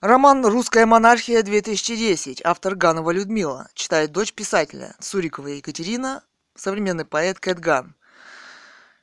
Роман 0.00 0.44
«Русская 0.46 0.86
монархия-2010», 0.86 2.40
автор 2.42 2.74
Ганова 2.74 3.10
Людмила, 3.10 3.68
читает 3.74 4.12
дочь 4.12 4.32
писателя 4.32 4.94
Сурикова 4.98 5.48
Екатерина, 5.48 6.24
современный 6.54 7.04
поэт 7.04 7.38
Кэт 7.38 7.58
Ган. 7.58 7.94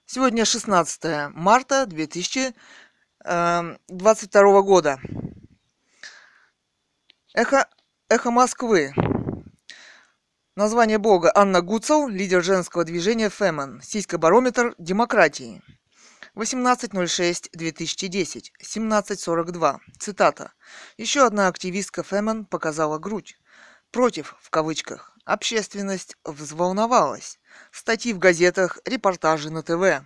Сегодня 0.07 0.43
16 0.43 1.35
марта 1.35 1.85
2022 1.85 4.61
года. 4.63 4.99
Эхо, 7.35 7.69
эхо 8.09 8.31
Москвы. 8.31 8.91
Название 10.55 10.97
бога 10.97 11.31
Анна 11.35 11.61
Гуцел, 11.61 12.07
лидер 12.07 12.43
женского 12.43 12.83
движения 12.83 13.29
Фемен, 13.29 13.83
сиська-барометр 13.83 14.73
демократии. 14.79 15.61
18.06.2010, 16.37 18.51
17.42. 18.61 19.79
Цитата. 19.97 20.53
Еще 20.95 21.25
одна 21.25 21.47
активистка 21.47 22.03
Фемен 22.03 22.45
показала 22.45 22.99
грудь. 22.99 23.39
Против, 23.89 24.35
в 24.39 24.51
кавычках. 24.51 25.17
Общественность 25.25 26.15
взволновалась. 26.23 27.39
Статьи 27.71 28.13
в 28.13 28.19
газетах, 28.19 28.77
репортажи 28.85 29.49
на 29.49 29.63
ТВ. 29.63 30.03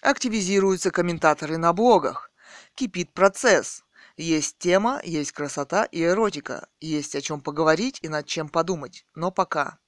Активизируются 0.00 0.92
комментаторы 0.92 1.56
на 1.56 1.72
блогах. 1.72 2.30
Кипит 2.76 3.12
процесс. 3.12 3.82
Есть 4.16 4.58
тема, 4.58 5.00
есть 5.02 5.32
красота 5.32 5.86
и 5.86 6.04
эротика. 6.04 6.68
Есть 6.80 7.16
о 7.16 7.20
чем 7.20 7.40
поговорить 7.40 7.98
и 8.00 8.08
над 8.08 8.26
чем 8.26 8.48
подумать. 8.48 9.06
Но 9.16 9.32
пока. 9.32 9.80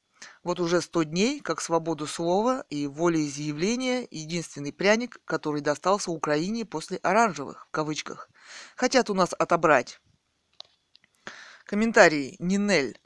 Вот 0.47 0.61
уже 0.61 0.81
сто 0.81 1.03
дней, 1.03 1.41
как 1.41 1.61
свободу 1.61 2.07
слова 2.07 2.65
и 2.71 2.87
волеизъявления, 2.87 4.07
единственный 4.13 4.73
пряник, 4.73 5.21
который 5.25 5.61
достался 5.61 6.13
Украине 6.13 6.65
после 6.65 6.99
оранжевых, 6.99 7.67
в 7.67 7.71
кавычках, 7.73 8.31
хотят 8.77 9.11
у 9.11 9.15
нас 9.15 9.35
отобрать. 9.37 10.01
Комментарий. 11.65 12.37
Нинель. 12.39 13.01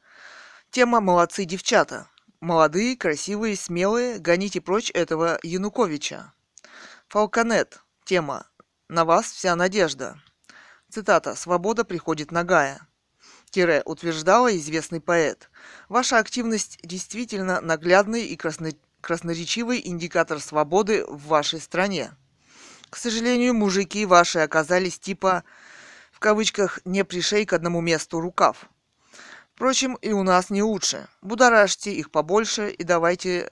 Тема 0.70 1.00
«Молодцы 1.00 1.46
девчата». 1.46 2.10
Молодые, 2.42 2.94
красивые, 2.94 3.56
смелые, 3.56 4.18
гоните 4.18 4.60
прочь 4.60 4.90
этого 4.90 5.38
Януковича. 5.42 6.34
Фалконет. 7.08 7.80
Тема 8.04 8.48
«На 8.88 9.06
вас 9.06 9.32
вся 9.32 9.56
надежда». 9.56 10.20
Цитата 10.90 11.34
«Свобода 11.34 11.84
приходит 11.84 12.32
нагая» 12.32 12.86
утверждала 13.84 14.56
известный 14.56 15.00
поэт. 15.00 15.50
Ваша 15.88 16.18
активность 16.18 16.78
действительно 16.82 17.60
наглядный 17.60 18.26
и 18.26 18.36
красно... 18.36 18.70
красноречивый 19.00 19.80
индикатор 19.84 20.40
свободы 20.40 21.04
в 21.06 21.26
вашей 21.26 21.60
стране. 21.60 22.12
К 22.90 22.96
сожалению, 22.96 23.54
мужики 23.54 24.06
ваши 24.06 24.40
оказались 24.40 24.98
типа, 24.98 25.44
в 26.12 26.18
кавычках, 26.18 26.80
не 26.84 27.04
пришей 27.04 27.46
к 27.46 27.52
одному 27.52 27.80
месту 27.80 28.20
рукав. 28.20 28.68
Впрочем, 29.54 29.94
и 29.96 30.12
у 30.12 30.22
нас 30.22 30.50
не 30.50 30.62
лучше. 30.62 31.08
Будоражьте 31.20 31.92
их 31.92 32.10
побольше 32.10 32.70
и 32.70 32.82
давайте 32.82 33.50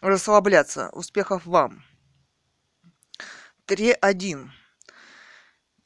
расслабляться. 0.00 0.90
Успехов 0.90 1.46
вам. 1.46 1.84
3.1. 3.66 4.48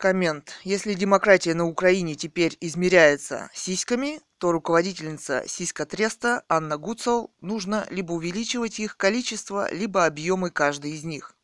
Коммент. 0.03 0.55
Если 0.64 0.95
демократия 0.95 1.55
на 1.55 1.64
Украине 1.64 2.17
теперь 2.17 2.58
измеряется 2.61 3.48
сиськами, 3.55 4.20
то 4.39 4.50
руководительница 4.50 5.45
сиська 5.47 5.86
Треста 5.86 6.42
Анна 6.48 6.77
Гуцел 6.77 7.33
нужно 7.41 7.86
либо 7.89 8.11
увеличивать 8.11 8.80
их 8.80 8.97
количество, 8.97 9.73
либо 9.73 10.05
объемы 10.05 10.50
каждой 10.50 10.91
из 10.91 11.05
них. 11.05 11.36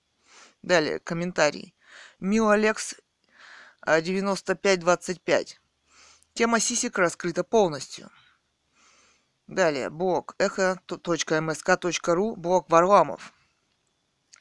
Далее, 0.62 0.98
комментарий. 0.98 1.72
Миолекс 2.18 2.96
9525. 3.86 5.60
А, 5.60 6.34
Тема 6.34 6.58
сисек 6.58 6.98
раскрыта 6.98 7.44
полностью. 7.44 8.10
Далее, 9.46 9.88
блог 9.88 10.34
эхо.мск.ру, 10.38 12.34
блог 12.34 12.68
Варламов. 12.68 13.32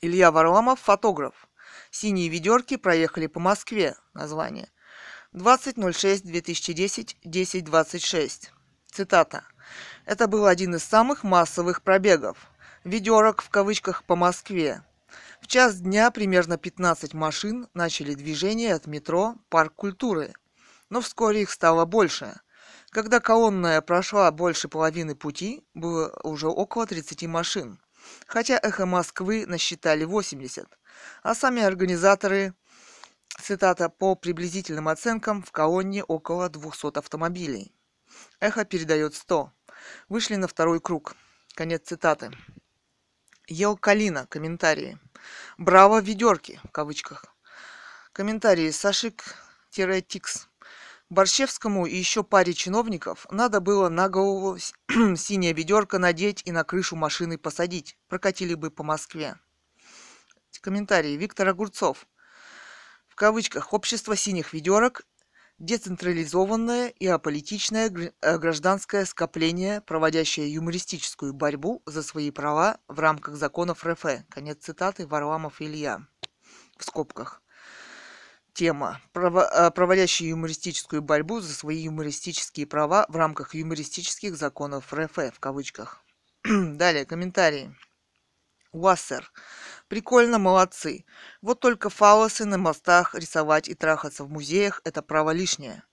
Илья 0.01 0.31
Варламов, 0.31 0.79
фотограф. 0.79 1.46
Синие 1.99 2.29
ведерки 2.29 2.77
проехали 2.77 3.25
по 3.25 3.39
Москве. 3.39 3.95
Название. 4.13 4.69
20.06.2010, 5.33 7.15
10.26. 7.25 8.49
Цитата. 8.91 9.43
Это 10.05 10.27
был 10.27 10.45
один 10.45 10.75
из 10.75 10.83
самых 10.83 11.23
массовых 11.23 11.81
пробегов. 11.81 12.37
Ведерок 12.83 13.41
в 13.41 13.49
кавычках 13.49 14.03
по 14.03 14.15
Москве. 14.15 14.83
В 15.41 15.47
час 15.47 15.79
дня 15.79 16.11
примерно 16.11 16.59
15 16.59 17.15
машин 17.15 17.67
начали 17.73 18.13
движение 18.13 18.75
от 18.75 18.85
метро 18.85 19.33
«Парк 19.49 19.73
культуры». 19.73 20.33
Но 20.91 21.01
вскоре 21.01 21.41
их 21.41 21.49
стало 21.49 21.85
больше. 21.85 22.39
Когда 22.91 23.19
колонная 23.19 23.81
прошла 23.81 24.29
больше 24.29 24.67
половины 24.67 25.15
пути, 25.15 25.63
было 25.73 26.15
уже 26.21 26.47
около 26.47 26.85
30 26.85 27.23
машин. 27.23 27.79
Хотя 28.27 28.59
«Эхо 28.61 28.85
Москвы» 28.85 29.47
насчитали 29.47 30.03
80 30.03 30.67
а 31.23 31.35
сами 31.35 31.61
организаторы, 31.61 32.53
цитата, 33.41 33.89
по 33.89 34.15
приблизительным 34.15 34.87
оценкам, 34.87 35.41
в 35.41 35.51
колонне 35.51 36.03
около 36.03 36.49
200 36.49 36.97
автомобилей. 36.97 37.73
Эхо 38.39 38.65
передает 38.65 39.15
100. 39.15 39.51
Вышли 40.09 40.35
на 40.35 40.47
второй 40.47 40.79
круг. 40.79 41.15
Конец 41.53 41.87
цитаты. 41.87 42.31
Ел 43.47 43.77
Калина. 43.77 44.27
Комментарии. 44.27 44.99
Браво, 45.57 46.01
ведерки, 46.01 46.59
в 46.63 46.71
кавычках. 46.71 47.25
Комментарии. 48.13 48.71
Сашик-Тикс. 48.71 50.47
Борщевскому 51.09 51.85
и 51.85 51.95
еще 51.95 52.21
паре 52.21 52.53
чиновников 52.53 53.25
надо 53.31 53.61
было 53.61 53.87
на 53.87 54.09
голову 54.09 54.57
синее 55.15 55.53
ведерко 55.53 55.99
надеть 55.99 56.41
и 56.45 56.51
на 56.51 56.65
крышу 56.65 56.97
машины 56.97 57.37
посадить. 57.37 57.97
Прокатили 58.09 58.55
бы 58.55 58.71
по 58.71 58.83
Москве. 58.83 59.37
Комментарий. 60.61 61.17
Виктор 61.17 61.47
Огурцов. 61.47 62.07
В 63.07 63.15
кавычках 63.15 63.73
«Общество 63.73 64.15
синих 64.15 64.53
ведерок» 64.53 65.03
децентрализованное 65.59 66.89
и 66.89 67.07
аполитичное 67.07 67.91
э, 68.21 68.37
гражданское 68.37 69.05
скопление, 69.05 69.81
проводящее 69.81 70.53
юмористическую 70.53 71.33
борьбу 71.33 71.81
за 71.85 72.03
свои 72.03 72.31
права 72.31 72.79
в 72.87 72.99
рамках 72.99 73.35
законов 73.35 73.85
РФ. 73.85 74.05
Конец 74.29 74.57
цитаты 74.61 75.07
Варламов 75.07 75.61
Илья. 75.61 76.01
В 76.77 76.83
скобках. 76.83 77.41
Тема. 78.53 79.01
Э, 79.15 79.71
проводящие 79.71 80.29
юмористическую 80.29 81.01
борьбу 81.01 81.39
за 81.39 81.53
свои 81.53 81.77
юмористические 81.83 82.67
права 82.67 83.05
в 83.09 83.15
рамках 83.15 83.55
юмористических 83.55 84.35
законов 84.35 84.93
РФ. 84.93 85.17
В 85.33 85.39
кавычках. 85.39 86.03
Далее, 86.43 87.05
комментарии. 87.05 87.75
Уассер. 88.71 89.31
Прикольно, 89.87 90.37
молодцы. 90.37 91.05
Вот 91.41 91.61
только 91.61 91.89
фалосы 91.89 92.43
на 92.43 92.57
мостах 92.57 93.15
рисовать 93.15 93.69
и 93.69 93.73
трахаться 93.73 94.25
в 94.25 94.29
музеях– 94.29 94.81
это 94.83 95.01
право 95.01 95.31
лишнее. 95.31 95.83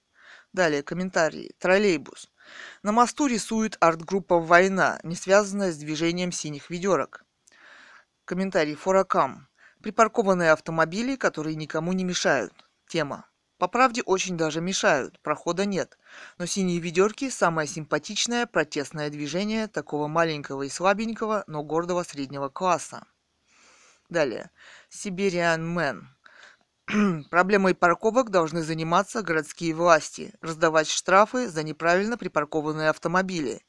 Далее, 0.53 0.83
комментарии. 0.83 1.55
Троллейбус. 1.59 2.31
На 2.83 2.91
мосту 2.91 3.27
рисует 3.27 3.77
арт-группа 3.81 4.41
«Война», 4.41 4.99
не 5.05 5.15
связанная 5.15 5.73
с 5.73 5.77
движением 5.77 6.33
синих 6.33 6.71
ведерок. 6.71 7.25
Комментарий. 8.25 8.75
Форакам. 8.75 9.49
Припаркованные 9.81 10.51
автомобили, 10.51 11.15
которые 11.15 11.55
никому 11.55 11.93
не 11.93 12.03
мешают. 12.03 12.53
Тема. 12.89 13.27
По 13.59 13.69
правде 13.69 14.03
очень 14.03 14.37
даже 14.37 14.61
мешают, 14.61 15.21
прохода 15.21 15.65
нет. 15.65 15.97
Но 16.39 16.47
синие 16.47 16.81
ведерки– 16.81 17.31
самое 17.31 17.69
симпатичное 17.69 18.47
протестное 18.47 19.09
движение 19.11 19.69
такого 19.69 20.09
маленького 20.09 20.65
и 20.65 20.69
слабенького, 20.69 21.45
но 21.47 21.63
гордого 21.63 22.03
среднего 22.03 22.49
класса. 22.49 23.07
Далее. 24.09 24.51
Сибириан 24.89 25.67
Мэн. 25.67 26.09
Проблемой 27.31 27.75
парковок 27.75 28.31
должны 28.31 28.63
заниматься 28.63 29.23
городские 29.23 29.75
власти, 29.75 30.35
раздавать 30.41 30.89
штрафы 30.89 31.49
за 31.49 31.63
неправильно 31.63 32.19
припаркованные 32.19 32.91
автомобили. 32.91 33.63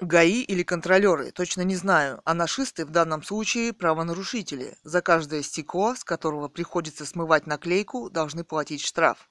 ГАИ 0.00 0.40
или 0.40 0.62
контролеры, 0.62 1.30
точно 1.30 1.60
не 1.60 1.76
знаю, 1.76 2.22
а 2.24 2.32
нашисты 2.32 2.86
в 2.86 2.90
данном 2.90 3.22
случае 3.22 3.74
правонарушители. 3.74 4.78
За 4.82 5.02
каждое 5.02 5.42
стекло, 5.42 5.94
с 5.94 6.04
которого 6.04 6.48
приходится 6.48 7.04
смывать 7.04 7.46
наклейку, 7.46 8.08
должны 8.08 8.42
платить 8.42 8.80
штраф. 8.80 9.28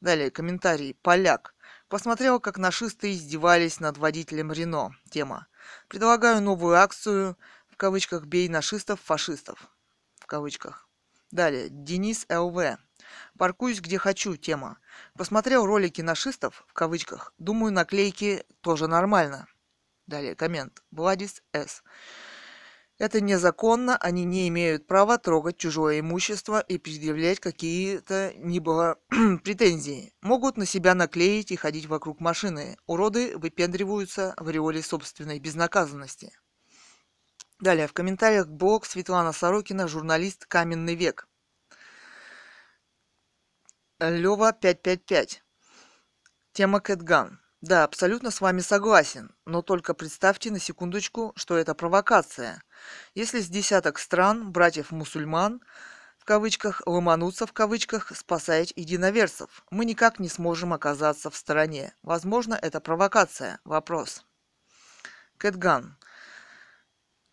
Далее, 0.00 0.30
комментарий. 0.30 0.96
Поляк. 1.02 1.54
Посмотрел, 1.88 2.38
как 2.38 2.58
нашисты 2.58 3.12
издевались 3.12 3.80
над 3.80 3.98
водителем 3.98 4.52
Рено. 4.52 4.92
Тема. 5.10 5.48
Предлагаю 5.88 6.40
новую 6.40 6.76
акцию 6.76 7.36
кавычках 7.82 8.26
«бей 8.26 8.48
нашистов, 8.48 9.00
фашистов». 9.00 9.68
В 10.20 10.26
кавычках. 10.26 10.88
Далее. 11.32 11.66
Денис 11.68 12.24
ЛВ. 12.28 12.78
Паркуюсь 13.36 13.80
где 13.80 13.98
хочу. 13.98 14.36
Тема. 14.36 14.78
Посмотрел 15.18 15.66
ролики 15.66 16.00
нашистов, 16.00 16.62
в 16.68 16.74
кавычках. 16.74 17.34
Думаю, 17.38 17.72
наклейки 17.72 18.44
тоже 18.60 18.86
нормально. 18.86 19.48
Далее 20.06 20.36
коммент. 20.36 20.80
Владис 20.92 21.42
С. 21.52 21.82
Это 22.98 23.20
незаконно, 23.20 23.96
они 23.96 24.24
не 24.24 24.46
имеют 24.46 24.86
права 24.86 25.18
трогать 25.18 25.56
чужое 25.56 25.98
имущество 25.98 26.60
и 26.60 26.78
предъявлять 26.78 27.40
какие-то 27.40 28.32
ни 28.36 28.60
было 28.60 28.96
претензии. 29.42 30.14
Могут 30.22 30.56
на 30.56 30.66
себя 30.66 30.94
наклеить 30.94 31.50
и 31.50 31.56
ходить 31.56 31.86
вокруг 31.86 32.20
машины. 32.20 32.76
Уроды 32.86 33.36
выпендриваются 33.36 34.36
в 34.38 34.46
ореоле 34.46 34.82
собственной 34.82 35.40
безнаказанности. 35.40 36.32
Далее, 37.62 37.86
в 37.86 37.92
комментариях 37.92 38.48
блог 38.48 38.84
Светлана 38.84 39.30
Сорокина, 39.30 39.86
журналист 39.86 40.46
«Каменный 40.46 40.96
век». 40.96 41.28
Лева 44.00 44.52
555. 44.52 45.44
Тема 46.54 46.80
Кэтган. 46.80 47.40
Да, 47.60 47.84
абсолютно 47.84 48.32
с 48.32 48.40
вами 48.40 48.58
согласен, 48.58 49.32
но 49.46 49.62
только 49.62 49.94
представьте 49.94 50.50
на 50.50 50.58
секундочку, 50.58 51.32
что 51.36 51.56
это 51.56 51.76
провокация. 51.76 52.64
Если 53.14 53.38
с 53.38 53.46
десяток 53.46 54.00
стран, 54.00 54.50
братьев-мусульман, 54.50 55.62
в 56.18 56.24
кавычках, 56.24 56.82
ломанутся 56.84 57.46
в 57.46 57.52
кавычках, 57.52 58.10
спасать 58.16 58.72
единоверцев, 58.74 59.64
мы 59.70 59.84
никак 59.84 60.18
не 60.18 60.28
сможем 60.28 60.72
оказаться 60.72 61.30
в 61.30 61.36
стороне. 61.36 61.94
Возможно, 62.02 62.58
это 62.60 62.80
провокация. 62.80 63.60
Вопрос. 63.62 64.24
Кэтган. 65.38 65.96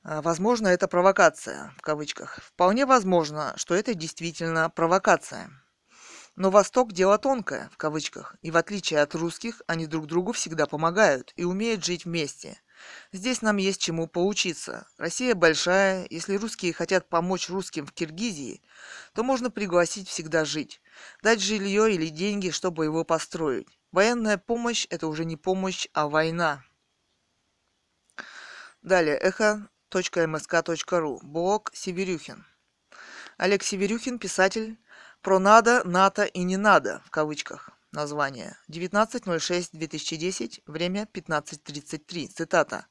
А, 0.01 0.21
возможно, 0.21 0.67
это 0.67 0.87
провокация, 0.87 1.73
в 1.77 1.81
кавычках. 1.81 2.39
Вполне 2.41 2.85
возможно, 2.85 3.53
что 3.57 3.75
это 3.75 3.93
действительно 3.93 4.69
провокация. 4.69 5.49
Но 6.35 6.51
Восток– 6.51 6.91
дело 6.93 7.17
тонкое, 7.17 7.69
в 7.73 7.77
кавычках, 7.77 8.37
и 8.41 8.49
в 8.49 8.55
отличие 8.55 9.01
от 9.01 9.13
русских, 9.13 9.61
они 9.67 9.87
друг 9.87 10.05
другу 10.07 10.31
всегда 10.31 10.67
помогают 10.67 11.33
и 11.35 11.43
умеют 11.43 11.83
жить 11.83 12.05
вместе. 12.05 12.61
Здесь 13.11 13.41
нам 13.41 13.57
есть 13.57 13.81
чему 13.81 14.07
поучиться. 14.07 14.87
Россия 14.97 15.35
большая, 15.35 16.07
если 16.09 16.37
русские 16.37 16.71
хотят 16.71 17.09
помочь 17.09 17.49
русским 17.49 17.85
в 17.85 17.91
Киргизии, 17.91 18.61
то 19.13 19.23
можно 19.23 19.51
пригласить 19.51 20.07
всегда 20.07 20.45
жить, 20.45 20.81
дать 21.21 21.41
жилье 21.41 21.93
или 21.93 22.07
деньги, 22.07 22.51
чтобы 22.51 22.85
его 22.85 23.03
построить. 23.03 23.67
Военная 23.91 24.37
помощь– 24.37 24.87
это 24.89 25.07
уже 25.07 25.25
не 25.25 25.35
помощь, 25.35 25.87
а 25.91 26.07
война. 26.07 26.63
Далее, 28.81 29.17
эхо.мск.ру, 29.91 31.19
блог 31.23 31.71
Северюхин. 31.73 32.45
Олег 33.37 33.63
Северюхин, 33.63 34.19
писатель, 34.19 34.77
про 35.21 35.39
надо, 35.39 35.81
НАТО 35.83 36.23
и 36.23 36.43
не 36.43 36.57
надо, 36.57 37.01
в 37.05 37.09
кавычках, 37.09 37.71
название. 37.91 38.57
19.06.2010, 38.69 40.61
время 40.67 41.07
15.33, 41.11 42.27
цитата. 42.27 42.85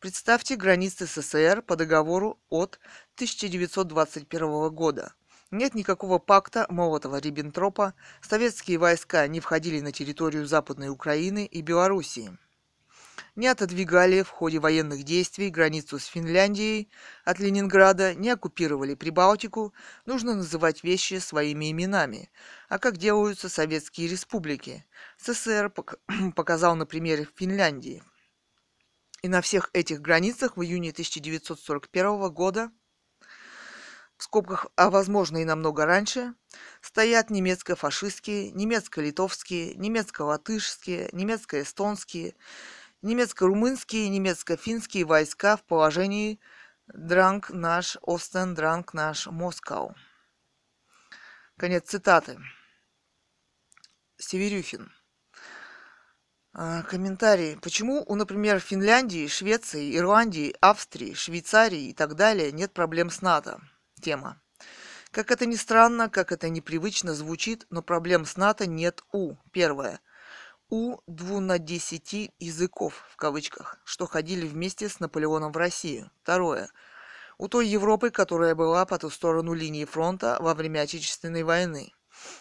Представьте 0.00 0.56
границы 0.56 1.06
СССР 1.06 1.62
по 1.62 1.76
договору 1.76 2.38
от 2.50 2.78
1921 3.16 4.70
года. 4.70 5.14
Нет 5.50 5.74
никакого 5.74 6.18
пакта 6.18 6.66
Молотова-Риббентропа, 6.68 7.94
советские 8.20 8.78
войска 8.78 9.26
не 9.28 9.40
входили 9.40 9.80
на 9.80 9.92
территорию 9.92 10.46
Западной 10.46 10.88
Украины 10.88 11.46
и 11.46 11.62
Белоруссии 11.62 12.36
не 13.36 13.48
отодвигали 13.48 14.22
в 14.22 14.28
ходе 14.28 14.58
военных 14.58 15.02
действий 15.02 15.50
границу 15.50 15.98
с 15.98 16.06
Финляндией 16.06 16.88
от 17.24 17.38
Ленинграда, 17.38 18.14
не 18.14 18.30
оккупировали 18.30 18.94
Прибалтику, 18.94 19.74
нужно 20.06 20.34
называть 20.34 20.84
вещи 20.84 21.18
своими 21.18 21.70
именами. 21.70 22.30
А 22.68 22.78
как 22.78 22.96
делаются 22.96 23.48
советские 23.48 24.08
республики? 24.08 24.84
СССР 25.18 25.72
показал 26.36 26.76
на 26.76 26.86
примере 26.86 27.28
Финляндии. 27.36 28.02
И 29.22 29.28
на 29.28 29.40
всех 29.40 29.70
этих 29.72 30.00
границах 30.00 30.56
в 30.56 30.62
июне 30.62 30.90
1941 30.90 32.30
года 32.30 32.70
в 34.16 34.22
скобках, 34.22 34.66
а 34.76 34.90
возможно 34.90 35.38
и 35.38 35.44
намного 35.44 35.86
раньше, 35.86 36.34
стоят 36.80 37.30
немецко-фашистские, 37.30 38.52
немецко-литовские, 38.52 39.74
немецко-латышские, 39.74 41.08
немецко-эстонские, 41.12 42.34
немецко-румынские 43.04 44.06
и 44.06 44.08
немецко-финские 44.08 45.04
войска 45.04 45.56
в 45.56 45.62
положении 45.62 46.40
Дранг 46.88 47.50
наш 47.50 47.98
Остен, 48.02 48.54
Дранг 48.54 48.94
наш 48.94 49.26
Москау. 49.26 49.94
Конец 51.56 51.88
цитаты. 51.88 52.38
Северюхин. 54.16 54.90
А, 56.54 56.82
комментарий. 56.82 57.58
Почему 57.58 58.02
у, 58.06 58.14
например, 58.14 58.58
Финляндии, 58.58 59.26
Швеции, 59.28 59.96
Ирландии, 59.96 60.54
Австрии, 60.60 61.14
Швейцарии 61.14 61.88
и 61.88 61.92
так 61.92 62.14
далее 62.14 62.52
нет 62.52 62.72
проблем 62.72 63.10
с 63.10 63.20
НАТО? 63.22 63.60
Тема. 64.00 64.40
Как 65.10 65.30
это 65.30 65.46
ни 65.46 65.56
странно, 65.56 66.08
как 66.08 66.32
это 66.32 66.48
непривычно 66.48 67.14
звучит, 67.14 67.66
но 67.70 67.82
проблем 67.82 68.24
с 68.24 68.36
НАТО 68.36 68.66
нет 68.66 69.02
у. 69.12 69.34
Первое 69.52 70.00
у 70.74 70.98
двунадесяти 71.06 72.32
языков, 72.40 73.06
в 73.08 73.16
кавычках, 73.16 73.78
что 73.84 74.06
ходили 74.06 74.44
вместе 74.44 74.88
с 74.88 74.98
Наполеоном 74.98 75.52
в 75.52 75.56
Россию. 75.56 76.10
Второе. 76.24 76.68
У 77.38 77.46
той 77.46 77.68
Европы, 77.68 78.10
которая 78.10 78.56
была 78.56 78.84
по 78.84 78.98
ту 78.98 79.08
сторону 79.08 79.54
линии 79.54 79.84
фронта 79.84 80.36
во 80.40 80.52
время 80.52 80.80
Отечественной 80.80 81.44
войны. 81.44 81.92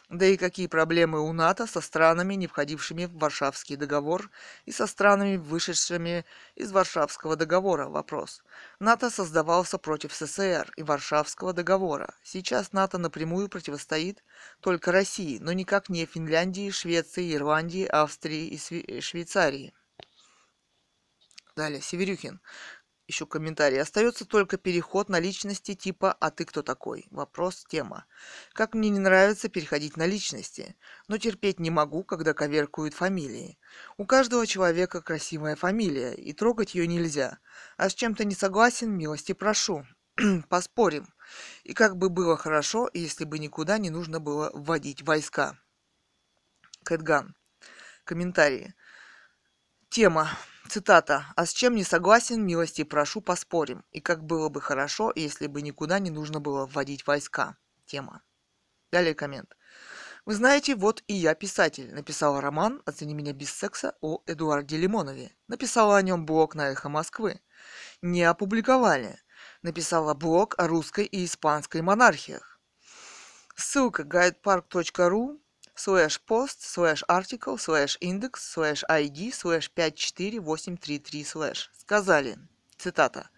Да 0.10 0.26
и 0.26 0.38
какие 0.38 0.68
проблемы 0.68 1.20
у 1.22 1.34
НАТО 1.34 1.68
со 1.68 1.82
странами, 1.82 2.36
не 2.36 2.48
входившими 2.48 3.06
в 3.06 3.18
Варшавский 3.18 3.76
договор, 3.76 4.30
и 4.66 4.72
со 4.72 4.88
странами, 4.88 5.38
вышедшими 5.38 6.26
из 6.56 6.72
Варшавского 6.72 7.36
договора? 7.36 7.88
Вопрос. 7.88 8.44
НАТО 8.80 9.10
создавался 9.10 9.78
против 9.78 10.14
СССР 10.14 10.72
и 10.78 10.84
Варшавского 10.84 11.54
договора. 11.54 12.14
Сейчас 12.24 12.74
НАТО 12.74 12.98
напрямую 12.98 13.50
противостоит 13.50 14.24
только 14.60 14.92
России, 14.92 15.38
но 15.40 15.54
никак 15.54 15.90
не 15.90 16.06
Финляндии, 16.06 16.70
Швеции, 16.70 17.34
Ирландии, 17.34 17.86
Австрии 17.86 18.48
и 18.48 19.02
Швейцарии. 19.02 19.74
Далее, 21.56 21.82
Северюхин 21.82 22.42
еще 23.08 23.26
комментарий. 23.26 23.82
Остается 23.82 24.26
только 24.26 24.58
переход 24.58 25.10
на 25.10 25.20
личности 25.20 25.76
типа 25.76 26.14
«А 26.14 26.32
ты 26.32 26.46
кто 26.46 26.62
такой?» 26.62 27.06
Вопрос, 27.12 27.66
тема. 27.68 28.06
Как 28.54 28.74
мне 28.74 28.90
не 28.90 29.00
нравится 29.00 29.50
переходить 29.50 29.98
на 29.98 30.06
личности, 30.06 30.76
но 31.08 31.18
терпеть 31.18 31.60
не 31.60 31.70
могу, 31.70 32.04
когда 32.04 32.34
коверкуют 32.34 32.94
фамилии. 32.94 33.58
У 33.98 34.06
каждого 34.06 34.48
человека 34.48 35.02
красивая 35.02 35.56
фамилия, 35.56 36.14
и 36.14 36.34
трогать 36.34 36.76
ее 36.76 36.88
нельзя. 36.88 37.40
А 37.78 37.90
с 37.90 37.94
чем-то 37.94 38.24
не 38.26 38.36
согласен, 38.36 38.92
милости 38.92 39.34
прошу. 39.34 39.86
Поспорим. 40.50 41.08
И 41.64 41.74
как 41.74 41.98
бы 41.98 42.10
было 42.10 42.38
хорошо, 42.38 42.90
если 42.94 43.26
бы 43.26 43.40
никуда 43.40 43.78
не 43.78 43.90
нужно 43.90 44.20
было 44.20 44.52
вводить 44.54 45.02
войска. 45.02 45.58
Кэтган. 46.84 47.36
Комментарии. 48.04 48.76
Тема. 49.90 50.30
Цитата. 50.70 51.26
«А 51.36 51.46
с 51.46 51.54
чем 51.54 51.76
не 51.76 51.84
согласен, 51.84 52.46
милости 52.46 52.84
прошу, 52.84 53.22
поспорим. 53.22 53.84
И 53.92 54.00
как 54.00 54.24
было 54.24 54.50
бы 54.50 54.62
хорошо, 54.62 55.12
если 55.16 55.48
бы 55.48 55.62
никуда 55.62 56.00
не 56.00 56.10
нужно 56.10 56.40
было 56.40 56.66
вводить 56.66 57.06
войска». 57.06 57.58
Тема. 57.86 58.22
Далее 58.92 59.14
коммент. 59.14 59.56
Вы 60.26 60.36
знаете, 60.36 60.76
вот 60.76 61.04
и 61.08 61.14
я 61.14 61.36
писатель. 61.36 61.94
Написала 61.94 62.40
роман 62.40 62.82
«Оцени 62.86 63.14
меня 63.14 63.34
без 63.34 63.52
секса» 63.52 63.96
о 64.00 64.22
Эдуарде 64.26 64.78
Лимонове. 64.78 65.36
Написала 65.48 65.98
о 65.98 66.02
нем 66.02 66.26
блог 66.26 66.56
на 66.56 66.70
«Эхо 66.70 66.88
Москвы». 66.88 67.42
Не 68.02 68.24
опубликовали. 68.24 69.20
Написала 69.64 70.14
блог 70.14 70.56
о 70.58 70.68
русской 70.68 71.06
и 71.06 71.26
испанской 71.26 71.82
монархиях. 71.82 72.60
Ссылка 73.56 74.04
guidepark.ru 74.04 75.40
slash 75.76 76.20
post 76.26 76.62
slash 76.62 77.04
article 77.10 77.58
slash 77.58 77.98
index 78.02 78.42
slash 78.42 78.84
id 78.90 79.32
slash 79.32 79.70
54833 79.76 81.24
slash. 81.24 81.70
Сказали, 81.78 82.38
цитата, 82.84 83.30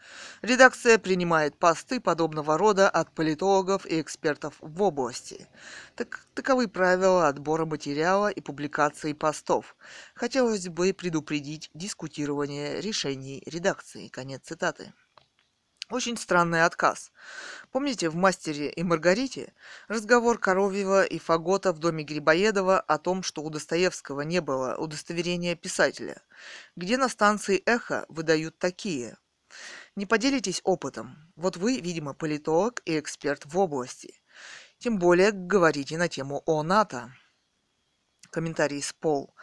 «Редакция 0.42 0.98
принимает 0.98 1.58
посты 1.58 2.00
подобного 2.00 2.58
рода 2.58 2.89
от 2.89 3.12
политологов 3.12 3.86
и 3.86 4.01
экспертов 4.01 4.56
в 4.60 4.82
области. 4.82 5.48
Так, 5.96 6.27
таковы 6.34 6.68
правила 6.68 7.27
отбора 7.27 7.65
материала 7.65 8.30
и 8.30 8.42
публикации 8.42 9.13
постов. 9.13 9.75
Хотелось 10.15 10.68
бы 10.68 10.94
предупредить 10.94 11.70
дискутирование 11.74 12.82
решений 12.82 13.44
редакции». 13.46 14.08
Конец 14.08 14.42
цитаты. 14.46 14.94
Очень 15.92 16.18
странный 16.18 16.65
отказ. 16.65 17.12
Помните 17.72 18.10
в 18.10 18.15
«Мастере 18.15 18.72
и 18.72 18.82
Маргарите» 18.82 19.54
разговор 19.88 20.39
Коровьева 20.39 21.04
и 21.04 21.20
Фагота 21.20 21.74
в 21.74 21.77
доме 21.77 22.04
Грибоедова 22.04 22.80
о 22.80 22.98
том, 22.98 23.22
что 23.22 23.44
у 23.44 23.51
Достоевского 23.51 24.22
не 24.22 24.42
было 24.42 24.75
удостоверения 24.77 25.54
писателя, 25.54 26.24
где 26.75 26.98
на 26.98 27.08
станции 27.08 27.62
«Эхо» 27.68 28.08
выдают 28.10 28.58
такие. 28.58 29.18
Не 29.96 30.08
поделитесь 30.08 30.60
опытом. 30.63 31.32
Вот 31.36 31.56
вы, 31.56 31.80
видимо, 31.80 32.15
политолог 32.15 32.82
и 32.86 32.98
эксперт 32.98 33.46
в 33.46 33.56
области. 33.56 34.20
Тем 34.80 34.98
более 34.98 35.32
говорите 35.32 36.00
на 36.00 36.08
тему 36.08 36.42
о 36.48 36.63
НАТО. 36.63 37.13
Комментарий 38.32 38.82
с 38.82 38.92
Пол. 38.92 39.36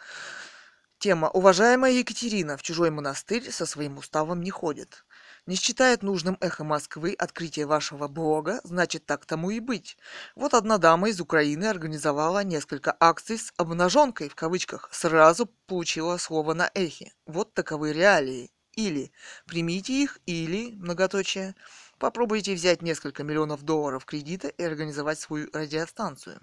Тема 0.99 1.29
«Уважаемая 1.29 1.93
Екатерина 1.93 2.57
в 2.57 2.63
чужой 2.63 2.89
монастырь 2.89 3.49
со 3.49 3.65
своим 3.65 3.97
уставом 3.97 4.41
не 4.41 4.51
ходит». 4.51 5.05
Не 5.45 5.57
считает 5.57 6.03
нужным 6.03 6.37
эхо 6.39 6.63
Москвы 6.63 7.13
открытие 7.19 7.65
вашего 7.65 8.07
блога, 8.07 8.61
значит 8.63 9.05
так 9.05 9.25
тому 9.25 9.49
и 9.51 9.59
быть. 9.59 9.97
Вот 10.35 10.53
одна 10.53 10.77
дама 10.77 11.09
из 11.09 11.19
Украины 11.19 11.65
организовала 11.65 12.45
несколько 12.45 12.95
акций 12.97 13.37
с 13.37 13.51
обнаженкой 13.57 14.29
в 14.29 14.35
кавычках, 14.35 14.87
сразу 14.93 15.47
получила 15.67 16.15
слово 16.15 16.53
на 16.53 16.71
эхе. 16.73 17.11
Вот 17.25 17.53
таковы 17.53 17.91
реалии. 17.91 18.51
Или 18.71 19.11
примите 19.45 20.01
их, 20.01 20.19
или, 20.25 20.71
многоточие, 20.75 21.55
попробуйте 21.99 22.55
взять 22.55 22.81
несколько 22.81 23.23
миллионов 23.23 23.63
долларов 23.63 24.05
кредита 24.05 24.47
и 24.47 24.63
организовать 24.63 25.19
свою 25.19 25.49
радиостанцию. 25.51 26.39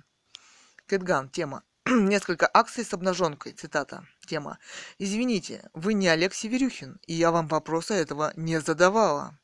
Кэтган, 0.87 1.31
тема. 1.31 1.65
Несколько 1.87 2.49
акций 2.53 2.85
с 2.85 2.93
обнаженкой, 2.93 3.53
цитата, 3.53 4.07
тема. 4.27 4.59
Извините, 4.99 5.71
вы 5.73 5.95
не 5.95 6.09
Олег 6.09 6.35
Северюхин, 6.35 7.01
и 7.07 7.15
я 7.15 7.31
вам 7.31 7.49
вопроса 7.49 7.95
этого 7.95 8.33
не 8.37 8.61
задавала. 8.61 9.39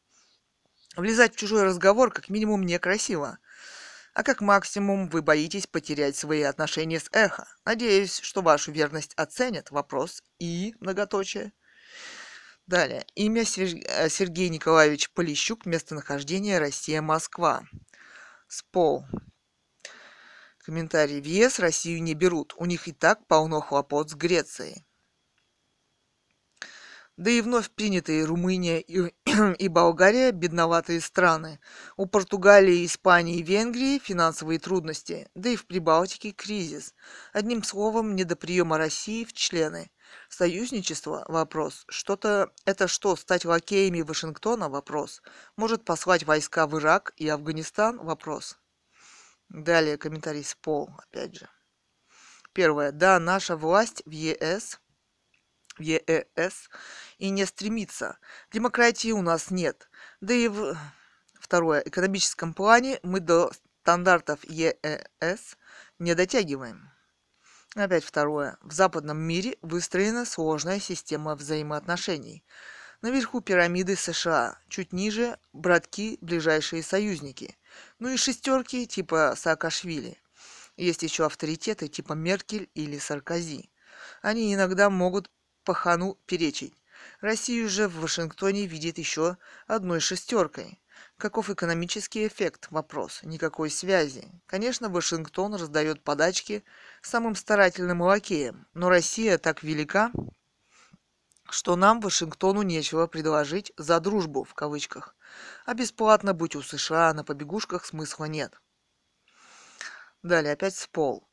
Влезать 0.97 1.35
в 1.35 1.39
чужой 1.39 1.63
разговор 1.63 2.13
как 2.13 2.29
минимум 2.29 2.63
некрасиво. 2.65 3.39
А 4.13 4.23
как 4.23 4.41
максимум 4.41 5.09
вы 5.09 5.23
боитесь 5.23 5.67
потерять 5.67 6.17
свои 6.17 6.43
отношения 6.43 7.01
с 7.01 7.09
эхо. 7.13 7.47
Надеюсь, 7.65 8.19
что 8.21 8.41
вашу 8.43 8.73
верность 8.73 9.13
оценят. 9.15 9.71
Вопрос 9.71 10.23
и 10.39 10.75
многоточие. 10.81 11.53
Далее. 12.67 13.07
Имя 13.15 13.43
э, 13.43 14.09
Сергей 14.09 14.49
Николаевич 14.49 15.11
Полищук. 15.11 15.67
Местонахождение 15.67 16.59
Россия-Москва. 16.59 17.65
СПОЛ. 18.49 19.05
Комментарий. 20.67 21.21
В 21.21 21.25
ЕС 21.27 21.61
Россию 21.61 22.03
не 22.03 22.15
берут. 22.15 22.53
У 22.57 22.65
них 22.65 22.89
и 22.89 22.93
так 22.93 23.25
полно 23.29 23.61
хлопот 23.61 24.11
с 24.11 24.15
Грецией. 24.15 24.85
Да 27.17 27.31
и 27.31 27.41
вновь 27.41 27.71
принятые 27.71 28.25
Румыния 28.25 28.81
и, 28.81 29.15
и 29.61 29.69
Болгария– 29.69 30.33
бедноватые 30.33 31.01
страны. 31.01 31.61
У 31.97 32.07
Португалии, 32.07 32.85
Испании 32.85 33.37
и 33.37 33.45
Венгрии 33.45 34.01
финансовые 34.01 34.59
трудности, 34.59 35.29
да 35.37 35.51
и 35.51 35.57
в 35.57 35.69
Прибалтике 35.69 36.33
кризис. 36.33 36.95
Одним 37.33 37.63
словом, 37.63 38.17
не 38.17 38.25
до 38.25 38.35
приема 38.35 38.77
России 38.77 39.23
в 39.23 39.33
члены. 39.35 39.93
Союзничество– 40.29 41.25
вопрос. 41.29 41.85
Что-то 41.89 42.51
это 42.65 42.89
что, 42.89 43.15
стать 43.15 43.45
лакеями 43.45 44.03
Вашингтона– 44.03 44.69
вопрос. 44.69 45.23
Может 45.57 45.85
послать 45.85 46.25
войска 46.25 46.67
в 46.67 46.77
Ирак 46.77 47.13
и 47.17 47.29
Афганистан– 47.29 47.99
вопрос. 48.05 48.59
Далее 49.49 49.97
комментарий 49.97 50.45
с 50.45 50.55
Пол, 50.55 50.91
опять 50.99 51.37
же. 51.37 51.49
Первое. 52.53 52.91
Да, 52.93 53.19
наша 53.19 53.57
власть 53.57 54.03
в 54.07 54.11
ЕС, 54.11 54.81
в 55.77 55.83
ЕЭС 55.83 56.71
и 57.19 57.31
не 57.31 57.45
стремится. 57.45 58.19
Демократии 58.51 59.13
у 59.13 59.23
нас 59.23 59.51
нет. 59.51 59.89
Да 60.21 60.35
и 60.35 60.49
в... 60.49 60.77
Второе. 61.35 61.81
Экономическом 61.81 62.55
плане 62.55 62.99
мы 63.03 63.21
до 63.21 63.53
стандартов 63.83 64.43
ЕЭС 64.45 65.57
не 65.99 66.15
дотягиваем. 66.15 66.91
Опять 67.77 68.05
второе. 68.05 68.57
В 68.63 68.73
западном 68.73 69.19
мире 69.19 69.59
выстроена 69.61 70.25
сложная 70.25 70.81
система 70.81 71.37
взаимоотношений. 71.37 72.43
Наверху 73.07 73.41
пирамиды 73.41 73.95
США, 73.95 74.59
чуть 74.69 74.93
ниже– 74.93 75.39
братки, 75.53 76.19
ближайшие 76.23 76.83
союзники. 76.83 77.57
Ну 78.01 78.09
и 78.09 78.17
шестерки 78.17 78.85
типа 78.85 79.35
Саакашвили. 79.37 80.19
Есть 80.77 81.05
еще 81.05 81.25
авторитеты 81.25 81.87
типа 81.87 82.15
Меркель 82.15 82.69
или 82.75 82.99
Саркози. 82.99 83.71
Они 84.23 84.53
иногда 84.53 84.91
могут 84.91 85.31
пахану 85.63 86.19
перечить. 86.27 86.75
Россию 87.21 87.69
же 87.69 87.87
в 87.87 88.01
Вашингтоне 88.01 88.67
видит 88.67 88.99
еще 88.99 89.37
одной 89.69 90.01
шестеркой. 90.01 90.81
Каков 91.17 91.49
экономический 91.49 92.27
эффект? 92.27 92.67
Вопрос. 92.71 93.21
Никакой 93.23 93.71
связи. 93.71 94.27
Конечно, 94.47 94.89
Вашингтон 94.89 95.55
раздает 95.55 96.03
подачки 96.03 96.65
самым 97.03 97.37
старательным 97.37 98.03
лакеям, 98.03 98.67
но 98.75 98.89
Россия 98.89 99.39
так 99.39 99.63
велика, 99.63 100.11
что 101.51 101.77
нам, 101.77 102.01
Вашингтону, 102.01 102.63
нечего 102.63 103.07
предложить 103.07 103.73
«за 103.77 104.01
дружбу» 104.01 104.45
в 104.45 104.55
кавычках. 104.55 105.15
А 105.65 105.75
бесплатно 105.75 106.35
быть 106.35 106.57
у 106.57 106.63
США 106.63 107.13
на 107.15 107.25
побегушках 107.25 107.85
смысла 107.85 108.25
нет. 108.27 108.61
Далее 110.23 110.53
опять 110.53 110.77
с 110.77 110.87
пол. 110.87 111.29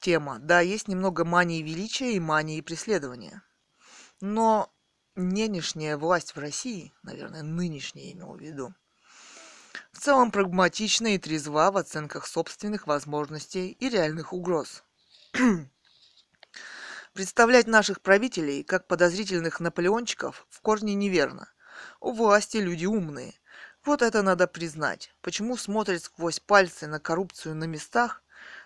Тема. 0.00 0.38
Да, 0.38 0.60
есть 0.60 0.88
немного 0.88 1.24
мании 1.24 1.62
величия 1.62 2.14
и 2.14 2.20
мании 2.20 2.60
преследования. 2.60 3.42
Но 4.20 4.72
нынешняя 5.14 5.96
власть 5.96 6.34
в 6.34 6.38
России, 6.38 6.92
наверное, 7.02 7.42
нынешняя 7.42 8.12
имел 8.12 8.34
в 8.34 8.40
виду, 8.40 8.74
в 9.92 9.98
целом 9.98 10.30
прагматична 10.30 11.14
и 11.14 11.18
трезва 11.18 11.70
в 11.70 11.76
оценках 11.76 12.26
собственных 12.26 12.86
возможностей 12.86 13.70
и 13.70 13.88
реальных 13.88 14.32
угроз. 14.32 14.84
Представлять 17.12 17.66
наших 17.66 18.00
правителей 18.02 18.62
как 18.62 18.86
подозрительных 18.86 19.58
наполеончиков 19.58 20.46
в 20.48 20.60
корне 20.60 20.94
неверно. 20.94 21.52
У 22.00 22.12
власти 22.12 22.58
люди 22.58 22.86
умные. 22.86 23.34
Вот 23.84 24.00
это 24.00 24.22
надо 24.22 24.46
признать. 24.46 25.12
Почему 25.20 25.56
смотрят 25.56 26.04
сквозь 26.04 26.38
пальцы 26.38 26.86
на 26.86 27.00
коррупцию 27.00 27.56
на 27.56 27.64
местах? 27.64 28.22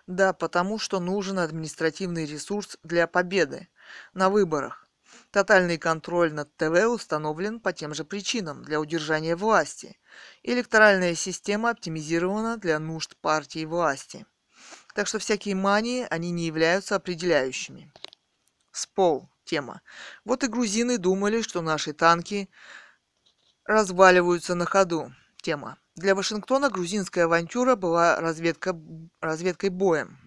Да, 0.07 0.35
потому 0.35 0.79
что 0.79 1.01
нужен 1.01 1.39
административный 1.39 2.27
ресурс 2.27 2.77
для 2.83 3.07
победы 3.07 3.69
на 4.13 4.29
выборах. 4.29 4.87
Тотальный 5.31 5.79
контроль 5.79 6.35
над 6.35 6.55
ТВ 6.57 6.87
установлен 6.87 7.61
по 7.61 7.73
тем 7.73 7.95
же 7.95 8.05
причинам 8.05 8.63
для 8.63 8.79
удержания 8.79 9.37
власти. 9.37 9.99
Электоральная 10.43 11.15
система 11.15 11.71
оптимизирована 11.71 12.59
для 12.59 12.79
нужд 12.79 13.17
партии 13.17 13.65
власти. 13.65 14.27
Так 14.95 15.07
что 15.07 15.19
всякие 15.19 15.55
мании, 15.55 16.07
они 16.11 16.31
не 16.31 16.45
являются 16.47 16.97
определяющими. 16.97 17.91
Спол. 18.75 19.29
Тема. 19.45 19.83
Вот 20.25 20.43
и 20.43 20.49
грузины 20.49 20.99
думали, 20.99 21.43
что 21.43 21.61
наши 21.61 21.93
танки 21.93 22.49
разваливаются 23.67 24.55
на 24.55 24.65
ходу. 24.65 25.13
Тема. 25.43 25.79
Для 25.95 26.15
Вашингтона 26.15 26.71
грузинская 26.71 27.27
авантюра 27.27 27.77
была 27.77 28.21
разведка, 28.21 28.77
разведкой 29.21 29.69
боем. 29.69 30.19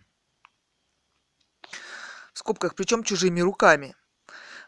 В 2.31 2.39
скобках, 2.39 2.75
причем 2.75 3.03
чужими 3.03 3.41
руками. 3.41 3.95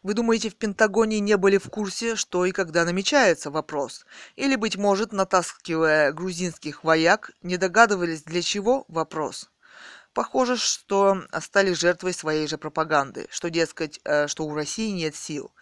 Вы 0.03 0.13
думаете, 0.13 0.49
в 0.49 0.55
Пентагоне 0.55 1.21
не 1.21 1.37
были 1.37 1.57
в 1.57 1.69
курсе, 1.69 2.15
что 2.15 2.45
и 2.45 2.51
когда 2.51 2.83
намечается 2.83 3.49
вопрос? 3.49 4.05
Или, 4.35 4.55
быть 4.55 4.75
может, 4.75 5.13
натаскивая 5.13 6.11
грузинских 6.11 6.83
вояк, 6.83 7.31
не 7.43 7.55
догадывались, 7.55 8.23
для 8.23 8.41
чего 8.41 8.83
вопрос? 8.87 9.49
Похоже, 10.13 10.57
что 10.57 11.23
стали 11.39 11.73
жертвой 11.73 12.13
своей 12.13 12.47
же 12.47 12.57
пропаганды, 12.57 13.27
что, 13.29 13.49
дескать, 13.49 13.99
э, 14.03 14.27
что 14.27 14.45
у 14.45 14.55
России 14.55 14.89
нет 14.89 15.15
сил. 15.15 15.53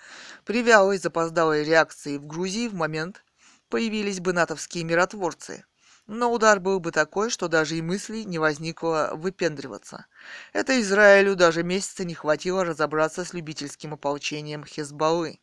При 0.45 0.63
вялой 0.63 0.97
запоздалой 0.97 1.63
реакции 1.65 2.17
в 2.17 2.25
Грузии 2.25 2.69
в 2.69 2.73
момент 2.73 3.23
появились 3.69 4.21
бы 4.21 4.31
натовские 4.31 4.85
миротворцы. 4.85 5.65
Но 6.07 6.31
удар 6.31 6.61
был 6.61 6.79
бы 6.79 6.93
такой, 6.93 7.29
что 7.29 7.49
даже 7.49 7.75
и 7.75 7.81
мысли 7.81 8.19
не 8.19 8.39
возникло 8.39 9.11
выпендриваться. 9.13 10.05
Это 10.53 10.79
Израилю 10.79 11.35
даже 11.35 11.63
месяца 11.63 12.05
не 12.05 12.13
хватило 12.13 12.63
разобраться 12.63 13.25
с 13.25 13.33
любительским 13.33 13.93
ополчением 13.93 14.63
Хезбаллы. 14.63 15.41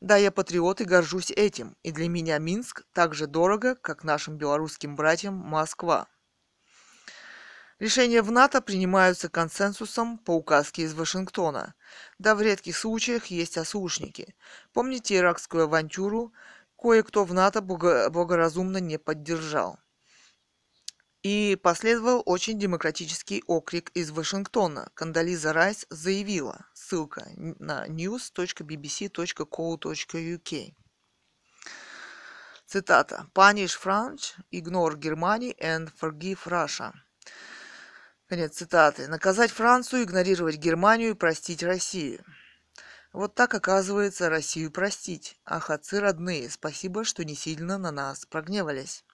Да, 0.00 0.16
я 0.16 0.30
патриот 0.30 0.80
и 0.80 0.84
горжусь 0.84 1.32
этим, 1.32 1.76
и 1.82 1.90
для 1.90 2.08
меня 2.08 2.38
Минск 2.38 2.84
так 2.92 3.14
же 3.14 3.26
дорого, 3.26 3.74
как 3.74 4.04
нашим 4.04 4.36
белорусским 4.36 4.94
братьям 4.94 5.34
Москва. 5.34 6.06
Решения 7.80 8.22
в 8.22 8.30
НАТО 8.30 8.60
принимаются 8.62 9.28
консенсусом 9.28 10.18
по 10.18 10.30
указке 10.30 10.82
из 10.82 10.94
Вашингтона. 10.94 11.74
Да 12.18 12.36
в 12.36 12.42
редких 12.42 12.76
случаях 12.76 13.26
есть 13.26 13.58
ослушники. 13.58 14.36
Помните 14.72 15.16
иракскую 15.16 15.64
авантюру? 15.64 16.32
Кое-кто 16.78 17.24
в 17.24 17.34
НАТО 17.34 17.62
благоразумно 17.62 18.78
не 18.78 18.98
поддержал. 18.98 19.80
И 21.22 21.58
последовал 21.60 22.22
очень 22.26 22.58
демократический 22.60 23.42
окрик 23.46 23.90
из 23.94 24.10
Вашингтона. 24.10 24.90
Кандализа 24.94 25.52
Райс 25.52 25.86
заявила, 25.88 26.66
ссылка 26.74 27.26
на 27.36 27.88
news.bbc.co.uk. 27.88 28.34
Цитата. 32.66 33.26
Punish 33.34 33.76
France, 33.82 34.34
ignore 34.52 34.96
Germany 34.96 35.54
and 35.58 35.90
forgive 36.00 36.46
Russia. 36.46 36.92
Конец 38.34 38.56
цитаты. 38.56 39.06
Наказать 39.06 39.52
Францию, 39.52 40.02
игнорировать 40.02 40.56
Германию 40.56 41.10
и 41.10 41.14
простить 41.14 41.62
Россию. 41.62 42.24
Вот 43.12 43.36
так, 43.36 43.54
оказывается, 43.54 44.28
Россию 44.28 44.72
простить. 44.72 45.38
Ах, 45.44 45.70
отцы 45.70 46.00
родные, 46.00 46.50
спасибо, 46.50 47.04
что 47.04 47.24
не 47.24 47.36
сильно 47.36 47.78
на 47.78 47.92
нас 47.92 48.26
прогневались. 48.26 49.04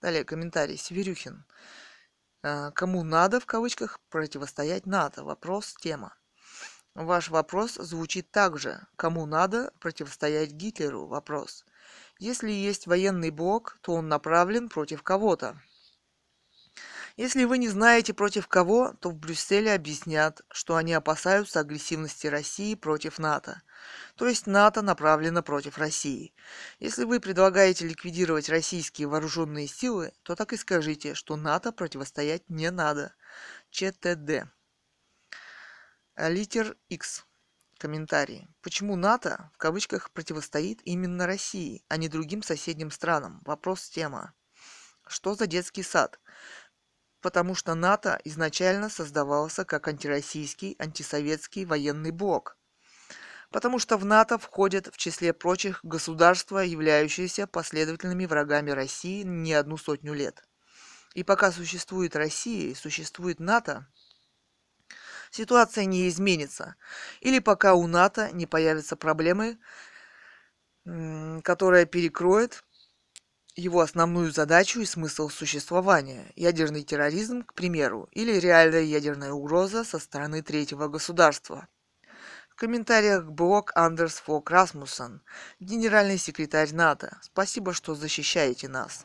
Далее 0.00 0.22
комментарий. 0.22 0.76
Северюхин. 0.76 1.44
«А, 2.44 2.70
кому 2.70 3.02
надо, 3.02 3.40
в 3.40 3.46
кавычках, 3.46 3.98
противостоять 4.10 4.86
НАТО? 4.86 5.24
Вопрос, 5.24 5.74
тема. 5.80 6.14
Ваш 6.94 7.30
вопрос 7.30 7.74
звучит 7.74 8.30
так 8.30 8.60
же. 8.60 8.80
Кому 8.94 9.26
надо 9.26 9.72
противостоять 9.80 10.52
Гитлеру? 10.52 11.06
Вопрос. 11.06 11.64
Если 12.20 12.52
есть 12.52 12.86
военный 12.86 13.30
блок, 13.30 13.78
то 13.80 13.94
он 13.94 14.06
направлен 14.06 14.68
против 14.68 15.02
кого-то. 15.02 15.60
Если 17.20 17.44
вы 17.44 17.58
не 17.58 17.68
знаете 17.68 18.14
против 18.14 18.48
кого, 18.48 18.94
то 18.94 19.10
в 19.10 19.14
Брюсселе 19.14 19.74
объяснят, 19.74 20.40
что 20.50 20.76
они 20.76 20.94
опасаются 20.94 21.60
агрессивности 21.60 22.28
России 22.28 22.74
против 22.74 23.18
НАТО. 23.18 23.60
То 24.16 24.26
есть 24.26 24.46
НАТО 24.46 24.80
направлено 24.80 25.42
против 25.42 25.76
России. 25.76 26.32
Если 26.78 27.04
вы 27.04 27.20
предлагаете 27.20 27.86
ликвидировать 27.86 28.48
российские 28.48 29.06
вооруженные 29.06 29.66
силы, 29.66 30.14
то 30.22 30.34
так 30.34 30.54
и 30.54 30.56
скажите, 30.56 31.12
что 31.12 31.36
НАТО 31.36 31.72
противостоять 31.72 32.48
не 32.48 32.70
надо. 32.70 33.12
ЧТД. 33.68 34.48
Литер 36.16 36.74
X. 36.88 37.26
Комментарий. 37.76 38.48
Почему 38.62 38.96
НАТО 38.96 39.50
в 39.52 39.58
кавычках 39.58 40.10
противостоит 40.12 40.80
именно 40.86 41.26
России, 41.26 41.84
а 41.88 41.98
не 41.98 42.08
другим 42.08 42.42
соседним 42.42 42.90
странам? 42.90 43.42
Вопрос 43.44 43.90
тема. 43.90 44.32
Что 45.06 45.34
за 45.34 45.46
детский 45.46 45.82
сад? 45.82 46.18
Потому 47.20 47.54
что 47.54 47.74
НАТО 47.74 48.20
изначально 48.24 48.88
создавался 48.88 49.64
как 49.64 49.88
антироссийский, 49.88 50.76
антисоветский 50.78 51.64
военный 51.64 52.10
блок. 52.10 52.56
Потому 53.50 53.78
что 53.78 53.96
в 53.96 54.04
НАТО 54.04 54.38
входят 54.38 54.88
в 54.92 54.96
числе 54.96 55.32
прочих 55.32 55.80
государства, 55.84 56.58
являющиеся 56.58 57.46
последовательными 57.46 58.26
врагами 58.26 58.70
России 58.70 59.22
не 59.22 59.52
одну 59.54 59.76
сотню 59.76 60.14
лет. 60.14 60.44
И 61.14 61.24
пока 61.24 61.50
существует 61.50 62.14
Россия 62.14 62.70
и 62.70 62.74
существует 62.74 63.40
НАТО, 63.40 63.88
ситуация 65.32 65.84
не 65.84 66.08
изменится. 66.08 66.76
Или 67.20 67.40
пока 67.40 67.74
у 67.74 67.88
НАТО 67.88 68.30
не 68.32 68.46
появятся 68.46 68.94
проблемы, 68.94 69.58
которая 71.42 71.86
перекроет 71.86 72.64
его 73.56 73.80
основную 73.80 74.32
задачу 74.32 74.80
и 74.80 74.84
смысл 74.84 75.28
существования– 75.28 76.32
ядерный 76.36 76.82
терроризм, 76.82 77.42
к 77.44 77.54
примеру, 77.54 78.08
или 78.12 78.38
реальная 78.38 78.82
ядерная 78.82 79.32
угроза 79.32 79.84
со 79.84 79.98
стороны 79.98 80.42
третьего 80.42 80.88
государства. 80.88 81.68
В 82.48 82.56
комментариях 82.56 83.24
блог 83.24 83.72
Андерс 83.74 84.16
Фок 84.20 84.50
Расмуссен, 84.50 85.22
генеральный 85.60 86.18
секретарь 86.18 86.72
НАТО. 86.72 87.18
Спасибо, 87.22 87.72
что 87.72 87.94
защищаете 87.94 88.68
нас. 88.68 89.04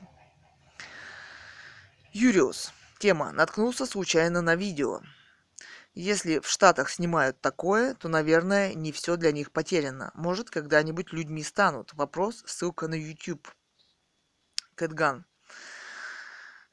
Юриус. 2.12 2.72
Тема. 3.00 3.32
Наткнулся 3.32 3.86
случайно 3.86 4.42
на 4.42 4.56
видео. 4.56 5.02
Если 5.94 6.40
в 6.40 6.48
Штатах 6.48 6.90
снимают 6.90 7.40
такое, 7.40 7.94
то, 7.96 8.10
наверное, 8.10 8.74
не 8.74 8.92
все 8.92 9.16
для 9.16 9.32
них 9.32 9.52
потеряно. 9.52 10.12
Может, 10.14 10.50
когда-нибудь 10.50 11.14
людьми 11.14 11.44
станут. 11.44 11.94
Вопрос, 11.94 12.44
ссылка 12.46 12.88
на 12.88 12.96
YouTube. 12.96 13.48
Кэтган. 14.76 15.26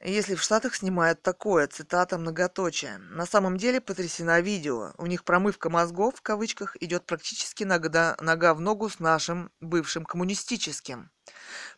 Если 0.04 0.34
в 0.34 0.42
Штатах 0.42 0.74
снимают 0.74 1.22
такое, 1.22 1.68
цитата 1.68 2.18
многоточие. 2.18 2.98
На 2.98 3.24
самом 3.24 3.56
деле 3.56 3.80
потрясена 3.80 4.40
видео. 4.40 4.92
У 4.98 5.06
них 5.06 5.22
промывка 5.22 5.70
мозгов, 5.70 6.16
в 6.16 6.22
кавычках, 6.22 6.76
идет 6.80 7.06
практически 7.06 7.62
нога, 7.62 8.16
нога 8.20 8.54
в 8.54 8.60
ногу 8.60 8.88
с 8.88 8.98
нашим 8.98 9.52
бывшим 9.60 10.04
коммунистическим. 10.04 11.12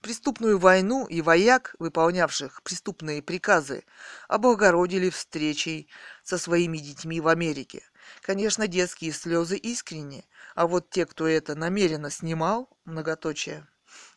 Преступную 0.00 0.58
войну 0.58 1.06
и 1.06 1.20
вояк, 1.20 1.76
выполнявших 1.78 2.62
преступные 2.62 3.22
приказы, 3.22 3.84
облагородили 4.26 5.10
встречей 5.10 5.90
со 6.22 6.38
своими 6.38 6.78
детьми 6.78 7.20
в 7.20 7.28
Америке. 7.28 7.82
Конечно, 8.22 8.66
детские 8.66 9.12
слезы 9.12 9.58
искренни, 9.58 10.26
а 10.54 10.66
вот 10.66 10.88
те, 10.88 11.04
кто 11.04 11.28
это 11.28 11.54
намеренно 11.54 12.08
снимал, 12.08 12.70
многоточие, 12.86 13.68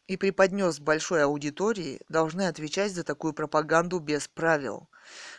и 0.08 0.18
преподнес 0.18 0.80
большой 0.80 1.24
аудитории, 1.24 2.02
должны 2.10 2.48
отвечать 2.48 2.94
за 2.94 3.04
такую 3.04 3.34
пропаганду 3.34 4.00
без 4.00 4.28
правил. 4.28 4.90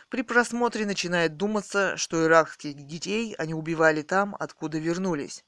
При 0.09 0.21
просмотре 0.21 0.85
начинает 0.85 1.37
думаться, 1.37 1.97
что 1.97 2.23
иракских 2.25 2.75
детей 2.85 3.35
они 3.37 3.53
убивали 3.53 4.01
там, 4.01 4.35
откуда 4.39 4.77
вернулись. 4.77 5.43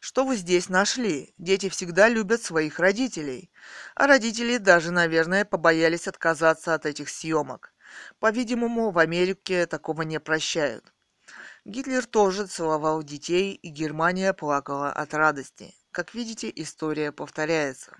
Что 0.00 0.24
вы 0.24 0.36
здесь 0.36 0.68
нашли? 0.68 1.34
Дети 1.38 1.68
всегда 1.68 2.08
любят 2.08 2.42
своих 2.42 2.78
родителей. 2.78 3.50
А 3.94 4.06
родители 4.06 4.58
даже, 4.58 4.92
наверное, 4.92 5.44
побоялись 5.44 6.06
отказаться 6.06 6.74
от 6.74 6.86
этих 6.86 7.08
съемок. 7.08 7.72
По-видимому, 8.20 8.90
в 8.90 8.98
Америке 8.98 9.66
такого 9.66 10.02
не 10.02 10.20
прощают. 10.20 10.92
Гитлер 11.64 12.06
тоже 12.06 12.46
целовал 12.46 13.02
детей, 13.02 13.54
и 13.54 13.68
Германия 13.68 14.32
плакала 14.32 14.92
от 14.92 15.12
радости. 15.14 15.74
Как 15.96 16.12
видите, 16.12 16.52
история 16.54 17.10
повторяется. 17.10 17.96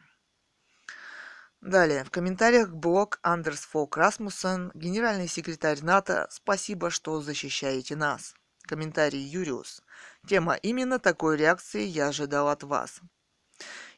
Далее, 1.62 2.04
в 2.04 2.10
комментариях 2.10 2.68
блог 2.68 3.18
Андерс 3.22 3.60
Фолк 3.60 3.96
Расмуссен, 3.96 4.70
генеральный 4.74 5.28
секретарь 5.28 5.80
НАТО, 5.80 6.28
спасибо, 6.30 6.90
что 6.90 7.22
защищаете 7.22 7.96
нас. 7.96 8.34
Комментарий 8.64 9.22
Юриус. 9.22 9.80
Тема 10.28 10.56
именно 10.56 10.98
такой 10.98 11.38
реакции 11.38 11.84
я 11.84 12.08
ожидал 12.08 12.50
от 12.50 12.64
вас. 12.64 13.00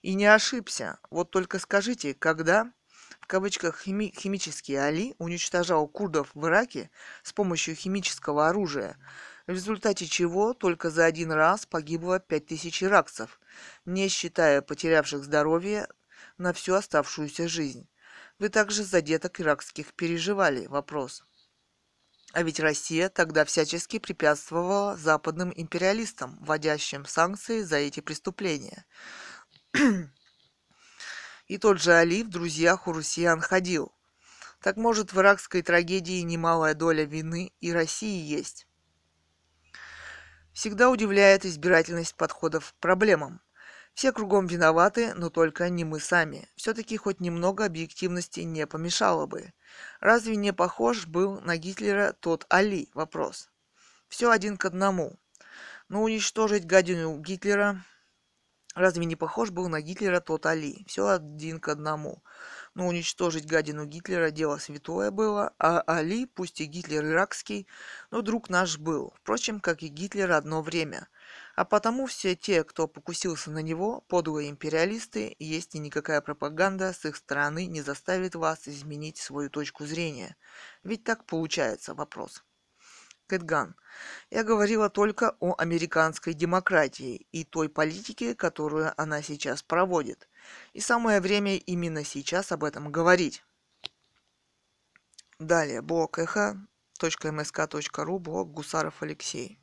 И 0.02 0.14
не 0.14 0.26
ошибся. 0.26 1.00
Вот 1.10 1.32
только 1.32 1.58
скажите, 1.58 2.14
когда 2.14 2.72
в 3.20 3.26
кавычках 3.26 3.84
хими- 3.84 4.16
химический 4.16 4.76
Али 4.76 5.16
уничтожал 5.18 5.88
курдов 5.88 6.30
в 6.34 6.46
Ираке 6.46 6.88
с 7.24 7.32
помощью 7.32 7.74
химического 7.74 8.48
оружия, 8.48 8.96
в 9.48 9.50
результате 9.50 10.06
чего 10.06 10.52
только 10.52 10.90
за 10.90 11.06
один 11.06 11.32
раз 11.32 11.64
погибло 11.64 12.20
5000 12.20 12.84
иракцев, 12.84 13.40
не 13.86 14.08
считая 14.08 14.60
потерявших 14.60 15.24
здоровье 15.24 15.88
на 16.36 16.52
всю 16.52 16.74
оставшуюся 16.74 17.48
жизнь. 17.48 17.88
Вы 18.38 18.50
также 18.50 18.84
за 18.84 19.00
деток 19.00 19.40
иракских 19.40 19.94
переживали? 19.94 20.66
Вопрос. 20.66 21.24
А 22.34 22.42
ведь 22.42 22.60
Россия 22.60 23.08
тогда 23.08 23.46
всячески 23.46 23.98
препятствовала 23.98 24.98
западным 24.98 25.50
империалистам, 25.56 26.38
вводящим 26.42 27.06
санкции 27.06 27.62
за 27.62 27.76
эти 27.76 28.00
преступления. 28.00 28.84
И 31.46 31.56
тот 31.56 31.80
же 31.80 31.94
Али 31.94 32.22
в 32.22 32.28
друзьях 32.28 32.86
у 32.86 32.92
россиян 32.92 33.40
ходил. 33.40 33.94
Так 34.60 34.76
может 34.76 35.14
в 35.14 35.18
иракской 35.18 35.62
трагедии 35.62 36.20
немалая 36.20 36.74
доля 36.74 37.04
вины 37.04 37.54
и 37.60 37.72
России 37.72 38.22
есть. 38.22 38.67
Всегда 40.58 40.90
удивляет 40.90 41.46
избирательность 41.46 42.16
подходов 42.16 42.72
к 42.72 42.80
проблемам. 42.80 43.40
Все 43.94 44.10
кругом 44.10 44.48
виноваты, 44.48 45.14
но 45.14 45.30
только 45.30 45.68
не 45.68 45.84
мы 45.84 46.00
сами. 46.00 46.48
Все-таки 46.56 46.96
хоть 46.96 47.20
немного 47.20 47.64
объективности 47.64 48.40
не 48.40 48.66
помешало 48.66 49.26
бы. 49.26 49.52
Разве 50.00 50.34
не 50.34 50.52
похож 50.52 51.06
был 51.06 51.40
на 51.42 51.56
Гитлера 51.56 52.12
тот 52.18 52.44
Али? 52.48 52.90
Вопрос. 52.94 53.52
Все 54.08 54.32
один 54.32 54.56
к 54.56 54.64
одному. 54.64 55.20
Но 55.88 56.02
уничтожить 56.02 56.66
гадину 56.66 57.16
Гитлера... 57.20 57.84
Разве 58.74 59.04
не 59.04 59.14
похож 59.14 59.50
был 59.50 59.68
на 59.68 59.80
Гитлера 59.80 60.18
тот 60.18 60.44
Али? 60.44 60.84
Все 60.88 61.06
один 61.06 61.60
к 61.60 61.68
одному. 61.68 62.24
Но 62.78 62.86
уничтожить 62.86 63.44
гадину 63.44 63.86
Гитлера 63.86 64.30
дело 64.30 64.58
святое 64.58 65.10
было, 65.10 65.52
а 65.58 65.82
Али, 65.88 66.26
пусть 66.26 66.60
и 66.60 66.64
Гитлер 66.64 67.04
иракский, 67.04 67.66
но 68.12 68.22
друг 68.22 68.50
наш 68.50 68.78
был, 68.78 69.12
впрочем, 69.16 69.58
как 69.58 69.82
и 69.82 69.88
Гитлер 69.88 70.30
одно 70.30 70.62
время. 70.62 71.08
А 71.56 71.64
потому 71.64 72.06
все 72.06 72.36
те, 72.36 72.62
кто 72.62 72.86
покусился 72.86 73.50
на 73.50 73.62
него, 73.62 74.02
подлые 74.02 74.48
империалисты, 74.48 75.34
есть 75.40 75.74
и 75.74 75.80
никакая 75.80 76.20
пропаганда 76.20 76.92
с 76.92 77.04
их 77.04 77.16
стороны 77.16 77.66
не 77.66 77.82
заставит 77.82 78.36
вас 78.36 78.68
изменить 78.68 79.18
свою 79.18 79.50
точку 79.50 79.84
зрения. 79.84 80.36
Ведь 80.84 81.02
так 81.02 81.24
получается 81.24 81.94
вопрос. 81.94 82.44
Кэтган. 83.28 83.76
Я 84.30 84.42
говорила 84.42 84.90
только 84.90 85.36
о 85.38 85.54
американской 85.56 86.34
демократии 86.34 87.26
и 87.30 87.44
той 87.44 87.68
политике, 87.68 88.34
которую 88.34 88.92
она 89.00 89.22
сейчас 89.22 89.62
проводит. 89.62 90.28
И 90.72 90.80
самое 90.80 91.20
время 91.20 91.56
именно 91.56 92.04
сейчас 92.04 92.50
об 92.50 92.64
этом 92.64 92.90
говорить. 92.90 93.44
Далее, 95.38 95.82
блог 95.82 96.18
эхо.мск.ру, 96.18 98.18
блог 98.18 98.50
Гусаров 98.50 99.02
Алексей. 99.02 99.60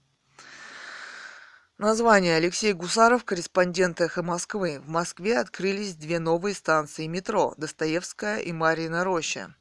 Название 1.78 2.38
Алексей 2.38 2.72
Гусаров, 2.72 3.26
корреспондент 3.26 4.00
«Эхо 4.00 4.24
Москвы». 4.24 4.80
В 4.80 4.88
Москве 4.88 5.38
открылись 5.38 5.96
две 5.96 6.20
новые 6.20 6.56
станции 6.56 7.08
метро– 7.08 7.54
Достоевская 7.58 8.38
и 8.38 8.54
Марьина 8.54 9.04
Роща. 9.04 9.54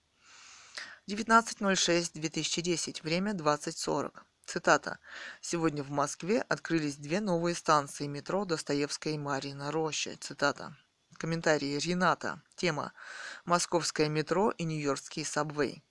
19.06.2010, 1.07 3.03
время 3.03 3.33
20.40. 3.33 4.11
Цитата. 4.47 4.99
«Сегодня 5.43 5.83
в 5.83 5.91
Москве 5.91 6.41
открылись 6.49 6.97
две 6.97 7.21
новые 7.21 7.55
станции 7.55 8.07
метро 8.07 8.47
Достоевская 8.47 9.13
и 9.13 9.19
Марьина 9.19 9.71
Роща». 9.71 10.17
Цитата. 10.19 10.75
Комментарий 11.19 11.77
Рената. 11.77 12.41
Тема 12.57 12.95
«Московское 13.45 14.09
метро 14.09 14.51
и 14.53 14.65
Нью-Йоркский 14.65 15.27
сабвей». 15.27 15.85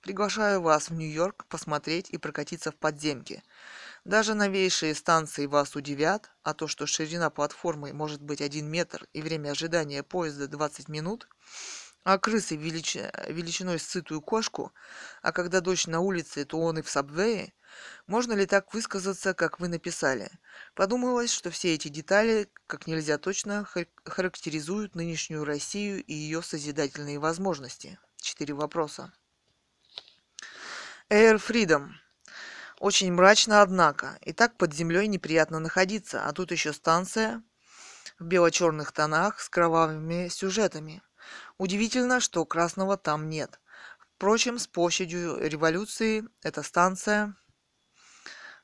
Приглашаю 0.00 0.60
вас 0.60 0.88
в 0.88 0.94
Нью-Йорк 0.94 1.46
посмотреть 1.46 2.10
и 2.10 2.18
прокатиться 2.18 2.72
в 2.72 2.76
подземке. 2.76 3.44
Даже 4.04 4.34
новейшие 4.34 4.96
станции 4.96 5.46
вас 5.46 5.76
удивят, 5.76 6.32
а 6.42 6.52
то, 6.52 6.66
что 6.66 6.84
ширина 6.86 7.30
платформы 7.30 7.92
может 7.92 8.22
быть 8.22 8.40
1 8.40 8.66
метр 8.66 9.06
и 9.12 9.22
время 9.22 9.50
ожидания 9.50 10.02
поезда 10.02 10.48
20 10.48 10.88
минут, 10.88 11.28
а 12.08 12.16
крысы 12.18 12.56
велич... 12.56 12.96
величиной 13.26 13.78
с 13.78 13.86
сытую 13.86 14.22
кошку, 14.22 14.72
а 15.20 15.30
когда 15.30 15.60
дождь 15.60 15.88
на 15.88 16.00
улице, 16.00 16.46
то 16.46 16.58
он 16.58 16.78
и 16.78 16.82
в 16.82 16.88
сабвее, 16.88 17.52
можно 18.06 18.32
ли 18.32 18.46
так 18.46 18.72
высказаться, 18.72 19.34
как 19.34 19.60
вы 19.60 19.68
написали? 19.68 20.30
Подумалось, 20.74 21.30
что 21.30 21.50
все 21.50 21.74
эти 21.74 21.88
детали 21.88 22.48
как 22.66 22.86
нельзя 22.86 23.18
точно 23.18 23.68
характеризуют 24.06 24.94
нынешнюю 24.94 25.44
Россию 25.44 26.02
и 26.02 26.14
ее 26.14 26.40
созидательные 26.40 27.18
возможности. 27.18 27.98
Четыре 28.16 28.54
вопроса. 28.54 29.12
Air 31.10 31.36
Freedom. 31.36 31.90
Очень 32.78 33.12
мрачно, 33.12 33.60
однако. 33.60 34.18
И 34.22 34.32
так 34.32 34.56
под 34.56 34.72
землей 34.72 35.08
неприятно 35.08 35.58
находиться, 35.58 36.24
а 36.24 36.32
тут 36.32 36.52
еще 36.52 36.72
станция 36.72 37.42
в 38.18 38.24
бело-черных 38.24 38.92
тонах 38.92 39.40
с 39.40 39.50
кровавыми 39.50 40.28
сюжетами. 40.28 41.02
Удивительно, 41.58 42.20
что 42.20 42.44
красного 42.44 42.96
там 42.96 43.28
нет. 43.28 43.60
Впрочем, 44.14 44.58
с 44.58 44.68
площадью 44.68 45.38
революции 45.38 46.24
эта 46.42 46.62
станция 46.62 47.34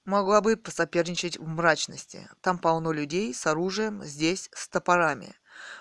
могла 0.05 0.41
бы 0.41 0.57
посоперничать 0.57 1.37
в 1.37 1.47
мрачности. 1.47 2.29
Там 2.41 2.59
полно 2.59 2.93
людей 2.93 3.35
с 3.35 3.47
оружием, 3.47 4.05
здесь 4.05 4.49
с 4.55 4.69
топорами. 4.69 5.35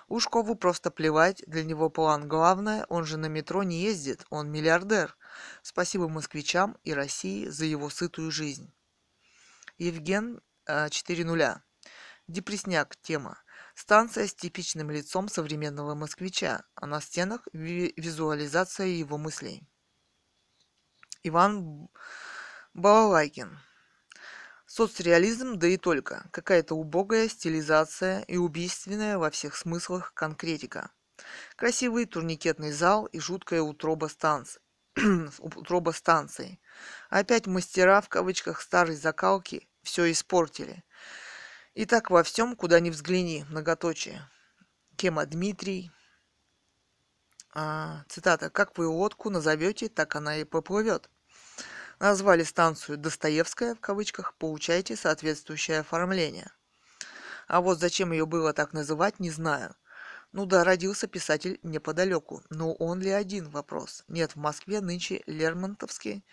Ушкову 0.08 0.56
просто 0.56 0.92
плевать, 0.92 1.44
для 1.48 1.64
него 1.64 1.90
план 1.90 2.28
главное, 2.28 2.86
он 2.90 3.06
же 3.06 3.18
на 3.18 3.28
метро 3.28 3.64
не 3.64 3.82
ездит, 3.82 4.26
он 4.30 4.52
миллиардер. 4.52 5.16
Спасибо 5.62 6.08
москвичам 6.08 6.78
и 6.84 6.94
России 6.94 7.48
за 7.48 7.66
его 7.66 7.90
сытую 7.90 8.32
жизнь. 8.32 8.72
Евген 9.78 10.42
4.0. 10.68 11.42
Э, 11.42 11.60
Депресняк. 12.28 12.96
Тема. 13.02 13.38
Станция 13.74 14.28
с 14.28 14.36
типичным 14.36 14.92
лицом 14.92 15.28
современного 15.28 15.96
москвича, 15.96 16.64
а 16.76 16.86
на 16.86 17.02
стенах 17.02 17.48
визуализация 17.54 18.88
его 18.88 19.18
мыслей. 19.18 19.68
Иван 21.24 21.90
Балалайкин. 22.74 23.58
Соцреализм, 24.66 25.58
да 25.58 25.68
и 25.68 25.78
только. 25.78 26.28
Какая-то 26.32 26.76
убогая 26.76 27.30
стилизация 27.30 28.22
и 28.22 28.38
убийственная 28.38 29.18
во 29.18 29.30
всех 29.30 29.56
смыслах 29.56 30.14
конкретика. 30.14 30.92
Красивый 31.56 32.06
турникетный 32.06 32.72
зал 32.72 33.06
и 33.06 33.20
жуткая 33.20 33.62
утроба 33.62 34.08
станции. 34.08 34.62
утроба 35.40 35.92
станции. 35.92 36.60
Опять 37.10 37.48
мастера 37.48 38.02
в 38.02 38.10
кавычках 38.10 38.62
старой 38.62 38.96
закалки 38.96 39.68
все 39.84 40.12
испортили. 40.12 40.84
И 41.74 41.86
так 41.86 42.12
во 42.12 42.22
всем, 42.22 42.56
куда 42.56 42.80
ни 42.80 42.92
взгляни, 42.92 43.46
многоточие. 43.50 44.30
Тема 44.96 45.26
Дмитрий. 45.26 45.92
А, 47.56 48.04
цитата. 48.10 48.50
«Как 48.50 48.78
вы 48.78 48.88
лодку 48.88 49.30
назовете, 49.30 49.90
так 49.90 50.16
она 50.16 50.38
и 50.38 50.44
поплывет». 50.44 51.10
Назвали 52.00 52.44
станцию 52.44 52.98
«Достоевская» 52.98 53.76
в 53.76 53.80
кавычках, 53.80 54.36
получайте 54.36 54.96
соответствующее 54.96 55.80
оформление. 55.80 56.52
А 57.48 57.62
вот 57.62 57.80
зачем 57.80 58.12
ее 58.12 58.26
было 58.26 58.54
так 58.54 58.74
называть, 58.74 59.20
не 59.20 59.30
знаю. 59.30 59.76
Ну 60.34 60.48
да, 60.48 60.64
родился 60.64 61.06
писатель 61.06 61.60
неподалеку. 61.62 62.42
Но 62.50 62.74
он 62.74 63.00
ли 63.00 63.12
один 63.12 63.50
вопрос? 63.50 64.04
Нет, 64.08 64.32
в 64.32 64.38
Москве 64.38 64.82
нынче 64.82 65.22
Лермонтовский. 65.28 66.26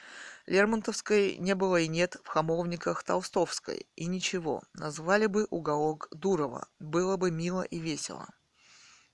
Лермонтовской 0.46 1.36
не 1.36 1.54
было 1.54 1.78
и 1.80 1.86
нет 1.86 2.16
в 2.24 2.28
Хамовниках 2.28 3.04
Толстовской. 3.04 3.86
И 3.96 4.06
ничего. 4.06 4.62
Назвали 4.72 5.26
бы 5.26 5.46
уголок 5.50 6.08
Дурова. 6.12 6.66
Было 6.78 7.18
бы 7.18 7.30
мило 7.30 7.60
и 7.60 7.78
весело. 7.78 8.26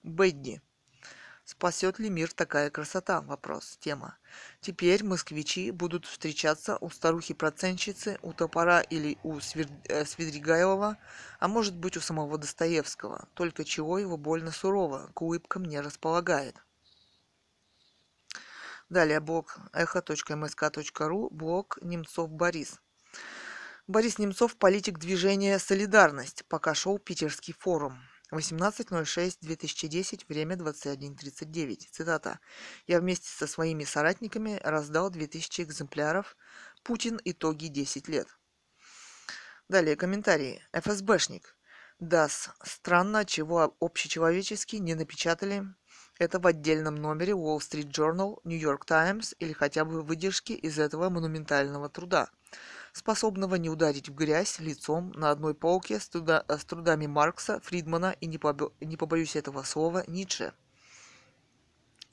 Бедди. 0.05 0.62
Спасет 1.47 2.01
ли 2.01 2.11
мир 2.11 2.33
такая 2.33 2.71
красота? 2.71 3.21
Вопрос. 3.21 3.79
Тема. 3.81 4.19
Теперь 4.61 5.05
москвичи 5.05 5.71
будут 5.71 6.05
встречаться 6.05 6.77
у 6.81 6.91
старухи-процентщицы, 6.91 8.19
у 8.23 8.33
топора 8.33 8.81
или 8.81 9.17
у 9.23 9.39
Свир... 9.39 9.69
э, 9.85 10.05
Свидригайлова, 10.05 10.99
а 11.39 11.47
может 11.47 11.77
быть 11.77 11.97
у 11.97 12.01
самого 12.01 12.37
Достоевского, 12.37 13.29
только 13.35 13.65
чего 13.65 13.97
его 14.01 14.17
больно 14.17 14.51
сурово, 14.51 15.09
к 15.15 15.23
улыбкам 15.23 15.65
не 15.65 15.81
располагает. 15.81 16.57
Далее 18.89 19.21
блог 19.21 19.57
эхо.мск.ру, 19.73 21.31
блог 21.31 21.79
Немцов 21.81 22.29
Борис. 22.29 22.81
Борис 23.87 24.19
Немцов, 24.19 24.57
политик 24.57 24.99
движения 24.99 25.61
«Солидарность», 25.61 26.45
пока 26.49 26.75
шел 26.75 26.99
Питерский 26.99 27.55
форум. 27.57 27.97
18.06.2010, 28.33 30.25
время 30.29 30.57
21.39. 30.57 31.89
Цитата. 31.91 32.41
«Я 32.87 33.01
вместе 33.01 33.29
со 33.29 33.47
своими 33.47 33.85
соратниками 33.85 34.61
раздал 34.65 35.11
2000 35.11 35.62
экземпляров. 35.62 36.37
Путин. 36.83 37.21
Итоги 37.25 37.67
10 37.67 38.09
лет». 38.09 38.29
Далее 39.69 39.97
комментарии. 39.97 40.62
ФСБшник. 40.73 41.57
Да, 41.99 42.29
странно, 42.29 43.25
чего 43.25 43.77
общечеловечески 43.81 44.77
не 44.77 44.95
напечатали 44.95 45.65
это 46.19 46.39
в 46.39 46.47
отдельном 46.47 46.95
номере 46.95 47.33
Wall 47.33 47.59
Street 47.59 47.91
Journal, 47.91 48.41
New 48.45 48.59
York 48.59 48.87
Times 48.87 49.35
или 49.39 49.53
хотя 49.53 49.85
бы 49.85 50.03
выдержки 50.03 50.53
из 50.53 50.79
этого 50.79 51.11
монументального 51.11 51.89
труда– 51.89 52.31
способного 52.97 53.57
не 53.57 53.69
ударить 53.69 54.09
в 54.09 54.15
грязь 54.15 54.59
лицом 54.59 55.13
на 55.15 55.31
одной 55.31 55.55
полке 55.55 56.01
с, 56.01 56.09
труда, 56.09 56.47
с 56.49 56.65
трудами 56.65 57.07
Маркса, 57.07 57.61
Фридмана 57.61 58.17
и, 58.21 58.27
не, 58.27 58.39
побо, 58.39 58.73
не 58.81 58.97
побоюсь 58.97 59.37
этого 59.37 59.65
слова, 59.65 60.03
Ницше. 60.07 60.55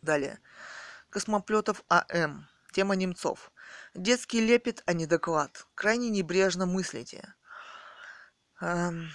Далее. 0.01 0.39
Космоплетов 1.09 1.85
А.М. 1.87 2.49
Тема 2.73 2.95
немцов. 2.95 3.53
Детский 3.95 4.41
лепет, 4.41 4.83
а 4.85 4.91
не 4.91 5.05
доклад. 5.05 5.67
Крайне 5.73 6.09
небрежно 6.09 6.65
мыслите. 6.65 7.33
Эм, 8.59 9.09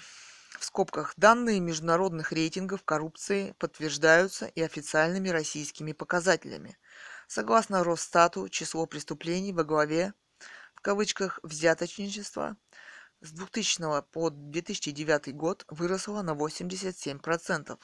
в 0.59 0.64
скобках. 0.64 1.12
Данные 1.18 1.61
международных 1.61 2.33
рейтингов 2.33 2.83
коррупции 2.83 3.54
подтверждаются 3.59 4.46
и 4.46 4.62
официальными 4.62 5.28
российскими 5.28 5.92
показателями. 5.92 6.78
Согласно 7.26 7.85
Росстату, 7.85 8.48
число 8.48 8.87
преступлений 8.87 9.52
во 9.52 9.64
главе 9.64 10.14
в 10.78 10.80
кавычках 10.80 11.40
взяточничество 11.42 12.56
с 13.20 13.32
2000 13.32 14.02
по 14.12 14.30
2009 14.30 15.34
год 15.34 15.64
выросло 15.66 16.22
на 16.22 16.36
87%, 16.36 17.78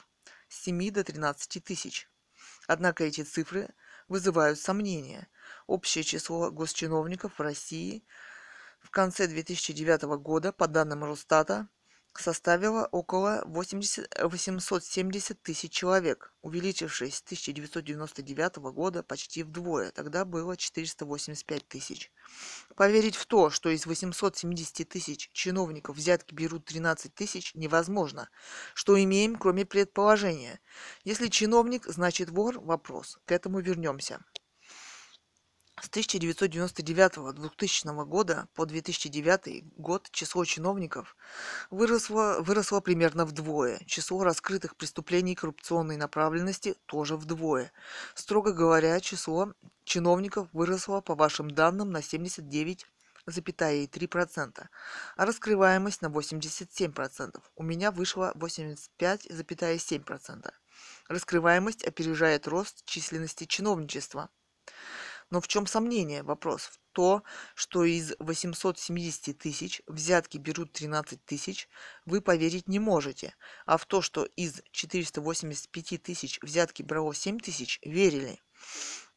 с 0.47 0.63
7 0.63 0.91
до 0.91 1.03
13 1.03 1.61
тысяч. 1.61 2.09
Однако 2.67 3.03
эти 3.03 3.23
цифры 3.23 3.67
вызывают 4.07 4.59
сомнения. 4.59 5.27
Общее 5.67 6.05
число 6.05 6.51
госчиновников 6.51 7.37
в 7.37 7.41
России 7.41 8.05
в 8.79 8.89
конце 8.91 9.27
2009 9.27 10.03
года, 10.17 10.53
по 10.53 10.69
данным 10.69 11.03
Росстата, 11.03 11.67
составила 12.19 12.87
около 12.91 13.43
80, 13.45 14.07
870 14.21 15.41
тысяч 15.41 15.71
человек, 15.71 16.33
увеличившись 16.41 17.15
с 17.15 17.21
1999 17.21 18.57
года 18.73 19.03
почти 19.03 19.43
вдвое. 19.43 19.91
Тогда 19.91 20.25
было 20.25 20.55
485 20.55 21.67
тысяч. 21.67 22.11
Поверить 22.75 23.15
в 23.15 23.25
то, 23.25 23.49
что 23.49 23.69
из 23.69 23.85
870 23.85 24.87
тысяч 24.87 25.29
чиновников 25.33 25.97
взятки 25.97 26.33
берут 26.33 26.65
13 26.65 27.13
тысяч, 27.13 27.53
невозможно. 27.55 28.29
Что 28.73 29.01
имеем, 29.01 29.35
кроме 29.37 29.65
предположения? 29.65 30.59
Если 31.03 31.27
чиновник, 31.27 31.85
значит 31.85 32.29
вор? 32.29 32.59
Вопрос. 32.59 33.19
К 33.25 33.31
этому 33.31 33.59
вернемся. 33.59 34.19
С 35.81 35.89
1999-2000 35.89 38.05
года 38.05 38.47
по 38.53 38.65
2009 38.65 39.75
год 39.75 40.07
число 40.09 40.45
чиновников 40.45 41.17
выросло, 41.69 42.37
выросло 42.39 42.79
примерно 42.79 43.25
вдвое. 43.25 43.79
Число 43.85 44.23
раскрытых 44.23 44.77
преступлений 44.77 45.35
коррупционной 45.35 45.97
направленности 45.97 46.77
тоже 46.85 47.17
вдвое. 47.17 47.73
Строго 48.13 48.53
говоря, 48.53 49.01
число 49.01 49.51
чиновников 49.83 50.47
выросло, 50.53 51.01
по 51.01 51.13
вашим 51.13 51.51
данным, 51.51 51.91
на 51.91 51.97
79,3%, 51.97 54.67
а 55.17 55.25
раскрываемость 55.25 56.01
на 56.01 56.07
87%. 56.07 57.41
У 57.57 57.63
меня 57.63 57.91
вышло 57.91 58.31
85,7%. 58.35 60.53
Раскрываемость 61.09 61.83
опережает 61.83 62.47
рост 62.47 62.85
численности 62.85 63.43
чиновничества– 63.43 64.29
но 65.35 65.41
в 65.41 65.49
чем 65.49 65.67
сомнение? 65.67 66.23
Вопрос 66.23 66.61
в 66.61 66.79
то, 66.93 67.21
что 67.55 67.83
из 67.83 68.13
870 68.19 69.37
тысяч 69.37 69.81
взятки 69.85 70.37
берут 70.37 70.71
13 70.71 71.25
тысяч, 71.25 71.67
вы 72.05 72.21
поверить 72.21 72.69
не 72.69 72.79
можете. 72.79 73.35
А 73.65 73.75
в 73.75 73.85
то, 73.85 74.01
что 74.01 74.23
из 74.37 74.61
485 74.71 76.01
тысяч 76.01 76.39
взятки 76.41 76.83
брало 76.83 77.13
7 77.13 77.39
тысяч, 77.39 77.81
верили. 77.83 78.39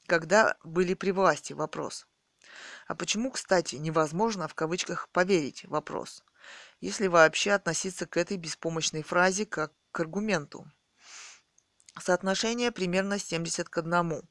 Когда 0.08 0.56
были 0.64 0.94
при 0.94 1.12
власти? 1.12 1.52
Вопрос. 1.52 2.08
А 2.88 2.96
почему, 2.96 3.30
кстати, 3.30 3.76
невозможно 3.76 4.48
в 4.48 4.56
кавычках 4.56 5.08
поверить? 5.10 5.66
Вопрос. 5.66 6.24
Если 6.80 7.06
вообще 7.06 7.52
относиться 7.52 8.06
к 8.06 8.16
этой 8.16 8.38
беспомощной 8.38 9.04
фразе 9.04 9.46
как 9.46 9.72
к 9.92 10.00
аргументу. 10.00 10.66
Соотношение 11.96 12.72
примерно 12.72 13.20
70 13.20 13.68
к 13.68 13.78
1. 13.78 14.28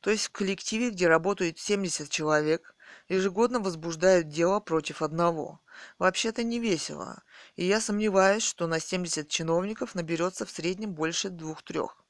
То 0.00 0.10
есть 0.10 0.26
в 0.26 0.32
коллективе, 0.32 0.90
где 0.90 1.08
работают 1.08 1.58
70 1.58 2.08
человек, 2.08 2.74
ежегодно 3.08 3.60
возбуждают 3.60 4.28
дело 4.28 4.60
против 4.60 5.02
одного. 5.02 5.60
Вообще-то 5.98 6.42
не 6.42 6.58
весело, 6.58 7.22
и 7.56 7.64
я 7.64 7.80
сомневаюсь, 7.80 8.42
что 8.42 8.66
на 8.66 8.80
70 8.80 9.28
чиновников 9.28 9.94
наберется 9.94 10.46
в 10.46 10.50
среднем 10.50 10.92
больше 10.92 11.28
двух-трех 11.28 12.00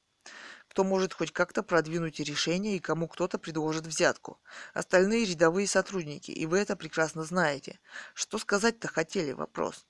кто 0.71 0.85
может 0.85 1.13
хоть 1.13 1.33
как-то 1.33 1.63
продвинуть 1.63 2.21
решение 2.21 2.77
и 2.77 2.79
кому 2.79 3.09
кто-то 3.09 3.37
предложит 3.37 3.85
взятку. 3.85 4.39
Остальные 4.73 5.25
рядовые 5.25 5.67
сотрудники, 5.67 6.31
и 6.31 6.45
вы 6.45 6.59
это 6.59 6.77
прекрасно 6.77 7.25
знаете. 7.25 7.81
Что 8.13 8.37
сказать-то 8.37 8.87
хотели, 8.87 9.33
вопрос. 9.33 9.85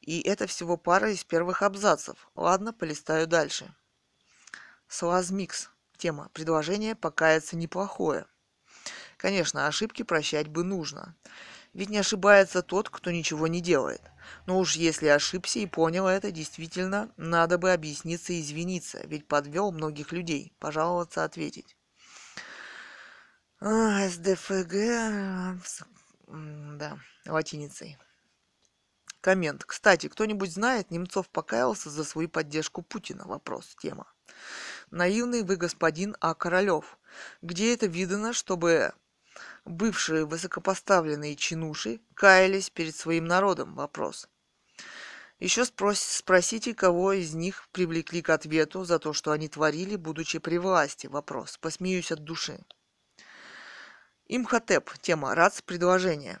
И 0.00 0.20
это 0.22 0.48
всего 0.48 0.76
пара 0.76 1.12
из 1.12 1.22
первых 1.22 1.62
абзацев. 1.62 2.28
Ладно, 2.34 2.72
полистаю 2.72 3.28
дальше. 3.28 3.72
Слазмикс. 4.88 5.70
Тема. 6.04 6.28
Предложение 6.34 6.94
покаяться 6.94 7.56
неплохое. 7.56 8.26
Конечно, 9.16 9.66
ошибки 9.66 10.02
прощать 10.02 10.48
бы 10.48 10.62
нужно. 10.62 11.16
Ведь 11.72 11.88
не 11.88 11.96
ошибается 11.96 12.60
тот, 12.60 12.90
кто 12.90 13.10
ничего 13.10 13.46
не 13.46 13.62
делает. 13.62 14.02
Но 14.44 14.58
уж 14.58 14.76
если 14.76 15.06
ошибся 15.06 15.60
и 15.60 15.66
понял 15.66 16.06
это, 16.06 16.30
действительно, 16.30 17.10
надо 17.16 17.56
бы 17.56 17.72
объясниться 17.72 18.34
и 18.34 18.42
извиниться, 18.42 19.00
ведь 19.06 19.26
подвел 19.26 19.72
многих 19.72 20.12
людей, 20.12 20.52
пожаловаться, 20.58 21.24
ответить. 21.24 21.74
А, 23.62 24.06
СДФГ, 24.06 24.74
да, 26.28 26.98
латиницей. 27.24 27.96
Коммент. 29.22 29.64
Кстати, 29.64 30.10
кто-нибудь 30.10 30.52
знает, 30.52 30.90
Немцов 30.90 31.30
покаялся 31.30 31.88
за 31.88 32.04
свою 32.04 32.28
поддержку 32.28 32.82
Путина? 32.82 33.24
Вопрос, 33.26 33.74
тема. 33.80 34.06
Наивный 34.90 35.42
вы 35.42 35.56
господин 35.56 36.16
А. 36.20 36.34
Королев. 36.34 36.98
Где 37.42 37.74
это 37.74 37.86
видано, 37.86 38.32
чтобы 38.32 38.92
бывшие 39.64 40.24
высокопоставленные 40.24 41.36
чинуши 41.36 42.00
каялись 42.14 42.70
перед 42.70 42.94
своим 42.94 43.26
народом? 43.26 43.74
Вопрос. 43.74 44.28
Еще 45.40 45.64
спрос, 45.64 45.98
спросите, 45.98 46.74
кого 46.74 47.12
из 47.12 47.34
них 47.34 47.68
привлекли 47.72 48.22
к 48.22 48.30
ответу 48.30 48.84
за 48.84 48.98
то, 48.98 49.12
что 49.12 49.32
они 49.32 49.48
творили, 49.48 49.96
будучи 49.96 50.38
при 50.38 50.58
власти. 50.58 51.06
Вопрос. 51.06 51.58
Посмеюсь 51.58 52.12
от 52.12 52.22
души. 52.24 52.64
Имхотеп. 54.26 54.90
Тема. 55.00 55.34
РАЦ 55.34 55.62
предложение. 55.62 56.38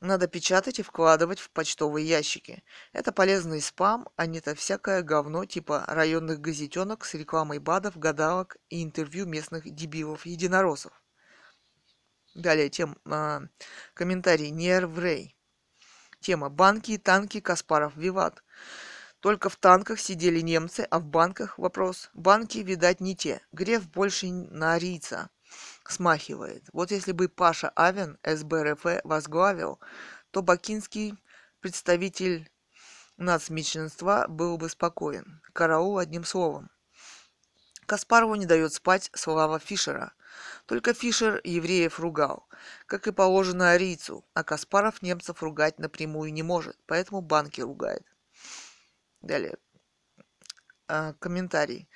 Надо 0.00 0.28
печатать 0.28 0.78
и 0.78 0.82
вкладывать 0.82 1.40
в 1.40 1.50
почтовые 1.50 2.06
ящики. 2.06 2.62
Это 2.92 3.10
полезный 3.10 3.60
спам, 3.60 4.08
а 4.14 4.26
не 4.26 4.40
то 4.40 4.54
всякое 4.54 5.02
говно 5.02 5.44
типа 5.44 5.84
районных 5.88 6.40
газетенок 6.40 7.04
с 7.04 7.14
рекламой 7.14 7.58
БАДов, 7.58 7.98
гадалок 7.98 8.56
и 8.68 8.84
интервью 8.84 9.26
местных 9.26 9.68
дебилов-единороссов. 9.68 10.92
Далее 12.36 12.68
тем, 12.68 12.96
э, 13.06 13.40
комментарий 13.94 14.50
Нерврей. 14.50 15.36
Тема 16.20 16.48
«Банки 16.48 16.92
и 16.92 16.98
танки 16.98 17.40
Каспаров 17.40 17.96
Виват». 17.96 18.44
Только 19.18 19.48
в 19.48 19.56
танках 19.56 19.98
сидели 19.98 20.40
немцы, 20.40 20.86
а 20.88 21.00
в 21.00 21.04
банках 21.06 21.58
вопрос. 21.58 22.08
Банки, 22.14 22.58
видать, 22.58 23.00
не 23.00 23.16
те. 23.16 23.40
Греф 23.50 23.88
больше 23.88 24.30
на 24.30 24.74
арийца 24.74 25.28
смахивает. 25.86 26.64
Вот 26.72 26.90
если 26.90 27.12
бы 27.12 27.28
Паша 27.28 27.70
Авен 27.70 28.18
СБРФ 28.24 28.84
возглавил, 29.04 29.80
то 30.30 30.42
бакинский 30.42 31.14
представитель 31.60 32.50
нацменьшинства 33.16 34.26
был 34.28 34.58
бы 34.58 34.68
спокоен. 34.68 35.40
Караул 35.52 35.98
одним 35.98 36.24
словом. 36.24 36.70
Каспарову 37.86 38.34
не 38.34 38.46
дает 38.46 38.74
спать 38.74 39.10
слава 39.14 39.58
Фишера. 39.58 40.12
Только 40.66 40.92
Фишер 40.92 41.40
евреев 41.42 41.98
ругал, 41.98 42.46
как 42.86 43.06
и 43.06 43.12
положено 43.12 43.70
арийцу, 43.70 44.26
а 44.34 44.44
Каспаров 44.44 45.00
немцев 45.00 45.42
ругать 45.42 45.78
напрямую 45.78 46.32
не 46.32 46.42
может, 46.42 46.76
поэтому 46.86 47.22
банки 47.22 47.62
ругает. 47.62 48.04
Далее. 49.22 49.56
А, 50.86 51.14
комментарий. 51.14 51.88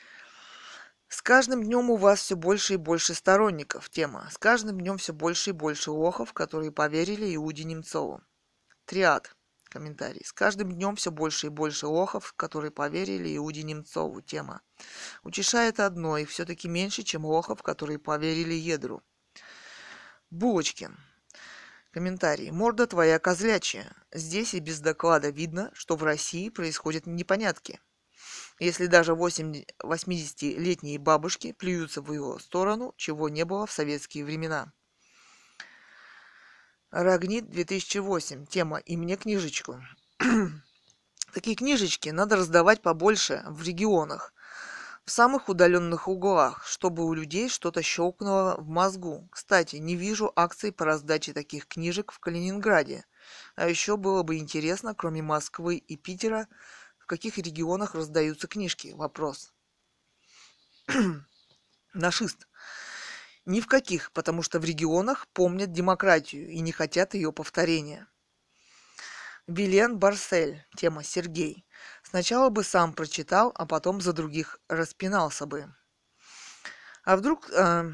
С 1.13 1.21
каждым 1.21 1.63
днем 1.63 1.91
у 1.91 1.97
вас 1.97 2.21
все 2.21 2.37
больше 2.37 2.75
и 2.75 2.77
больше 2.79 3.13
сторонников. 3.13 3.91
Тема. 3.91 4.31
С 4.33 4.39
каждым 4.39 4.81
днем 4.81 4.97
все 4.97 5.13
больше 5.13 5.51
и 5.51 5.53
больше 5.53 5.91
лохов, 5.91 6.33
которые 6.33 6.73
поверили 6.73 7.35
Иуде 7.35 7.65
Немцову. 7.65 8.23
Триад. 8.87 9.37
Комментарий. 9.65 10.25
С 10.25 10.33
каждым 10.33 10.73
днем 10.73 10.97
все 10.97 11.11
больше 11.11 11.49
и 11.49 11.51
больше 11.51 11.87
лохов, 11.87 12.33
которые 12.33 12.71
поверили 12.71 13.37
Иуде 13.37 13.63
Немцову. 13.63 14.23
Тема. 14.23 14.63
Утешает 15.23 15.81
одно, 15.81 16.17
и 16.17 16.25
все-таки 16.25 16.67
меньше, 16.67 17.03
чем 17.03 17.27
лохов, 17.27 17.63
которые 17.63 17.99
поверили 17.99 18.55
Едру. 18.55 19.03
Булочкин. 20.31 20.97
Комментарий. 21.91 22.51
Морда 22.51 22.87
твоя 22.87 23.19
козлячая. 23.19 23.95
Здесь 24.13 24.55
и 24.55 24.61
без 24.61 24.81
доклада 24.81 25.29
видно, 25.29 25.73
что 25.75 25.95
в 25.97 26.05
России 26.05 26.49
происходят 26.49 27.05
непонятки. 27.05 27.81
Если 28.63 28.87
даже 28.87 29.15
80-летние 29.15 31.01
бабушки 31.01 31.51
плюются 31.51 32.01
в 32.01 32.13
его 32.13 32.39
сторону, 32.39 32.95
чего 32.97 33.29
не 33.29 33.45
было 33.45 33.67
в 33.67 33.73
советские 33.73 34.25
времена. 34.25 34.73
Рагнит 36.93 37.51
2008. 37.51 38.47
Тема 38.47 38.79
«И 38.79 38.97
мне 38.97 39.17
книжечку». 39.17 39.83
Такие 41.35 41.57
книжечки 41.57 42.11
надо 42.11 42.37
раздавать 42.37 42.83
побольше 42.83 43.43
в 43.49 43.65
регионах, 43.65 44.33
в 45.05 45.11
самых 45.11 45.49
удаленных 45.49 46.07
углах, 46.07 46.65
чтобы 46.65 47.05
у 47.05 47.15
людей 47.15 47.49
что-то 47.49 47.83
щелкнуло 47.83 48.55
в 48.59 48.69
мозгу. 48.69 49.29
Кстати, 49.33 49.75
не 49.75 49.97
вижу 49.97 50.33
акций 50.37 50.71
по 50.71 50.85
раздаче 50.85 51.33
таких 51.33 51.67
книжек 51.67 52.13
в 52.13 52.21
Калининграде. 52.21 53.07
А 53.57 53.69
еще 53.69 53.97
было 53.97 54.23
бы 54.23 54.37
интересно, 54.37 54.95
кроме 54.95 55.21
Москвы 55.21 55.79
и 55.79 55.97
Питера, 55.97 56.47
в 57.03 57.07
каких 57.07 57.37
регионах 57.37 57.97
раздаются 57.97 58.47
книжки? 58.47 58.93
Вопрос. 58.95 59.53
Нашист. 61.95 62.47
Ни 63.45 63.61
в 63.61 63.67
каких, 63.67 64.13
потому 64.13 64.43
что 64.43 64.61
в 64.61 64.65
регионах 64.65 65.27
помнят 65.33 65.73
демократию 65.73 66.49
и 66.49 66.61
не 66.61 66.71
хотят 66.71 67.15
ее 67.15 67.33
повторения. 67.33 68.07
Вилен 69.49 69.99
Барсель. 69.99 70.65
Тема 70.77 71.03
Сергей. 71.03 71.67
Сначала 72.05 72.51
бы 72.51 72.63
сам 72.63 72.93
прочитал, 72.95 73.53
а 73.57 73.67
потом 73.67 74.01
за 74.01 74.13
других 74.13 74.61
распинался 74.69 75.47
бы. 75.47 75.75
А 77.03 77.17
вдруг... 77.17 77.51
Э, 77.51 77.93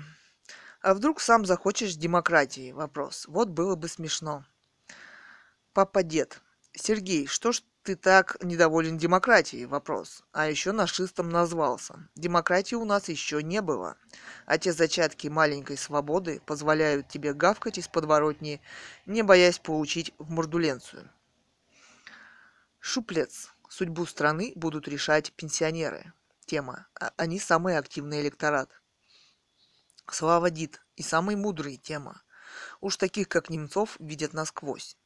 а 0.82 0.94
вдруг 0.94 1.22
сам 1.22 1.46
захочешь 1.46 1.96
демократии? 1.96 2.72
Вопрос. 2.72 3.24
Вот 3.26 3.48
было 3.48 3.74
бы 3.74 3.88
смешно. 3.88 4.44
Папа-дед. 5.72 6.42
Сергей, 6.74 7.26
что 7.26 7.52
ж 7.52 7.62
ты 7.88 7.96
так 7.96 8.36
недоволен 8.42 8.98
демократией? 8.98 9.64
Вопрос. 9.64 10.22
А 10.32 10.46
еще 10.46 10.72
нашистом 10.72 11.30
назвался. 11.30 12.06
Демократии 12.16 12.74
у 12.74 12.84
нас 12.84 13.08
еще 13.08 13.42
не 13.42 13.62
было. 13.62 13.96
А 14.44 14.58
те 14.58 14.74
зачатки 14.74 15.28
маленькой 15.28 15.78
свободы 15.78 16.42
позволяют 16.44 17.08
тебе 17.08 17.32
гавкать 17.32 17.78
из 17.78 17.88
подворотни, 17.88 18.60
не 19.06 19.22
боясь 19.22 19.58
получить 19.58 20.12
в 20.18 20.30
мордуленцию. 20.30 21.08
Шуплец. 22.78 23.54
Судьбу 23.70 24.04
страны 24.04 24.52
будут 24.54 24.86
решать 24.86 25.32
пенсионеры. 25.32 26.12
Тема. 26.44 26.88
А 27.00 27.14
они 27.16 27.40
самый 27.40 27.78
активный 27.78 28.20
электорат. 28.20 28.68
Слава 30.10 30.50
Дид. 30.50 30.82
И 30.96 31.02
самый 31.02 31.36
мудрый. 31.36 31.78
Тема. 31.78 32.20
Уж 32.82 32.98
таких, 32.98 33.30
как 33.30 33.48
Немцов, 33.48 33.96
видят 33.98 34.34
насквозь. 34.34 34.98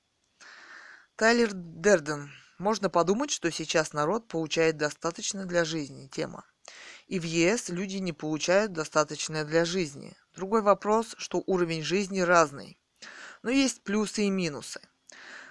Тайлер 1.15 1.51
Дерден. 1.53 2.33
Можно 2.59 2.89
подумать, 2.89 3.31
что 3.31 3.51
сейчас 3.51 3.93
народ 3.93 4.29
получает 4.29 4.77
достаточно 4.77 5.47
для 5.47 5.65
жизни. 5.65 6.09
Тема. 6.09 6.45
И 7.07 7.19
в 7.19 7.25
ЕС 7.25 7.69
люди 7.69 7.97
не 7.97 8.13
получают 8.13 8.73
достаточно 8.73 9.45
для 9.45 9.65
жизни. 9.65 10.15
Другой 10.35 10.63
вопрос, 10.63 11.15
что 11.19 11.43
уровень 11.47 11.83
жизни 11.83 12.21
разный. 12.21 12.79
Но 13.43 13.51
есть 13.51 13.83
плюсы 13.83 14.25
и 14.25 14.31
минусы. 14.31 14.81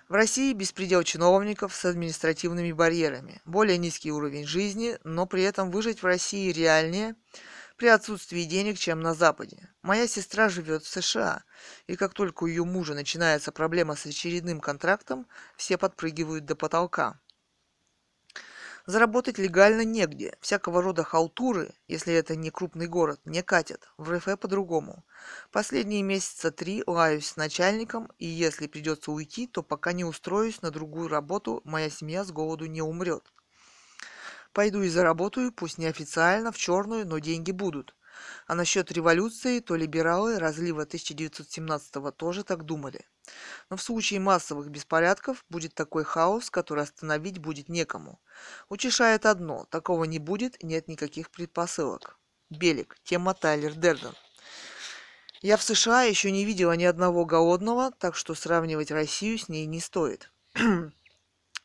В 0.07 0.13
России 0.13 0.53
беспредел 0.53 1.03
чиновников 1.03 1.73
с 1.73 1.85
административными 1.85 2.71
барьерами, 2.71 3.41
более 3.45 3.77
низкий 3.77 4.11
уровень 4.11 4.45
жизни, 4.45 4.97
но 5.03 5.25
при 5.25 5.43
этом 5.43 5.71
выжить 5.71 6.01
в 6.01 6.05
России 6.05 6.51
реальнее– 6.51 7.15
при 7.81 7.87
отсутствии 7.87 8.43
денег, 8.43 8.77
чем 8.77 8.99
на 8.99 9.15
Западе. 9.15 9.67
Моя 9.81 10.07
сестра 10.07 10.49
живет 10.49 10.83
в 10.83 10.87
США, 10.87 11.43
и 11.87 11.95
как 11.95 12.13
только 12.13 12.43
у 12.43 12.45
ее 12.45 12.63
мужа 12.63 12.93
начинается 12.93 13.51
проблема 13.51 13.95
с 13.95 14.05
очередным 14.05 14.59
контрактом, 14.59 15.25
все 15.57 15.79
подпрыгивают 15.79 16.45
до 16.45 16.55
потолка. 16.55 17.19
Заработать 18.85 19.39
легально 19.39 19.83
негде. 19.83 20.37
Всякого 20.41 20.83
рода 20.83 21.03
халтуры, 21.03 21.73
если 21.87 22.13
это 22.13 22.35
не 22.35 22.51
крупный 22.51 22.85
город, 22.85 23.19
не 23.25 23.41
катят. 23.41 23.89
В 23.97 24.11
РФ 24.11 24.25
по-другому. 24.39 25.03
Последние 25.51 26.03
месяца 26.03 26.51
три 26.51 26.83
лаюсь 26.85 27.29
с 27.29 27.35
начальником, 27.35 28.11
и 28.19 28.27
если 28.27 28.67
придется 28.67 29.11
уйти, 29.11 29.47
то 29.47 29.63
пока 29.63 29.91
не 29.91 30.05
устроюсь 30.05 30.61
на 30.61 30.69
другую 30.69 31.07
работу, 31.07 31.61
моя 31.63 31.89
семья 31.89 32.25
с 32.25 32.31
голоду 32.31 32.67
не 32.67 32.83
умрет. 32.83 33.33
Пойду 34.53 34.81
и 34.81 34.89
заработаю, 34.89 35.51
пусть 35.51 35.77
неофициально, 35.77 36.51
в 36.51 36.57
черную, 36.57 37.07
но 37.07 37.19
деньги 37.19 37.51
будут. 37.51 37.95
А 38.47 38.55
насчет 38.55 38.91
революции, 38.91 39.59
то 39.59 39.75
либералы 39.75 40.37
разлива 40.39 40.83
1917 40.83 42.15
тоже 42.17 42.43
так 42.43 42.63
думали. 42.63 43.05
Но 43.69 43.77
в 43.77 43.81
случае 43.81 44.19
массовых 44.19 44.69
беспорядков 44.69 45.45
будет 45.49 45.73
такой 45.73 46.03
хаос, 46.03 46.49
который 46.49 46.83
остановить 46.83 47.39
будет 47.39 47.69
некому. 47.69 48.19
Утешает 48.67 49.25
одно, 49.25 49.65
такого 49.69 50.03
не 50.03 50.19
будет, 50.19 50.61
нет 50.61 50.87
никаких 50.87 51.31
предпосылок. 51.31 52.17
Белик, 52.49 52.97
тема 53.03 53.33
Тайлер 53.33 53.73
Дерден. 53.73 54.13
Я 55.41 55.55
в 55.57 55.63
США 55.63 56.03
еще 56.03 56.29
не 56.31 56.43
видела 56.43 56.73
ни 56.73 56.83
одного 56.83 57.25
голодного, 57.25 57.91
так 57.91 58.15
что 58.15 58.35
сравнивать 58.35 58.91
Россию 58.91 59.39
с 59.39 59.47
ней 59.47 59.65
не 59.65 59.79
стоит. 59.79 60.31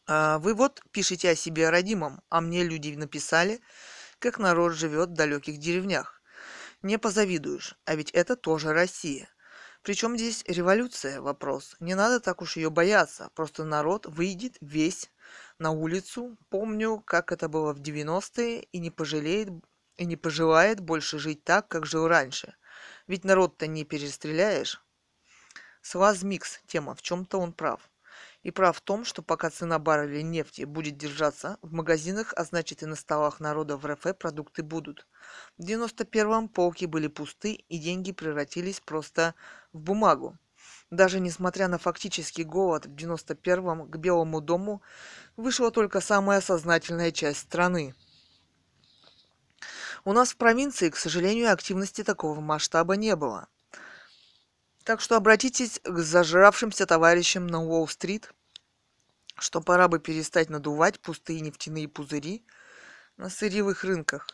А, 0.08 0.38
вы 0.38 0.54
вот 0.54 0.82
пишете 0.92 1.30
о 1.30 1.36
себе 1.36 1.68
родимом, 1.68 2.22
а 2.28 2.40
мне 2.40 2.62
люди 2.62 2.94
написали, 2.94 3.60
как 4.20 4.38
народ 4.38 4.72
живет 4.72 5.10
в 5.10 5.14
далеких 5.14 5.58
деревнях. 5.58 6.22
Не 6.82 6.98
позавидуешь, 6.98 7.76
а 7.84 7.96
ведь 7.96 8.12
это 8.12 8.36
тоже 8.36 8.72
Россия. 8.72 9.28
Причем 9.82 10.16
здесь 10.16 10.44
революция 10.46 11.20
вопрос. 11.20 11.76
Не 11.80 11.94
надо 11.94 12.20
так 12.20 12.40
уж 12.42 12.56
ее 12.56 12.70
бояться. 12.70 13.30
Просто 13.34 13.64
народ 13.64 14.06
выйдет 14.06 14.56
весь 14.60 15.10
на 15.58 15.70
улицу. 15.70 16.36
Помню, 16.50 17.02
как 17.04 17.32
это 17.32 17.48
было 17.48 17.72
в 17.72 17.80
90-е, 17.80 18.62
и 18.62 18.78
не 18.78 18.90
пожалеет 18.90 19.48
и 19.96 20.04
не 20.04 20.16
пожелает 20.16 20.80
больше 20.80 21.18
жить 21.18 21.42
так, 21.42 21.68
как 21.68 21.86
жил 21.86 22.06
раньше. 22.06 22.54
Ведь 23.06 23.24
народ-то 23.24 23.66
не 23.66 23.84
перестреляешь. 23.84 24.82
С 25.80 26.22
микс 26.22 26.60
тема, 26.66 26.94
в 26.94 27.02
чем-то 27.02 27.38
он 27.38 27.52
прав 27.52 27.88
и 28.46 28.52
прав 28.52 28.76
в 28.76 28.80
том, 28.80 29.04
что 29.04 29.22
пока 29.22 29.50
цена 29.50 29.80
барреля 29.80 30.22
нефти 30.22 30.62
будет 30.62 30.96
держаться 30.96 31.58
в 31.62 31.72
магазинах, 31.72 32.32
а 32.36 32.44
значит 32.44 32.80
и 32.80 32.86
на 32.86 32.94
столах 32.94 33.40
народа 33.40 33.76
в 33.76 33.84
РФ 33.84 34.16
продукты 34.16 34.62
будут. 34.62 35.04
В 35.58 35.64
91-м 35.64 36.48
полки 36.48 36.84
были 36.84 37.08
пусты 37.08 37.54
и 37.54 37.78
деньги 37.78 38.12
превратились 38.12 38.78
просто 38.78 39.34
в 39.72 39.80
бумагу. 39.80 40.38
Даже 40.92 41.18
несмотря 41.18 41.66
на 41.66 41.78
фактический 41.78 42.44
голод 42.44 42.86
в 42.86 42.94
91-м 42.94 43.90
к 43.90 43.96
Белому 43.96 44.40
дому 44.40 44.80
вышла 45.36 45.72
только 45.72 46.00
самая 46.00 46.40
сознательная 46.40 47.10
часть 47.10 47.40
страны. 47.40 47.96
У 50.04 50.12
нас 50.12 50.30
в 50.30 50.36
провинции, 50.36 50.90
к 50.90 50.96
сожалению, 50.96 51.52
активности 51.52 52.04
такого 52.04 52.40
масштаба 52.40 52.94
не 52.94 53.16
было. 53.16 53.48
Так 54.86 55.00
что 55.00 55.16
обратитесь 55.16 55.80
к 55.82 55.98
зажравшимся 55.98 56.86
товарищам 56.86 57.48
на 57.48 57.60
Уолл-стрит, 57.60 58.30
что 59.38 59.60
пора 59.60 59.88
бы 59.88 59.98
перестать 59.98 60.50
надувать 60.50 61.00
пустые 61.00 61.40
нефтяные 61.40 61.88
пузыри 61.88 62.44
на 63.16 63.30
сырьевых 63.30 63.84
рынках. 63.84 64.26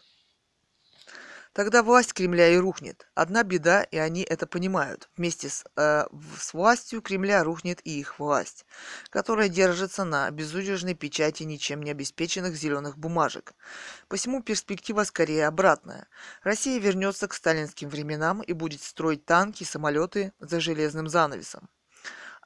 Тогда 1.52 1.82
власть 1.82 2.14
Кремля 2.14 2.48
и 2.48 2.56
рухнет. 2.56 3.06
Одна 3.14 3.42
беда, 3.42 3.82
и 3.82 3.98
они 3.98 4.22
это 4.22 4.46
понимают. 4.46 5.10
Вместе 5.18 5.50
с, 5.50 5.66
э, 5.76 6.06
с 6.38 6.54
властью 6.54 7.02
Кремля 7.02 7.44
рухнет 7.44 7.80
и 7.84 8.00
их 8.00 8.18
власть, 8.18 8.64
которая 9.10 9.50
держится 9.50 10.04
на 10.04 10.30
безудержной 10.30 10.94
печати 10.94 11.42
ничем 11.42 11.82
не 11.82 11.90
обеспеченных 11.90 12.54
зеленых 12.54 12.96
бумажек. 12.96 13.52
Посему 14.08 14.42
перспектива 14.42 15.04
скорее 15.04 15.46
обратная. 15.46 16.08
Россия 16.42 16.80
вернется 16.80 17.28
к 17.28 17.34
сталинским 17.34 17.90
временам 17.90 18.40
и 18.40 18.54
будет 18.54 18.80
строить 18.80 19.26
танки 19.26 19.64
самолеты 19.64 20.32
за 20.38 20.58
железным 20.58 21.06
занавесом 21.06 21.68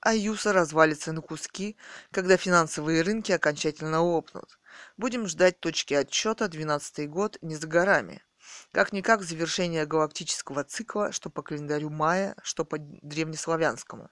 а 0.07 0.15
Юса 0.15 0.53
развалится 0.53 1.13
на 1.13 1.21
куски, 1.21 1.77
когда 2.13 2.37
финансовые 2.37 3.03
рынки 3.03 3.33
окончательно 3.33 4.01
лопнут. 4.01 4.61
Будем 4.97 5.27
ждать 5.27 5.59
точки 5.59 5.95
отсчета 5.95 6.47
12 6.47 7.11
год 7.11 7.39
не 7.43 7.57
за 7.57 7.67
горами. 7.67 8.23
Как-никак 8.71 9.25
завершение 9.25 9.85
галактического 9.85 10.63
цикла, 10.63 11.11
что 11.11 11.29
по 11.29 11.43
календарю 11.43 11.91
мая, 11.91 12.37
что 12.45 12.65
по 12.65 12.79
древнеславянскому. 12.79 14.09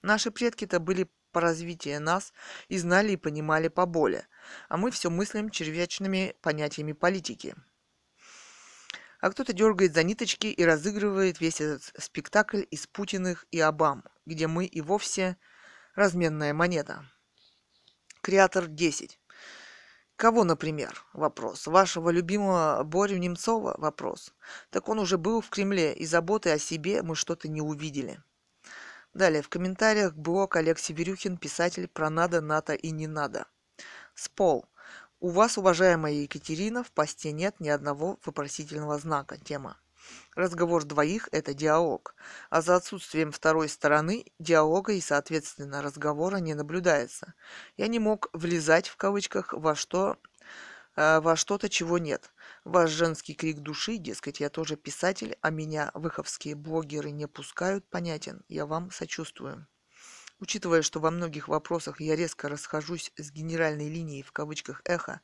Наши 0.00 0.30
предки-то 0.30 0.80
были 0.80 1.10
по 1.30 1.42
развитию 1.42 2.00
нас 2.00 2.32
и 2.68 2.78
знали 2.78 3.12
и 3.12 3.18
понимали 3.18 3.68
поболее, 3.68 4.26
а 4.70 4.78
мы 4.78 4.90
все 4.90 5.10
мыслим 5.10 5.50
червячными 5.50 6.36
понятиями 6.40 6.92
политики 6.92 7.54
а 9.24 9.30
кто-то 9.30 9.54
дергает 9.54 9.94
за 9.94 10.02
ниточки 10.02 10.48
и 10.48 10.64
разыгрывает 10.66 11.40
весь 11.40 11.58
этот 11.58 11.94
спектакль 11.96 12.64
из 12.70 12.86
Путиных 12.86 13.46
и 13.50 13.58
Обам, 13.58 14.04
где 14.26 14.46
мы 14.48 14.66
и 14.66 14.82
вовсе 14.82 15.38
разменная 15.94 16.52
монета. 16.52 17.06
Креатор 18.20 18.66
10. 18.66 19.18
Кого, 20.16 20.44
например? 20.44 21.06
Вопрос. 21.14 21.66
Вашего 21.66 22.10
любимого 22.10 22.82
Борю 22.84 23.16
Немцова? 23.16 23.74
Вопрос. 23.78 24.34
Так 24.68 24.90
он 24.90 24.98
уже 24.98 25.16
был 25.16 25.40
в 25.40 25.48
Кремле, 25.48 25.94
и 25.94 26.04
заботы 26.04 26.50
о 26.50 26.58
себе 26.58 27.02
мы 27.02 27.16
что-то 27.16 27.48
не 27.48 27.62
увидели. 27.62 28.22
Далее, 29.14 29.40
в 29.40 29.48
комментариях 29.48 30.12
блог 30.14 30.56
Олег 30.56 30.78
Северюхин, 30.78 31.38
писатель 31.38 31.88
про 31.88 32.10
надо, 32.10 32.42
НАТО 32.42 32.74
и 32.74 32.90
не 32.90 33.06
надо. 33.06 33.46
Спол. 34.14 34.66
У 35.24 35.30
вас, 35.30 35.56
уважаемая 35.56 36.12
Екатерина, 36.12 36.84
в 36.84 36.92
посте 36.92 37.32
нет 37.32 37.58
ни 37.58 37.70
одного 37.70 38.18
вопросительного 38.26 38.98
знака. 38.98 39.38
Тема. 39.38 39.80
Разговор 40.36 40.84
двоих– 40.84 41.30
это 41.32 41.54
диалог, 41.54 42.14
а 42.50 42.60
за 42.60 42.76
отсутствием 42.76 43.32
второй 43.32 43.70
стороны 43.70 44.26
диалога 44.38 44.92
и, 44.92 45.00
соответственно, 45.00 45.80
разговора 45.80 46.36
не 46.36 46.52
наблюдается. 46.52 47.32
Я 47.78 47.86
не 47.86 47.98
мог 47.98 48.28
«влезать» 48.34 48.86
в 48.86 48.98
кавычках 48.98 49.54
во 49.54 49.74
что 49.74 50.18
э, 50.94 51.20
во 51.20 51.36
что-то, 51.36 51.70
чего 51.70 51.96
нет. 51.96 52.30
Ваш 52.64 52.90
женский 52.90 53.32
крик 53.32 53.60
души, 53.60 53.96
дескать, 53.96 54.40
я 54.40 54.50
тоже 54.50 54.76
писатель, 54.76 55.38
а 55.40 55.48
меня 55.48 55.90
выховские 55.94 56.54
блогеры 56.54 57.12
не 57.12 57.26
пускают, 57.28 57.88
понятен. 57.88 58.44
Я 58.48 58.66
вам 58.66 58.90
сочувствую. 58.90 59.66
Учитывая, 60.44 60.82
что 60.82 61.00
во 61.00 61.10
многих 61.10 61.48
вопросах 61.48 62.02
я 62.02 62.14
резко 62.16 62.50
расхожусь 62.50 63.10
с 63.16 63.32
генеральной 63.32 63.88
линией 63.88 64.22
в 64.22 64.30
кавычках 64.30 64.82
эхо, 64.84 65.22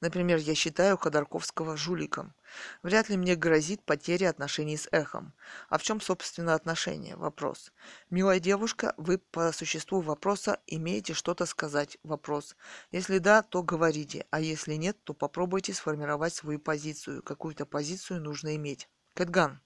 например, 0.00 0.38
я 0.38 0.54
считаю 0.54 0.96
Ходорковского 0.96 1.76
жуликом, 1.76 2.36
вряд 2.84 3.08
ли 3.08 3.16
мне 3.16 3.34
грозит 3.34 3.82
потеря 3.82 4.30
отношений 4.30 4.76
с 4.76 4.86
эхом. 4.92 5.34
А 5.70 5.76
в 5.76 5.82
чем, 5.82 6.00
собственно, 6.00 6.54
отношение? 6.54 7.16
Вопрос. 7.16 7.72
Милая 8.10 8.38
девушка, 8.38 8.94
вы 8.96 9.18
по 9.18 9.50
существу 9.50 10.02
вопроса 10.02 10.60
имеете 10.68 11.14
что-то 11.14 11.46
сказать? 11.46 11.98
Вопрос. 12.04 12.54
Если 12.92 13.18
да, 13.18 13.42
то 13.42 13.64
говорите, 13.64 14.24
а 14.30 14.40
если 14.40 14.74
нет, 14.74 15.02
то 15.02 15.14
попробуйте 15.14 15.74
сформировать 15.74 16.32
свою 16.32 16.60
позицию. 16.60 17.24
Какую-то 17.24 17.66
позицию 17.66 18.20
нужно 18.20 18.54
иметь. 18.54 18.88
Кэтган. 19.14 19.60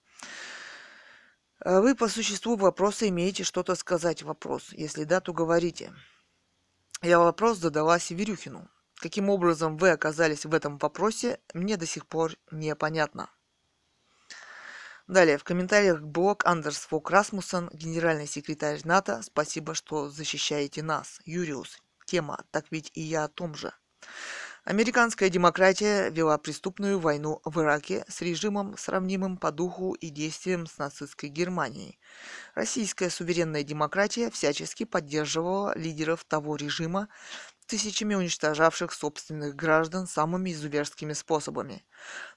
А 1.65 1.81
вы 1.81 1.95
по 1.95 2.09
существу 2.09 2.57
вопроса 2.57 3.09
имеете 3.09 3.43
что-то 3.43 3.75
сказать 3.75 4.23
вопрос. 4.23 4.69
Если 4.73 5.05
да, 5.05 5.21
то 5.21 5.33
говорите. 5.33 5.95
Я 7.01 7.19
вопрос 7.19 7.57
задала 7.57 7.99
Северюхину. 7.99 8.69
Каким 8.97 9.31
образом 9.31 9.79
вы 9.79 9.91
оказались 9.91 10.45
в 10.45 10.53
этом 10.53 10.77
вопросе, 10.77 11.41
мне 11.55 11.79
до 11.79 11.87
сих 11.87 12.07
пор 12.07 12.33
непонятно. 12.51 13.31
Далее, 15.07 15.39
в 15.39 15.45
комментариях 15.45 16.03
блог 16.03 16.45
Андерс 16.45 16.81
Фок 16.81 17.11
Расмуссен, 17.11 17.71
генеральный 17.73 18.27
секретарь 18.27 18.81
НАТО. 18.85 19.23
Спасибо, 19.23 19.75
что 19.75 20.11
защищаете 20.11 20.83
нас. 20.83 21.21
Юриус. 21.25 21.79
Тема. 22.05 22.45
Так 22.51 22.67
ведь 22.71 22.91
и 22.95 23.01
я 23.01 23.25
о 23.25 23.29
том 23.29 23.55
же. 23.55 23.73
Американская 24.65 25.29
демократия 25.29 26.09
вела 26.09 26.39
преступную 26.39 26.99
войну 26.99 27.43
в 27.45 27.61
Ираке 27.61 28.03
с 28.09 28.23
режимом, 28.23 28.79
сравнимым 28.79 29.37
по 29.37 29.53
духу 29.53 29.93
и 29.93 30.09
действиям 30.09 30.67
с 30.67 30.79
нацистской 30.79 31.29
Германией. 31.29 31.99
Российская 32.55 33.11
суверенная 33.11 33.63
демократия 33.63 34.31
всячески 34.31 34.85
поддерживала 34.85 35.77
лидеров 35.77 36.25
того 36.25 36.57
режима, 36.57 37.09
тысячами 37.67 38.15
уничтожавших 38.15 38.95
собственных 38.95 39.55
граждан 39.55 40.07
самыми 40.07 40.51
изуверскими 40.53 41.13
способами. 41.13 41.85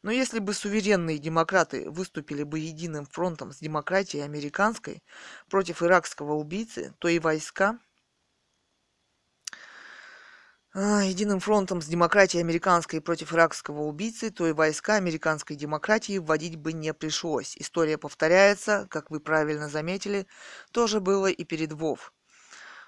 Но 0.01 0.11
если 0.11 0.39
бы 0.39 0.53
суверенные 0.53 1.19
демократы 1.19 1.89
выступили 1.89 2.43
бы 2.43 2.59
единым 2.59 3.05
фронтом 3.05 3.53
с 3.53 3.59
демократией 3.59 4.23
американской 4.23 5.01
против 5.49 5.81
иракского 5.81 6.33
убийцы, 6.33 6.93
то 6.99 7.07
и 7.07 7.19
войска 7.19 7.79
единым 10.77 11.39
фронтом 11.39 11.81
с 11.81 11.87
демократией 11.87 12.41
американской 12.41 13.01
против 13.01 13.33
иракского 13.33 13.81
убийцы, 13.83 14.29
то 14.29 14.47
и 14.47 14.51
войска 14.53 14.95
американской 14.95 15.55
демократии 15.55 16.19
вводить 16.19 16.55
бы 16.57 16.73
не 16.73 16.93
пришлось. 16.93 17.57
История 17.57 17.97
повторяется, 17.97 18.87
как 18.89 19.09
вы 19.11 19.19
правильно 19.19 19.69
заметили, 19.69 20.27
тоже 20.71 20.99
было 20.99 21.27
и 21.27 21.43
перед 21.43 21.73
Вов. 21.73 22.13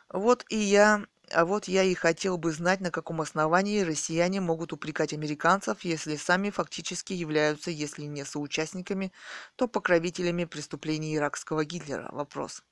Вот 0.10 0.46
и 0.50 0.58
я 0.58 1.06
А 1.32 1.46
вот 1.46 1.68
я 1.68 1.84
и 1.84 1.94
хотел 1.96 2.38
бы 2.38 2.52
знать, 2.52 2.82
на 2.82 2.92
каком 2.92 3.22
основании 3.22 3.82
россияне 3.82 4.42
могут 4.42 4.74
упрекать 4.74 5.14
американцев, 5.14 5.84
если 5.84 6.16
сами 6.18 6.50
фактически 6.52 7.14
являются, 7.14 7.72
если 7.72 8.04
не 8.06 8.26
соучастниками, 8.26 9.12
то 9.56 9.68
покровителями 9.68 10.46
преступлений 10.46 11.16
иракского 11.16 11.66
Гитлера. 11.66 12.10
Вопрос. 12.12 12.64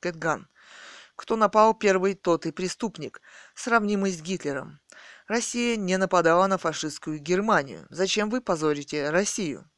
Кэтган. 0.00 0.48
Кто 1.16 1.36
напал 1.36 1.74
первый, 1.74 2.14
тот 2.14 2.44
и 2.46 2.50
преступник, 2.50 3.20
сравнимый 3.54 4.10
с 4.10 4.20
Гитлером. 4.20 4.80
Россия 5.28 5.76
не 5.76 5.96
нападала 5.96 6.46
на 6.48 6.58
фашистскую 6.58 7.18
Германию. 7.18 7.86
Зачем 7.88 8.30
вы 8.30 8.40
позорите 8.40 9.10
Россию? 9.10 9.70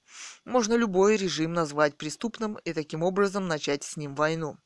Можно 0.44 0.74
любой 0.74 1.16
режим 1.16 1.52
назвать 1.52 1.98
преступным 1.98 2.54
и 2.64 2.72
таким 2.72 3.02
образом 3.02 3.48
начать 3.48 3.84
с 3.84 3.96
ним 3.96 4.14
войну. 4.14 4.58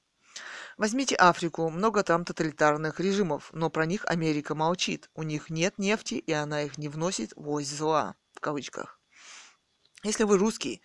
Возьмите 0.77 1.17
Африку, 1.17 1.69
много 1.69 2.03
там 2.03 2.25
тоталитарных 2.25 3.01
режимов, 3.01 3.51
но 3.53 3.69
про 3.69 3.85
них 3.85 4.05
Америка 4.07 4.55
молчит. 4.55 5.11
У 5.15 5.23
них 5.25 5.51
нет 5.51 5.77
нефти, 5.77 6.15
и 6.15 6.33
она 6.33 6.63
их 6.63 6.79
не 6.79 6.89
вносит 6.89 7.33
в 7.35 7.51
ось 7.51 7.69
зла, 7.69 8.15
в 8.33 8.41
кавычках. 8.41 9.01
Если 10.03 10.25
вы 10.25 10.39
русский, 10.39 10.81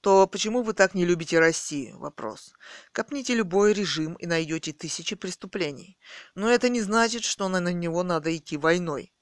то 0.00 0.26
почему 0.26 0.62
вы 0.62 0.74
так 0.74 0.94
не 0.94 1.04
любите 1.04 1.38
Россию? 1.38 1.98
Вопрос. 1.98 2.54
Копните 2.92 3.34
любой 3.34 3.72
режим 3.72 4.14
и 4.14 4.26
найдете 4.26 4.72
тысячи 4.72 5.16
преступлений. 5.16 5.98
Но 6.34 6.50
это 6.50 6.68
не 6.68 6.80
значит, 6.80 7.24
что 7.24 7.48
на 7.48 7.58
него 7.72 8.02
надо 8.02 8.36
идти 8.36 8.56
войной. 8.56 9.12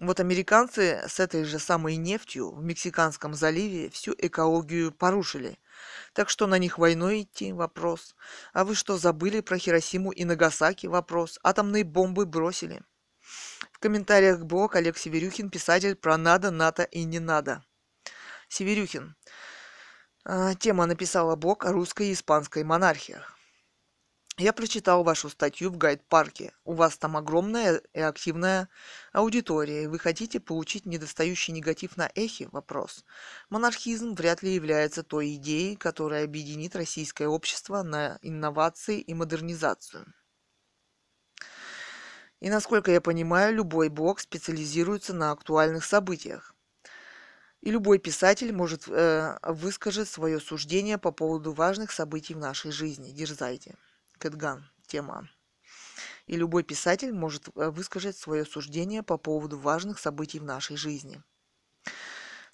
Вот 0.00 0.18
американцы 0.18 1.04
с 1.06 1.20
этой 1.20 1.44
же 1.44 1.58
самой 1.58 1.96
нефтью 1.96 2.50
в 2.50 2.64
Мексиканском 2.64 3.34
заливе 3.34 3.88
всю 3.90 4.14
экологию 4.18 4.90
порушили. 4.90 5.58
Так 6.12 6.28
что 6.28 6.46
на 6.46 6.58
них 6.58 6.78
войной 6.78 7.22
идти? 7.22 7.52
Вопрос. 7.52 8.16
А 8.52 8.64
вы 8.64 8.74
что, 8.74 8.98
забыли 8.98 9.40
про 9.40 9.58
Хиросиму 9.58 10.10
и 10.10 10.24
Нагасаки? 10.24 10.88
Вопрос. 10.88 11.38
Атомные 11.44 11.84
бомбы 11.84 12.26
бросили. 12.26 12.82
В 13.70 13.78
комментариях 13.78 14.40
блог 14.40 14.74
Олег 14.74 14.98
Северюхин, 14.98 15.50
писатель 15.50 15.94
про 15.94 16.16
надо, 16.16 16.50
НАТО 16.50 16.82
и 16.82 17.04
не 17.04 17.20
надо. 17.20 17.64
Северюхин. 18.48 19.14
А, 20.24 20.54
тема 20.54 20.86
написала 20.86 21.34
блог 21.34 21.64
о 21.64 21.72
русской 21.72 22.08
и 22.08 22.12
испанской 22.12 22.62
монархиях. 22.62 23.36
Я 24.38 24.52
прочитал 24.52 25.04
вашу 25.04 25.28
статью 25.28 25.70
в 25.70 25.76
гайд-парке. 25.76 26.54
У 26.64 26.72
вас 26.72 26.96
там 26.96 27.16
огромная 27.16 27.82
и 27.92 28.00
активная 28.00 28.68
аудитория, 29.12 29.88
вы 29.88 29.98
хотите 29.98 30.40
получить 30.40 30.86
недостающий 30.86 31.52
негатив 31.52 31.96
на 31.96 32.10
эхе? 32.14 32.48
Вопрос. 32.52 33.04
Монархизм 33.50 34.14
вряд 34.14 34.42
ли 34.42 34.54
является 34.54 35.02
той 35.02 35.34
идеей, 35.34 35.76
которая 35.76 36.24
объединит 36.24 36.76
российское 36.76 37.26
общество 37.26 37.82
на 37.82 38.18
инновации 38.22 39.00
и 39.00 39.12
модернизацию. 39.12 40.06
И 42.40 42.48
насколько 42.48 42.90
я 42.90 43.00
понимаю, 43.00 43.54
любой 43.54 43.88
блог 43.88 44.18
специализируется 44.18 45.12
на 45.14 45.32
актуальных 45.32 45.84
событиях. 45.84 46.51
И 47.62 47.70
любой 47.70 47.98
писатель 47.98 48.52
может 48.52 48.88
э, 48.88 49.38
высказать 49.44 50.08
свое 50.08 50.40
суждение 50.40 50.98
по 50.98 51.12
поводу 51.12 51.52
важных 51.52 51.92
событий 51.92 52.34
в 52.34 52.38
нашей 52.38 52.72
жизни. 52.72 53.12
Дерзайте. 53.12 53.76
Кэтган. 54.18 54.68
Тема. 54.88 55.28
И 56.26 56.36
любой 56.36 56.64
писатель 56.64 57.12
может 57.12 57.48
э, 57.54 57.70
высказать 57.70 58.16
свое 58.16 58.44
суждение 58.44 59.04
по 59.04 59.16
поводу 59.16 59.58
важных 59.58 60.00
событий 60.00 60.40
в 60.40 60.44
нашей 60.44 60.76
жизни. 60.76 61.22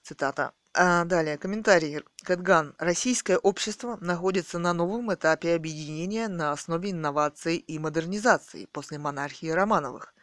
Цитата. 0.02 0.52
А 0.74 1.06
далее, 1.06 1.38
комментарий. 1.38 2.02
Кэтган. 2.22 2.74
Российское 2.78 3.38
общество 3.38 3.96
находится 4.02 4.58
на 4.58 4.74
новом 4.74 5.12
этапе 5.14 5.54
объединения 5.54 6.28
на 6.28 6.52
основе 6.52 6.90
инноваций 6.90 7.56
и 7.56 7.78
модернизации 7.78 8.66
после 8.66 8.98
монархии 8.98 9.48
Романовых. 9.48 10.14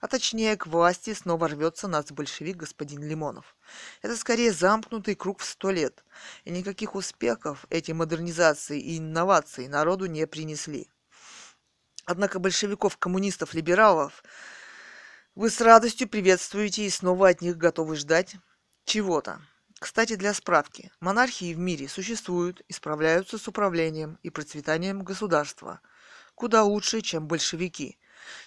А 0.00 0.08
точнее, 0.08 0.56
к 0.56 0.66
власти 0.66 1.12
снова 1.12 1.48
рвется 1.48 1.88
нацбольшевик 1.88 2.56
господин 2.56 3.02
Лимонов. 3.02 3.56
Это 4.02 4.16
скорее 4.16 4.52
замкнутый 4.52 5.14
круг 5.14 5.40
в 5.40 5.44
сто 5.44 5.70
лет. 5.70 6.04
И 6.44 6.50
никаких 6.50 6.94
успехов 6.94 7.66
эти 7.70 7.92
модернизации 7.92 8.80
и 8.80 8.98
инновации 8.98 9.66
народу 9.66 10.06
не 10.06 10.26
принесли. 10.26 10.88
Однако 12.04 12.38
большевиков, 12.38 12.96
коммунистов, 12.96 13.54
либералов 13.54 14.22
вы 15.34 15.50
с 15.50 15.60
радостью 15.60 16.08
приветствуете 16.08 16.86
и 16.86 16.90
снова 16.90 17.28
от 17.28 17.42
них 17.42 17.56
готовы 17.56 17.96
ждать 17.96 18.36
чего-то. 18.84 19.40
Кстати, 19.78 20.16
для 20.16 20.34
справки, 20.34 20.90
монархии 20.98 21.54
в 21.54 21.58
мире 21.58 21.88
существуют 21.88 22.62
и 22.62 22.72
справляются 22.72 23.38
с 23.38 23.46
управлением 23.46 24.18
и 24.22 24.30
процветанием 24.30 25.02
государства 25.02 25.80
куда 26.38 26.62
лучше, 26.62 27.00
чем 27.00 27.26
большевики. 27.26 27.98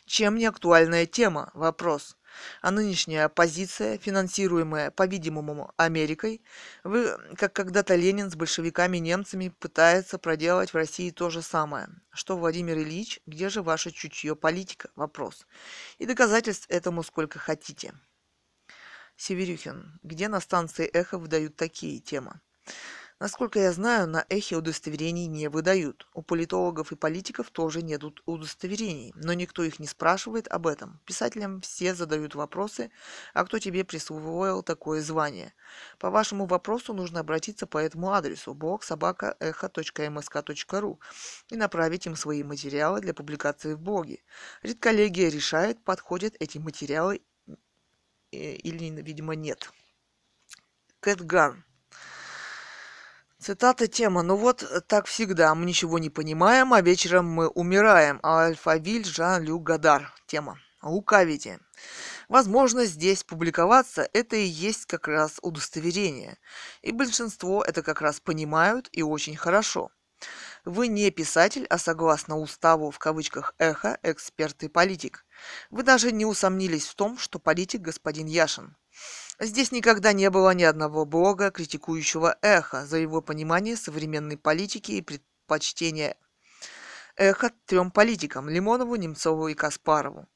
Чем 0.05 0.35
не 0.35 0.45
актуальная 0.45 1.05
тема? 1.05 1.51
Вопрос. 1.53 2.17
А 2.61 2.71
нынешняя 2.71 3.25
оппозиция, 3.25 3.97
финансируемая, 3.97 4.91
по-видимому, 4.91 5.73
Америкой, 5.77 6.41
вы, 6.83 7.17
как 7.35 7.53
когда-то 7.53 7.95
Ленин 7.95 8.31
с 8.31 8.35
большевиками 8.35 8.97
немцами, 8.97 9.49
пытается 9.49 10.17
проделать 10.17 10.71
в 10.71 10.75
России 10.75 11.11
то 11.11 11.29
же 11.29 11.41
самое. 11.41 11.89
Что, 12.11 12.37
Владимир 12.37 12.77
Ильич, 12.77 13.19
где 13.25 13.49
же 13.49 13.61
ваше 13.61 13.91
чутье 13.91 14.35
политика? 14.35 14.89
Вопрос. 14.95 15.45
И 15.97 16.05
доказательств 16.05 16.65
этому 16.69 17.03
сколько 17.03 17.39
хотите. 17.39 17.93
Северюхин. 19.17 19.99
Где 20.01 20.29
на 20.29 20.39
станции 20.39 20.87
«Эхо» 20.87 21.17
выдают 21.17 21.55
такие 21.55 21.99
темы? 21.99 22.39
Насколько 23.21 23.59
я 23.59 23.71
знаю, 23.71 24.07
на 24.07 24.25
эхе 24.29 24.55
удостоверений 24.55 25.27
не 25.27 25.47
выдают. 25.47 26.07
У 26.15 26.23
политологов 26.23 26.91
и 26.91 26.95
политиков 26.95 27.51
тоже 27.51 27.83
нет 27.83 28.03
удостоверений, 28.25 29.13
но 29.13 29.33
никто 29.33 29.61
их 29.61 29.77
не 29.77 29.85
спрашивает 29.85 30.47
об 30.47 30.65
этом. 30.65 30.99
Писателям 31.05 31.61
все 31.61 31.93
задают 31.93 32.33
вопросы, 32.33 32.89
а 33.35 33.45
кто 33.45 33.59
тебе 33.59 33.83
присвоил 33.83 34.63
такое 34.63 35.03
звание? 35.03 35.53
По 35.99 36.09
вашему 36.09 36.47
вопросу 36.47 36.95
нужно 36.95 37.19
обратиться 37.19 37.67
по 37.67 37.77
этому 37.77 38.11
адресу 38.11 38.55
blog 38.55 38.81
и 41.51 41.55
направить 41.55 42.05
им 42.07 42.15
свои 42.15 42.41
материалы 42.41 43.01
для 43.01 43.13
публикации 43.13 43.75
в 43.75 43.79
блоге. 43.79 44.23
Редколлегия 44.63 45.29
решает, 45.29 45.83
подходят 45.83 46.33
эти 46.39 46.57
материалы 46.57 47.21
или, 48.31 48.99
видимо, 48.99 49.35
нет. 49.35 49.71
Кэтган. 51.01 51.63
Цитата 53.41 53.87
тема. 53.87 54.21
Ну 54.21 54.35
вот 54.35 54.63
так 54.87 55.07
всегда. 55.07 55.55
Мы 55.55 55.65
ничего 55.65 55.97
не 55.97 56.11
понимаем, 56.11 56.73
а 56.73 56.81
вечером 56.81 57.25
мы 57.25 57.47
умираем. 57.47 58.19
Альфавиль 58.23 59.03
Жан-Люк 59.03 59.63
Гадар. 59.63 60.13
Тема. 60.27 60.59
Лукавите. 60.83 61.59
Возможно, 62.29 62.85
здесь 62.85 63.23
публиковаться– 63.23 64.07
это 64.13 64.35
и 64.35 64.45
есть 64.45 64.85
как 64.85 65.07
раз 65.07 65.39
удостоверение. 65.41 66.37
И 66.83 66.91
большинство 66.91 67.63
это 67.63 67.81
как 67.81 68.01
раз 68.01 68.19
понимают 68.19 68.89
и 68.91 69.01
очень 69.01 69.35
хорошо. 69.35 69.89
Вы 70.63 70.87
не 70.87 71.09
писатель, 71.09 71.65
а 71.65 71.79
согласно 71.79 72.37
уставу 72.37 72.91
в 72.91 72.99
кавычках 72.99 73.55
«эхо» 73.57 73.97
эксперт 74.03 74.61
и 74.61 74.67
политик. 74.67 75.25
Вы 75.71 75.81
даже 75.81 76.11
не 76.11 76.27
усомнились 76.27 76.85
в 76.85 76.93
том, 76.93 77.17
что 77.17 77.39
политик 77.39 77.81
господин 77.81 78.27
Яшин. 78.27 78.75
Здесь 79.43 79.71
никогда 79.71 80.13
не 80.13 80.29
было 80.29 80.53
ни 80.53 80.61
одного 80.61 81.03
блога, 81.03 81.49
критикующего 81.49 82.37
эхо 82.43 82.85
за 82.85 82.97
его 82.97 83.21
понимание 83.21 83.75
современной 83.75 84.37
политики 84.37 84.91
и 84.91 85.01
предпочтение 85.01 86.15
эхо 87.15 87.51
трем 87.65 87.89
политикам– 87.89 88.47
Лимонову, 88.49 88.97
Немцову 88.97 89.47
и 89.47 89.55
Каспарову. 89.55 90.27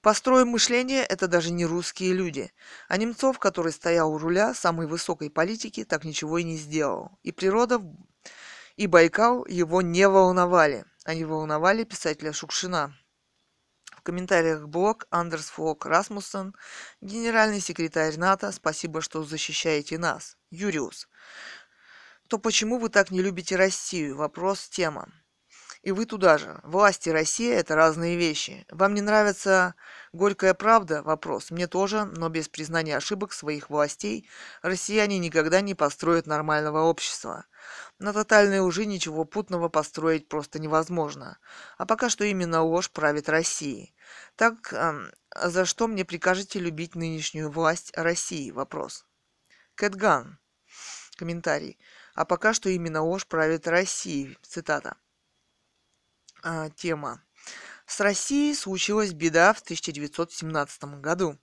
По 0.00 0.14
строю 0.14 0.46
мышления 0.46 1.02
это 1.02 1.26
даже 1.26 1.50
не 1.50 1.66
русские 1.66 2.12
люди. 2.12 2.52
А 2.86 2.96
Немцов, 2.98 3.40
который 3.40 3.72
стоял 3.72 4.12
у 4.12 4.18
руля 4.18 4.54
самой 4.54 4.86
высокой 4.86 5.28
политики, 5.28 5.82
так 5.82 6.04
ничего 6.04 6.38
и 6.38 6.44
не 6.44 6.56
сделал. 6.56 7.18
И 7.24 7.32
природа, 7.32 7.82
и 8.76 8.86
Байкал 8.86 9.44
его 9.46 9.82
не 9.82 10.08
волновали. 10.08 10.84
Они 11.04 11.24
волновали 11.24 11.82
писателя 11.82 12.32
Шукшина 12.32 12.94
комментариях 14.06 14.68
блог 14.68 15.06
Андерс 15.10 15.48
Флок 15.50 15.84
Расмуссен, 15.84 16.54
генеральный 17.00 17.60
секретарь 17.60 18.16
НАТО, 18.16 18.52
спасибо, 18.52 19.00
что 19.00 19.24
защищаете 19.24 19.98
нас. 19.98 20.36
Юриус. 20.50 21.08
То 22.28 22.38
почему 22.38 22.78
вы 22.78 22.88
так 22.88 23.10
не 23.10 23.20
любите 23.20 23.56
Россию? 23.56 24.16
Вопрос, 24.16 24.68
тема. 24.68 25.08
И 25.86 25.92
вы 25.92 26.04
туда 26.04 26.36
же. 26.36 26.58
Власти 26.64 27.10
России– 27.10 27.48
это 27.54 27.76
разные 27.76 28.16
вещи. 28.16 28.66
Вам 28.72 28.92
не 28.94 29.02
нравится 29.02 29.76
горькая 30.12 30.52
правда? 30.52 31.00
Вопрос. 31.04 31.52
Мне 31.52 31.68
тоже, 31.68 32.06
но 32.06 32.28
без 32.28 32.48
признания 32.48 32.96
ошибок 32.96 33.32
своих 33.32 33.70
властей 33.70 34.28
россияне 34.62 35.20
никогда 35.20 35.60
не 35.60 35.76
построят 35.76 36.26
нормального 36.26 36.80
общества. 36.80 37.46
На 38.00 38.12
тотальной 38.12 38.58
лжи 38.58 38.84
ничего 38.84 39.24
путного 39.24 39.68
построить 39.68 40.28
просто 40.28 40.58
невозможно. 40.58 41.38
А 41.78 41.86
пока 41.86 42.10
что 42.10 42.24
именно 42.24 42.64
ложь 42.64 42.90
правит 42.90 43.28
Россией. 43.28 43.94
Так, 44.34 44.72
э, 44.72 45.12
за 45.40 45.64
что 45.64 45.86
мне 45.86 46.04
прикажете 46.04 46.58
любить 46.58 46.96
нынешнюю 46.96 47.48
власть 47.48 47.96
России? 47.96 48.50
Вопрос. 48.50 49.06
Кэтган. 49.76 50.40
Комментарий. 51.16 51.78
А 52.16 52.24
пока 52.24 52.54
что 52.54 52.68
именно 52.70 53.04
ложь 53.04 53.28
правит 53.28 53.68
Россией. 53.68 54.36
Цитата. 54.42 54.96
А, 56.42 56.70
тема. 56.70 57.22
С 57.86 58.00
Россией 58.00 58.54
случилась 58.54 59.12
беда 59.12 59.52
в 59.52 59.60
1917 59.60 61.00
году. 61.00 61.38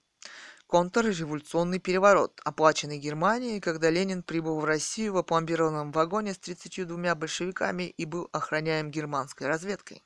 Контрреволюционный 0.68 1.80
переворот, 1.80 2.42
оплаченный 2.44 2.98
Германией, 2.98 3.60
когда 3.60 3.90
Ленин 3.90 4.24
прибыл 4.24 4.60
в 4.60 4.66
Россию 4.66 5.14
в 5.14 5.18
опломбированном 5.18 5.92
вагоне 5.92 6.34
с 6.34 6.40
32 6.40 7.16
большевиками 7.16 7.84
и 7.84 8.06
был 8.06 8.30
охраняем 8.32 8.92
германской 8.92 9.48
разведкой. 9.48 10.04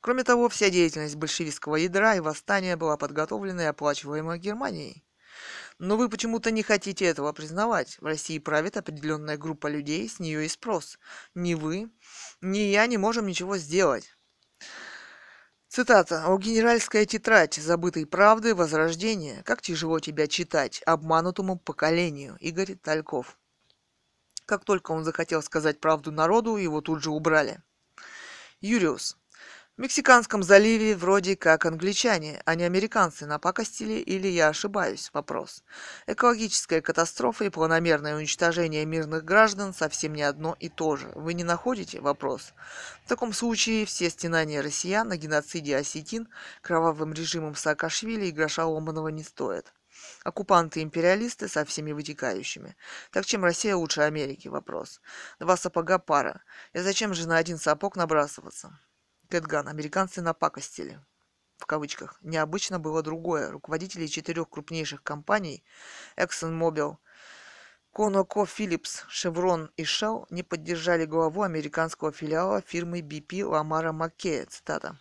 Кроме 0.00 0.24
того, 0.24 0.48
вся 0.48 0.70
деятельность 0.70 1.16
большевистского 1.16 1.76
ядра 1.76 2.16
и 2.16 2.20
восстания 2.20 2.76
была 2.76 2.96
подготовлена 2.96 3.64
и 3.64 3.66
оплачиваема 3.66 4.38
Германией. 4.38 5.04
Но 5.78 5.96
вы 5.96 6.08
почему-то 6.08 6.50
не 6.50 6.62
хотите 6.62 7.04
этого 7.04 7.32
признавать. 7.32 7.98
В 8.00 8.06
России 8.06 8.38
правит 8.38 8.76
определенная 8.76 9.36
группа 9.36 9.66
людей, 9.66 10.08
с 10.08 10.18
нее 10.18 10.46
и 10.46 10.48
спрос. 10.48 10.98
Ни 11.34 11.54
вы, 11.54 11.90
ни 12.40 12.58
я 12.58 12.86
не 12.86 12.98
можем 12.98 13.26
ничего 13.26 13.56
сделать. 13.56 14.16
Цитата. 15.68 16.24
«О 16.26 16.38
генеральская 16.38 17.04
тетрадь 17.04 17.56
забытой 17.56 18.06
правды 18.06 18.54
возрождения. 18.54 19.42
Как 19.42 19.60
тяжело 19.60 20.00
тебя 20.00 20.26
читать 20.26 20.82
обманутому 20.86 21.58
поколению». 21.58 22.36
Игорь 22.40 22.76
Тальков. 22.76 23.38
Как 24.46 24.64
только 24.64 24.92
он 24.92 25.04
захотел 25.04 25.42
сказать 25.42 25.78
правду 25.78 26.12
народу, 26.12 26.56
его 26.56 26.80
тут 26.80 27.02
же 27.02 27.10
убрали. 27.10 27.60
Юриус. 28.60 29.18
В 29.76 29.82
Мексиканском 29.82 30.42
заливе 30.42 30.96
вроде 30.96 31.36
как 31.36 31.66
англичане, 31.66 32.40
а 32.46 32.54
не 32.54 32.64
американцы 32.64 33.26
напакостили 33.26 33.92
или 33.92 34.26
я 34.26 34.48
ошибаюсь? 34.48 35.10
Вопрос. 35.12 35.62
Экологическая 36.06 36.80
катастрофа 36.80 37.44
и 37.44 37.50
планомерное 37.50 38.16
уничтожение 38.16 38.86
мирных 38.86 39.22
граждан 39.22 39.74
совсем 39.74 40.14
не 40.14 40.22
одно 40.22 40.56
и 40.58 40.70
то 40.70 40.96
же. 40.96 41.12
Вы 41.14 41.34
не 41.34 41.44
находите? 41.44 42.00
Вопрос. 42.00 42.54
В 43.04 43.08
таком 43.10 43.34
случае 43.34 43.84
все 43.84 44.08
стенания 44.08 44.62
россиян 44.62 45.06
на 45.08 45.18
геноциде 45.18 45.76
осетин 45.76 46.26
кровавым 46.62 47.12
режимом 47.12 47.54
Саакашвили 47.54 48.24
и 48.24 48.32
гроша 48.32 48.64
ломаного 48.64 49.08
не 49.08 49.24
стоят. 49.24 49.74
Оккупанты-империалисты 50.24 51.48
со 51.48 51.66
всеми 51.66 51.92
вытекающими. 51.92 52.78
Так 53.10 53.26
чем 53.26 53.44
Россия 53.44 53.76
лучше 53.76 54.00
Америки? 54.00 54.48
Вопрос. 54.48 55.02
Два 55.38 55.58
сапога 55.58 55.98
пара. 55.98 56.40
И 56.72 56.78
зачем 56.78 57.12
же 57.12 57.28
на 57.28 57.36
один 57.36 57.58
сапог 57.58 57.94
набрасываться? 57.96 58.78
Кэтган. 59.28 59.68
Американцы 59.68 60.22
напакостили. 60.22 61.00
В 61.58 61.66
кавычках. 61.66 62.18
Необычно 62.22 62.78
было 62.78 63.02
другое. 63.02 63.50
Руководители 63.50 64.06
четырех 64.06 64.50
крупнейших 64.50 65.02
компаний 65.02 65.64
ExxonMobil, 66.16 66.98
ConocoPhillips, 67.94 69.06
Chevron 69.10 69.70
и 69.76 69.84
Shell 69.84 70.26
не 70.28 70.42
поддержали 70.42 71.06
главу 71.06 71.42
американского 71.42 72.12
филиала 72.12 72.60
фирмы 72.60 73.00
BP 73.00 73.44
Ламара 73.46 73.92
Маккея. 73.92 74.44
Цитата. 74.46 74.98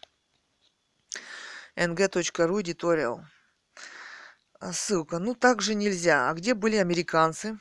ng.ru 1.76 2.62
Editorial. 2.62 3.22
Ссылка. 4.72 5.20
Ну, 5.20 5.36
так 5.36 5.62
же 5.62 5.76
нельзя. 5.76 6.30
А 6.30 6.34
где 6.34 6.54
были 6.54 6.78
американцы 6.78 7.60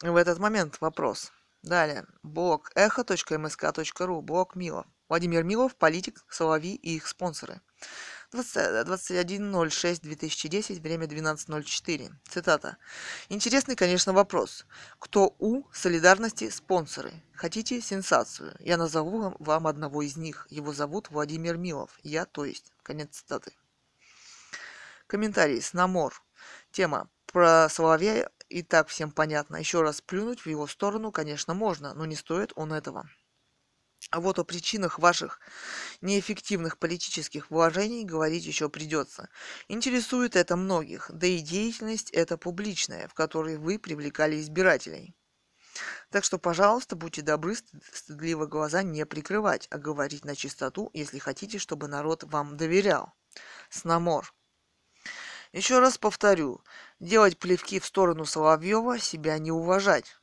в 0.00 0.16
этот 0.16 0.38
момент? 0.38 0.80
Вопрос. 0.80 1.32
Далее. 1.62 2.06
Блог 2.22 2.70
эхо.msk.ру. 2.74 4.22
Блог 4.22 4.56
Милов. 4.56 4.86
Владимир 5.12 5.44
Милов, 5.44 5.76
политик, 5.76 6.24
Соловьи 6.30 6.74
и 6.74 6.96
их 6.96 7.06
спонсоры. 7.06 7.60
21.06.2010, 8.32 10.80
время 10.80 11.04
12.04. 11.04 12.10
Цитата. 12.30 12.78
Интересный, 13.28 13.76
конечно, 13.76 14.14
вопрос. 14.14 14.64
Кто 14.98 15.36
у 15.38 15.64
солидарности 15.70 16.48
спонсоры? 16.48 17.12
Хотите 17.34 17.82
сенсацию? 17.82 18.56
Я 18.58 18.78
назову 18.78 19.36
вам 19.38 19.66
одного 19.66 20.00
из 20.00 20.16
них. 20.16 20.46
Его 20.48 20.72
зовут 20.72 21.10
Владимир 21.10 21.58
Милов. 21.58 21.98
Я, 22.02 22.24
то 22.24 22.46
есть. 22.46 22.72
Конец 22.82 23.16
цитаты. 23.16 23.52
Комментарий. 25.06 25.60
Снамор. 25.60 26.22
Тема. 26.70 27.10
Про 27.26 27.68
Соловья 27.68 28.30
и 28.48 28.62
так 28.62 28.88
всем 28.88 29.10
понятно. 29.10 29.56
Еще 29.56 29.82
раз 29.82 30.00
плюнуть 30.00 30.40
в 30.40 30.46
его 30.46 30.66
сторону, 30.66 31.12
конечно, 31.12 31.52
можно, 31.52 31.92
но 31.92 32.06
не 32.06 32.16
стоит 32.16 32.54
он 32.56 32.72
этого. 32.72 33.10
А 34.10 34.20
вот 34.20 34.38
о 34.38 34.44
причинах 34.44 34.98
ваших 34.98 35.40
неэффективных 36.00 36.78
политических 36.78 37.50
вложений 37.50 38.04
говорить 38.04 38.44
еще 38.44 38.68
придется. 38.68 39.28
Интересует 39.68 40.36
это 40.36 40.56
многих, 40.56 41.10
да 41.12 41.26
и 41.26 41.38
деятельность 41.38 42.10
эта 42.10 42.36
публичная, 42.36 43.08
в 43.08 43.14
которой 43.14 43.56
вы 43.56 43.78
привлекали 43.78 44.40
избирателей. 44.40 45.14
Так 46.10 46.24
что, 46.24 46.38
пожалуйста, 46.38 46.96
будьте 46.96 47.22
добры, 47.22 47.56
стыдливо 47.92 48.46
глаза 48.46 48.82
не 48.82 49.06
прикрывать, 49.06 49.68
а 49.70 49.78
говорить 49.78 50.24
на 50.24 50.36
чистоту, 50.36 50.90
если 50.92 51.18
хотите, 51.18 51.58
чтобы 51.58 51.88
народ 51.88 52.24
вам 52.24 52.56
доверял. 52.56 53.14
Снамор. 53.70 54.34
Еще 55.52 55.78
раз 55.78 55.98
повторю, 55.98 56.62
делать 57.00 57.38
плевки 57.38 57.78
в 57.78 57.86
сторону 57.86 58.24
Соловьева, 58.24 58.98
себя 58.98 59.38
не 59.38 59.52
уважать 59.52 60.16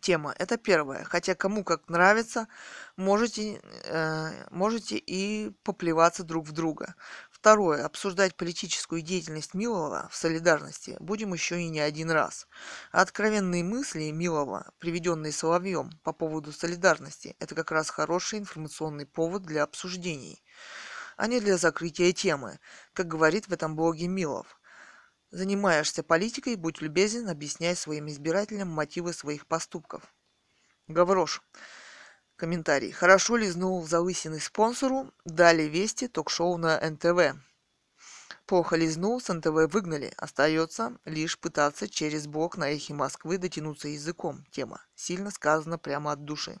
тема. 0.00 0.34
Это 0.38 0.56
первое. 0.56 1.04
Хотя 1.04 1.34
кому 1.34 1.64
как 1.64 1.88
нравится, 1.88 2.48
можете, 2.96 3.60
э, 3.84 4.46
можете 4.50 4.96
и 4.96 5.50
поплеваться 5.62 6.24
друг 6.24 6.46
в 6.46 6.52
друга. 6.52 6.94
Второе. 7.30 7.84
Обсуждать 7.84 8.36
политическую 8.36 9.02
деятельность 9.02 9.54
Милова 9.54 10.08
в 10.10 10.16
солидарности 10.16 10.96
будем 11.00 11.32
еще 11.32 11.60
и 11.60 11.68
не 11.68 11.80
один 11.80 12.10
раз. 12.10 12.48
Откровенные 12.92 13.62
мысли 13.62 14.10
Милова, 14.10 14.72
приведенные 14.78 15.32
Соловьем 15.32 15.90
по 16.02 16.12
поводу 16.12 16.52
солидарности, 16.52 17.36
это 17.38 17.54
как 17.54 17.70
раз 17.70 17.90
хороший 17.90 18.38
информационный 18.38 19.06
повод 19.06 19.42
для 19.42 19.62
обсуждений, 19.62 20.42
а 21.16 21.26
не 21.26 21.40
для 21.40 21.56
закрытия 21.56 22.12
темы, 22.12 22.58
как 22.92 23.06
говорит 23.06 23.48
в 23.48 23.52
этом 23.52 23.76
блоге 23.76 24.08
Милов. 24.08 24.55
Занимаешься 25.36 26.02
политикой, 26.02 26.56
будь 26.56 26.80
любезен, 26.80 27.28
объясняй 27.28 27.76
своим 27.76 28.08
избирателям 28.08 28.68
мотивы 28.68 29.12
своих 29.12 29.46
поступков. 29.46 30.02
Гаврош. 30.88 31.42
Комментарий. 32.36 32.90
Хорошо 32.90 33.36
лизнул 33.36 33.86
залысины 33.86 34.40
спонсору, 34.40 35.12
дали 35.26 35.64
вести 35.64 36.08
ток-шоу 36.08 36.56
на 36.56 36.80
НТВ. 36.80 37.38
Плохо 38.46 38.76
лизнул, 38.76 39.20
с 39.20 39.30
НТВ 39.30 39.70
выгнали. 39.74 40.14
Остается 40.16 40.96
лишь 41.04 41.38
пытаться 41.38 41.86
через 41.86 42.26
блок 42.26 42.56
на 42.56 42.70
эхе 42.70 42.94
Москвы 42.94 43.36
дотянуться 43.36 43.88
языком. 43.88 44.42
Тема. 44.50 44.80
Сильно 44.94 45.30
сказано 45.30 45.76
прямо 45.76 46.12
от 46.12 46.24
души. 46.24 46.58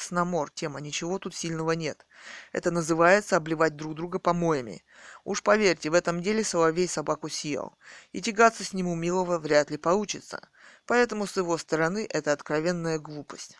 Сномор. 0.00 0.50
Тема. 0.50 0.80
Ничего 0.80 1.18
тут 1.18 1.34
сильного 1.34 1.72
нет. 1.72 2.06
Это 2.52 2.70
называется 2.70 3.36
обливать 3.36 3.76
друг 3.76 3.94
друга 3.94 4.18
помоями. 4.18 4.84
Уж 5.24 5.42
поверьте, 5.42 5.90
в 5.90 5.94
этом 5.94 6.22
деле 6.22 6.44
Соловей 6.44 6.88
собаку 6.88 7.28
съел. 7.28 7.76
И 8.12 8.20
тягаться 8.20 8.64
с 8.64 8.72
ним 8.72 8.86
у 8.88 8.94
Милова 8.94 9.38
вряд 9.38 9.70
ли 9.70 9.76
получится. 9.76 10.48
Поэтому 10.86 11.26
с 11.26 11.36
его 11.36 11.58
стороны 11.58 12.06
это 12.08 12.32
откровенная 12.32 12.98
глупость. 12.98 13.58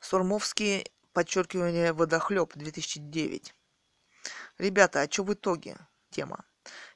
Сурмовский, 0.00 0.90
подчеркивание, 1.12 1.92
водохлеб, 1.92 2.52
2009. 2.54 3.54
Ребята, 4.58 5.00
а 5.00 5.10
что 5.10 5.24
в 5.24 5.32
итоге? 5.32 5.76
Тема. 6.10 6.44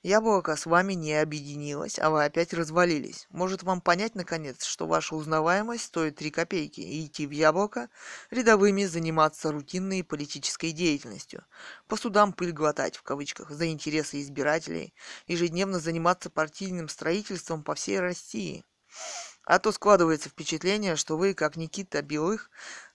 Яблоко 0.03 0.57
с 0.57 0.67
вами 0.67 0.95
не 0.95 1.15
объединилось, 1.15 1.99
а 1.99 2.11
вы 2.11 2.25
опять 2.25 2.55
развалились. 2.55 3.27
Может 3.31 3.63
вам 3.63 3.81
понять, 3.81 4.15
наконец, 4.15 4.65
что 4.65 4.87
ваша 4.87 5.15
узнаваемость 5.15 5.85
стоит 5.85 6.17
3 6.17 6.31
копейки 6.31 6.81
и 6.81 7.07
идти 7.07 7.27
в 7.27 7.31
яблоко 7.31 7.89
рядовыми 8.31 8.85
заниматься 8.85 9.53
рутинной 9.53 10.05
политической 10.05 10.73
деятельностью, 10.73 11.45
по 11.87 11.97
судам 11.97 12.33
пыль 12.33 12.53
глотать, 12.53 12.97
в 12.97 13.03
кавычках, 13.03 13.51
за 13.51 13.67
интересы 13.69 14.21
избирателей, 14.23 14.95
ежедневно 15.27 15.81
заниматься 15.81 16.31
партийным 16.31 16.89
строительством 16.89 17.63
по 17.63 17.75
всей 17.75 18.01
России. 18.01 18.65
А 19.45 19.59
то 19.59 19.73
складывается 19.73 20.29
впечатление, 20.29 20.95
что 20.97 21.17
вы, 21.17 21.33
как 21.33 21.57
Никита 21.57 22.03
Белых, 22.03 22.51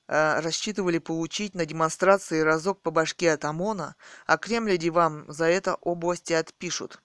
рассчитывали 0.08 1.00
получить 1.00 1.56
на 1.56 1.66
демонстрации 1.66 2.42
разок 2.42 2.82
по 2.82 2.92
башке 2.92 3.32
от 3.32 3.46
ОМОНа, 3.46 3.96
а 4.26 4.38
Кремляди 4.38 4.90
вам 4.90 5.32
за 5.32 5.46
это 5.46 5.76
области 5.76 6.34
отпишут. 6.34 7.02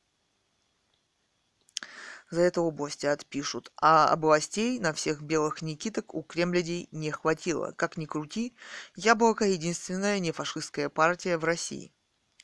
За 2.30 2.42
это 2.42 2.60
области 2.60 3.06
отпишут. 3.06 3.72
А 3.80 4.08
областей 4.08 4.78
на 4.80 4.92
всех 4.92 5.22
белых 5.22 5.62
никиток 5.62 6.14
у 6.14 6.22
кремлядей 6.22 6.88
не 6.92 7.10
хватило. 7.10 7.72
Как 7.72 7.96
ни 7.96 8.04
крути, 8.04 8.54
Яблоко– 8.96 9.44
единственная 9.46 10.18
нефашистская 10.18 10.88
партия 10.90 11.38
в 11.38 11.44
России. 11.44 11.92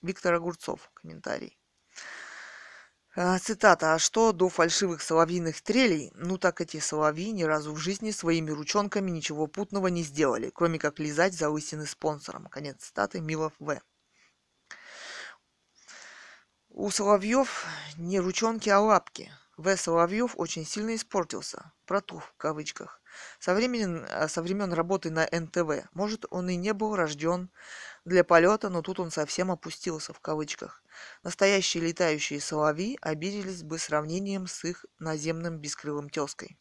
Виктор 0.00 0.34
Огурцов. 0.34 0.90
Комментарий. 0.94 1.59
А, 3.16 3.38
цитата. 3.38 3.94
«А 3.94 3.98
что 4.00 4.32
до 4.32 4.48
фальшивых 4.48 5.00
соловьиных 5.00 5.62
трелей? 5.62 6.10
Ну 6.16 6.36
так 6.36 6.60
эти 6.60 6.80
соловьи 6.80 7.30
ни 7.30 7.44
разу 7.44 7.72
в 7.72 7.78
жизни 7.78 8.10
своими 8.10 8.50
ручонками 8.50 9.08
ничего 9.08 9.46
путного 9.46 9.86
не 9.86 10.02
сделали, 10.02 10.50
кроме 10.52 10.80
как 10.80 10.98
лизать 10.98 11.32
за 11.32 11.48
лысины 11.48 11.86
спонсором». 11.86 12.46
Конец 12.46 12.78
цитаты. 12.82 13.20
Милов 13.20 13.52
В. 13.60 13.80
У 16.70 16.90
Соловьев 16.90 17.64
не 17.96 18.18
ручонки, 18.18 18.68
а 18.68 18.80
лапки. 18.80 19.30
В. 19.56 19.76
Соловьев 19.76 20.34
очень 20.36 20.66
сильно 20.66 20.96
испортился. 20.96 21.72
Протух, 21.86 22.24
в 22.24 22.34
кавычках. 22.36 23.00
Со 23.38 23.54
времен, 23.54 24.04
со 24.26 24.42
времен 24.42 24.72
работы 24.72 25.10
на 25.10 25.28
НТВ. 25.30 25.88
Может, 25.92 26.26
он 26.30 26.48
и 26.48 26.56
не 26.56 26.72
был 26.72 26.96
рожден 26.96 27.48
для 28.05 28.24
полета, 28.24 28.68
но 28.68 28.82
тут 28.82 29.00
он 29.00 29.11
совсем 29.11 29.50
опустился 29.50 30.12
в 30.12 30.20
кавычках. 30.20 30.82
Настоящие 31.22 31.84
летающие 31.84 32.40
соловьи 32.40 32.98
обиделись 33.00 33.62
бы 33.62 33.78
сравнением 33.78 34.46
с 34.46 34.64
их 34.64 34.84
наземным 34.98 35.59
бескрылым 35.59 36.11
тезкой. 36.11 36.59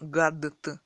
Гадт. 0.00 0.80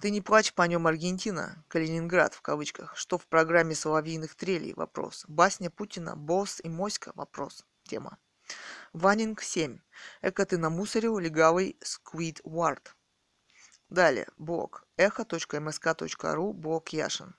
Ты 0.00 0.10
не 0.10 0.20
плачь 0.20 0.52
по 0.52 0.62
нем 0.62 0.86
Аргентина, 0.86 1.64
Калининград 1.68 2.34
в 2.34 2.42
кавычках, 2.42 2.96
что 2.96 3.16
в 3.16 3.26
программе 3.26 3.74
соловьиных 3.74 4.34
трелей 4.34 4.74
вопрос. 4.74 5.24
Басня 5.28 5.70
Путина, 5.70 6.16
Босс 6.16 6.60
и 6.62 6.68
Моська 6.68 7.12
вопрос. 7.14 7.64
Тема. 7.84 8.18
Ванинг 8.92 9.40
7. 9.40 9.78
Эко 10.22 10.44
ты 10.44 10.58
намусорил 10.58 11.18
легавый 11.18 11.78
Сквидвард. 11.80 12.96
Далее. 13.88 14.26
Блог. 14.36 14.84
Эхо.мск.ру. 14.96 16.52
Блог 16.52 16.88
Яшин. 16.88 17.34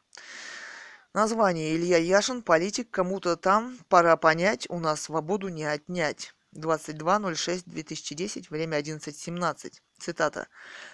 Название 1.16 1.74
Илья 1.78 1.97
Яшин, 1.97 2.41
политик, 2.41 2.91
кому-то 2.91 3.38
там, 3.38 3.78
пора 3.88 4.18
понять, 4.18 4.70
у 4.70 4.80
нас 4.80 5.03
свободу 5.03 5.47
не 5.47 5.63
отнять. 5.63 6.36
22.06.2010, 6.53 8.47
время 8.49 8.82
11.17. 8.82 9.80
Цитата. 9.97 10.49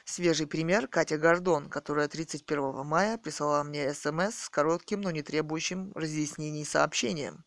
Свежий 0.05 0.45
пример 0.45 0.87
Катя 0.87 1.17
Гордон, 1.17 1.71
которая 1.71 2.07
31 2.07 2.85
мая 2.85 3.17
прислала 3.17 3.63
мне 3.63 3.91
смс 3.95 4.35
с 4.35 4.49
коротким, 4.49 5.01
но 5.01 5.09
не 5.09 5.23
требующим 5.23 5.91
разъяснений 5.95 6.65
сообщением. 6.65 7.43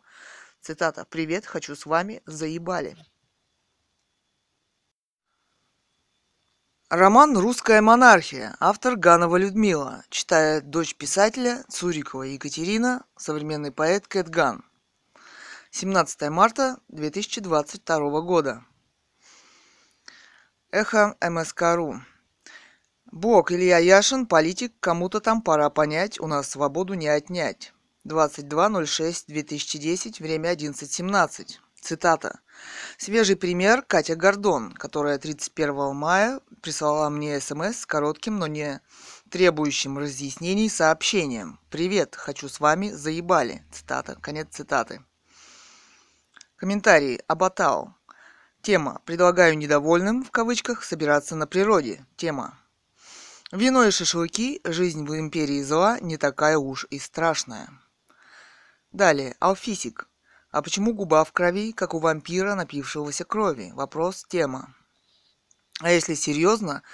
Цитата. 0.60 1.06
«Привет, 1.08 1.46
хочу 1.46 1.76
с 1.76 1.86
вами, 1.86 2.22
заебали». 2.26 2.96
Роман 6.96 7.36
«Русская 7.36 7.80
монархия». 7.80 8.54
Автор 8.60 8.94
Ганова 8.94 9.36
Людмила. 9.36 10.04
Читает 10.10 10.70
дочь 10.70 10.94
писателя 10.94 11.64
Цурикова 11.68 12.22
Екатерина, 12.22 13.04
современный 13.16 13.72
поэт 13.72 14.06
Кэт 14.06 14.28
Ган. 14.28 14.64
17 15.72 16.30
марта 16.30 16.76
2022 16.90 18.20
года. 18.20 18.64
Эхо 20.70 21.16
МСК.ру. 21.20 22.00
Бог 23.06 23.50
Илья 23.50 23.78
Яшин, 23.78 24.26
политик, 24.26 24.72
кому-то 24.78 25.18
там 25.18 25.42
пора 25.42 25.70
понять, 25.70 26.20
у 26.20 26.28
нас 26.28 26.50
свободу 26.50 26.94
не 26.94 27.08
отнять. 27.08 27.74
22.06.2010, 28.06 30.22
время 30.22 30.52
11.17. 30.52 31.58
Цитата. 31.84 32.40
Свежий 32.96 33.36
пример 33.36 33.82
Катя 33.82 34.16
Гордон, 34.16 34.72
которая 34.72 35.18
31 35.18 35.94
мая 35.94 36.40
прислала 36.62 37.10
мне 37.10 37.38
смс 37.38 37.80
с 37.80 37.86
коротким, 37.86 38.38
но 38.38 38.46
не 38.46 38.80
требующим 39.28 39.98
разъяснений 39.98 40.70
сообщением. 40.70 41.60
«Привет, 41.68 42.16
хочу 42.16 42.48
с 42.48 42.58
вами, 42.58 42.88
заебали». 42.88 43.66
Цитата. 43.70 44.16
Конец 44.22 44.48
цитаты. 44.52 45.04
Комментарий. 46.56 47.20
Абатау. 47.26 47.94
Тема. 48.62 49.02
Предлагаю 49.04 49.58
недовольным, 49.58 50.24
в 50.24 50.30
кавычках, 50.30 50.84
собираться 50.84 51.36
на 51.36 51.46
природе. 51.46 52.06
Тема. 52.16 52.58
Вино 53.52 53.84
и 53.84 53.90
шашлыки. 53.90 54.62
Жизнь 54.64 55.04
в 55.04 55.14
империи 55.18 55.62
зла 55.62 56.00
не 56.00 56.16
такая 56.16 56.56
уж 56.56 56.86
и 56.88 56.98
страшная. 56.98 57.68
Далее. 58.90 59.36
Алфисик. 59.38 60.08
А 60.54 60.62
почему 60.62 60.94
губа 60.94 61.24
в 61.24 61.32
крови, 61.32 61.72
как 61.72 61.94
у 61.94 61.98
вампира, 61.98 62.54
напившегося 62.54 63.24
крови? 63.24 63.72
Вопрос. 63.74 64.24
Тема. 64.28 64.72
А 65.80 65.90
если 65.90 66.14
серьезно, 66.14 66.84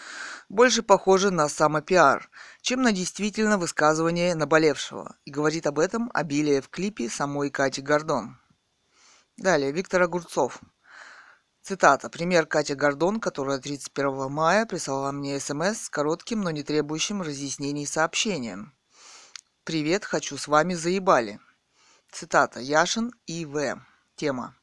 больше 0.49 0.83
похоже 0.83 1.31
на 1.31 1.47
самопиар, 1.47 2.31
чем 2.63 2.81
на 2.81 2.91
действительно 2.91 3.59
высказывание 3.59 4.35
наболевшего. 4.35 5.15
И 5.27 5.31
говорит 5.31 5.67
об 5.67 5.79
этом 5.79 6.11
обилие 6.15 6.63
в 6.63 6.71
клипе 6.71 7.11
самой 7.11 7.51
Кати 7.51 7.83
Гордон. 7.83 8.39
Далее, 9.37 9.73
Виктор 9.73 10.01
Огурцов. 10.01 10.63
Цитата. 11.61 12.09
Пример 12.09 12.47
Катя 12.47 12.75
Гордон, 12.75 13.21
которая 13.21 13.59
31 13.59 14.33
мая 14.33 14.65
прислала 14.65 15.13
мне 15.13 15.39
смс 15.39 15.83
с 15.83 15.91
коротким, 15.91 16.41
но 16.41 16.51
не 16.51 16.63
требующим 16.63 17.21
разъяснений 17.21 17.85
сообщением. 17.85 18.73
«Привет, 19.65 20.07
хочу 20.07 20.39
с 20.39 20.49
вами 20.49 20.73
заебали». 20.73 21.41
Цитата. 22.13 22.61
Яшин 22.61 23.13
и 23.27 23.47
В. 23.47 23.81
Тема. 24.17 24.55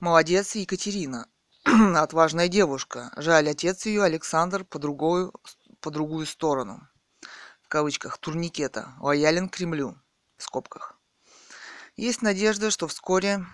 Молодец, 0.00 0.54
Екатерина. 0.54 1.26
Отважная 1.96 2.48
девушка. 2.48 3.12
Жаль, 3.16 3.48
отец 3.48 3.86
ее, 3.86 4.02
Александр, 4.02 4.64
по 4.64 4.78
другую, 4.78 5.32
по 5.80 5.90
другую 5.90 6.26
сторону. 6.26 6.88
В 7.62 7.68
кавычках. 7.68 8.18
Турникета. 8.18 8.94
Лоялен 9.00 9.48
Кремлю. 9.48 9.96
В 10.36 10.42
скобках. 10.42 10.98
Есть 11.96 12.22
надежда, 12.22 12.70
что 12.70 12.86
вскоре 12.88 13.44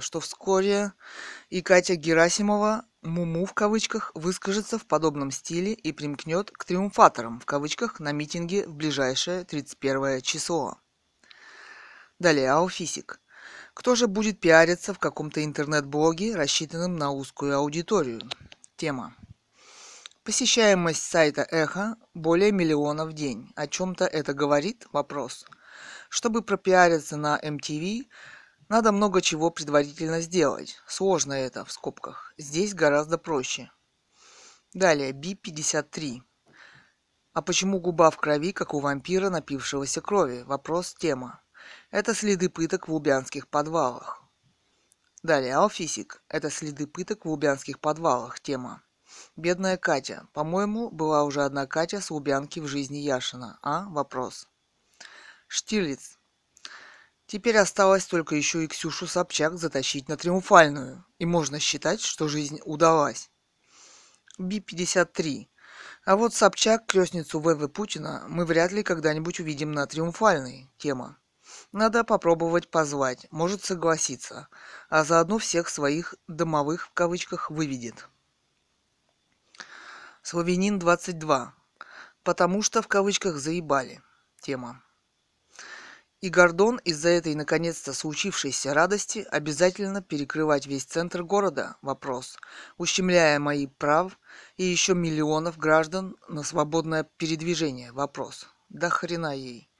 что 0.00 0.20
вскоре 0.20 0.92
и 1.48 1.62
Катя 1.62 1.96
Герасимова, 1.96 2.84
Муму 3.02 3.46
в 3.46 3.54
кавычках, 3.54 4.12
выскажется 4.14 4.78
в 4.78 4.84
подобном 4.84 5.30
стиле 5.30 5.72
и 5.72 5.90
примкнет 5.90 6.50
к 6.50 6.64
триумфаторам 6.66 7.40
в 7.40 7.46
кавычках 7.46 7.98
на 7.98 8.12
митинге 8.12 8.66
в 8.66 8.74
ближайшее 8.74 9.44
31 9.44 10.20
число. 10.20 10.76
Далее, 12.18 12.50
Ауфисик. 12.50 13.18
Кто 13.72 13.94
же 13.94 14.06
будет 14.06 14.38
пиариться 14.38 14.92
в 14.92 14.98
каком-то 14.98 15.42
интернет-блоге, 15.42 16.36
рассчитанном 16.36 16.96
на 16.96 17.10
узкую 17.10 17.56
аудиторию? 17.56 18.20
Тема. 18.76 19.16
Посещаемость 20.22 21.02
сайта 21.02 21.46
Эхо 21.50 21.96
более 22.12 22.52
миллиона 22.52 23.06
в 23.06 23.14
день. 23.14 23.50
О 23.56 23.66
чем-то 23.66 24.04
это 24.04 24.34
говорит? 24.34 24.86
Вопрос. 24.92 25.46
Чтобы 26.10 26.42
пропиариться 26.42 27.16
на 27.16 27.40
MTV, 27.42 28.08
надо 28.70 28.92
много 28.92 29.20
чего 29.20 29.50
предварительно 29.50 30.20
сделать. 30.20 30.76
Сложно 30.86 31.32
это, 31.32 31.64
в 31.64 31.72
скобках. 31.72 32.32
Здесь 32.38 32.72
гораздо 32.72 33.18
проще. 33.18 33.70
Далее, 34.72 35.10
Би-53. 35.10 36.22
А 37.32 37.42
почему 37.42 37.80
губа 37.80 38.10
в 38.12 38.16
крови, 38.16 38.52
как 38.52 38.72
у 38.72 38.78
вампира, 38.78 39.28
напившегося 39.28 40.00
крови? 40.00 40.42
Вопрос, 40.42 40.94
тема. 40.94 41.42
Это 41.90 42.14
следы 42.14 42.48
пыток 42.48 42.86
в 42.86 42.92
лубянских 42.92 43.48
подвалах. 43.48 44.22
Далее, 45.24 45.56
Алфисик. 45.56 46.22
Это 46.28 46.48
следы 46.48 46.86
пыток 46.86 47.24
в 47.24 47.28
лубянских 47.28 47.80
подвалах. 47.80 48.38
Тема. 48.38 48.84
Бедная 49.34 49.78
Катя. 49.78 50.28
По-моему, 50.32 50.90
была 50.90 51.24
уже 51.24 51.42
одна 51.42 51.66
Катя 51.66 52.00
с 52.00 52.08
Лубянки 52.12 52.60
в 52.60 52.68
жизни 52.68 52.98
Яшина. 52.98 53.58
А? 53.62 53.88
Вопрос. 53.88 54.48
Штирлиц. 55.48 56.19
Теперь 57.30 57.58
осталось 57.58 58.06
только 58.06 58.34
еще 58.34 58.64
и 58.64 58.66
Ксюшу 58.66 59.06
Собчак 59.06 59.56
затащить 59.56 60.08
на 60.08 60.16
триумфальную, 60.16 61.04
и 61.20 61.26
можно 61.26 61.60
считать, 61.60 62.00
что 62.00 62.26
жизнь 62.26 62.58
удалась. 62.64 63.30
Би-53. 64.38 65.46
А 66.06 66.16
вот 66.16 66.34
Собчак, 66.34 66.86
крестницу 66.86 67.38
ВВ 67.38 67.68
Путина, 67.68 68.24
мы 68.26 68.44
вряд 68.44 68.72
ли 68.72 68.82
когда-нибудь 68.82 69.38
увидим 69.38 69.70
на 69.70 69.86
триумфальной. 69.86 70.68
Тема. 70.76 71.18
Надо 71.70 72.02
попробовать 72.02 72.68
позвать, 72.68 73.28
может 73.30 73.62
согласиться, 73.62 74.48
а 74.88 75.04
заодно 75.04 75.38
всех 75.38 75.68
своих 75.68 76.16
«домовых» 76.26 76.88
в 76.88 76.92
кавычках 76.94 77.48
выведет. 77.48 78.08
Славянин 80.22 80.80
22. 80.80 81.54
Потому 82.24 82.62
что 82.62 82.82
в 82.82 82.88
кавычках 82.88 83.36
заебали. 83.36 84.02
Тема. 84.40 84.82
И 86.20 86.28
Гордон 86.28 86.76
из-за 86.84 87.08
этой 87.08 87.34
наконец-то 87.34 87.94
случившейся 87.94 88.74
радости 88.74 89.26
обязательно 89.30 90.02
перекрывать 90.02 90.66
весь 90.66 90.84
центр 90.84 91.22
города? 91.22 91.76
Вопрос. 91.80 92.36
Ущемляя 92.76 93.38
мои 93.38 93.66
прав 93.66 94.18
и 94.58 94.64
еще 94.64 94.92
миллионов 94.94 95.56
граждан 95.56 96.16
на 96.28 96.42
свободное 96.42 97.04
передвижение? 97.16 97.92
Вопрос. 97.92 98.46
Да 98.68 98.90
хрена 98.90 99.34
ей. 99.34 99.70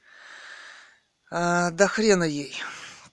А, 1.29 1.69
да 1.69 1.87
хрена 1.87 2.23
ей. 2.23 2.55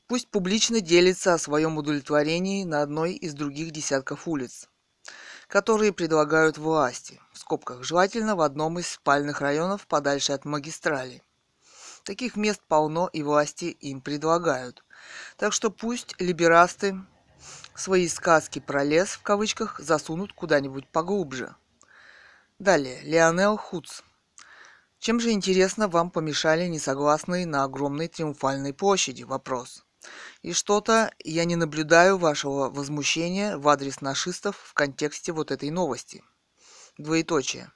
Пусть 0.06 0.30
публично 0.30 0.80
делится 0.80 1.34
о 1.34 1.38
своем 1.38 1.76
удовлетворении 1.76 2.64
на 2.64 2.80
одной 2.80 3.12
из 3.12 3.34
других 3.34 3.72
десятков 3.72 4.26
улиц, 4.26 4.70
которые 5.48 5.92
предлагают 5.92 6.56
власти, 6.56 7.20
в 7.34 7.38
скобках, 7.38 7.84
желательно 7.84 8.36
в 8.36 8.40
одном 8.40 8.78
из 8.78 8.88
спальных 8.88 9.42
районов 9.42 9.86
подальше 9.86 10.32
от 10.32 10.46
магистрали. 10.46 11.22
Таких 12.08 12.36
мест 12.36 12.62
полно 12.66 13.10
и 13.12 13.22
власти 13.22 13.66
им 13.66 14.00
предлагают. 14.00 14.82
Так 15.36 15.52
что 15.52 15.70
пусть 15.70 16.18
либерасты 16.18 16.98
свои 17.74 18.08
сказки 18.08 18.60
про 18.60 18.82
лес 18.82 19.10
в 19.10 19.20
кавычках 19.20 19.78
засунут 19.78 20.32
куда-нибудь 20.32 20.88
поглубже. 20.88 21.54
Далее, 22.58 23.02
Леонел 23.02 23.58
Хуц. 23.58 24.00
Чем 24.98 25.20
же, 25.20 25.32
интересно, 25.32 25.86
вам 25.86 26.10
помешали 26.10 26.66
несогласные 26.66 27.44
на 27.44 27.64
огромной 27.64 28.08
триумфальной 28.08 28.72
площади? 28.72 29.24
Вопрос. 29.24 29.84
И 30.40 30.54
что-то 30.54 31.10
я 31.22 31.44
не 31.44 31.56
наблюдаю 31.56 32.16
вашего 32.16 32.70
возмущения 32.70 33.58
в 33.58 33.68
адрес 33.68 34.00
нашистов 34.00 34.56
в 34.56 34.72
контексте 34.72 35.32
вот 35.32 35.50
этой 35.50 35.68
новости. 35.68 36.24
Двоеточие. 36.96 37.70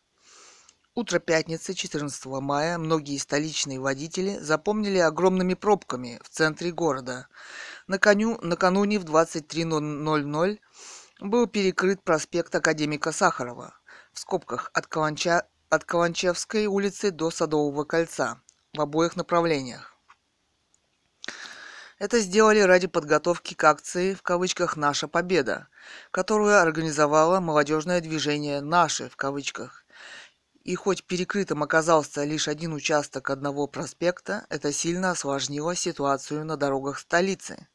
Утро 0.95 1.21
пятницы, 1.21 1.73
14 1.73 2.27
мая, 2.27 2.77
многие 2.77 3.17
столичные 3.17 3.81
водители 3.81 4.37
запомнили 4.37 4.99
огромными 4.99 5.55
пробками 5.55 6.21
в 6.23 6.29
центре 6.29 6.71
города. 6.71 7.29
Наканю, 7.87 8.39
накануне 8.43 8.99
в 8.99 9.05
23.00 9.07 10.59
был 11.21 11.47
перекрыт 11.47 12.03
проспект 12.03 12.55
Академика 12.55 13.11
Сахарова, 13.11 13.75
в 14.13 14.19
скобках 14.19 14.71
от, 14.75 14.87
Каланча, 14.87 15.47
от 15.71 15.85
Каланчевской 15.87 16.67
улицы 16.67 17.11
до 17.11 17.31
Садового 17.31 17.85
кольца, 17.85 18.43
в 18.75 18.81
обоих 18.83 19.17
направлениях. 19.17 19.97
Это 21.99 22.19
сделали 22.19 22.61
ради 22.61 22.87
подготовки 22.87 23.55
к 23.55 23.65
акции 23.65 24.13
в 24.13 24.21
кавычках 24.21 24.77
«Наша 24.77 25.09
Победа», 25.09 25.69
которую 26.11 26.61
организовало 26.61 27.41
молодежное 27.41 28.03
движение 28.03 28.61
«Наши» 28.61 29.09
в 29.09 29.17
кавычках. 29.17 29.82
И 30.65 30.77
хоть 30.77 31.05
перекрытым 31.05 31.63
оказался 31.63 32.23
лишь 32.23 32.47
один 32.47 32.73
участок 32.73 33.31
одного 33.31 33.67
проспекта, 33.67 34.47
это 34.49 34.73
сильно 34.73 35.11
осложнило 35.11 35.75
ситуацию 35.75 36.45
на 36.45 36.57
дорогах 36.57 37.01
столицы. 37.01 37.67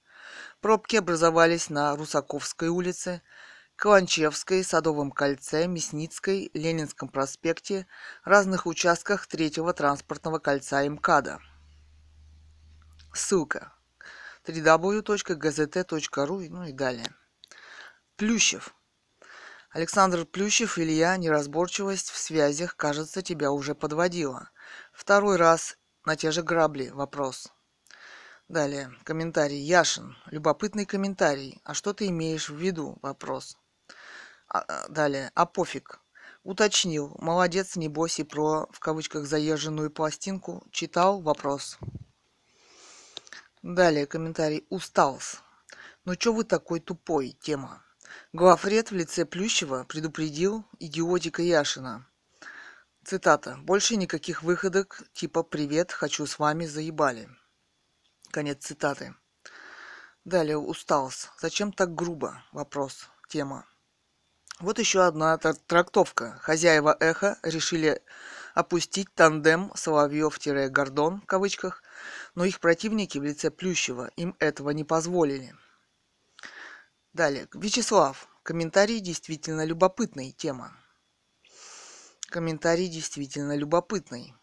Пробки 0.61 0.95
образовались 0.95 1.69
на 1.69 1.95
Русаковской 1.95 2.69
улице, 2.69 3.21
Каланчевской, 3.75 4.63
Садовом 4.63 5.11
кольце, 5.11 5.67
Мясницкой, 5.67 6.49
Ленинском 6.53 7.09
проспекте, 7.09 7.87
разных 8.23 8.65
участках 8.65 9.27
третьего 9.27 9.73
транспортного 9.73 10.39
кольца 10.39 10.87
МКАДа. 10.89 11.39
Ссылка 13.13 13.73
www.gzt.ru 14.45 16.47
ну 16.49 16.63
и 16.63 16.71
далее. 16.71 17.13
Плющев. 18.15 18.73
Александр 19.77 20.25
Плющев, 20.25 20.79
Илья, 20.79 21.15
неразборчивость 21.17 22.09
в 22.09 22.17
связях, 22.17 22.75
кажется, 22.75 23.21
тебя 23.21 23.51
уже 23.51 23.75
подводила. 23.75 24.49
Второй 24.91 25.35
раз 25.35 25.77
на 26.03 26.15
те 26.15 26.31
же 26.31 26.41
грабли. 26.41 26.89
Вопрос. 26.89 27.53
Далее. 28.47 28.91
Комментарий. 29.03 29.59
Яшин. 29.59 30.17
Любопытный 30.31 30.87
комментарий. 30.87 31.61
А 31.63 31.75
что 31.75 31.93
ты 31.93 32.07
имеешь 32.07 32.49
в 32.49 32.55
виду? 32.55 32.97
Вопрос. 33.03 33.55
А, 34.47 34.61
а 34.61 34.87
далее. 34.89 35.31
А 35.35 35.45
пофиг. 35.45 35.99
Уточнил. 36.41 37.15
Молодец, 37.19 37.75
небось, 37.75 38.19
и 38.19 38.23
про, 38.23 38.67
в 38.71 38.79
кавычках, 38.79 39.27
заезженную 39.27 39.91
пластинку. 39.91 40.65
Читал? 40.71 41.21
Вопрос. 41.21 41.77
Далее 43.61 44.07
комментарий. 44.07 44.65
Усталс. 44.71 45.43
Ну 46.03 46.15
чё 46.15 46.33
вы 46.33 46.45
такой 46.45 46.79
тупой? 46.79 47.37
Тема. 47.39 47.83
Главред 48.33 48.91
в 48.91 48.95
лице 48.95 49.25
Плющева 49.25 49.83
предупредил 49.83 50.65
идиотика 50.79 51.41
Яшина. 51.41 52.07
Цитата. 53.03 53.57
«Больше 53.61 53.95
никаких 53.95 54.43
выходок 54.43 55.01
типа 55.13 55.43
«Привет, 55.43 55.91
хочу 55.91 56.25
с 56.25 56.39
вами, 56.39 56.65
заебали». 56.65 57.29
Конец 58.31 58.65
цитаты. 58.65 59.15
Далее 60.25 60.57
Усталс. 60.57 61.29
Зачем 61.39 61.71
так 61.71 61.95
грубо? 61.95 62.43
Вопрос. 62.51 63.09
Тема. 63.29 63.65
Вот 64.59 64.79
еще 64.79 65.05
одна 65.05 65.37
трактовка. 65.37 66.37
Хозяева 66.41 66.95
эхо 66.99 67.39
решили 67.43 68.01
опустить 68.53 69.13
тандем 69.13 69.71
Соловьев-Гордон 69.75 71.21
в 71.21 71.25
кавычках 71.25 71.83
но 72.35 72.45
их 72.45 72.59
противники 72.59 73.17
в 73.17 73.23
лице 73.23 73.49
Плющева 73.49 74.11
им 74.15 74.35
этого 74.39 74.71
не 74.71 74.83
позволили. 74.83 75.55
Далее. 77.17 77.47
Вячеслав. 77.51 78.29
Комментарий 78.43 78.99
действительно 78.99 79.65
любопытный. 79.65 80.31
Тема. 80.33 80.77
Комментарий 82.29 82.87
действительно 82.87 83.55
любопытный. 83.57 84.35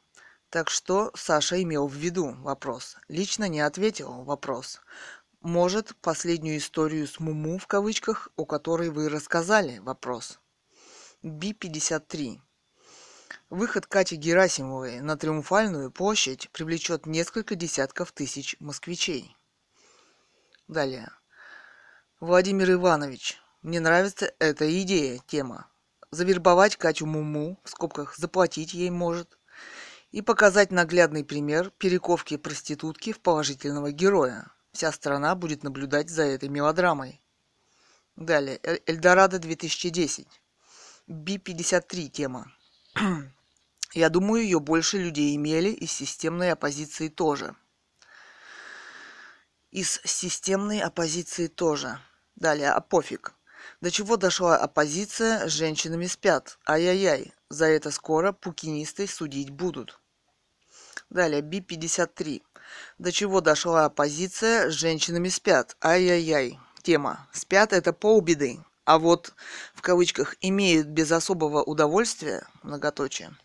Так 0.50 0.70
что 0.70 1.12
Саша 1.14 1.62
имел 1.62 1.86
в 1.86 1.94
виду 1.94 2.34
вопрос. 2.42 2.96
Лично 3.06 3.48
не 3.48 3.60
ответил 3.60 4.24
вопрос. 4.24 4.80
Может, 5.40 5.94
последнюю 6.00 6.58
историю 6.58 7.06
с 7.06 7.20
Муму 7.20 7.58
в 7.58 7.68
кавычках, 7.68 8.28
о 8.34 8.44
которой 8.44 8.90
вы 8.90 9.08
рассказали, 9.08 9.78
вопрос. 9.78 10.40
Би-53. 11.22 12.40
Выход 13.50 13.86
Кати 13.86 14.16
Герасимовой 14.16 15.00
на 15.00 15.16
Триумфальную 15.16 15.92
площадь 15.92 16.50
привлечет 16.50 17.06
несколько 17.06 17.54
десятков 17.54 18.10
тысяч 18.10 18.56
москвичей. 18.58 19.36
Далее. 20.66 21.12
Владимир 22.20 22.70
Иванович. 22.70 23.40
Мне 23.62 23.80
нравится 23.80 24.32
эта 24.38 24.80
идея, 24.82 25.20
тема. 25.26 25.66
Завербовать 26.12 26.76
Катю 26.76 27.06
Муму, 27.06 27.58
в 27.64 27.70
скобках 27.70 28.16
заплатить 28.16 28.72
ей 28.72 28.88
может, 28.90 29.36
и 30.12 30.22
показать 30.22 30.70
наглядный 30.70 31.24
пример 31.24 31.72
перековки 31.76 32.36
проститутки 32.36 33.12
в 33.12 33.20
положительного 33.20 33.90
героя. 33.90 34.46
Вся 34.72 34.92
страна 34.92 35.34
будет 35.34 35.64
наблюдать 35.64 36.08
за 36.08 36.22
этой 36.22 36.48
мелодрамой. 36.48 37.20
Далее. 38.14 38.60
Эльдорадо 38.86 39.40
2010. 39.40 40.28
Би-53 41.08 42.08
тема. 42.08 42.52
Я 43.92 44.08
думаю, 44.08 44.44
ее 44.44 44.60
больше 44.60 44.98
людей 44.98 45.34
имели, 45.34 45.70
из 45.70 45.90
системной 45.90 46.52
оппозиции 46.52 47.08
тоже. 47.08 47.56
Из 49.74 50.00
системной 50.04 50.80
оппозиции 50.80 51.48
тоже. 51.48 51.98
Далее, 52.36 52.70
а 52.70 52.80
пофиг. 52.80 53.34
До 53.80 53.90
чего 53.90 54.16
дошла 54.16 54.56
оппозиция, 54.56 55.48
с 55.48 55.50
женщинами 55.50 56.06
спят. 56.06 56.60
Ай-яй-яй, 56.64 57.32
за 57.48 57.64
это 57.66 57.90
скоро 57.90 58.30
пукинисты 58.30 59.08
судить 59.08 59.50
будут. 59.50 59.98
Далее, 61.10 61.42
Би-53. 61.42 62.44
До 62.98 63.10
чего 63.10 63.40
дошла 63.40 63.86
оппозиция, 63.86 64.70
с 64.70 64.74
женщинами 64.74 65.28
спят. 65.28 65.76
Ай-яй-яй. 65.82 66.60
Тема. 66.84 67.28
Спят 67.32 67.72
это 67.72 67.92
полбеды. 67.92 68.64
А 68.84 69.00
вот, 69.00 69.34
в 69.74 69.82
кавычках, 69.82 70.36
имеют 70.40 70.86
без 70.86 71.10
особого 71.10 71.64
удовольствия, 71.64 72.46
многоточие, 72.62 73.36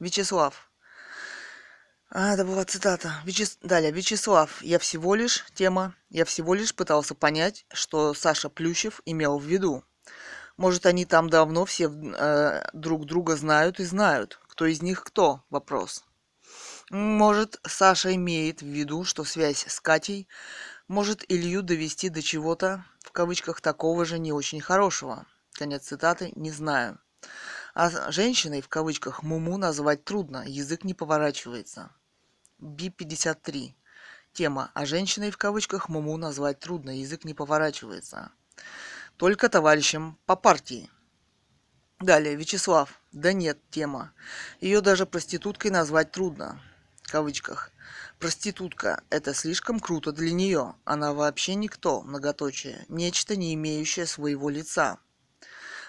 Вячеслав. 0.00 0.71
А, 2.14 2.34
это 2.34 2.44
была 2.44 2.66
цитата. 2.66 3.14
Вячес... 3.24 3.56
Далее, 3.62 3.90
Вячеслав, 3.90 4.62
я 4.62 4.78
всего 4.78 5.14
лишь, 5.14 5.46
тема, 5.54 5.94
я 6.10 6.26
всего 6.26 6.52
лишь 6.52 6.74
пытался 6.74 7.14
понять, 7.14 7.64
что 7.72 8.12
Саша 8.12 8.50
Плющев 8.50 9.00
имел 9.06 9.38
в 9.38 9.44
виду. 9.44 9.82
Может, 10.58 10.84
они 10.84 11.06
там 11.06 11.30
давно 11.30 11.64
все 11.64 11.88
э, 11.88 12.68
друг 12.74 13.06
друга 13.06 13.34
знают 13.36 13.80
и 13.80 13.84
знают. 13.84 14.38
Кто 14.46 14.66
из 14.66 14.82
них 14.82 15.02
кто? 15.02 15.42
Вопрос. 15.48 16.04
Может, 16.90 17.58
Саша 17.66 18.14
имеет 18.14 18.60
в 18.60 18.66
виду, 18.66 19.04
что 19.04 19.24
связь 19.24 19.64
с 19.66 19.80
Катей 19.80 20.28
может 20.88 21.24
Илью 21.32 21.62
довести 21.62 22.10
до 22.10 22.20
чего-то, 22.20 22.84
в 23.00 23.12
кавычках, 23.12 23.62
такого 23.62 24.04
же 24.04 24.18
не 24.18 24.32
очень 24.32 24.60
хорошего. 24.60 25.24
Конец 25.54 25.84
цитаты, 25.84 26.30
не 26.36 26.50
знаю. 26.50 26.98
А 27.72 28.12
женщиной, 28.12 28.60
в 28.60 28.68
кавычках, 28.68 29.22
Муму 29.22 29.56
назвать 29.56 30.04
трудно, 30.04 30.44
язык 30.46 30.84
не 30.84 30.92
поворачивается. 30.92 31.90
Би-53. 32.62 33.74
Тема. 34.32 34.70
А 34.74 34.86
женщиной, 34.86 35.30
в 35.30 35.36
кавычках, 35.36 35.88
Муму 35.88 36.16
назвать 36.16 36.60
трудно, 36.60 36.98
язык 36.98 37.24
не 37.24 37.34
поворачивается. 37.34 38.30
Только 39.16 39.48
товарищам 39.48 40.16
по 40.26 40.36
партии. 40.36 40.88
Далее, 41.98 42.36
Вячеслав. 42.36 43.00
Да 43.10 43.32
нет, 43.32 43.58
тема. 43.70 44.12
Ее 44.60 44.80
даже 44.80 45.06
проституткой 45.06 45.70
назвать 45.70 46.12
трудно. 46.12 46.60
В 47.02 47.10
кавычках. 47.10 47.72
Проститутка– 48.18 49.02
это 49.10 49.34
слишком 49.34 49.80
круто 49.80 50.12
для 50.12 50.32
нее. 50.32 50.76
Она 50.84 51.12
вообще 51.12 51.56
никто, 51.56 52.02
многоточие. 52.02 52.86
Нечто, 52.88 53.36
не 53.36 53.54
имеющее 53.54 54.06
своего 54.06 54.48
лица. 54.48 54.98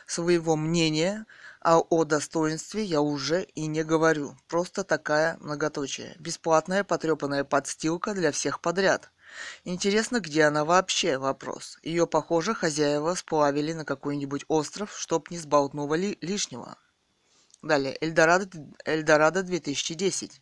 Своего 0.07 0.55
мнения– 0.55 1.27
а 1.63 1.79
о 1.79 2.03
достоинстве 2.03 2.83
я 2.83 2.99
уже 2.99 3.43
и 3.43 3.67
не 3.67 3.83
говорю. 3.83 4.37
Просто 4.47 4.83
такая 4.83 5.37
многоточие. 5.39 6.15
Бесплатная 6.19 6.83
потрепанная 6.83 7.45
подстилка 7.45 8.13
для 8.13 8.31
всех 8.33 8.59
подряд. 8.59 9.11
Интересно, 9.63 10.19
где 10.19 10.43
она 10.43 10.65
вообще? 10.65 11.17
Вопрос. 11.17 11.79
Ее, 11.81 12.05
похоже, 12.05 12.53
хозяева 12.53 13.15
сплавили 13.15 13.71
на 13.71 13.85
какой-нибудь 13.85 14.43
остров, 14.49 14.93
чтоб 14.97 15.31
не 15.31 15.37
сболтнули 15.37 16.17
лишнего. 16.19 16.77
Далее. 17.61 17.97
Эльдорадо, 18.01 18.49
Эльдорадо 18.83 19.41
2010. 19.41 20.41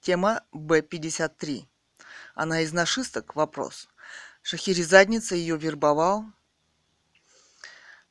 Тема 0.00 0.42
Б-53. 0.52 1.66
Она 2.34 2.62
из 2.62 2.72
нашисток? 2.72 3.36
Вопрос. 3.36 3.88
Шахерезадница 4.40 5.34
ее 5.34 5.58
вербовал? 5.58 6.24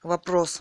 Вопрос. 0.03 0.59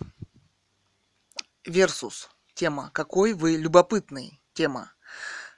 Версус. 1.65 2.29
Тема. 2.53 2.91
Какой 2.93 3.33
вы 3.33 3.57
любопытный. 3.57 4.41
Тема. 4.53 4.93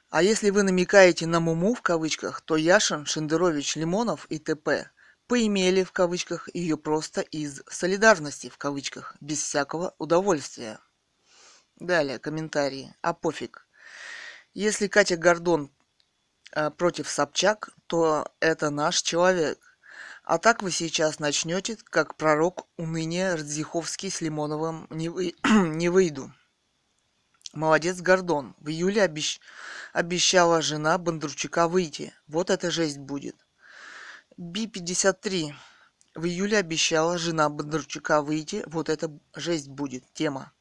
А 0.09 0.23
если 0.23 0.49
вы 0.49 0.63
намекаете 0.63 1.27
на 1.27 1.39
Муму 1.39 1.75
в 1.75 1.81
кавычках, 1.81 2.41
то 2.41 2.55
Яшин, 2.55 3.05
Шендерович, 3.05 3.75
Лимонов 3.75 4.25
и 4.29 4.39
т.п. 4.39 4.89
поимели 5.27 5.83
в 5.83 5.91
кавычках 5.91 6.47
ее 6.55 6.77
просто 6.77 7.21
из 7.21 7.61
солидарности 7.69 8.49
в 8.49 8.57
кавычках, 8.57 9.15
без 9.19 9.41
всякого 9.41 9.95
удовольствия. 9.97 10.79
Далее, 11.75 12.19
комментарии. 12.19 12.95
А 13.01 13.13
пофиг. 13.13 13.67
Если 14.53 14.87
Катя 14.87 15.17
Гордон 15.17 15.71
э, 16.53 16.71
против 16.71 17.09
Собчак, 17.09 17.69
то 17.87 18.31
это 18.39 18.69
наш 18.69 19.01
человек. 19.01 19.66
А 20.27 20.39
так 20.39 20.61
вы 20.61 20.71
сейчас 20.71 21.19
начнете, 21.19 21.77
как 21.85 22.15
пророк 22.15 22.67
уныния 22.75 23.37
Радзиховский 23.37 24.11
с 24.11 24.19
Лимоновым 24.19 24.85
не, 24.89 25.07
вы... 25.07 25.33
не 25.45 25.87
выйду. 25.87 26.33
Молодец 27.53 28.01
Гордон. 28.01 28.53
В 28.59 28.67
июле 28.67 29.03
обещ... 29.03 29.39
обещала 29.93 30.61
жена 30.61 30.97
Бондарчука 30.97 31.69
выйти. 31.69 32.13
Вот 32.27 32.49
это 32.49 32.71
жесть 32.71 32.97
будет. 32.97 33.37
Би-53. 34.35 35.53
В 36.13 36.25
июле 36.25 36.57
обещала 36.57 37.17
жена 37.17 37.47
Бондарчука 37.47 38.21
выйти. 38.21 38.63
Вот 38.67 38.89
это 38.89 39.09
жесть 39.33 39.69
будет. 39.69 40.03
Тема. 40.11 40.51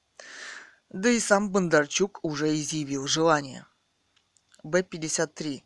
Да 0.91 1.11
и 1.11 1.19
сам 1.19 1.51
Бондарчук 1.51 2.21
уже 2.23 2.55
изъявил 2.55 3.09
желание. 3.09 3.67
Б-53. 4.63 5.65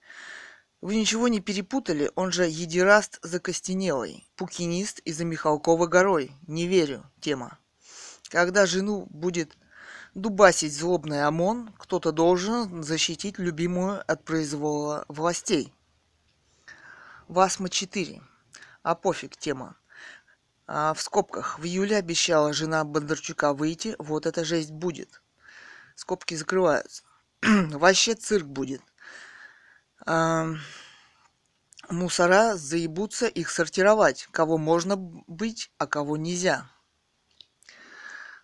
Вы 0.81 0.97
ничего 0.97 1.29
не 1.29 1.41
перепутали? 1.41 2.11
Он 2.15 2.33
же 2.33 2.45
едираст 2.45 3.19
закостенелый, 3.23 4.27
пукинист 4.37 5.01
из-за 5.01 5.27
Михалкова 5.27 5.87
горой. 5.87 6.33
Не 6.47 6.67
верю. 6.67 7.05
Тема. 7.21 7.59
Когда 8.31 8.65
жену 8.65 9.07
будет 9.11 9.59
дубасить 10.15 10.75
злобный 10.75 11.25
ОМОН, 11.25 11.75
кто-то 11.77 12.13
должен 12.13 12.83
защитить 12.83 13.39
любимую 13.39 14.03
от 14.11 14.25
произвола 14.25 15.05
властей. 15.09 15.75
Васма 17.29 17.69
4. 17.69 18.23
А 18.83 18.95
пофиг 18.95 19.37
тема. 19.37 19.77
А 20.67 20.95
в 20.95 21.03
скобках. 21.03 21.59
В 21.59 21.65
июле 21.67 21.97
обещала 21.97 22.55
жена 22.55 22.85
Бондарчука 22.85 23.53
выйти. 23.53 23.97
Вот 23.99 24.25
эта 24.25 24.45
жесть 24.45 24.71
будет. 24.71 25.21
Скобки 25.95 26.35
закрываются. 26.35 27.03
Вообще 27.43 28.15
цирк 28.15 28.47
будет. 28.47 28.81
А, 30.07 30.55
мусора 31.89 32.57
заебутся 32.57 33.27
их 33.27 33.51
сортировать. 33.51 34.29
Кого 34.31 34.59
можно 34.59 34.97
быть, 34.97 35.71
а 35.79 35.87
кого 35.87 36.17
нельзя. 36.17 36.71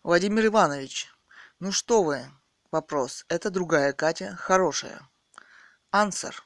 Владимир 0.02 0.46
Иванович, 0.46 1.08
ну 1.58 1.72
что 1.72 2.02
вы? 2.02 2.24
Вопрос. 2.70 3.24
Это 3.28 3.50
другая 3.50 3.92
Катя, 3.92 4.36
хорошая. 4.36 5.00
Ансер. 5.90 6.42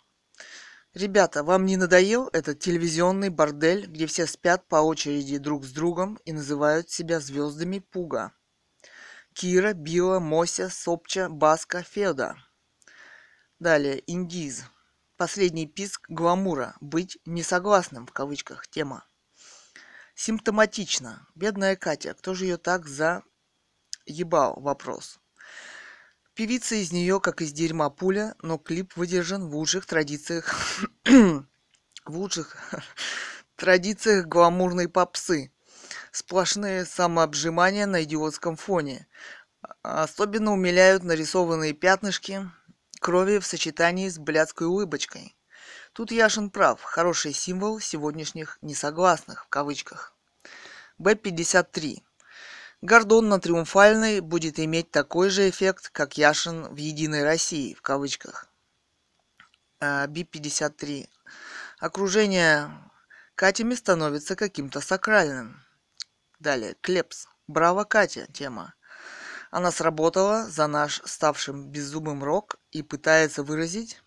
Ребята, 0.95 1.45
вам 1.45 1.67
не 1.67 1.77
надоел 1.77 2.29
этот 2.33 2.59
телевизионный 2.59 3.29
бордель, 3.29 3.87
где 3.87 4.07
все 4.07 4.27
спят 4.27 4.67
по 4.67 4.77
очереди 4.77 5.39
друг 5.39 5.65
с 5.65 5.71
другом 5.71 6.19
и 6.25 6.33
называют 6.33 6.91
себя 6.91 7.21
звездами 7.21 7.79
Пуга? 7.79 8.33
Кира, 9.33 9.73
Била, 9.73 10.19
Мося, 10.19 10.69
Сопча, 10.69 11.29
Баска, 11.29 11.83
Феда. 11.83 12.37
Далее, 13.61 14.03
Индиз. 14.07 14.65
Последний 15.21 15.67
писк 15.67 16.07
гламура. 16.09 16.75
Быть 16.81 17.19
несогласным, 17.27 18.07
в 18.07 18.11
кавычках, 18.11 18.67
тема. 18.67 19.05
Симптоматично. 20.15 21.27
Бедная 21.35 21.77
Катя. 21.77 22.15
Кто 22.15 22.33
же 22.33 22.47
ее 22.47 22.57
так 22.57 22.87
за 22.87 23.23
ебал 24.07 24.59
вопрос. 24.59 25.21
Певица 26.33 26.77
из 26.77 26.91
нее, 26.91 27.21
как 27.21 27.43
из 27.43 27.53
дерьма 27.53 27.91
пуля, 27.91 28.35
но 28.41 28.57
клип 28.57 28.97
выдержан 28.97 29.47
в 29.47 29.55
лучших 29.55 29.85
традициях... 29.85 30.55
в 31.05 31.45
лучших 32.07 32.57
традициях 33.57 34.25
гламурной 34.25 34.89
попсы. 34.89 35.53
Сплошные 36.13 36.87
самообжимания 36.87 37.85
на 37.85 38.05
идиотском 38.05 38.57
фоне. 38.57 39.07
Особенно 39.83 40.55
умиляют 40.55 41.03
нарисованные 41.03 41.75
пятнышки 41.75 42.51
крови 43.01 43.39
в 43.39 43.47
сочетании 43.47 44.09
с 44.09 44.19
блядской 44.19 44.69
улыбочкой. 44.69 45.37
Тут 45.93 46.13
Яшин 46.13 46.51
прав. 46.51 46.81
Хороший 46.83 47.33
символ 47.33 47.81
сегодняшних 47.81 48.59
«несогласных» 48.63 49.47
в 49.47 49.49
кавычках. 49.49 50.15
Б-53. 50.99 52.03
Гордон 52.83 53.29
на 53.29 53.41
Триумфальной 53.41 54.21
будет 54.21 54.61
иметь 54.61 54.91
такой 54.91 55.31
же 55.31 55.49
эффект, 55.49 55.91
как 55.91 56.17
Яшин 56.17 56.73
в 56.73 56.77
«Единой 56.77 57.25
России» 57.25 57.75
в 57.75 57.83
кавычках. 57.83 58.47
А, 59.81 60.07
Би-53. 60.07 61.09
Окружение 61.79 62.71
Катями 63.35 63.75
становится 63.75 64.37
каким-то 64.37 64.83
сакральным. 64.83 65.65
Далее. 66.39 66.77
Клепс. 66.83 67.27
Браво, 67.47 67.85
Катя. 67.85 68.27
Тема. 68.33 68.75
Она 69.51 69.73
сработала 69.73 70.49
за 70.49 70.69
наш 70.69 71.03
ставшим 71.05 71.69
беззубым 71.69 72.23
рок 72.23 72.57
и 72.71 72.83
пытается 72.83 73.43
выразить 73.43 74.01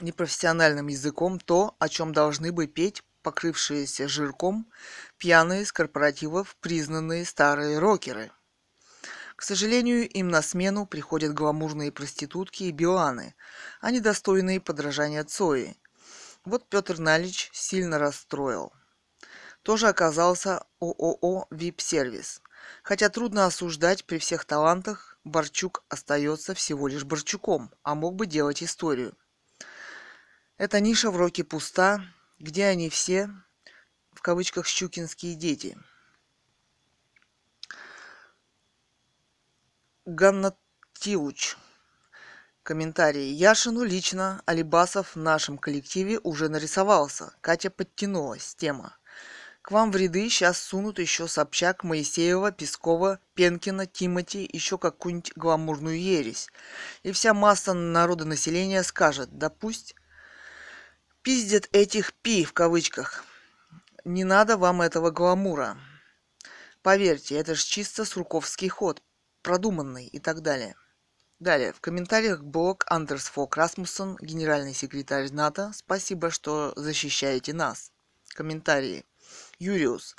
непрофессиональным 0.00 0.88
языком 0.88 1.40
то, 1.40 1.74
о 1.78 1.88
чем 1.88 2.12
должны 2.12 2.52
бы 2.52 2.66
петь 2.66 3.02
покрывшиеся 3.22 4.08
жирком, 4.08 4.70
пьяные 5.16 5.64
с 5.64 5.72
корпоративов 5.72 6.54
признанные 6.60 7.24
старые 7.24 7.78
рокеры. 7.78 8.30
К 9.36 9.42
сожалению, 9.42 10.08
им 10.08 10.28
на 10.28 10.42
смену 10.42 10.86
приходят 10.86 11.32
гламурные 11.32 11.90
проститутки 11.90 12.64
и 12.64 12.72
биоаны, 12.72 13.34
а 13.80 13.90
недостойные 13.90 14.60
подражания 14.60 15.24
Цои. 15.24 15.76
Вот 16.44 16.68
Петр 16.68 16.98
Налич 16.98 17.50
сильно 17.52 17.98
расстроил. 17.98 18.72
Тоже 19.62 19.88
оказался 19.88 20.64
ООО 20.80 21.46
«Вип-сервис». 21.50 22.42
Хотя 22.82 23.08
трудно 23.08 23.46
осуждать 23.46 24.04
при 24.04 24.18
всех 24.18 24.44
талантах, 24.44 25.18
Борчук 25.24 25.84
остается 25.88 26.54
всего 26.54 26.88
лишь 26.88 27.04
Борчуком, 27.04 27.72
а 27.82 27.94
мог 27.94 28.14
бы 28.14 28.26
делать 28.26 28.62
историю. 28.62 29.16
Эта 30.56 30.80
ниша 30.80 31.10
в 31.10 31.16
роке 31.16 31.44
пуста, 31.44 32.02
где 32.38 32.66
они 32.66 32.88
все, 32.90 33.30
в 34.12 34.22
кавычках, 34.22 34.66
щукинские 34.66 35.36
дети. 35.36 35.78
Ганнатиуч. 40.04 41.56
Комментарий. 42.64 43.32
Яшину 43.32 43.84
лично 43.84 44.42
Алибасов 44.44 45.14
в 45.14 45.18
нашем 45.18 45.56
коллективе 45.56 46.18
уже 46.18 46.48
нарисовался. 46.48 47.32
Катя 47.40 47.70
подтянулась. 47.70 48.54
Тема. 48.56 48.97
К 49.68 49.72
вам 49.72 49.92
в 49.92 49.96
ряды 49.96 50.30
сейчас 50.30 50.58
сунут 50.58 50.98
еще 50.98 51.28
Собчак, 51.28 51.84
Моисеева, 51.84 52.52
Пескова, 52.52 53.20
Пенкина, 53.34 53.84
Тимати, 53.84 54.48
еще 54.50 54.78
какую-нибудь 54.78 55.34
гламурную 55.36 56.00
ересь. 56.00 56.48
И 57.02 57.12
вся 57.12 57.34
масса 57.34 57.74
народа 57.74 58.24
населения 58.24 58.82
скажет, 58.82 59.28
да 59.36 59.50
пусть 59.50 59.94
пиздят 61.20 61.68
этих 61.72 62.14
пи 62.14 62.46
в 62.46 62.54
кавычках. 62.54 63.26
Не 64.06 64.24
надо 64.24 64.56
вам 64.56 64.80
этого 64.80 65.10
гламура. 65.10 65.76
Поверьте, 66.80 67.34
это 67.36 67.54
же 67.54 67.62
чисто 67.62 68.06
сурковский 68.06 68.70
ход, 68.70 69.02
продуманный 69.42 70.06
и 70.06 70.18
так 70.18 70.40
далее. 70.40 70.76
Далее, 71.40 71.74
в 71.74 71.82
комментариях 71.82 72.42
блог 72.42 72.86
Андерс 72.86 73.26
Фок 73.26 73.58
Расмуссон, 73.58 74.16
генеральный 74.22 74.72
секретарь 74.72 75.30
НАТО. 75.30 75.72
Спасибо, 75.74 76.30
что 76.30 76.72
защищаете 76.74 77.52
нас. 77.52 77.92
Комментарии. 78.28 79.04
Юриус. 79.58 80.14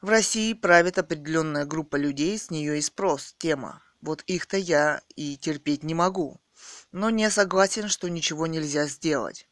В 0.00 0.08
России 0.08 0.54
правит 0.54 0.98
определенная 0.98 1.66
группа 1.66 1.96
людей, 1.96 2.38
с 2.38 2.50
нее 2.50 2.78
и 2.78 2.82
спрос. 2.82 3.34
Тема. 3.38 3.82
Вот 4.00 4.22
их-то 4.22 4.56
я 4.56 5.02
и 5.14 5.36
терпеть 5.36 5.82
не 5.82 5.94
могу. 5.94 6.40
Но 6.90 7.10
не 7.10 7.30
согласен, 7.30 7.88
что 7.88 8.08
ничего 8.08 8.46
нельзя 8.46 8.86
сделать. 8.86 9.46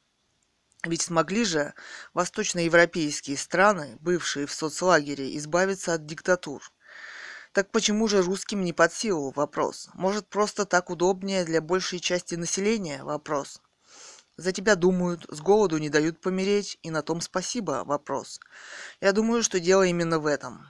Ведь 0.85 1.03
смогли 1.03 1.45
же 1.45 1.75
восточноевропейские 2.15 3.37
страны, 3.37 3.99
бывшие 4.01 4.47
в 4.47 4.53
соцлагере, 4.53 5.37
избавиться 5.37 5.95
от 5.95 6.07
диктатур. 6.07 6.63
Так 7.53 7.71
почему 7.71 8.09
же 8.09 8.23
русским 8.23 8.63
не 8.63 8.73
под 8.73 8.93
силу? 8.93 9.33
Вопрос. 9.33 9.91
Может, 9.95 10.29
просто 10.29 10.65
так 10.65 10.89
удобнее 10.89 11.45
для 11.45 11.61
большей 11.61 11.99
части 11.99 12.37
населения? 12.37 13.03
Вопрос. 13.03 13.61
За 14.39 14.53
тебя 14.53 14.77
думают, 14.77 15.27
с 15.29 15.41
голоду 15.41 15.79
не 15.79 15.91
дают 15.91 16.21
помереть, 16.21 16.79
и 16.85 16.91
на 16.91 17.03
том 17.03 17.21
спасибо? 17.21 17.83
Вопрос. 17.85 18.39
Я 19.01 19.11
думаю, 19.11 19.43
что 19.43 19.59
дело 19.59 19.83
именно 19.83 20.21
в 20.21 20.27
этом. 20.27 20.65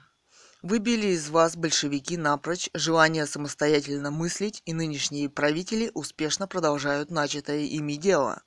Выбили 0.63 1.09
из 1.09 1.29
вас 1.29 1.55
большевики 1.55 2.17
напрочь 2.17 2.71
желание 2.73 3.27
самостоятельно 3.27 4.11
мыслить, 4.11 4.63
и 4.65 4.73
нынешние 4.73 5.29
правители 5.29 5.91
успешно 5.93 6.49
продолжают 6.49 7.11
начатое 7.11 7.61
ими 7.61 7.97
дело. 7.97 8.43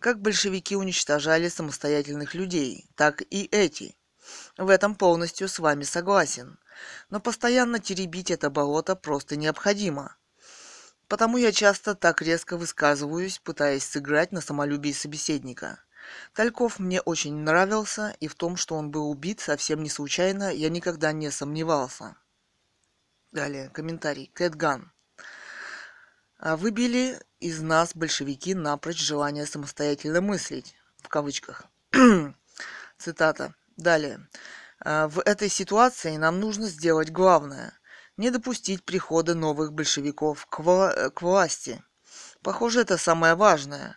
Как 0.00 0.20
большевики 0.20 0.76
уничтожали 0.76 1.48
самостоятельных 1.48 2.34
людей, 2.34 2.90
так 2.96 3.22
и 3.22 3.48
эти. 3.50 3.96
В 4.58 4.68
этом 4.68 4.96
полностью 4.96 5.48
с 5.48 5.58
вами 5.58 5.84
согласен. 5.84 6.58
Но 7.08 7.20
постоянно 7.20 7.78
теребить 7.78 8.30
это 8.30 8.50
болото 8.50 8.96
просто 8.96 9.36
необходимо. 9.36 10.14
Потому 11.10 11.38
я 11.38 11.50
часто 11.50 11.96
так 11.96 12.22
резко 12.22 12.56
высказываюсь, 12.56 13.40
пытаясь 13.40 13.84
сыграть 13.84 14.30
на 14.30 14.40
самолюбии 14.40 14.92
собеседника. 14.92 15.82
Тальков 16.34 16.78
мне 16.78 17.00
очень 17.00 17.34
нравился, 17.34 18.14
и 18.20 18.28
в 18.28 18.36
том, 18.36 18.56
что 18.56 18.76
он 18.76 18.92
был 18.92 19.10
убит 19.10 19.40
совсем 19.40 19.82
не 19.82 19.90
случайно, 19.90 20.54
я 20.54 20.68
никогда 20.68 21.10
не 21.10 21.32
сомневался. 21.32 22.14
Далее, 23.32 23.70
комментарий. 23.70 24.30
Кэтган. 24.34 24.92
«А 26.38 26.56
выбили 26.56 27.20
из 27.40 27.60
нас 27.60 27.96
большевики 27.96 28.54
напрочь 28.54 29.00
желание 29.00 29.46
самостоятельно 29.46 30.20
мыслить, 30.20 30.76
в 30.98 31.08
кавычках. 31.08 31.64
Цитата. 32.98 33.56
Далее. 33.76 34.28
«А 34.78 35.08
в 35.08 35.18
этой 35.18 35.48
ситуации 35.48 36.16
нам 36.18 36.38
нужно 36.38 36.68
сделать 36.68 37.10
главное– 37.10 37.72
не 38.20 38.30
допустить 38.30 38.84
прихода 38.84 39.34
новых 39.34 39.72
большевиков 39.72 40.44
к, 40.44 40.60
вла- 40.60 41.08
к 41.08 41.22
власти. 41.22 41.82
Похоже, 42.42 42.82
это 42.82 42.98
самое 42.98 43.34
важное. 43.34 43.96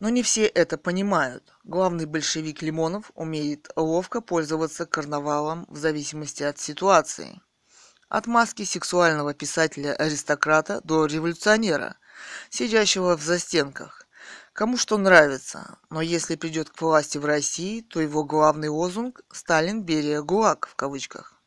Но 0.00 0.08
не 0.08 0.22
все 0.22 0.46
это 0.46 0.78
понимают. 0.78 1.52
Главный 1.62 2.06
большевик 2.06 2.62
Лимонов 2.62 3.12
умеет 3.14 3.70
ловко 3.76 4.22
пользоваться 4.22 4.86
карнавалом 4.86 5.66
в 5.68 5.76
зависимости 5.76 6.42
от 6.42 6.58
ситуации. 6.58 7.42
От 8.08 8.26
маски 8.26 8.64
сексуального 8.64 9.34
писателя-аристократа 9.34 10.80
до 10.82 11.04
революционера, 11.04 11.96
сидящего 12.48 13.18
в 13.18 13.22
застенках. 13.22 14.06
Кому 14.54 14.78
что 14.78 14.96
нравится, 14.96 15.76
но 15.90 16.00
если 16.00 16.36
придет 16.36 16.70
к 16.70 16.80
власти 16.80 17.18
в 17.18 17.26
России, 17.26 17.82
то 17.82 18.00
его 18.00 18.24
главный 18.24 18.68
лозунг 18.68 19.20
«Сталин, 19.30 19.82
Берия, 19.82 20.22
ГУЛАГ» 20.22 20.68
в 20.68 20.74
кавычках. 20.74 21.41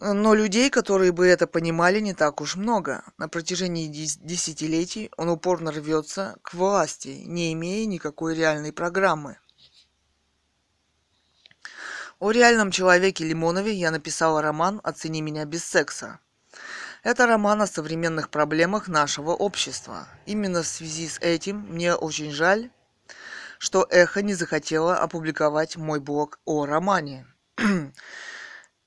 Но 0.00 0.32
людей, 0.34 0.70
которые 0.70 1.10
бы 1.10 1.26
это 1.26 1.48
понимали, 1.48 1.98
не 1.98 2.14
так 2.14 2.40
уж 2.40 2.54
много. 2.54 3.02
На 3.16 3.28
протяжении 3.28 3.88
десятилетий 3.88 5.10
он 5.16 5.28
упорно 5.28 5.72
рвется 5.72 6.36
к 6.42 6.54
власти, 6.54 7.22
не 7.26 7.52
имея 7.52 7.84
никакой 7.86 8.36
реальной 8.36 8.72
программы. 8.72 9.38
О 12.20 12.30
реальном 12.30 12.70
человеке 12.70 13.24
Лимонове 13.24 13.72
я 13.72 13.90
написала 13.90 14.40
роман 14.40 14.80
«Оцени 14.84 15.20
меня 15.20 15.44
без 15.44 15.64
секса». 15.64 16.20
Это 17.02 17.26
роман 17.26 17.62
о 17.62 17.66
современных 17.66 18.30
проблемах 18.30 18.86
нашего 18.86 19.30
общества. 19.30 20.08
Именно 20.26 20.62
в 20.62 20.66
связи 20.66 21.08
с 21.08 21.18
этим 21.20 21.66
мне 21.70 21.94
очень 21.94 22.30
жаль, 22.30 22.70
что 23.58 23.86
Эхо 23.90 24.22
не 24.22 24.34
захотело 24.34 24.96
опубликовать 24.96 25.76
мой 25.76 25.98
блог 25.98 26.38
о 26.44 26.66
романе. 26.66 27.26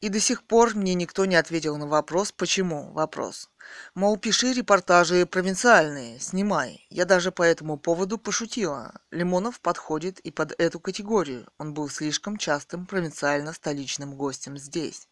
И 0.02 0.10
до 0.10 0.20
сих 0.20 0.44
пор 0.44 0.76
мне 0.76 0.96
никто 0.96 1.26
не 1.26 1.36
ответил 1.36 1.78
на 1.78 1.86
вопрос, 1.86 2.32
почему 2.32 2.92
вопрос. 2.92 3.52
Мол, 3.94 4.18
пиши 4.18 4.52
репортажи 4.52 5.28
провинциальные, 5.28 6.20
снимай. 6.20 6.88
Я 6.90 7.06
даже 7.06 7.32
по 7.32 7.44
этому 7.44 7.78
поводу 7.78 8.18
пошутила. 8.18 9.00
Лимонов 9.12 9.62
подходит 9.62 10.20
и 10.20 10.32
под 10.32 10.60
эту 10.60 10.80
категорию. 10.80 11.48
Он 11.60 11.76
был 11.76 11.88
слишком 11.88 12.38
частым 12.38 12.88
провинциально-столичным 12.88 14.16
гостем 14.16 14.58
здесь. 14.58 15.08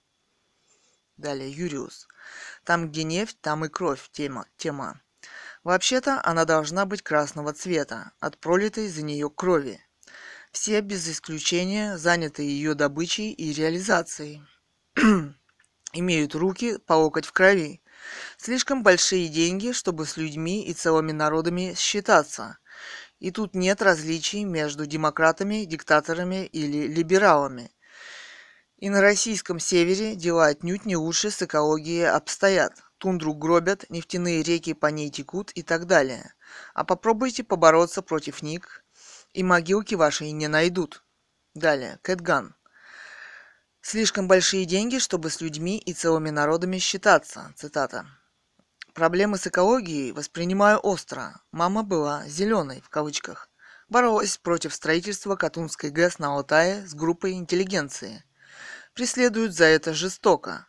Далее, 1.17 1.51
Юриус. 1.51 2.07
Там, 2.63 2.89
где 2.89 3.03
нефть, 3.03 3.37
там 3.41 3.65
и 3.65 3.69
кровь. 3.69 4.09
Тема. 4.11 4.47
Тема. 4.57 4.99
Вообще-то 5.63 6.19
она 6.23 6.45
должна 6.45 6.85
быть 6.85 7.03
красного 7.03 7.53
цвета, 7.53 8.11
от 8.19 8.39
пролитой 8.39 8.87
за 8.87 9.03
нее 9.03 9.29
крови. 9.29 9.79
Все 10.51 10.81
без 10.81 11.07
исключения 11.07 11.95
заняты 11.99 12.41
ее 12.41 12.73
добычей 12.73 13.31
и 13.31 13.53
реализацией. 13.53 14.41
имеют 15.93 16.35
руки 16.35 16.77
по 16.77 16.93
локоть 16.93 17.25
в 17.25 17.31
крови. 17.31 17.81
Слишком 18.37 18.83
большие 18.83 19.27
деньги, 19.27 19.71
чтобы 19.71 20.05
с 20.05 20.17
людьми 20.17 20.65
и 20.65 20.73
целыми 20.73 21.11
народами 21.11 21.73
считаться. 21.77 22.57
И 23.19 23.31
тут 23.31 23.53
нет 23.53 23.81
различий 23.81 24.43
между 24.43 24.85
демократами, 24.85 25.65
диктаторами 25.65 26.45
или 26.45 26.87
либералами. 26.87 27.71
И 28.77 28.89
на 28.89 29.01
российском 29.01 29.59
севере 29.59 30.15
дела 30.15 30.47
отнюдь 30.47 30.85
не 30.85 30.95
лучше 30.95 31.31
с 31.31 31.41
экологией 31.41 32.09
обстоят. 32.09 32.81
Тундру 32.97 33.33
гробят, 33.33 33.85
нефтяные 33.89 34.41
реки 34.41 34.73
по 34.73 34.87
ней 34.87 35.09
текут 35.09 35.51
и 35.51 35.63
так 35.63 35.85
далее. 35.85 36.33
А 36.73 36.85
попробуйте 36.85 37.43
побороться 37.43 38.01
против 38.01 38.41
них, 38.41 38.83
и 39.33 39.43
могилки 39.43 39.95
ваши 39.95 40.31
не 40.31 40.47
найдут. 40.47 41.03
Далее, 41.53 41.99
Кэтган. 42.03 42.55
Слишком 43.82 44.27
большие 44.27 44.65
деньги, 44.65 44.99
чтобы 44.99 45.30
с 45.30 45.39
людьми 45.39 45.77
и 45.77 45.93
целыми 45.93 46.30
народами 46.30 46.77
считаться. 46.80 47.53
Цитата. 47.55 48.05
Проблемы 48.93 49.38
с 49.38 49.47
экологией 49.47 50.11
воспринимаю 50.11 50.80
остро. 50.80 51.41
Мама 51.51 51.84
была 51.84 52.27
«зеленой» 52.27 52.82
в 52.82 52.89
кавычках. 52.89 53.49
Боролась 53.88 54.38
против 54.38 54.73
строительства 54.73 55.36
Катунской 55.36 55.89
ГЭС 55.89 56.19
на 56.19 56.36
Алтае 56.36 56.86
с 56.86 56.93
группой 56.93 57.34
интеллигенции. 57.34 58.23
Преследуют 58.93 59.53
за 59.55 59.65
это 59.65 59.93
жестоко. 59.93 60.67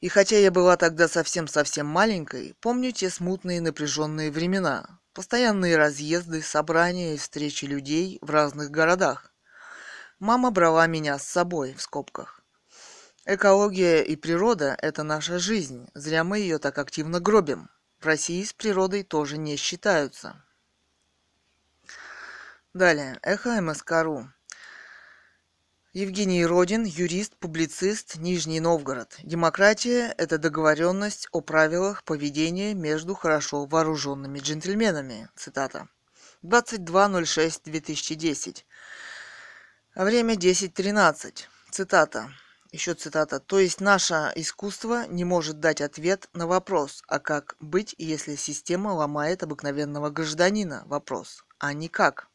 И 0.00 0.08
хотя 0.08 0.36
я 0.36 0.50
была 0.50 0.76
тогда 0.76 1.08
совсем-совсем 1.08 1.86
маленькой, 1.86 2.54
помню 2.60 2.92
те 2.92 3.08
смутные 3.08 3.60
напряженные 3.60 4.30
времена. 4.30 5.00
Постоянные 5.14 5.76
разъезды, 5.76 6.42
собрания 6.42 7.14
и 7.14 7.18
встречи 7.18 7.64
людей 7.64 8.18
в 8.20 8.30
разных 8.30 8.70
городах. 8.70 9.31
Мама 10.22 10.52
брала 10.52 10.86
меня 10.86 11.18
с 11.18 11.26
собой, 11.26 11.74
в 11.74 11.82
скобках. 11.82 12.44
Экология 13.24 14.02
и 14.02 14.14
природа– 14.14 14.76
это 14.80 15.02
наша 15.02 15.40
жизнь, 15.40 15.88
зря 15.94 16.22
мы 16.22 16.38
ее 16.38 16.60
так 16.60 16.78
активно 16.78 17.18
гробим. 17.18 17.68
В 17.98 18.06
России 18.06 18.44
с 18.44 18.52
природой 18.52 19.02
тоже 19.02 19.36
не 19.36 19.56
считаются. 19.56 20.40
Далее. 22.72 23.18
Эхо 23.22 23.60
МСК.ру. 23.60 24.28
Евгений 25.92 26.46
Родин, 26.46 26.84
юрист, 26.84 27.34
публицист, 27.34 28.14
Нижний 28.14 28.60
Новгород. 28.60 29.16
Демократия– 29.24 30.14
это 30.18 30.38
договоренность 30.38 31.26
о 31.32 31.40
правилах 31.40 32.04
поведения 32.04 32.74
между 32.74 33.16
хорошо 33.16 33.64
вооруженными 33.64 34.38
джентльменами. 34.38 35.28
Цитата. 35.34 35.88
22.06.2010. 36.44 38.64
Время 39.94 40.36
10.13. 40.36 41.44
Цитата. 41.70 42.30
Еще 42.72 42.94
цитата. 42.94 43.40
То 43.40 43.58
есть 43.58 43.78
наше 43.78 44.32
искусство 44.36 45.06
не 45.06 45.26
может 45.26 45.60
дать 45.60 45.82
ответ 45.82 46.30
на 46.32 46.46
вопрос, 46.46 47.02
а 47.08 47.18
как 47.18 47.56
быть, 47.60 47.94
если 47.98 48.36
система 48.36 48.94
ломает 48.94 49.42
обыкновенного 49.42 50.08
гражданина? 50.08 50.82
Вопрос. 50.86 51.44
А 51.58 51.74
не 51.74 51.90
как. 51.90 52.28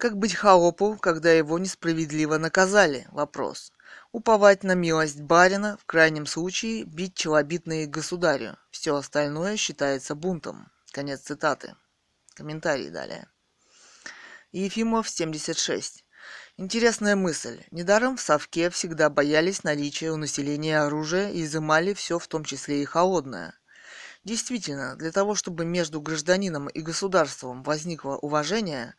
Быть 0.00 0.34
холопу, 0.34 0.96
когда 0.96 1.30
его 1.30 1.60
несправедливо 1.60 2.36
наказали? 2.36 3.06
Вопрос. 3.12 3.72
Уповать 4.10 4.64
на 4.64 4.74
милость 4.74 5.20
барина, 5.20 5.76
в 5.76 5.84
крайнем 5.84 6.26
случае 6.26 6.82
бить 6.82 7.14
челобитные 7.14 7.86
государю. 7.86 8.56
Все 8.72 8.96
остальное 8.96 9.56
считается 9.56 10.16
бунтом. 10.16 10.66
Конец 10.90 11.20
цитаты. 11.20 11.76
Комментарий 12.34 12.90
далее. 12.90 13.28
Ефимов 14.54 15.08
76. 15.08 16.04
Интересная 16.58 17.16
мысль. 17.16 17.62
Недаром 17.70 18.18
в 18.18 18.20
Совке 18.20 18.68
всегда 18.68 19.08
боялись 19.08 19.64
наличия 19.64 20.10
у 20.10 20.18
населения 20.18 20.78
оружия 20.80 21.30
и 21.30 21.44
изымали 21.44 21.94
все, 21.94 22.18
в 22.18 22.28
том 22.28 22.44
числе 22.44 22.82
и 22.82 22.84
холодное. 22.84 23.54
Действительно, 24.24 24.94
для 24.96 25.10
того, 25.10 25.34
чтобы 25.34 25.64
между 25.64 26.02
гражданином 26.02 26.68
и 26.68 26.82
государством 26.82 27.62
возникло 27.62 28.16
уважение, 28.16 28.94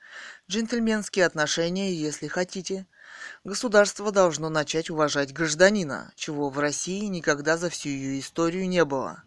джентльменские 0.50 1.28
отношения, 1.28 1.94
если 1.94 2.28
хотите, 2.28 2.88
государство 3.44 4.12
должно 4.12 4.50
начать 4.50 4.90
уважать 4.90 5.34
гражданина, 5.34 6.12
чего 6.16 6.50
в 6.50 6.58
России 6.58 7.06
никогда 7.06 7.58
за 7.58 7.70
всю 7.70 7.90
ее 7.90 8.20
историю 8.20 8.68
не 8.68 8.84
было. 8.84 9.24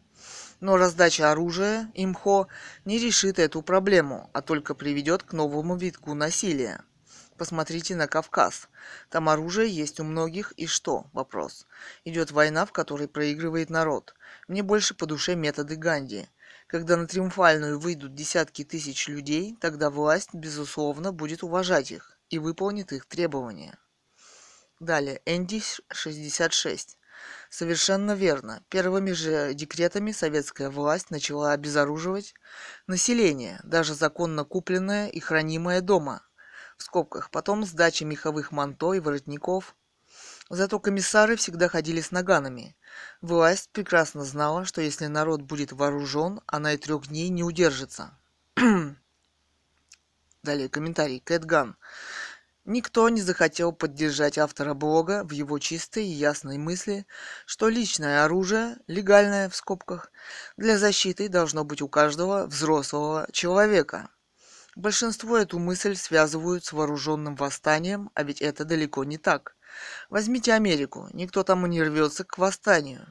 Но 0.60 0.76
раздача 0.76 1.30
оружия, 1.30 1.90
имхо, 1.94 2.48
не 2.84 2.98
решит 2.98 3.38
эту 3.38 3.60
проблему, 3.62 4.30
а 4.32 4.40
только 4.40 4.74
приведет 4.74 5.22
к 5.22 5.32
новому 5.32 5.76
витку 5.76 6.14
насилия. 6.14 6.82
Посмотрите 7.36 7.94
на 7.94 8.06
Кавказ. 8.06 8.68
Там 9.10 9.28
оружие 9.28 9.68
есть 9.68 10.00
у 10.00 10.04
многих, 10.04 10.52
и 10.52 10.66
что? 10.66 11.06
Вопрос. 11.12 11.66
Идет 12.04 12.30
война, 12.30 12.64
в 12.64 12.72
которой 12.72 13.08
проигрывает 13.08 13.68
народ. 13.68 14.14
Мне 14.48 14.62
больше 14.62 14.94
по 14.94 15.04
душе 15.04 15.34
методы 15.34 15.76
Ганди. 15.76 16.26
Когда 16.66 16.96
на 16.96 17.06
Триумфальную 17.06 17.78
выйдут 17.78 18.14
десятки 18.14 18.64
тысяч 18.64 19.08
людей, 19.08 19.56
тогда 19.60 19.90
власть, 19.90 20.30
безусловно, 20.32 21.12
будет 21.12 21.42
уважать 21.42 21.90
их 21.92 22.18
и 22.30 22.38
выполнит 22.38 22.92
их 22.92 23.04
требования. 23.04 23.78
Далее, 24.80 25.20
Энди 25.26 25.62
66. 25.90 26.98
Совершенно 27.50 28.12
верно. 28.12 28.62
Первыми 28.68 29.12
же 29.12 29.54
декретами 29.54 30.12
советская 30.12 30.70
власть 30.70 31.10
начала 31.10 31.52
обезоруживать 31.52 32.34
население, 32.86 33.60
даже 33.64 33.94
законно 33.94 34.44
купленное 34.44 35.08
и 35.08 35.20
хранимое 35.20 35.80
дома. 35.80 36.22
В 36.76 36.82
скобках. 36.82 37.30
Потом 37.30 37.64
сдача 37.64 38.04
меховых 38.04 38.52
манто 38.52 38.92
и 38.92 39.00
воротников. 39.00 39.74
Зато 40.48 40.78
комиссары 40.78 41.36
всегда 41.36 41.68
ходили 41.68 42.00
с 42.00 42.10
наганами. 42.10 42.76
Власть 43.20 43.70
прекрасно 43.72 44.24
знала, 44.24 44.64
что 44.64 44.80
если 44.80 45.06
народ 45.06 45.42
будет 45.42 45.72
вооружен, 45.72 46.40
она 46.46 46.74
и 46.74 46.76
трех 46.76 47.08
дней 47.08 47.28
не 47.30 47.42
удержится. 47.42 48.16
Далее 50.42 50.68
комментарий. 50.68 51.20
Кэтган. 51.20 51.76
Никто 52.68 53.08
не 53.08 53.22
захотел 53.22 53.72
поддержать 53.72 54.38
автора 54.38 54.74
блога 54.74 55.22
в 55.22 55.30
его 55.30 55.60
чистой 55.60 56.04
и 56.04 56.10
ясной 56.10 56.58
мысли, 56.58 57.06
что 57.46 57.68
личное 57.68 58.24
оружие, 58.24 58.78
легальное 58.88 59.48
в 59.48 59.54
скобках, 59.54 60.10
для 60.56 60.76
защиты 60.76 61.28
должно 61.28 61.62
быть 61.62 61.80
у 61.80 61.88
каждого 61.88 62.46
взрослого 62.46 63.28
человека. 63.30 64.10
Большинство 64.74 65.38
эту 65.38 65.60
мысль 65.60 65.94
связывают 65.94 66.64
с 66.64 66.72
вооруженным 66.72 67.36
восстанием, 67.36 68.10
а 68.14 68.24
ведь 68.24 68.42
это 68.42 68.64
далеко 68.64 69.04
не 69.04 69.16
так. 69.16 69.54
Возьмите 70.10 70.52
Америку, 70.52 71.08
никто 71.12 71.44
там 71.44 71.64
и 71.66 71.68
не 71.68 71.84
рвется 71.84 72.24
к 72.24 72.36
восстанию. 72.36 73.06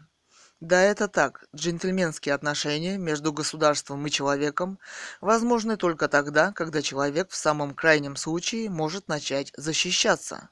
Да, 0.66 0.82
это 0.82 1.08
так. 1.08 1.46
Джентльменские 1.56 2.34
отношения 2.34 2.98
между 2.98 3.32
государством 3.32 4.08
и 4.08 4.10
человеком 4.10 4.80
возможны 5.22 5.78
только 5.78 6.08
тогда, 6.08 6.54
когда 6.54 6.82
человек 6.82 7.30
в 7.30 7.36
самом 7.36 7.76
крайнем 7.76 8.16
случае 8.16 8.72
может 8.72 9.08
начать 9.08 9.54
защищаться. 9.56 10.50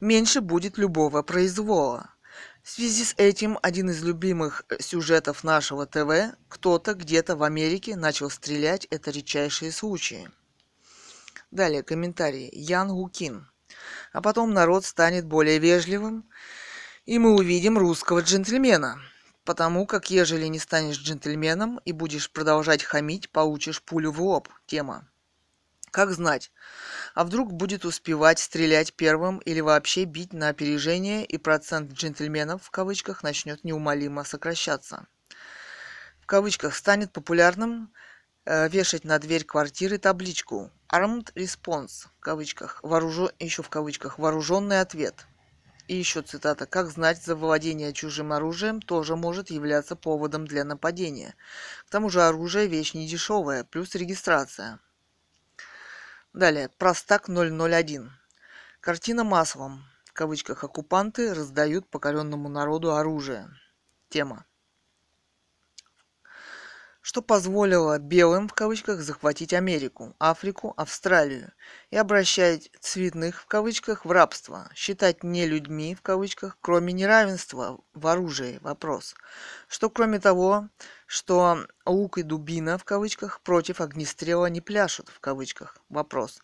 Меньше 0.00 0.40
будет 0.40 0.78
любого 0.78 1.20
произвола. 1.20 2.14
В 2.62 2.70
связи 2.70 3.04
с 3.04 3.14
этим 3.18 3.58
один 3.60 3.90
из 3.90 4.02
любимых 4.02 4.64
сюжетов 4.78 5.44
нашего 5.44 5.84
ТВ 5.84 6.34
«Кто-то 6.48 6.94
где-то 6.94 7.36
в 7.36 7.42
Америке 7.42 7.96
начал 7.96 8.30
стрелять»– 8.30 8.86
это 8.90 9.10
редчайшие 9.10 9.70
случаи. 9.70 10.30
Далее 11.50 11.82
комментарий. 11.82 12.48
Ян 12.54 12.88
Гукин. 12.88 13.50
А 14.14 14.22
потом 14.22 14.54
народ 14.54 14.86
станет 14.86 15.26
более 15.26 15.58
вежливым, 15.58 16.26
и 17.04 17.18
мы 17.18 17.34
увидим 17.34 17.76
русского 17.76 18.20
джентльмена. 18.20 19.09
Потому 19.50 19.84
как 19.84 20.12
ежели 20.12 20.46
не 20.46 20.60
станешь 20.60 21.00
джентльменом 21.00 21.80
и 21.84 21.90
будешь 21.90 22.30
продолжать 22.30 22.84
хамить, 22.84 23.30
получишь 23.30 23.82
пулю 23.82 24.12
в 24.12 24.22
лоб. 24.22 24.48
Тема. 24.66 25.08
Как 25.90 26.12
знать, 26.12 26.52
а 27.16 27.24
вдруг 27.24 27.52
будет 27.52 27.84
успевать 27.84 28.38
стрелять 28.38 28.94
первым 28.94 29.38
или 29.38 29.58
вообще 29.58 30.04
бить 30.04 30.32
на 30.32 30.50
опережение, 30.50 31.24
и 31.24 31.36
процент 31.36 31.90
джентльменов 31.90 32.62
в 32.62 32.70
кавычках 32.70 33.24
начнет 33.24 33.64
неумолимо 33.64 34.22
сокращаться. 34.22 35.08
В 36.20 36.26
кавычках 36.26 36.76
станет 36.76 37.12
популярным 37.12 37.92
э, 38.44 38.68
вешать 38.68 39.02
на 39.02 39.18
дверь 39.18 39.42
квартиры 39.42 39.98
табличку 39.98 40.70
Armed 40.94 41.34
Response 41.34 42.06
в 42.16 42.20
кавычках, 42.20 42.78
вооружен, 42.84 43.32
еще 43.40 43.64
в 43.64 43.68
кавычках, 43.68 44.20
вооруженный 44.20 44.80
ответ– 44.80 45.26
и 45.90 45.96
еще 45.96 46.22
цитата. 46.22 46.66
«Как 46.66 46.88
знать, 46.88 47.20
завладение 47.20 47.92
чужим 47.92 48.32
оружием 48.32 48.80
тоже 48.80 49.16
может 49.16 49.50
являться 49.50 49.96
поводом 49.96 50.46
для 50.46 50.62
нападения. 50.62 51.34
К 51.84 51.90
тому 51.90 52.10
же 52.10 52.22
оружие– 52.22 52.66
вещь 52.68 52.94
недешевая, 52.94 53.64
плюс 53.64 53.96
регистрация». 53.96 54.78
Далее. 56.32 56.68
Простак 56.78 57.28
001. 57.28 58.12
Картина 58.80 59.24
маслом. 59.24 59.84
В 60.04 60.12
кавычках 60.12 60.62
оккупанты 60.62 61.34
раздают 61.34 61.88
покоренному 61.88 62.48
народу 62.48 62.94
оружие. 62.94 63.48
Тема 64.10 64.46
что 67.00 67.22
позволило 67.22 67.98
белым 67.98 68.48
в 68.48 68.52
кавычках 68.52 69.00
захватить 69.00 69.54
Америку, 69.54 70.14
Африку, 70.18 70.74
Австралию 70.76 71.52
и 71.90 71.96
обращать 71.96 72.70
цветных 72.80 73.40
в 73.40 73.46
кавычках 73.46 74.04
в 74.04 74.10
рабство, 74.10 74.70
считать 74.74 75.24
не 75.24 75.46
людьми 75.46 75.94
в 75.94 76.02
кавычках, 76.02 76.58
кроме 76.60 76.92
неравенства 76.92 77.80
в 77.94 78.06
оружии, 78.06 78.58
вопрос. 78.62 79.14
Что 79.66 79.88
кроме 79.88 80.20
того, 80.20 80.68
что 81.06 81.66
лук 81.86 82.18
и 82.18 82.22
дубина 82.22 82.76
в 82.76 82.84
кавычках 82.84 83.40
против 83.40 83.80
огнестрела 83.80 84.46
не 84.46 84.60
пляшут 84.60 85.08
в 85.08 85.20
кавычках, 85.20 85.78
вопрос. 85.88 86.42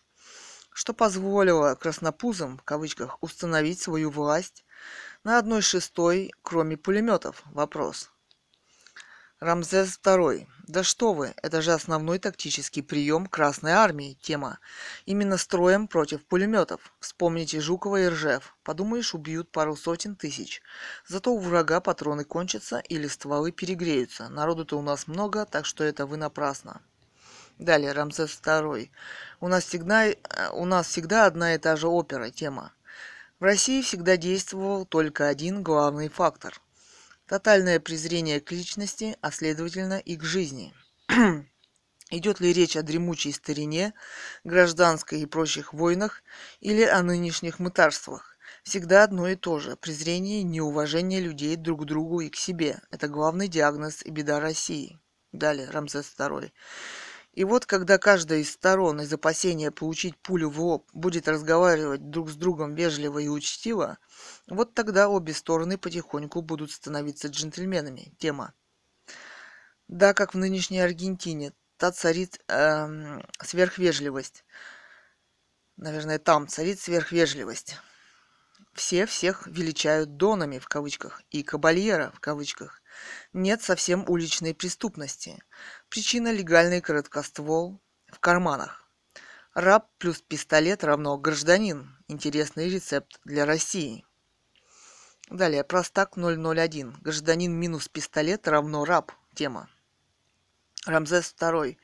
Что 0.73 0.93
позволило 0.93 1.75
краснопузам 1.75 2.57
в 2.57 2.63
кавычках 2.63 3.17
установить 3.21 3.79
свою 3.79 4.09
власть 4.09 4.65
на 5.23 5.37
одной 5.37 5.61
шестой, 5.61 6.31
кроме 6.41 6.77
пулеметов, 6.77 7.43
вопрос. 7.45 8.11
Рамзес 9.39 9.99
II. 10.03 10.47
Да 10.67 10.81
что 10.81 11.13
вы, 11.13 11.35
это 11.43 11.61
же 11.61 11.71
основной 11.71 12.17
тактический 12.17 12.81
прием 12.81 13.27
Красной 13.27 13.73
Армии, 13.73 14.17
тема. 14.19 14.57
Именно 15.05 15.37
строем 15.37 15.87
против 15.87 16.25
пулеметов. 16.25 16.91
Вспомните 16.99 17.61
Жукова 17.61 18.01
и 18.01 18.07
Ржев. 18.07 18.55
Подумаешь, 18.63 19.13
убьют 19.13 19.51
пару 19.51 19.75
сотен 19.75 20.15
тысяч. 20.15 20.63
Зато 21.05 21.31
у 21.31 21.37
врага 21.37 21.81
патроны 21.81 22.23
кончатся 22.23 22.79
или 22.79 23.07
стволы 23.07 23.51
перегреются. 23.51 24.27
Народу-то 24.27 24.75
у 24.75 24.81
нас 24.81 25.05
много, 25.05 25.45
так 25.45 25.67
что 25.67 25.83
это 25.83 26.07
вы 26.07 26.17
напрасно. 26.17 26.81
Далее, 27.59 27.91
Рамзес 27.91 28.41
II. 28.43 28.89
У 29.39 29.47
нас 29.47 29.65
всегда, 29.65 30.07
э, 30.07 30.15
у 30.53 30.65
нас 30.65 30.87
всегда 30.87 31.27
одна 31.27 31.53
и 31.53 31.59
та 31.59 31.75
же 31.75 31.87
опера, 31.87 32.31
тема. 32.31 32.73
В 33.39 33.43
России 33.43 33.83
всегда 33.83 34.17
действовал 34.17 34.85
только 34.85 35.27
один 35.27 35.61
главный 35.61 36.09
фактор– 36.09 36.59
Тотальное 37.27 37.81
презрение 37.81 38.39
к 38.39 38.53
личности, 38.53 39.17
а 39.19 39.31
следовательно 39.31 39.99
и 39.99 40.15
к 40.15 40.23
жизни. 40.23 40.73
Идет 42.09 42.39
ли 42.39 42.53
речь 42.53 42.77
о 42.77 42.83
дремучей 42.83 43.33
старине, 43.33 43.93
гражданской 44.45 45.19
и 45.19 45.25
прочих 45.25 45.73
войнах 45.73 46.23
или 46.61 46.83
о 46.83 47.03
нынешних 47.03 47.59
мытарствах? 47.59 48.37
Всегда 48.63 49.03
одно 49.03 49.27
и 49.27 49.35
то 49.35 49.59
же– 49.59 49.75
презрение 49.81 50.39
и 50.39 50.43
неуважение 50.43 51.19
людей 51.19 51.57
друг 51.57 51.81
к 51.81 51.85
другу 51.85 52.21
и 52.21 52.29
к 52.29 52.37
себе. 52.37 52.79
Это 52.91 53.09
главный 53.09 53.49
диагноз 53.49 54.03
и 54.03 54.09
беда 54.09 54.39
России. 54.39 54.97
Далее, 55.33 55.69
Рамзес 55.69 56.13
II. 56.17 56.49
И 57.37 57.43
вот 57.43 57.67
когда 57.67 57.99
каждая 57.99 58.39
из 58.39 58.51
сторон 58.51 58.99
из 58.99 59.13
опасения 59.13 59.69
получить 59.69 60.17
пулю 60.17 60.49
в 60.49 60.59
лоб 60.59 60.89
будет 60.91 61.27
разговаривать 61.27 62.09
друг 62.09 62.31
с 62.31 62.35
другом 62.35 62.73
вежливо 62.73 63.19
и 63.19 63.27
учтиво, 63.27 63.99
вот 64.47 64.73
тогда 64.73 65.07
обе 65.07 65.35
стороны 65.35 65.77
потихоньку 65.77 66.41
будут 66.41 66.71
становиться 66.71 67.27
джентльменами. 67.27 68.11
Тема. 68.17 68.55
Да, 69.87 70.15
как 70.15 70.33
в 70.33 70.37
нынешней 70.39 70.79
Аргентине, 70.79 71.53
та 71.77 71.91
царит 71.91 72.43
эм, 72.47 73.23
сверхвежливость. 73.43 74.43
Наверное, 75.75 76.17
там 76.17 76.47
царит 76.47 76.79
сверхвежливость. 76.79 77.77
Все 78.73 79.05
всех 79.05 79.45
величают 79.45 80.17
донами 80.17 80.57
в 80.57 80.67
кавычках 80.67 81.21
и 81.29 81.43
кабальера 81.43 82.11
в 82.15 82.19
кавычках. 82.19 82.81
Нет 83.33 83.61
совсем 83.61 84.03
уличной 84.07 84.53
преступности. 84.53 85.43
Причина 85.89 86.31
легальный 86.31 86.81
короткоствол 86.81 87.79
в 88.07 88.19
карманах. 88.19 88.89
Раб 89.53 89.89
плюс 89.97 90.21
пистолет 90.21 90.83
равно 90.83 91.17
гражданин. 91.17 91.97
Интересный 92.07 92.69
рецепт 92.69 93.19
для 93.25 93.45
России. 93.45 94.05
Далее, 95.29 95.63
простак 95.63 96.15
001. 96.15 96.97
Гражданин 97.01 97.51
минус 97.51 97.89
пистолет 97.89 98.47
равно 98.47 98.85
раб. 98.85 99.11
Тема. 99.33 99.69
Рамзес 100.85 101.35
II. 101.37 101.77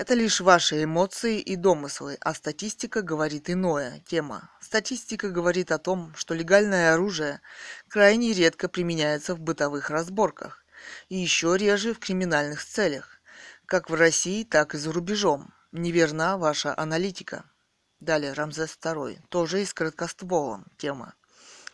Это 0.00 0.14
лишь 0.14 0.40
ваши 0.40 0.84
эмоции 0.84 1.40
и 1.40 1.56
домыслы, 1.56 2.16
а 2.22 2.32
статистика 2.32 3.02
говорит 3.02 3.50
иное. 3.50 4.02
Тема. 4.06 4.50
Статистика 4.58 5.28
говорит 5.28 5.70
о 5.70 5.78
том, 5.78 6.14
что 6.16 6.32
легальное 6.32 6.94
оружие 6.94 7.42
крайне 7.86 8.32
редко 8.32 8.70
применяется 8.70 9.34
в 9.34 9.40
бытовых 9.40 9.90
разборках 9.90 10.64
и 11.10 11.16
еще 11.16 11.54
реже 11.58 11.92
в 11.92 11.98
криминальных 11.98 12.64
целях, 12.64 13.20
как 13.66 13.90
в 13.90 13.94
России, 13.94 14.42
так 14.42 14.74
и 14.74 14.78
за 14.78 14.90
рубежом. 14.90 15.52
Неверна 15.70 16.38
ваша 16.38 16.74
аналитика. 16.78 17.44
Далее, 18.00 18.32
Рамзес 18.32 18.78
II. 18.82 19.18
Тоже 19.28 19.60
и 19.60 19.66
с 19.66 19.74
короткостволом. 19.74 20.64
Тема. 20.78 21.12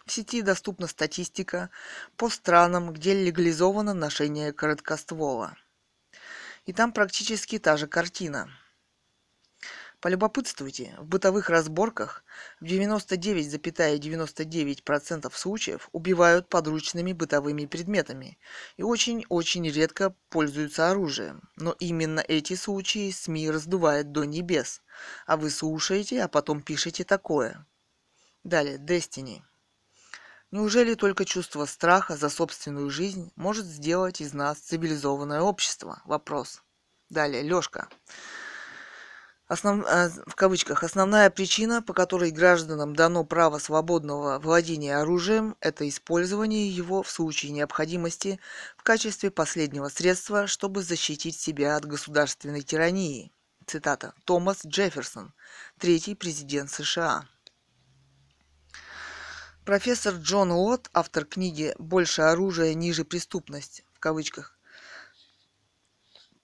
В 0.04 0.10
сети 0.10 0.42
доступна 0.42 0.88
статистика 0.88 1.70
по 2.16 2.28
странам, 2.28 2.92
где 2.92 3.14
легализовано 3.14 3.94
ношение 3.94 4.52
короткоствола. 4.52 5.56
И 6.66 6.72
там 6.72 6.92
практически 6.92 7.58
та 7.58 7.76
же 7.76 7.86
картина. 7.86 8.48
Полюбопытствуйте, 10.00 10.94
в 10.98 11.06
бытовых 11.06 11.48
разборках 11.48 12.22
в 12.60 12.64
99,99% 12.64 13.98
,99 13.98 15.32
случаев 15.32 15.88
убивают 15.92 16.48
подручными 16.48 17.12
бытовыми 17.12 17.64
предметами 17.64 18.38
и 18.76 18.82
очень-очень 18.82 19.70
редко 19.70 20.14
пользуются 20.28 20.90
оружием. 20.90 21.48
Но 21.56 21.74
именно 21.78 22.20
эти 22.20 22.54
случаи 22.54 23.10
СМИ 23.10 23.50
раздувает 23.50 24.12
до 24.12 24.24
небес. 24.24 24.82
А 25.26 25.36
вы 25.36 25.50
слушаете, 25.50 26.22
а 26.22 26.28
потом 26.28 26.62
пишете 26.62 27.04
такое. 27.04 27.66
Далее, 28.44 28.76
Destiny. 28.76 29.42
Неужели 30.52 30.94
только 30.94 31.24
чувство 31.24 31.64
страха 31.64 32.16
за 32.16 32.28
собственную 32.28 32.88
жизнь 32.90 33.32
может 33.34 33.66
сделать 33.66 34.20
из 34.20 34.32
нас 34.32 34.58
цивилизованное 34.58 35.40
общество? 35.40 36.02
Вопрос. 36.04 36.62
Далее, 37.10 37.42
Лёшка. 37.42 37.88
Основ... 39.48 39.84
Э, 39.86 40.08
в 40.26 40.34
кавычках, 40.34 40.82
основная 40.82 41.30
причина, 41.30 41.82
по 41.82 41.92
которой 41.92 42.30
гражданам 42.30 42.96
дано 42.96 43.24
право 43.24 43.58
свободного 43.58 44.38
владения 44.40 44.96
оружием, 44.96 45.56
это 45.60 45.88
использование 45.88 46.68
его 46.68 47.02
в 47.02 47.10
случае 47.10 47.52
необходимости 47.52 48.40
в 48.76 48.82
качестве 48.82 49.30
последнего 49.30 49.88
средства, 49.88 50.48
чтобы 50.48 50.82
защитить 50.82 51.38
себя 51.38 51.76
от 51.76 51.86
государственной 51.86 52.62
тирании. 52.62 53.32
Цитата. 53.66 54.14
Томас 54.24 54.64
Джефферсон, 54.64 55.32
третий 55.78 56.14
президент 56.14 56.70
США. 56.70 57.28
Профессор 59.66 60.14
Джон 60.14 60.52
Уотт, 60.52 60.88
автор 60.92 61.24
книги 61.24 61.74
«Больше 61.80 62.22
оружия, 62.22 62.72
ниже 62.74 63.04
преступность» 63.04 63.82
в 63.94 63.98
кавычках, 63.98 64.56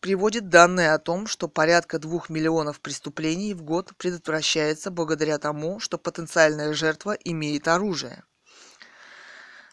приводит 0.01 0.49
данные 0.49 0.93
о 0.93 0.99
том, 0.99 1.29
что 1.29 1.47
порядка 1.47 2.01
двух 2.01 2.31
миллионов 2.31 2.81
преступлений 2.81 3.55
в 3.55 3.63
год 3.63 3.93
предотвращается 3.97 4.91
благодаря 4.91 5.39
тому, 5.39 5.79
что 5.79 5.99
потенциальная 5.99 6.75
жертва 6.75 7.13
имеет 7.13 7.69
оружие. 7.69 8.25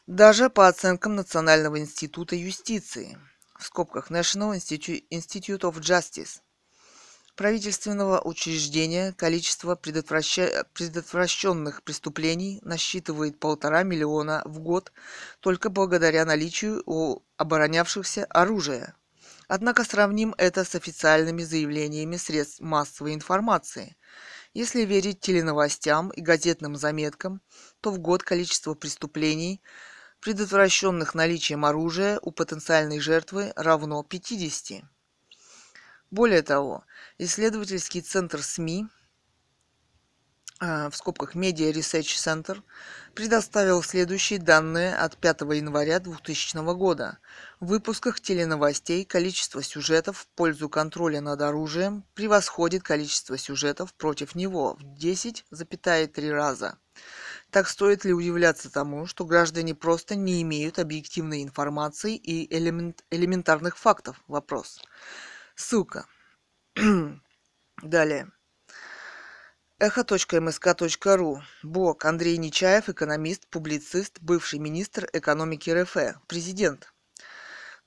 Даже 0.06 0.52
по 0.52 0.68
оценкам 0.68 1.16
Национального 1.16 1.80
института 1.80 2.36
юстиции, 2.36 3.18
в 3.58 3.66
скобках 3.66 4.12
National 4.12 4.54
Institute 4.54 5.62
of 5.62 5.80
Justice, 5.80 6.42
правительственного 7.40 8.20
учреждения 8.20 9.14
количество 9.14 9.76
предотвращенных 9.76 11.84
преступлений 11.84 12.60
насчитывает 12.64 13.40
полтора 13.40 13.84
миллиона 13.84 14.42
в 14.44 14.60
год 14.60 14.92
только 15.40 15.70
благодаря 15.70 16.26
наличию 16.26 16.84
у 16.86 17.22
оборонявшихся 17.38 18.26
оружия. 18.26 18.94
Однако 19.48 19.86
сравним 19.86 20.36
это 20.38 20.66
с 20.66 20.76
официальными 20.76 21.44
заявлениями 21.44 22.18
средств 22.18 22.60
массовой 22.60 23.14
информации. 23.14 23.96
Если 24.54 24.82
верить 24.82 25.22
теленовостям 25.22 26.10
и 26.10 26.20
газетным 26.20 26.76
заметкам, 26.76 27.40
то 27.80 27.92
в 27.92 28.00
год 28.00 28.22
количество 28.22 28.74
преступлений, 28.74 29.62
предотвращенных 30.20 31.16
наличием 31.16 31.64
оружия 31.64 32.20
у 32.22 32.32
потенциальной 32.32 33.00
жертвы, 33.00 33.54
равно 33.56 34.04
50. 34.04 34.84
Более 36.12 36.42
того, 36.42 36.84
исследовательский 37.20 38.02
центр 38.02 38.42
СМИ, 38.42 38.88
а, 40.60 40.90
в 40.90 40.96
скобках 40.96 41.36
Media 41.36 41.72
Research 41.72 42.18
Center, 42.18 42.64
предоставил 43.14 43.84
следующие 43.84 44.40
данные 44.40 44.96
от 44.96 45.18
5 45.18 45.42
января 45.54 46.00
2000 46.00 46.74
года. 46.74 47.20
В 47.60 47.68
выпусках 47.68 48.20
теленовостей 48.22 49.06
количество 49.06 49.62
сюжетов 49.62 50.18
в 50.18 50.28
пользу 50.36 50.68
контроля 50.68 51.22
над 51.22 51.42
оружием 51.42 52.04
превосходит 52.16 52.82
количество 52.82 53.38
сюжетов 53.38 53.94
против 53.94 54.34
него 54.34 54.78
в 54.80 54.84
10,3 54.84 56.32
раза. 56.32 56.80
Так 57.52 57.68
стоит 57.68 58.04
ли 58.04 58.14
удивляться 58.14 58.72
тому, 58.72 59.06
что 59.06 59.26
граждане 59.26 59.76
просто 59.76 60.16
не 60.16 60.42
имеют 60.42 60.80
объективной 60.80 61.44
информации 61.44 62.16
и 62.16 62.52
элемент, 62.56 63.06
элементарных 63.12 63.78
фактов? 63.78 64.22
Вопрос. 64.28 64.82
Ссылка. 65.60 66.06
Далее. 67.84 68.32
Эхо.мск.ру. 69.78 71.42
Блог 71.64 72.06
Андрей 72.06 72.38
Нечаев, 72.38 72.88
экономист, 72.88 73.46
публицист, 73.48 74.20
бывший 74.22 74.58
министр 74.60 75.10
экономики 75.12 75.70
РФ, 75.70 75.98
президент. 76.28 76.94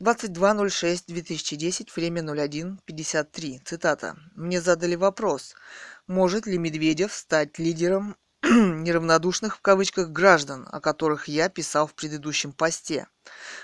22.06.2010, 0.02 1.88
время 1.96 2.20
01.53. 2.20 3.64
Цитата. 3.64 4.16
Мне 4.34 4.60
задали 4.60 4.94
вопрос, 4.94 5.54
может 6.06 6.44
ли 6.44 6.58
Медведев 6.58 7.10
стать 7.14 7.58
лидером 7.58 8.16
неравнодушных 8.82 9.56
в 9.56 9.60
кавычках 9.60 10.10
граждан, 10.10 10.68
о 10.70 10.80
которых 10.80 11.26
я 11.26 11.48
писал 11.48 11.86
в 11.86 11.94
предыдущем 11.94 12.52
посте, 12.52 13.06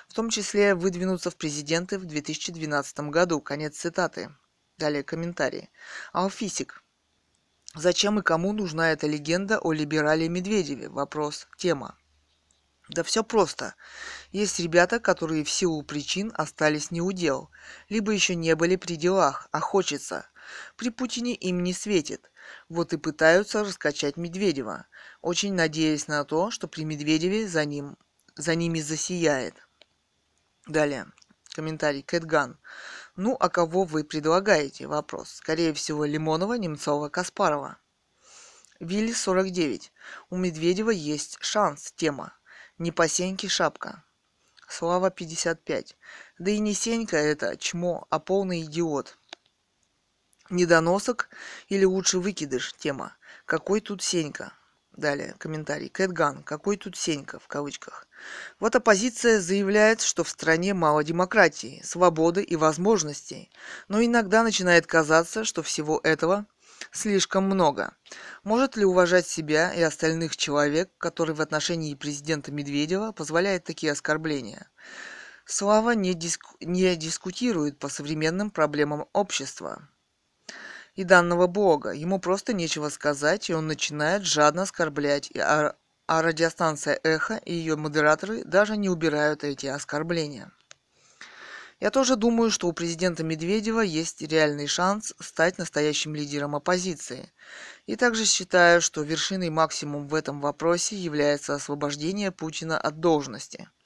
в 0.09 0.15
том 0.15 0.31
числе 0.31 0.75
выдвинуться 0.75 1.31
в 1.31 1.37
президенты 1.37 1.99
в 1.99 2.07
2012 2.07 3.01
году. 3.11 3.41
Конец 3.41 3.77
цитаты. 3.77 4.31
Далее 4.79 5.03
комментарии. 5.03 5.69
Алфисик. 6.13 6.83
Зачем 7.75 8.19
и 8.19 8.23
кому 8.23 8.53
нужна 8.53 8.93
эта 8.93 9.07
легенда 9.07 9.59
о 9.59 9.73
либерале 9.73 10.27
Медведеве? 10.29 10.89
Вопрос. 10.89 11.49
Тема. 11.59 11.99
Да 12.89 13.03
все 13.03 13.23
просто. 13.23 13.75
Есть 14.33 14.59
ребята, 14.59 15.01
которые 15.01 15.45
в 15.45 15.51
силу 15.51 15.83
причин 15.83 16.33
остались 16.35 16.91
не 16.91 17.03
у 17.03 17.13
дел, 17.13 17.51
либо 17.91 18.13
еще 18.13 18.35
не 18.35 18.55
были 18.55 18.77
при 18.77 18.97
делах, 18.97 19.49
а 19.53 19.61
хочется. 19.61 20.27
При 20.77 20.91
Путине 20.91 21.35
им 21.35 21.63
не 21.63 21.73
светит. 21.73 22.31
Вот 22.69 22.93
и 22.93 22.97
пытаются 22.97 23.63
раскачать 23.63 24.17
Медведева, 24.17 24.87
очень 25.21 25.55
надеясь 25.55 26.09
на 26.09 26.25
то, 26.25 26.51
что 26.51 26.69
при 26.69 26.85
Медведеве 26.85 27.47
за, 27.47 27.65
ним, 27.65 27.97
за 28.37 28.55
ними 28.55 28.81
засияет. 28.81 29.55
Далее. 30.67 31.07
Комментарий. 31.55 32.03
Кэтган. 32.03 32.59
Ну, 33.17 33.37
а 33.41 33.49
кого 33.49 33.85
вы 33.85 34.05
предлагаете? 34.05 34.87
Вопрос. 34.87 35.31
Скорее 35.31 35.73
всего, 35.75 36.05
Лимонова, 36.05 36.55
Немцова, 36.55 37.09
Каспарова. 37.09 37.79
Вилли 38.81 39.13
49. 39.13 39.93
У 40.31 40.37
Медведева 40.37 40.91
есть 40.91 41.39
шанс. 41.41 41.93
Тема. 41.97 42.33
Не 42.79 42.93
по 42.93 43.09
сеньке 43.09 43.49
шапка. 43.49 44.05
Слава 44.69 45.11
55. 45.11 45.97
Да 46.39 46.51
и 46.51 46.59
не 46.61 46.75
Сенька 46.75 47.17
это 47.17 47.57
чмо, 47.57 48.07
а 48.11 48.21
полный 48.21 48.63
идиот. 48.63 49.18
Недоносок 50.51 51.29
или 51.69 51.85
лучше 51.85 52.19
выкидыш? 52.19 52.73
Тема. 52.79 53.17
Какой 53.45 53.81
тут 53.81 54.03
Сенька? 54.03 54.53
Далее, 54.97 55.35
комментарий. 55.39 55.91
Кэтган. 55.91 56.43
Какой 56.43 56.77
тут 56.77 56.97
Сенька? 56.97 57.39
В 57.39 57.47
кавычках. 57.47 58.09
Вот 58.59 58.75
оппозиция 58.75 59.41
заявляет, 59.41 60.01
что 60.01 60.25
в 60.25 60.29
стране 60.29 60.75
мало 60.75 61.05
демократии, 61.05 61.81
свободы 61.85 62.43
и 62.43 62.57
возможностей. 62.57 63.51
Но 63.89 64.03
иногда 64.03 64.43
начинает 64.43 64.87
казаться, 64.87 65.45
что 65.45 65.63
всего 65.63 66.01
этого 66.03 66.47
слишком 66.91 67.45
много. 67.45 67.95
Может 68.43 68.77
ли 68.77 68.85
уважать 68.85 69.27
себя 69.27 69.73
и 69.75 69.83
остальных 69.83 70.37
человек, 70.37 70.91
который 70.99 71.35
в 71.35 71.43
отношении 71.43 71.95
президента 71.95 72.51
Медведева 72.51 73.13
позволяет 73.13 73.65
такие 73.65 73.93
оскорбления? 73.93 74.69
Слава 75.45 75.93
не, 75.93 76.15
диску... 76.15 76.57
не 76.61 76.97
дискутирует 76.97 77.79
по 77.79 77.89
современным 77.89 78.51
проблемам 78.51 79.07
общества 79.13 79.89
и 80.99 81.05
данного 81.05 81.47
бога. 81.47 81.91
Ему 81.91 82.19
просто 82.19 82.53
нечего 82.53 82.89
сказать, 82.89 83.49
и 83.49 83.55
он 83.55 83.69
начинает 83.69 84.25
жадно 84.25 84.63
оскорблять, 84.63 85.31
а, 85.37 85.77
а 86.09 86.23
радиостанция 86.23 86.99
«Эхо» 87.05 87.37
и 87.37 87.55
ее 87.55 87.77
модераторы 87.77 88.43
даже 88.43 88.77
не 88.77 88.89
убирают 88.89 89.45
эти 89.45 89.67
оскорбления. 89.67 90.51
Я 91.79 91.93
тоже 91.93 92.17
думаю, 92.17 92.51
что 92.51 92.67
у 92.67 92.73
президента 92.73 93.23
Медведева 93.23 93.83
есть 93.83 94.23
реальный 94.23 94.67
шанс 94.67 95.15
стать 95.21 95.57
настоящим 95.57 96.17
лидером 96.17 96.57
оппозиции. 96.57 97.33
И 97.87 97.95
также 97.95 98.25
считаю, 98.25 98.83
что 98.83 99.03
вершиной 99.03 99.51
максимум 99.51 100.09
в 100.09 100.17
этом 100.17 100.41
вопросе 100.41 100.97
является 100.97 101.55
освобождение 101.55 102.33
Путина 102.33 102.77
от 102.77 102.99
должности– 102.99 103.71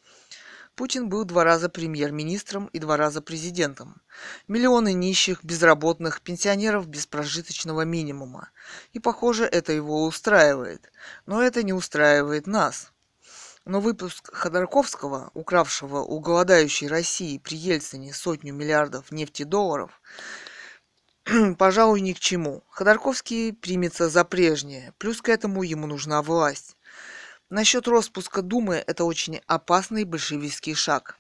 Путин 0.75 1.11
был 1.11 1.25
два 1.25 1.45
раза 1.45 1.69
премьер-министром 1.69 2.67
и 2.73 2.79
два 2.79 2.97
раза 2.97 3.21
президентом. 3.21 4.01
Миллионы 4.49 4.95
нищих, 4.95 5.45
безработных, 5.45 6.23
пенсионеров 6.23 6.89
без 6.89 7.07
прожиточного 7.07 7.83
минимума. 7.83 8.49
И, 8.95 8.99
похоже, 8.99 9.45
это 9.45 9.73
его 9.73 10.05
устраивает. 10.05 10.91
Но 11.27 11.43
это 11.43 11.63
не 11.63 11.75
устраивает 11.75 12.47
нас. 12.47 12.91
Но 13.67 13.81
выпуск 13.81 14.33
Ходорковского, 14.33 15.31
укравшего 15.35 15.99
у 15.99 16.21
голодающей 16.21 16.89
России 16.89 17.37
при 17.37 17.57
Ельцине 17.57 18.15
сотню 18.15 18.55
миллиардов 18.55 19.13
нефтедолларов, 19.13 20.01
пожалуй, 21.59 22.01
ни 22.01 22.15
к 22.15 22.19
чему. 22.19 22.65
Ходорковский 22.71 23.53
примется 23.53 24.09
за 24.09 24.25
прежнее, 24.25 24.95
плюс 24.99 25.21
к 25.21 25.29
этому 25.29 25.63
ему 25.63 25.87
нужна 25.87 26.23
власть. 26.23 26.77
Насчет 27.53 27.87
распуска 27.87 28.41
Думы– 28.41 28.83
это 28.87 29.05
очень 29.05 29.43
опасный 29.47 30.05
большевистский 30.05 30.73
шаг. 30.73 31.19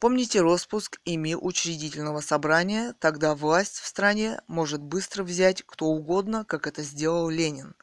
Помните 0.00 0.40
распуск 0.40 0.98
ими 1.04 1.34
учредительного 1.34 2.20
собрания, 2.20 2.92
тогда 2.98 3.36
власть 3.36 3.78
в 3.78 3.86
стране 3.86 4.40
может 4.48 4.82
быстро 4.82 5.22
взять 5.22 5.62
кто 5.62 5.86
угодно, 5.86 6.44
как 6.44 6.66
это 6.66 6.82
сделал 6.82 7.30
Ленин, 7.30 7.76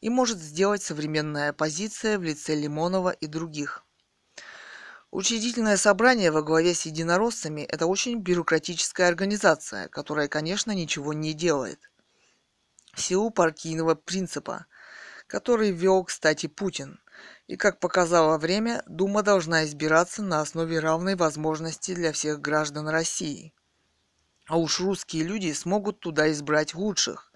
и 0.00 0.08
может 0.08 0.38
сделать 0.38 0.82
современная 0.82 1.50
оппозиция 1.50 2.18
в 2.18 2.24
лице 2.24 2.56
Лимонова 2.56 3.10
и 3.10 3.28
других. 3.28 3.84
Учредительное 5.12 5.76
собрание 5.76 6.32
во 6.32 6.42
главе 6.42 6.74
с 6.74 6.86
единороссами– 6.86 7.60
это 7.68 7.86
очень 7.86 8.18
бюрократическая 8.18 9.06
организация, 9.06 9.86
которая, 9.86 10.26
конечно, 10.26 10.72
ничего 10.72 11.12
не 11.12 11.34
делает. 11.34 11.88
В 12.94 13.00
силу 13.00 13.30
партийного 13.30 13.94
принципа– 13.94 14.66
который 15.26 15.70
ввел, 15.70 16.04
кстати, 16.04 16.46
Путин. 16.46 17.00
И, 17.46 17.56
как 17.56 17.80
показало 17.80 18.38
время, 18.38 18.82
Дума 18.86 19.22
должна 19.22 19.64
избираться 19.64 20.22
на 20.22 20.40
основе 20.40 20.78
равной 20.80 21.14
возможности 21.14 21.94
для 21.94 22.12
всех 22.12 22.40
граждан 22.40 22.88
России. 22.88 23.52
А 24.46 24.58
уж 24.58 24.80
русские 24.80 25.24
люди 25.24 25.52
смогут 25.52 26.00
туда 26.00 26.30
избрать 26.30 26.74
лучших. 26.74 27.32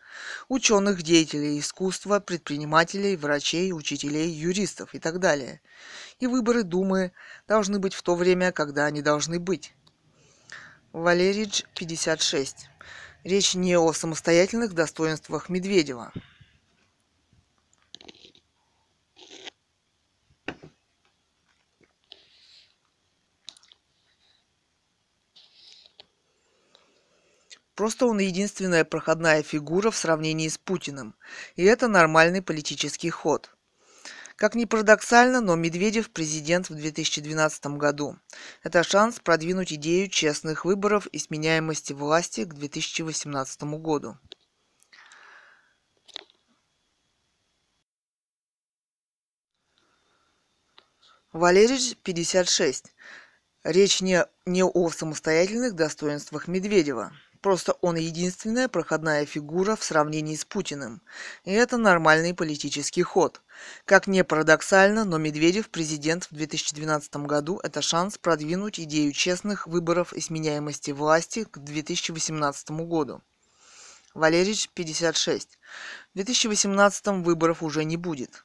Ученых, 0.48 1.02
деятелей 1.02 1.58
искусства, 1.58 2.20
предпринимателей, 2.20 3.16
врачей, 3.16 3.72
учителей, 3.72 4.28
юристов 4.30 4.94
и 4.94 4.98
так 4.98 5.18
далее. 5.18 5.60
И 6.18 6.26
выборы 6.26 6.62
Думы 6.62 7.12
должны 7.48 7.78
быть 7.78 7.94
в 7.94 8.02
то 8.02 8.14
время, 8.14 8.52
когда 8.52 8.86
они 8.86 9.02
должны 9.02 9.38
быть. 9.38 9.74
Валеридж 10.92 11.62
56. 11.76 12.68
Речь 13.22 13.54
не 13.54 13.76
о 13.76 13.92
самостоятельных 13.92 14.74
достоинствах 14.74 15.48
Медведева. 15.48 16.12
Просто 27.80 28.04
он 28.04 28.18
единственная 28.18 28.84
проходная 28.84 29.42
фигура 29.42 29.90
в 29.90 29.96
сравнении 29.96 30.48
с 30.48 30.58
Путиным. 30.58 31.14
И 31.56 31.64
это 31.64 31.88
нормальный 31.88 32.42
политический 32.42 33.08
ход. 33.08 33.48
Как 34.36 34.54
ни 34.54 34.66
парадоксально, 34.66 35.40
но 35.40 35.56
Медведев 35.56 36.10
президент 36.10 36.68
в 36.68 36.74
2012 36.74 37.78
году. 37.78 38.18
Это 38.62 38.82
шанс 38.82 39.18
продвинуть 39.18 39.72
идею 39.72 40.10
честных 40.10 40.66
выборов 40.66 41.06
и 41.06 41.18
сменяемости 41.18 41.94
власти 41.94 42.44
к 42.44 42.52
2018 42.52 43.62
году. 43.62 44.18
Валерич 51.32 51.96
56. 52.02 52.92
Речь 53.64 54.02
не, 54.02 54.26
не 54.44 54.64
о 54.64 54.90
самостоятельных 54.90 55.74
достоинствах 55.74 56.46
Медведева. 56.46 57.14
Просто 57.40 57.72
он 57.80 57.96
единственная 57.96 58.68
проходная 58.68 59.24
фигура 59.24 59.74
в 59.74 59.82
сравнении 59.82 60.36
с 60.36 60.44
Путиным. 60.44 61.00
И 61.44 61.50
это 61.50 61.78
нормальный 61.78 62.34
политический 62.34 63.02
ход. 63.02 63.40
Как 63.86 64.06
не 64.06 64.24
парадоксально, 64.24 65.04
но 65.04 65.16
Медведев 65.16 65.70
президент 65.70 66.24
в 66.24 66.34
2012 66.34 67.16
году– 67.16 67.58
это 67.62 67.80
шанс 67.80 68.18
продвинуть 68.18 68.78
идею 68.78 69.12
честных 69.12 69.66
выборов 69.66 70.12
и 70.12 70.20
сменяемости 70.20 70.90
власти 70.90 71.44
к 71.44 71.58
2018 71.58 72.70
году. 72.70 73.22
Валерич, 74.12 74.68
56. 74.74 75.58
В 76.12 76.16
2018 76.16 77.06
выборов 77.24 77.62
уже 77.62 77.84
не 77.84 77.96
будет. 77.96 78.44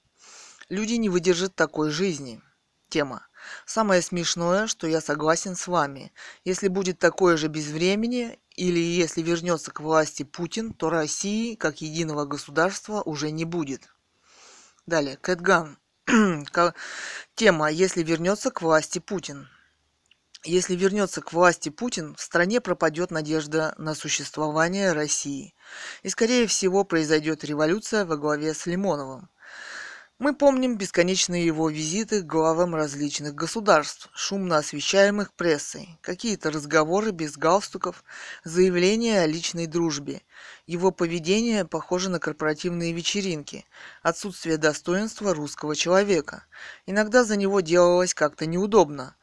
Люди 0.70 0.94
не 0.94 1.10
выдержат 1.10 1.54
такой 1.54 1.90
жизни. 1.90 2.42
Тема. 2.88 3.28
Самое 3.66 4.02
смешное, 4.02 4.68
что 4.68 4.88
я 4.88 5.02
согласен 5.02 5.56
с 5.56 5.68
вами. 5.68 6.14
Если 6.46 6.68
будет 6.68 6.98
такое 6.98 7.36
же 7.36 7.48
без 7.48 7.68
времени, 7.68 8.40
или 8.56 8.80
если 8.80 9.22
вернется 9.22 9.72
к 9.72 9.82
власти 9.82 10.24
Путин, 10.24 10.74
то 10.74 10.90
России, 10.90 11.56
как 11.56 11.82
единого 11.82 12.26
государства, 12.26 13.02
уже 13.02 13.32
не 13.32 13.46
будет. 13.46 13.90
Далее, 14.86 15.18
Кэтган. 15.18 15.78
Тема 17.36 17.72
«Если 17.72 18.04
вернется 18.04 18.52
к 18.52 18.62
власти 18.62 19.00
Путин». 19.00 19.50
Если 20.44 20.76
вернется 20.76 21.22
к 21.22 21.34
власти 21.34 21.70
Путин, 21.70 22.14
в 22.16 22.22
стране 22.22 22.62
пропадет 22.62 23.10
надежда 23.10 23.74
на 23.80 23.96
существование 23.96 24.92
России. 24.94 25.56
И, 26.04 26.10
скорее 26.10 26.46
всего, 26.46 26.84
произойдет 26.84 27.44
революция 27.44 28.06
во 28.06 28.16
главе 28.16 28.54
с 28.54 28.68
Лимоновым. 28.68 29.30
Мы 30.18 30.34
помним 30.34 30.78
бесконечные 30.78 31.46
его 31.46 31.70
визиты 31.70 32.22
к 32.22 32.26
главам 32.26 32.74
различных 32.74 33.36
государств, 33.36 34.10
шумно 34.14 34.58
освещаемых 34.58 35.34
прессой, 35.34 36.00
какие-то 36.00 36.52
разговоры 36.52 37.12
без 37.12 37.36
галстуков, 37.36 38.02
заявления 38.46 39.20
о 39.20 39.28
личной 39.28 39.68
дружбе. 39.68 40.22
Его 40.68 40.92
поведение 40.92 41.66
похоже 41.66 42.10
на 42.10 42.22
корпоративные 42.22 42.94
вечеринки, 42.94 43.66
отсутствие 44.04 44.56
достоинства 44.56 45.34
русского 45.34 45.76
человека. 45.76 46.46
Иногда 46.86 47.26
за 47.26 47.36
него 47.36 47.60
делалось 47.60 48.14
как-то 48.14 48.46
неудобно. 48.46 49.18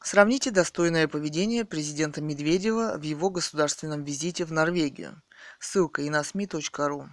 Сравните 0.00 0.52
достойное 0.52 1.08
поведение 1.08 1.64
президента 1.64 2.22
Медведева 2.22 2.98
в 2.98 3.02
его 3.02 3.30
государственном 3.30 4.04
визите 4.04 4.44
в 4.44 4.52
Норвегию. 4.52 5.20
Ссылка 5.58 6.02
inasmi.ru 6.02 7.08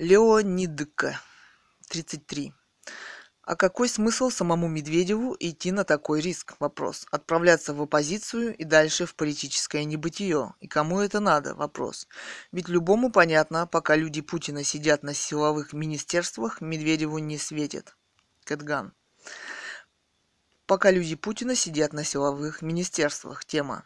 Леонидка, 0.00 1.20
33. 1.88 2.54
А 3.42 3.56
какой 3.56 3.88
смысл 3.88 4.30
самому 4.30 4.68
Медведеву 4.68 5.36
идти 5.40 5.72
на 5.72 5.82
такой 5.82 6.20
риск? 6.20 6.54
Вопрос. 6.60 7.04
Отправляться 7.10 7.74
в 7.74 7.82
оппозицию 7.82 8.56
и 8.56 8.62
дальше 8.62 9.06
в 9.06 9.16
политическое 9.16 9.84
небытие. 9.84 10.54
И 10.60 10.68
кому 10.68 11.00
это 11.00 11.18
надо? 11.18 11.56
Вопрос. 11.56 12.06
Ведь 12.52 12.68
любому 12.68 13.10
понятно, 13.10 13.66
пока 13.66 13.96
люди 13.96 14.20
Путина 14.20 14.62
сидят 14.62 15.02
на 15.02 15.14
силовых 15.14 15.72
министерствах, 15.72 16.60
Медведеву 16.60 17.18
не 17.18 17.36
светит. 17.36 17.96
Кэтган. 18.44 18.92
Пока 20.66 20.92
люди 20.92 21.16
Путина 21.16 21.56
сидят 21.56 21.92
на 21.92 22.04
силовых 22.04 22.62
министерствах. 22.62 23.44
Тема. 23.44 23.84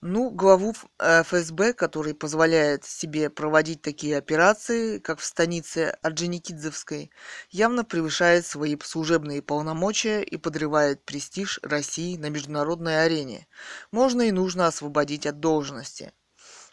Ну, 0.00 0.30
главу 0.30 0.76
ФСБ, 1.00 1.72
который 1.72 2.14
позволяет 2.14 2.84
себе 2.84 3.30
проводить 3.30 3.82
такие 3.82 4.16
операции, 4.16 5.00
как 5.00 5.18
в 5.18 5.24
станице 5.24 5.96
Орджоникидзевской, 6.02 7.10
явно 7.50 7.84
превышает 7.84 8.46
свои 8.46 8.76
служебные 8.80 9.42
полномочия 9.42 10.22
и 10.22 10.36
подрывает 10.36 11.04
престиж 11.04 11.58
России 11.64 12.16
на 12.16 12.30
международной 12.30 13.04
арене. 13.04 13.48
Можно 13.90 14.22
и 14.22 14.30
нужно 14.30 14.68
освободить 14.68 15.26
от 15.26 15.40
должности. 15.40 16.12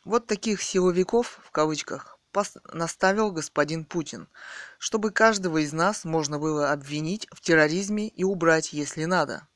Вот 0.03 0.27
таких 0.27 0.61
«силовиков» 0.61 1.39
в 1.43 1.49
кавычках 1.49 2.19
наставил 2.73 3.31
господин 3.31 3.85
Путин, 3.85 4.27
чтобы 4.77 5.09
каждого 5.09 5.59
из 5.63 5.73
нас 5.73 6.05
можно 6.05 6.37
было 6.37 6.71
обвинить 6.71 7.27
в 7.31 7.41
терроризме 7.41 8.07
и 8.07 8.23
убрать, 8.23 8.71
если 8.71 9.05
надо. 9.05 9.47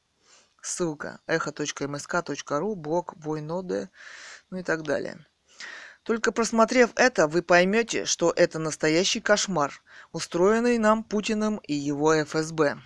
Ссылка 0.62 1.20
эхо.мск.ру, 1.28 2.76
блог 2.76 3.14
Войноде, 3.18 3.90
ну 4.50 4.58
и 4.58 4.64
так 4.64 4.84
далее. 4.84 5.26
Только 6.04 6.32
просмотрев 6.32 6.92
это, 6.96 7.28
вы 7.28 7.42
поймете, 7.42 8.06
что 8.06 8.34
это 8.36 8.58
настоящий 8.60 9.22
кошмар, 9.22 9.82
устроенный 10.12 10.78
нам 10.78 11.04
Путиным 11.04 11.58
и 11.58 11.74
его 11.74 12.16
ФСБ. 12.24 12.80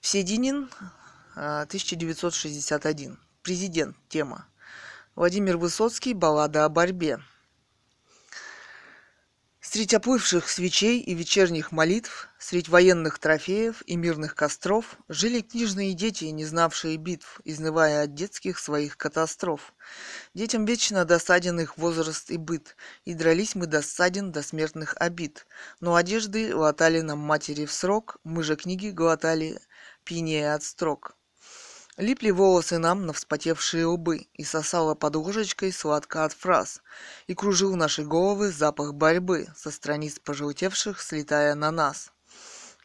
Всединин, 0.00 0.70
1961. 1.34 3.18
Президент. 3.42 3.96
Тема. 4.08 4.46
Владимир 5.14 5.56
Высоцкий. 5.56 6.14
Баллада 6.14 6.64
о 6.64 6.68
борьбе. 6.68 7.20
Средь 9.70 9.92
оплывших 9.92 10.48
свечей 10.48 10.98
и 10.98 11.12
вечерних 11.12 11.72
молитв, 11.72 12.30
средь 12.38 12.70
военных 12.70 13.18
трофеев 13.18 13.82
и 13.84 13.96
мирных 13.96 14.34
костров 14.34 14.96
жили 15.10 15.42
книжные 15.42 15.92
дети, 15.92 16.24
не 16.24 16.46
знавшие 16.46 16.96
битв, 16.96 17.42
изнывая 17.44 18.04
от 18.04 18.14
детских 18.14 18.58
своих 18.58 18.96
катастроф. 18.96 19.74
Детям 20.32 20.64
вечно 20.64 21.04
досаден 21.04 21.60
их 21.60 21.76
возраст 21.76 22.30
и 22.30 22.38
быт, 22.38 22.76
и 23.04 23.12
дрались 23.12 23.54
мы 23.54 23.66
досаден 23.66 24.32
до 24.32 24.42
смертных 24.42 24.94
обид. 24.96 25.46
Но 25.80 25.96
одежды 25.96 26.56
латали 26.56 27.02
нам 27.02 27.18
матери 27.18 27.66
в 27.66 27.72
срок, 27.72 28.16
мы 28.24 28.42
же 28.44 28.56
книги 28.56 28.88
глотали, 28.88 29.60
пьянее 30.02 30.54
от 30.54 30.62
строк. 30.62 31.17
Липли 31.98 32.30
волосы 32.30 32.78
нам 32.78 33.06
на 33.06 33.12
вспотевшие 33.12 33.84
лбы, 33.84 34.28
и 34.32 34.44
сосала 34.44 34.94
под 34.94 35.16
ложечкой 35.16 35.72
сладко 35.72 36.24
от 36.24 36.32
фраз, 36.32 36.80
и 37.26 37.34
кружил 37.34 37.74
наши 37.74 38.04
головы 38.04 38.52
запах 38.52 38.94
борьбы 38.94 39.48
со 39.56 39.72
страниц 39.72 40.20
пожелтевших, 40.20 41.00
слетая 41.00 41.56
на 41.56 41.72
нас. 41.72 42.12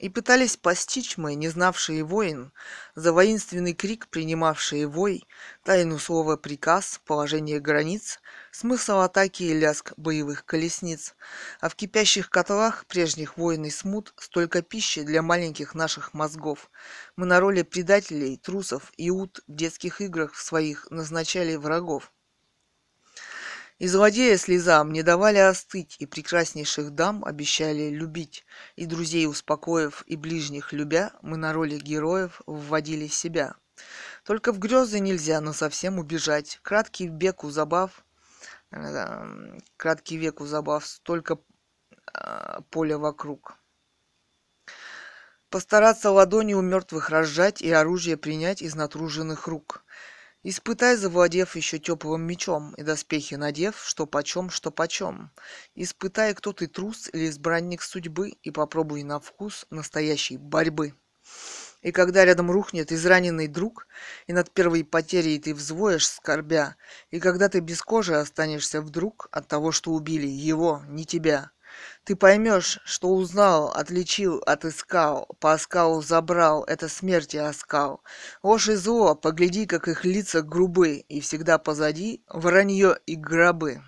И 0.04 0.10
пытались 0.10 0.58
постичь 0.58 1.16
мы, 1.16 1.34
не 1.34 1.48
знавшие 1.48 2.04
воин, 2.04 2.52
за 2.94 3.14
воинственный 3.14 3.74
крик 3.74 4.10
принимавшие 4.10 4.86
вой, 4.86 5.26
тайну 5.64 5.98
слова 5.98 6.36
приказ, 6.36 7.00
положение 7.06 7.62
границ, 7.62 8.20
смысл 8.52 9.00
атаки 9.00 9.44
и 9.44 9.54
ляск 9.54 9.94
боевых 9.96 10.44
колесниц. 10.44 11.16
А 11.62 11.70
в 11.70 11.76
кипящих 11.76 12.30
котлах 12.30 12.86
прежних 12.88 13.38
войн 13.38 13.64
и 13.64 13.70
смут 13.70 14.14
столько 14.18 14.62
пищи 14.62 15.04
для 15.04 15.22
маленьких 15.22 15.74
наших 15.74 16.14
мозгов. 16.14 16.70
Мы 17.16 17.26
на 17.26 17.40
роли 17.40 17.62
предателей, 17.62 18.36
трусов 18.36 18.92
и 18.98 19.10
ут 19.10 19.40
в 19.48 19.56
детских 19.56 20.02
играх 20.02 20.36
своих 20.36 20.86
назначали 20.92 21.56
врагов. 21.56 22.12
И 23.80 23.88
злодея 23.88 24.38
слезам 24.38 24.94
не 24.94 25.04
давали 25.04 25.40
остыть, 25.40 25.96
и 26.00 26.06
прекраснейших 26.06 26.92
дам 26.92 27.26
обещали 27.26 27.90
любить. 27.90 28.46
И 28.76 28.86
друзей 28.86 29.28
успокоив, 29.28 30.04
и 30.06 30.16
ближних 30.16 30.74
любя, 30.74 31.12
мы 31.22 31.38
на 31.38 31.54
роли 31.54 31.78
героев 31.78 32.42
вводили 32.46 33.08
себя. 33.08 33.56
Только 34.24 34.54
в 34.54 34.60
грезы 34.60 35.00
нельзя 35.00 35.42
но 35.42 35.54
совсем 35.54 36.00
убежать. 36.00 36.60
Краткий 36.62 37.08
век 37.08 37.44
у 37.44 37.50
забав, 37.50 38.06
э, 38.72 39.58
краткий 39.78 40.18
век 40.18 40.42
у 40.42 40.46
забав, 40.46 40.86
столько 40.86 41.40
э, 42.14 42.60
поля 42.70 42.98
вокруг. 42.98 43.58
Постараться 45.50 46.10
ладони 46.10 46.54
у 46.54 46.62
мертвых 46.62 47.10
разжать 47.10 47.62
и 47.62 47.72
оружие 47.72 48.18
принять 48.18 48.62
из 48.62 48.76
натруженных 48.76 49.48
рук. 49.48 49.83
Испытай, 50.46 50.98
завладев 50.98 51.56
еще 51.56 51.80
теплым 51.80 52.24
мечом, 52.24 52.74
и 52.76 52.84
доспехи 52.84 53.36
надев, 53.36 53.82
что 53.82 54.06
почем, 54.06 54.50
что 54.50 54.72
почем. 54.72 55.32
Испытай, 55.74 56.34
кто 56.34 56.52
ты 56.52 56.68
трус 56.68 57.10
или 57.14 57.30
избранник 57.30 57.82
судьбы, 57.82 58.32
и 58.32 58.52
попробуй 58.52 59.04
на 59.04 59.22
вкус 59.22 59.66
настоящей 59.70 60.36
борьбы. 60.36 60.96
И 61.82 61.94
когда 61.94 62.26
рядом 62.26 62.52
рухнет 62.52 62.92
израненный 62.92 63.48
друг, 63.48 63.88
и 64.28 64.34
над 64.34 64.52
первой 64.52 64.84
потерей 64.84 65.40
ты 65.40 65.56
взвоешь 65.56 66.10
скорбя, 66.10 66.76
и 67.10 67.22
когда 67.22 67.48
ты 67.48 67.60
без 67.62 67.82
кожи 67.82 68.14
останешься 68.14 68.82
вдруг 68.82 69.30
от 69.32 69.48
того, 69.48 69.72
что 69.72 69.92
убили 69.92 70.28
его, 70.28 70.82
не 70.90 71.06
тебя, 71.06 71.52
ты 72.04 72.16
поймешь, 72.16 72.80
что 72.84 73.10
узнал, 73.10 73.72
отличил, 73.72 74.44
отыскал, 74.46 75.28
по 75.40 75.54
оскалу 75.54 76.02
забрал, 76.02 76.64
это 76.66 76.90
смерти 76.90 77.38
оскал. 77.38 78.04
Ложь 78.42 78.68
и 78.68 78.76
зло, 78.76 79.16
погляди, 79.16 79.66
как 79.66 79.88
их 79.88 80.04
лица 80.04 80.42
грубы, 80.42 80.98
и 80.98 81.22
всегда 81.22 81.58
позади 81.58 82.24
вранье 82.28 82.98
и 83.06 83.16
гробы. 83.16 83.82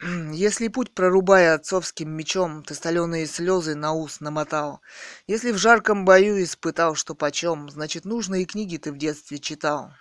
Если 0.32 0.68
путь, 0.68 0.94
прорубая 0.94 1.54
отцовским 1.54 2.10
мечом, 2.10 2.64
ты 2.64 2.74
соленые 2.74 3.26
слезы 3.26 3.74
на 3.74 3.92
ус 3.92 4.20
намотал, 4.20 4.80
если 5.26 5.52
в 5.52 5.58
жарком 5.58 6.04
бою 6.04 6.42
испытал, 6.42 6.94
что 6.94 7.14
почем, 7.14 7.68
значит, 7.68 8.04
нужные 8.04 8.44
книги 8.44 8.76
ты 8.76 8.92
в 8.92 8.98
детстве 8.98 9.38
читал. 9.38 9.92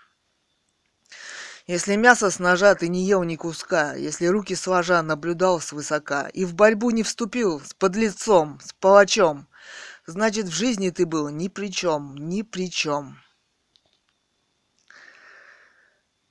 Если 1.65 1.95
мясо 1.95 2.29
с 2.29 2.39
ножа 2.39 2.75
ты 2.75 2.89
не 2.89 3.05
ел 3.05 3.23
ни 3.23 3.37
куска, 3.37 3.93
если 3.93 4.25
руки 4.25 4.53
сложа 4.53 5.01
наблюдал 5.01 5.61
свысока 5.61 6.27
и 6.27 6.43
в 6.43 6.53
борьбу 6.55 6.89
не 6.89 7.03
вступил 7.03 7.61
с 7.61 7.73
подлецом, 7.73 8.59
с 8.61 8.73
палачом, 8.73 9.47
значит, 10.05 10.47
в 10.47 10.51
жизни 10.51 10.89
ты 10.89 11.05
был 11.05 11.29
ни 11.29 11.47
при 11.47 11.71
чем, 11.71 12.17
ни 12.17 12.41
при 12.41 12.69
чем. 12.69 13.17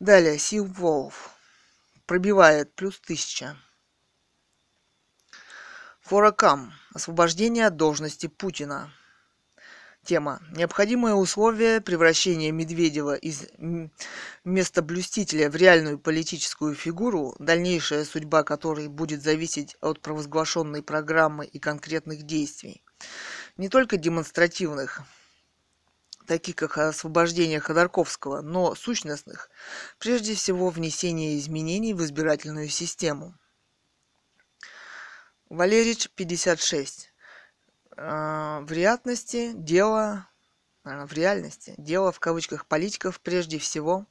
Далее, 0.01 0.39
Сил 0.39 0.67
Волф 0.67 1.31
пробивает 2.05 2.75
плюс 2.75 3.01
тысяча. 3.01 3.57
Форакам. 6.03 6.75
Освобождение 6.93 7.69
от 7.69 7.77
должности 7.77 8.27
Путина. 8.27 8.93
Тема. 10.05 10.43
Необходимое 10.51 11.15
условие 11.15 11.81
превращения 11.81 12.51
Медведева 12.51 13.15
из 13.15 13.47
местоблюстителя 14.43 15.49
в 15.49 15.55
реальную 15.55 15.97
политическую 15.97 16.75
фигуру, 16.75 17.37
дальнейшая 17.39 18.05
судьба 18.05 18.43
которой 18.43 18.89
будет 18.89 19.23
зависеть 19.23 19.77
от 19.81 20.01
провозглашенной 20.01 20.83
программы 20.83 21.47
и 21.47 21.61
конкретных 21.61 22.25
действий. 22.25 22.83
Не 23.57 23.69
только 23.69 23.97
демонстративных, 23.97 25.03
таких 26.27 26.57
как 26.57 26.79
освобождение 26.79 27.61
Ходорковского, 27.61 28.41
но 28.41 28.75
сущностных, 28.75 29.51
прежде 30.01 30.35
всего 30.35 30.71
внесение 30.71 31.39
изменений 31.39 31.95
в 31.95 32.03
избирательную 32.03 32.69
систему. 32.71 33.39
Валерич 35.49 36.09
56. 36.17 37.12
Э, 37.97 38.61
в 38.61 38.73
реальности 38.73 39.53
дело, 39.55 40.29
в 40.85 41.13
реальности 41.13 41.75
дело 41.79 42.13
в 42.13 42.21
кавычках 42.21 42.67
политиков 42.67 43.21
прежде 43.21 43.59
всего 43.59 44.07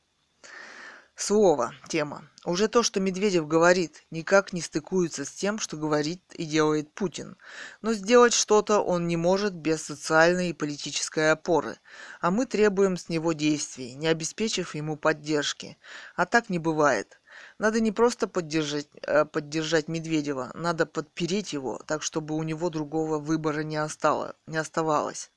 Слово, 1.22 1.76
тема. 1.88 2.28
Уже 2.46 2.68
то, 2.68 2.82
что 2.82 3.00
Медведев 3.00 3.48
говорит, 3.48 4.04
никак 4.10 4.54
не 4.54 4.62
стыкуется 4.62 5.24
с 5.24 5.30
тем, 5.30 5.60
что 5.60 5.78
говорит 5.78 6.20
и 6.34 6.46
делает 6.46 6.92
Путин. 6.96 7.38
Но 7.84 7.94
сделать 7.94 8.34
что-то 8.34 8.80
он 8.80 9.08
не 9.08 9.18
может 9.18 9.54
без 9.54 9.84
социальной 9.84 10.50
и 10.50 10.54
политической 10.54 11.32
опоры. 11.32 11.78
А 12.22 12.32
мы 12.32 12.48
требуем 12.48 12.98
с 12.98 13.08
него 13.08 13.34
действий, 13.34 13.94
не 13.94 14.08
обеспечив 14.08 14.74
ему 14.74 14.96
поддержки. 14.98 15.78
А 16.16 16.26
так 16.26 16.50
не 16.50 16.58
бывает. 16.58 17.21
Надо 17.62 17.80
не 17.80 17.92
просто 17.92 18.28
поддержать, 18.28 18.88
э, 19.04 19.24
поддержать 19.24 19.88
Медведева, 19.88 20.50
надо 20.56 20.88
подпереть 20.88 21.54
его, 21.54 21.80
так 21.86 22.02
чтобы 22.02 22.34
у 22.34 22.42
него 22.42 22.72
другого 22.72 23.20
выбора 23.20 23.60
не, 23.62 23.78
остало, 23.78 24.36
не 24.48 24.58
оставалось. 24.58 25.30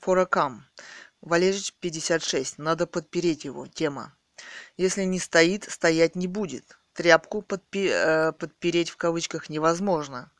Форакам. 0.00 0.66
Валерич 1.20 1.74
56. 1.74 2.58
Надо 2.58 2.88
подпереть 2.88 3.44
его. 3.44 3.68
Тема. 3.68 4.16
Если 4.76 5.04
не 5.04 5.20
стоит, 5.20 5.70
стоять 5.70 6.16
не 6.16 6.26
будет. 6.26 6.76
Тряпку 6.92 7.40
подпи- 7.40 7.92
э, 7.92 8.32
подпереть 8.32 8.90
в 8.90 8.96
кавычках 8.96 9.48
невозможно. 9.48 10.32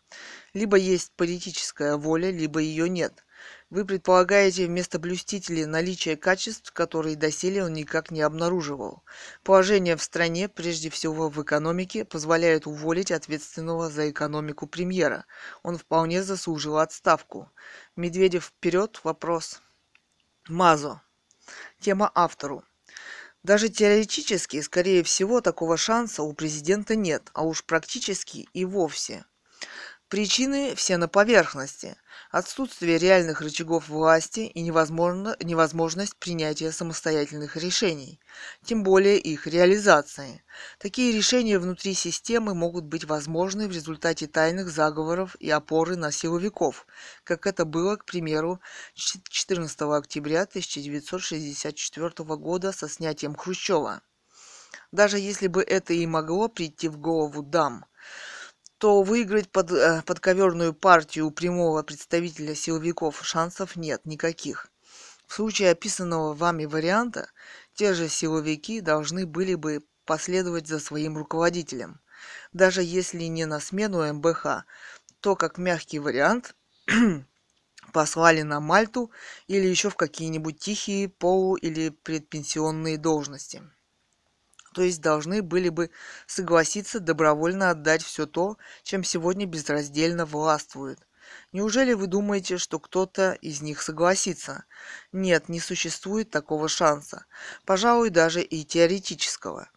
Либо 0.53 0.77
есть 0.77 1.13
политическая 1.15 1.97
воля, 1.97 2.33
либо 2.33 2.59
ее 2.59 2.89
нет. 2.89 3.25
Вы 3.73 3.87
предполагаете 3.87 4.67
вместо 4.67 4.99
блюстителей 4.99 5.65
наличие 5.65 6.19
качеств, 6.19 6.71
которые 6.73 7.17
доселе 7.17 7.65
он 7.65 7.73
никак 7.73 8.11
не 8.11 8.21
обнаруживал. 8.21 9.03
Положение 9.43 9.97
в 9.97 10.03
стране, 10.03 10.51
прежде 10.51 10.91
всего 10.91 11.31
в 11.31 11.43
экономике, 11.43 12.05
позволяет 12.05 12.67
уволить 12.67 13.11
ответственного 13.11 13.89
за 13.89 14.11
экономику 14.11 14.67
премьера. 14.67 15.25
Он 15.63 15.79
вполне 15.79 16.23
заслужил 16.23 16.77
отставку. 16.77 17.51
Медведев 17.97 18.45
вперед, 18.45 19.01
вопрос. 19.05 19.63
Мазо. 20.49 21.01
Тема 21.81 22.13
автору. 22.15 22.65
Даже 23.43 23.71
теоретически, 23.71 24.61
скорее 24.61 25.03
всего, 25.03 25.41
такого 25.41 25.79
шанса 25.79 26.23
у 26.23 26.35
президента 26.35 26.95
нет, 26.95 27.31
а 27.33 27.43
уж 27.43 27.65
практически 27.65 28.51
и 28.53 28.67
вовсе. 28.67 29.25
Причины 30.13 30.75
все 30.75 30.99
на 30.99 31.09
поверхности. 31.09 31.97
Отсутствие 32.31 32.99
реальных 32.99 33.41
рычагов 33.41 33.89
власти 33.89 34.41
и 34.41 34.61
невозможно, 34.61 35.39
невозможность 35.41 36.17
принятия 36.17 36.71
самостоятельных 36.71 37.57
решений, 37.57 38.21
тем 38.63 38.83
более 38.83 39.19
их 39.19 39.47
реализации. 39.47 40.45
Такие 40.79 41.17
решения 41.17 41.59
внутри 41.59 41.95
системы 41.95 42.55
могут 42.55 42.85
быть 42.85 43.05
возможны 43.05 43.67
в 43.67 43.73
результате 43.73 44.27
тайных 44.27 44.69
заговоров 44.69 45.35
и 45.37 45.49
опоры 45.49 45.97
на 45.97 46.13
силовиков, 46.13 46.87
как 47.25 47.47
это 47.47 47.65
было, 47.65 47.97
к 47.97 48.05
примеру, 48.05 48.61
14 48.93 49.81
октября 49.81 50.43
1964 50.43 52.11
года 52.37 52.73
со 52.73 52.87
снятием 52.87 53.35
Хрущева. 53.35 54.03
Даже 54.91 55.19
если 55.19 55.47
бы 55.47 55.63
это 55.63 55.95
и 55.95 56.05
могло 56.05 56.49
прийти 56.49 56.89
в 56.89 56.99
голову 56.99 57.43
дам– 57.43 57.87
то 58.83 59.01
выиграть 59.05 59.49
под, 59.49 59.71
э, 59.71 60.03
подковерную 60.05 60.75
партию 60.75 61.29
у 61.29 61.31
прямого 61.31 61.85
представителя 61.85 62.57
силовиков 62.57 63.25
шансов 63.25 63.77
нет 63.77 64.05
никаких. 64.07 64.73
В 65.29 65.35
случае 65.35 65.71
описанного 65.71 66.35
вами 66.35 66.65
варианта, 66.65 67.31
те 67.75 67.95
же 67.95 68.09
силовики 68.09 68.81
должны 68.81 69.25
были 69.25 69.55
бы 69.55 69.85
последовать 70.05 70.67
за 70.67 70.81
своим 70.81 71.17
руководителем. 71.17 72.01
Даже 72.53 72.83
если 72.83 73.23
не 73.27 73.47
на 73.47 73.61
смену 73.61 74.03
МБХ, 74.15 74.65
то 75.21 75.37
как 75.37 75.59
мягкий 75.59 76.01
вариант 76.01 76.57
послали 77.93 78.43
на 78.43 78.59
Мальту 78.59 79.13
или 79.47 79.69
еще 79.69 79.91
в 79.91 79.95
какие-нибудь 79.95 80.59
тихие 80.59 81.09
полу- 81.09 81.55
или 81.55 81.91
предпенсионные 81.91 82.99
должности 82.99 83.63
то 84.73 84.83
есть 84.83 85.01
должны 85.01 85.43
были 85.43 85.69
бы 85.69 85.91
согласиться 86.27 87.01
добровольно 87.01 87.71
отдать 87.71 88.03
все 88.03 88.27
то, 88.27 88.57
чем 88.83 89.05
сегодня 89.05 89.47
безраздельно 89.47 90.27
властвуют. 90.27 91.01
Неужели 91.53 91.93
вы 91.93 92.07
думаете, 92.07 92.59
что 92.59 92.79
кто-то 92.79 93.33
из 93.33 93.63
них 93.63 93.83
согласится? 93.83 94.65
Нет, 95.13 95.49
не 95.49 95.61
существует 95.61 96.31
такого 96.31 96.69
шанса. 96.69 97.27
Пожалуй, 97.65 98.11
даже 98.11 98.43
и 98.43 98.65
теоретического. 98.65 99.69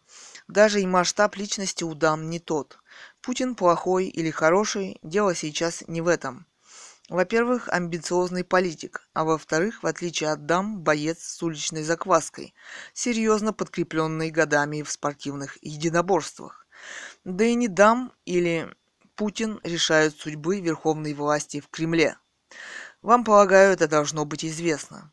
Даже 0.48 0.80
и 0.80 0.86
масштаб 0.86 1.36
личности 1.36 1.84
у 1.84 1.94
дам 1.94 2.30
не 2.30 2.38
тот. 2.38 2.78
Путин 3.20 3.54
плохой 3.54 4.06
или 4.06 4.30
хороший, 4.30 4.98
дело 5.02 5.34
сейчас 5.34 5.82
не 5.88 6.00
в 6.00 6.08
этом. 6.08 6.46
Во-первых, 7.08 7.68
амбициозный 7.68 8.42
политик, 8.42 9.08
а 9.12 9.24
во-вторых, 9.24 9.84
в 9.84 9.86
отличие 9.86 10.30
от 10.30 10.44
дам, 10.46 10.80
боец 10.80 11.22
с 11.22 11.40
уличной 11.40 11.84
закваской, 11.84 12.52
серьезно 12.94 13.52
подкрепленный 13.52 14.30
годами 14.30 14.82
в 14.82 14.90
спортивных 14.90 15.56
единоборствах. 15.62 16.66
Да 17.24 17.44
и 17.44 17.54
не 17.54 17.68
дам 17.68 18.12
или 18.24 18.74
Путин 19.14 19.60
решают 19.62 20.16
судьбы 20.16 20.60
верховной 20.60 21.14
власти 21.14 21.60
в 21.60 21.68
Кремле. 21.68 22.16
Вам, 23.02 23.22
полагаю, 23.22 23.72
это 23.72 23.86
должно 23.86 24.24
быть 24.24 24.44
известно. 24.44 25.12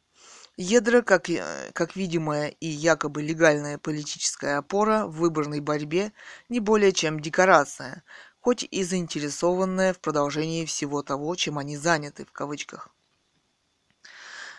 Ядро, 0.57 1.03
как, 1.03 1.27
как 1.73 1.95
видимая 1.95 2.47
и 2.47 2.67
якобы 2.67 3.21
легальная 3.21 3.77
политическая 3.77 4.57
опора 4.57 5.05
в 5.05 5.17
выборной 5.17 5.61
борьбе, 5.61 6.11
не 6.49 6.59
более 6.59 6.91
чем 6.91 7.19
декорация, 7.19 8.03
хоть 8.43 8.67
и 8.69 8.83
заинтересованная 8.83 9.93
в 9.93 9.99
продолжении 9.99 10.65
всего 10.65 11.01
того, 11.01 11.33
чем 11.35 11.57
они 11.57 11.77
заняты, 11.77 12.25
в 12.25 12.33
кавычках. 12.33 12.89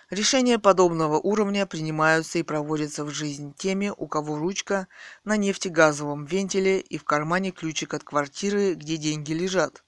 Решения 0.08 0.58
подобного 0.58 1.18
уровня 1.18 1.66
принимаются 1.66 2.38
и 2.38 2.42
проводятся 2.42 3.04
в 3.04 3.10
жизнь 3.10 3.52
теми, 3.54 3.92
у 3.94 4.06
кого 4.06 4.38
ручка 4.38 4.88
на 5.24 5.36
нефтегазовом 5.36 6.24
вентиле 6.24 6.80
и 6.80 6.96
в 6.96 7.04
кармане 7.04 7.50
ключик 7.50 7.92
от 7.92 8.04
квартиры, 8.04 8.72
где 8.72 8.96
деньги 8.96 9.34
лежат. 9.34 9.84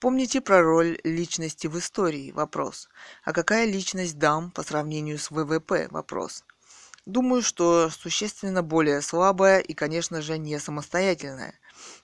Помните 0.00 0.40
про 0.40 0.60
роль 0.60 0.98
личности 1.04 1.68
в 1.68 1.78
истории? 1.78 2.32
Вопрос. 2.32 2.88
А 3.22 3.32
какая 3.32 3.66
личность 3.66 4.18
дам 4.18 4.50
по 4.50 4.64
сравнению 4.64 5.16
с 5.16 5.30
ВВП? 5.30 5.86
Вопрос. 5.92 6.44
Думаю, 7.06 7.42
что 7.42 7.88
существенно 7.88 8.62
более 8.62 9.00
слабая 9.00 9.60
и, 9.60 9.74
конечно 9.74 10.22
же, 10.22 10.36
не 10.38 10.58
самостоятельная, 10.58 11.54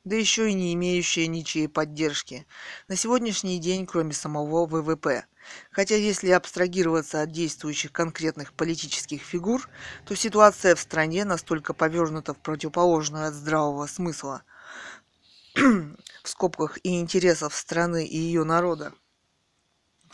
да 0.05 0.17
еще 0.17 0.51
и 0.51 0.55
не 0.55 0.75
имеющая 0.75 1.27
ничьей 1.27 1.69
поддержки. 1.69 2.47
На 2.89 2.97
сегодняшний 2.97 3.59
день, 3.59 3.87
кроме 3.87 4.13
самого 4.13 4.67
ВВП. 4.67 5.25
Хотя 5.71 5.97
если 5.97 6.31
абстрагироваться 6.31 7.23
от 7.23 7.31
действующих 7.31 7.93
конкретных 7.93 8.53
политических 8.53 9.23
фигур, 9.23 9.69
то 10.07 10.15
ситуация 10.15 10.75
в 10.75 10.81
стране 10.81 11.25
настолько 11.25 11.75
повернута 11.75 12.35
в 12.35 12.39
противоположную 12.39 13.29
от 13.29 13.35
здравого 13.35 13.87
смысла 13.87 14.43
в 15.55 16.29
скобках 16.29 16.79
и 16.83 16.99
интересов 16.99 17.55
страны 17.55 18.07
и 18.07 18.17
ее 18.17 18.45
народа, 18.45 18.93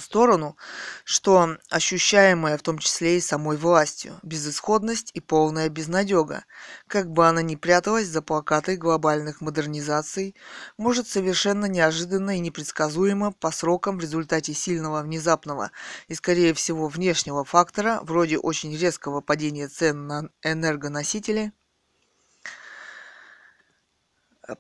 сторону, 0.01 0.57
что 1.05 1.57
ощущаемая 1.69 2.59
в 2.59 2.63
том 2.63 2.79
числе 2.79 3.19
и 3.19 3.21
самой 3.21 3.57
властью, 3.57 4.19
безысходность 4.23 5.11
и 5.15 5.21
полная 5.21 5.69
безнадега, 5.69 6.45
как 6.87 7.11
бы 7.11 7.27
она 7.27 7.43
ни 7.43 7.57
пряталась 7.57 8.07
за 8.07 8.23
плакаты 8.23 8.77
глобальных 8.77 9.41
модернизаций, 9.41 10.35
может 10.77 11.09
совершенно 11.09 11.67
неожиданно 11.67 12.37
и 12.37 12.41
непредсказуемо 12.41 13.33
по 13.33 13.51
срокам 13.51 13.99
в 13.99 14.01
результате 14.01 14.55
сильного 14.55 15.03
внезапного 15.03 15.71
и, 16.09 16.15
скорее 16.15 16.55
всего, 16.55 16.89
внешнего 16.89 17.45
фактора, 17.45 18.01
вроде 18.03 18.39
очень 18.39 18.77
резкого 18.77 19.21
падения 19.21 19.69
цен 19.69 20.07
на 20.07 20.31
энергоносители, 20.43 21.53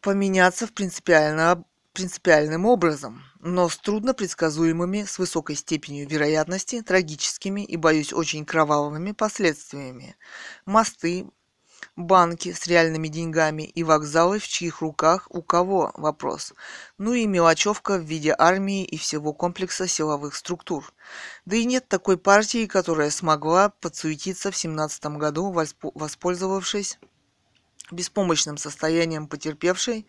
поменяться 0.03 0.67
в 0.67 0.73
принципиально 0.73 1.65
принципиальным 2.01 2.65
образом, 2.65 3.23
но 3.41 3.69
с 3.69 3.77
трудно 3.77 4.15
предсказуемыми, 4.15 5.05
с 5.05 5.19
высокой 5.19 5.55
степенью 5.55 6.09
вероятности, 6.09 6.81
трагическими 6.81 7.63
и, 7.63 7.77
боюсь, 7.77 8.15
очень 8.15 8.47
кровавыми 8.47 9.13
последствиями. 9.13 10.17
Мосты, 10.65 11.27
банки 11.97 12.55
с 12.55 12.67
реальными 12.67 13.09
деньгами 13.09 13.65
и 13.65 13.85
вокзалы 13.85 14.39
в 14.39 14.49
чьих 14.49 14.81
руках 14.81 15.27
у 15.29 15.43
кого 15.43 15.93
вопрос. 15.95 16.55
Ну 16.97 17.13
и 17.13 17.27
мелочевка 17.27 17.99
в 17.99 18.03
виде 18.03 18.35
армии 18.39 18.83
и 18.83 18.97
всего 18.97 19.35
комплекса 19.35 19.87
силовых 19.87 20.35
структур. 20.35 20.95
Да 21.45 21.57
и 21.57 21.67
нет 21.67 21.87
такой 21.87 22.17
партии, 22.17 22.65
которая 22.65 23.11
смогла 23.11 23.69
подсуетиться 23.69 24.51
в 24.51 24.57
17 24.57 25.05
году, 25.19 25.55
воспользовавшись 25.95 26.99
беспомощным 27.91 28.57
состоянием 28.57 29.27
потерпевшей 29.27 30.07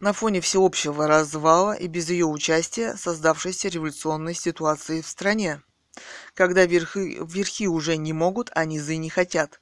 на 0.00 0.12
фоне 0.12 0.40
всеобщего 0.40 1.06
развала 1.06 1.72
и 1.72 1.86
без 1.86 2.10
ее 2.10 2.26
участия 2.26 2.96
создавшейся 2.96 3.68
революционной 3.68 4.34
ситуации 4.34 5.00
в 5.00 5.06
стране. 5.06 5.62
Когда 6.34 6.64
верхи, 6.64 7.18
верхи 7.26 7.66
уже 7.66 7.96
не 7.96 8.12
могут, 8.12 8.50
а 8.54 8.64
низы 8.64 8.96
не 8.96 9.10
хотят. 9.10 9.60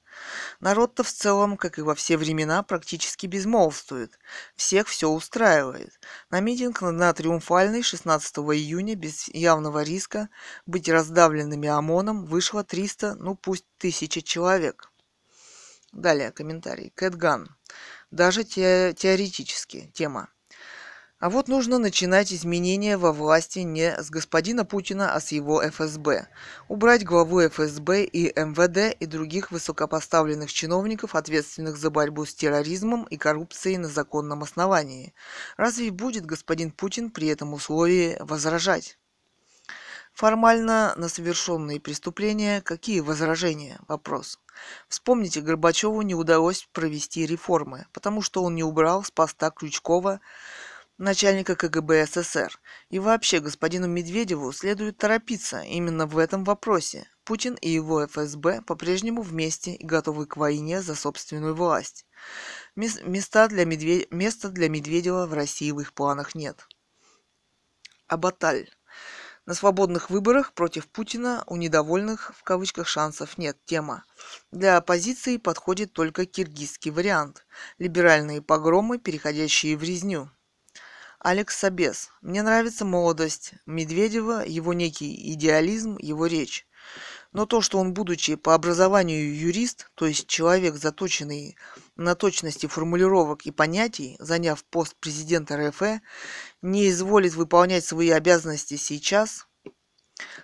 Народ-то 0.60 1.02
в 1.02 1.10
целом, 1.10 1.56
как 1.56 1.78
и 1.78 1.82
во 1.82 1.94
все 1.94 2.16
времена, 2.16 2.62
практически 2.62 3.26
безмолвствует. 3.26 4.18
Всех 4.54 4.88
все 4.88 5.08
устраивает. 5.08 5.98
На 6.30 6.40
митинг 6.40 6.82
на 6.82 7.12
Триумфальный 7.12 7.82
16 7.82 8.36
июня 8.38 8.94
без 8.94 9.28
явного 9.28 9.82
риска 9.82 10.28
быть 10.66 10.88
раздавленными 10.88 11.68
ОМОНом 11.68 12.26
вышло 12.26 12.64
300, 12.64 13.14
ну 13.16 13.34
пусть 13.34 13.66
тысячи 13.78 14.20
человек. 14.20 14.90
Далее 15.92 16.32
комментарий. 16.32 16.92
Кэтган 16.94 17.56
даже 18.10 18.44
те, 18.44 18.94
теоретически 18.96 19.90
тема. 19.94 20.28
А 21.18 21.30
вот 21.30 21.48
нужно 21.48 21.78
начинать 21.78 22.30
изменения 22.30 22.98
во 22.98 23.10
власти 23.10 23.60
не 23.60 23.96
с 23.96 24.10
господина 24.10 24.66
Путина, 24.66 25.14
а 25.14 25.20
с 25.20 25.32
его 25.32 25.62
ФСБ. 25.66 26.28
Убрать 26.68 27.04
главу 27.04 27.40
ФСБ 27.40 28.04
и 28.04 28.38
МВД 28.38 28.94
и 29.00 29.06
других 29.06 29.50
высокопоставленных 29.50 30.52
чиновников, 30.52 31.14
ответственных 31.14 31.78
за 31.78 31.88
борьбу 31.88 32.26
с 32.26 32.34
терроризмом 32.34 33.04
и 33.04 33.16
коррупцией 33.16 33.78
на 33.78 33.88
законном 33.88 34.42
основании. 34.42 35.14
Разве 35.56 35.90
будет 35.90 36.26
господин 36.26 36.70
Путин 36.70 37.10
при 37.10 37.28
этом 37.28 37.54
условии 37.54 38.18
возражать? 38.20 38.98
Формально 40.16 40.94
на 40.96 41.10
совершенные 41.10 41.78
преступления 41.78 42.62
какие 42.62 43.00
возражения? 43.00 43.78
Вопрос. 43.86 44.40
Вспомните, 44.88 45.42
Горбачеву 45.42 46.00
не 46.00 46.14
удалось 46.14 46.66
провести 46.72 47.26
реформы, 47.26 47.86
потому 47.92 48.22
что 48.22 48.42
он 48.42 48.54
не 48.54 48.64
убрал 48.64 49.04
с 49.04 49.10
поста 49.10 49.50
Крючкова 49.50 50.22
начальника 50.96 51.54
КГБ 51.54 52.06
СССР. 52.06 52.58
И 52.88 52.98
вообще, 52.98 53.40
господину 53.40 53.88
Медведеву 53.88 54.52
следует 54.52 54.96
торопиться 54.96 55.60
именно 55.60 56.06
в 56.06 56.16
этом 56.16 56.44
вопросе. 56.44 57.06
Путин 57.24 57.52
и 57.52 57.68
его 57.68 58.06
ФСБ 58.06 58.62
по-прежнему 58.62 59.20
вместе 59.20 59.74
и 59.74 59.84
готовы 59.84 60.24
к 60.24 60.38
войне 60.38 60.80
за 60.80 60.94
собственную 60.94 61.54
власть. 61.54 62.06
Места 62.74 63.48
для, 63.48 63.66
Медведь... 63.66 64.10
Места 64.10 64.48
для 64.48 64.70
Медведева 64.70 65.26
в 65.26 65.34
России 65.34 65.72
в 65.72 65.80
их 65.80 65.92
планах 65.92 66.34
нет. 66.34 66.66
Абаталь. 68.06 68.70
На 69.46 69.54
свободных 69.54 70.10
выборах 70.10 70.52
против 70.54 70.88
Путина 70.88 71.44
у 71.46 71.54
недовольных 71.54 72.32
в 72.36 72.42
кавычках 72.42 72.88
шансов 72.88 73.38
нет. 73.38 73.56
Тема. 73.64 74.04
Для 74.50 74.76
оппозиции 74.76 75.36
подходит 75.36 75.92
только 75.92 76.26
киргизский 76.26 76.90
вариант. 76.90 77.46
Либеральные 77.78 78.42
погромы, 78.42 78.98
переходящие 78.98 79.76
в 79.76 79.84
резню. 79.84 80.30
Алекс 81.20 81.56
Собес. 81.56 82.10
Мне 82.22 82.42
нравится 82.42 82.84
молодость 82.84 83.54
Медведева, 83.66 84.44
его 84.44 84.72
некий 84.72 85.32
идеализм, 85.34 85.96
его 86.00 86.26
речь. 86.26 86.66
Но 87.32 87.46
то, 87.46 87.60
что 87.60 87.78
он, 87.78 87.92
будучи 87.92 88.34
по 88.36 88.54
образованию 88.54 89.36
юрист, 89.36 89.90
то 89.94 90.06
есть 90.06 90.26
человек, 90.26 90.76
заточенный 90.76 91.56
на 91.96 92.14
точности 92.14 92.66
формулировок 92.66 93.46
и 93.46 93.50
понятий, 93.50 94.16
заняв 94.18 94.64
пост 94.64 94.94
президента 95.00 95.56
РФ, 95.56 96.00
не 96.62 96.88
изволит 96.88 97.34
выполнять 97.34 97.84
свои 97.84 98.10
обязанности 98.10 98.76
сейчас, 98.76 99.46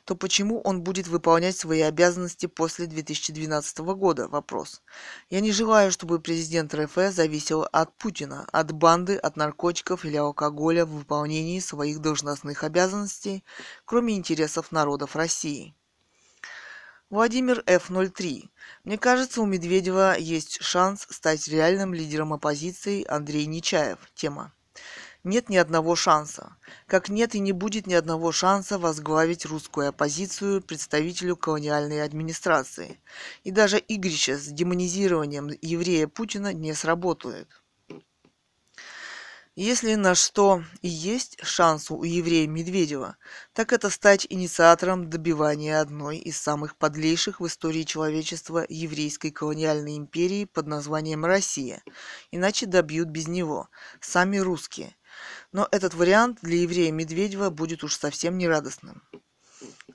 то 0.04 0.14
почему 0.14 0.60
он 0.60 0.82
будет 0.82 1.06
выполнять 1.08 1.56
свои 1.56 1.80
обязанности 1.80 2.46
после 2.46 2.86
2012 2.86 3.78
года? 3.78 4.28
Вопрос. 4.28 4.82
Я 5.30 5.40
не 5.40 5.52
желаю, 5.52 5.90
чтобы 5.92 6.20
президент 6.20 6.74
РФ 6.74 6.94
зависел 7.10 7.66
от 7.72 7.96
Путина, 7.96 8.46
от 8.52 8.72
банды, 8.72 9.16
от 9.16 9.36
наркотиков 9.36 10.04
или 10.04 10.16
алкоголя 10.16 10.84
в 10.84 10.90
выполнении 10.90 11.60
своих 11.60 12.00
должностных 12.00 12.64
обязанностей, 12.64 13.44
кроме 13.84 14.16
интересов 14.16 14.72
народов 14.72 15.16
России. 15.16 15.74
Владимир 17.12 17.62
F03. 17.66 18.48
Мне 18.84 18.96
кажется, 18.96 19.42
у 19.42 19.44
Медведева 19.44 20.16
есть 20.18 20.62
шанс 20.62 21.06
стать 21.10 21.46
реальным 21.46 21.92
лидером 21.92 22.32
оппозиции 22.32 23.04
Андрей 23.06 23.44
Нечаев. 23.44 23.98
Тема. 24.14 24.54
Нет 25.22 25.50
ни 25.50 25.58
одного 25.58 25.94
шанса. 25.94 26.56
Как 26.86 27.10
нет 27.10 27.34
и 27.34 27.38
не 27.38 27.52
будет 27.52 27.86
ни 27.86 27.92
одного 27.92 28.32
шанса 28.32 28.78
возглавить 28.78 29.44
русскую 29.44 29.90
оппозицию 29.90 30.62
представителю 30.62 31.36
колониальной 31.36 32.02
администрации. 32.02 32.98
И 33.44 33.50
даже 33.50 33.78
игрища 33.78 34.38
с 34.38 34.46
демонизированием 34.46 35.50
еврея 35.60 36.08
Путина 36.08 36.54
не 36.54 36.72
сработают. 36.72 37.61
Если 39.54 39.96
на 39.96 40.14
что 40.14 40.64
и 40.80 40.88
есть 40.88 41.36
шанс 41.44 41.90
у 41.90 42.04
еврея 42.04 42.48
Медведева, 42.48 43.18
так 43.52 43.74
это 43.74 43.90
стать 43.90 44.26
инициатором 44.30 45.10
добивания 45.10 45.78
одной 45.78 46.16
из 46.16 46.38
самых 46.38 46.74
подлейших 46.74 47.38
в 47.38 47.46
истории 47.46 47.82
человечества 47.82 48.64
еврейской 48.66 49.30
колониальной 49.30 49.98
империи 49.98 50.46
под 50.46 50.68
названием 50.68 51.26
Россия. 51.26 51.82
Иначе 52.30 52.64
добьют 52.64 53.08
без 53.08 53.28
него. 53.28 53.68
Сами 54.00 54.38
русские. 54.38 54.96
Но 55.52 55.68
этот 55.70 55.92
вариант 55.92 56.38
для 56.40 56.56
еврея 56.56 56.90
Медведева 56.90 57.50
будет 57.50 57.84
уж 57.84 57.98
совсем 57.98 58.38
нерадостным. 58.38 59.02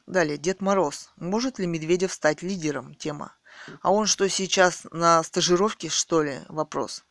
Далее, 0.06 0.38
Дед 0.38 0.62
Мороз. 0.62 1.10
Может 1.16 1.58
ли 1.58 1.66
Медведев 1.66 2.14
стать 2.14 2.44
лидером? 2.44 2.94
Тема. 2.94 3.34
А 3.82 3.92
он 3.92 4.06
что, 4.06 4.30
сейчас 4.30 4.86
на 4.92 5.24
стажировке, 5.24 5.90
что 5.90 6.22
ли? 6.22 6.42
Вопрос. 6.48 7.07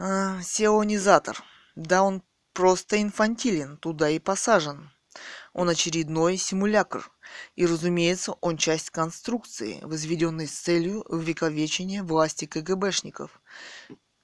А, 0.00 0.40
сеонизатор. 0.42 1.42
Да 1.74 2.04
он 2.04 2.22
просто 2.52 3.02
инфантилен, 3.02 3.76
туда 3.78 4.08
и 4.10 4.20
посажен. 4.20 4.92
Он 5.52 5.68
очередной 5.68 6.36
симулякр. 6.36 7.10
И, 7.56 7.66
разумеется, 7.66 8.34
он 8.40 8.58
часть 8.58 8.90
конструкции, 8.90 9.80
возведенной 9.82 10.46
с 10.46 10.52
целью 10.52 11.02
увековечения 11.02 12.04
власти 12.04 12.44
КГБшников. 12.44 13.42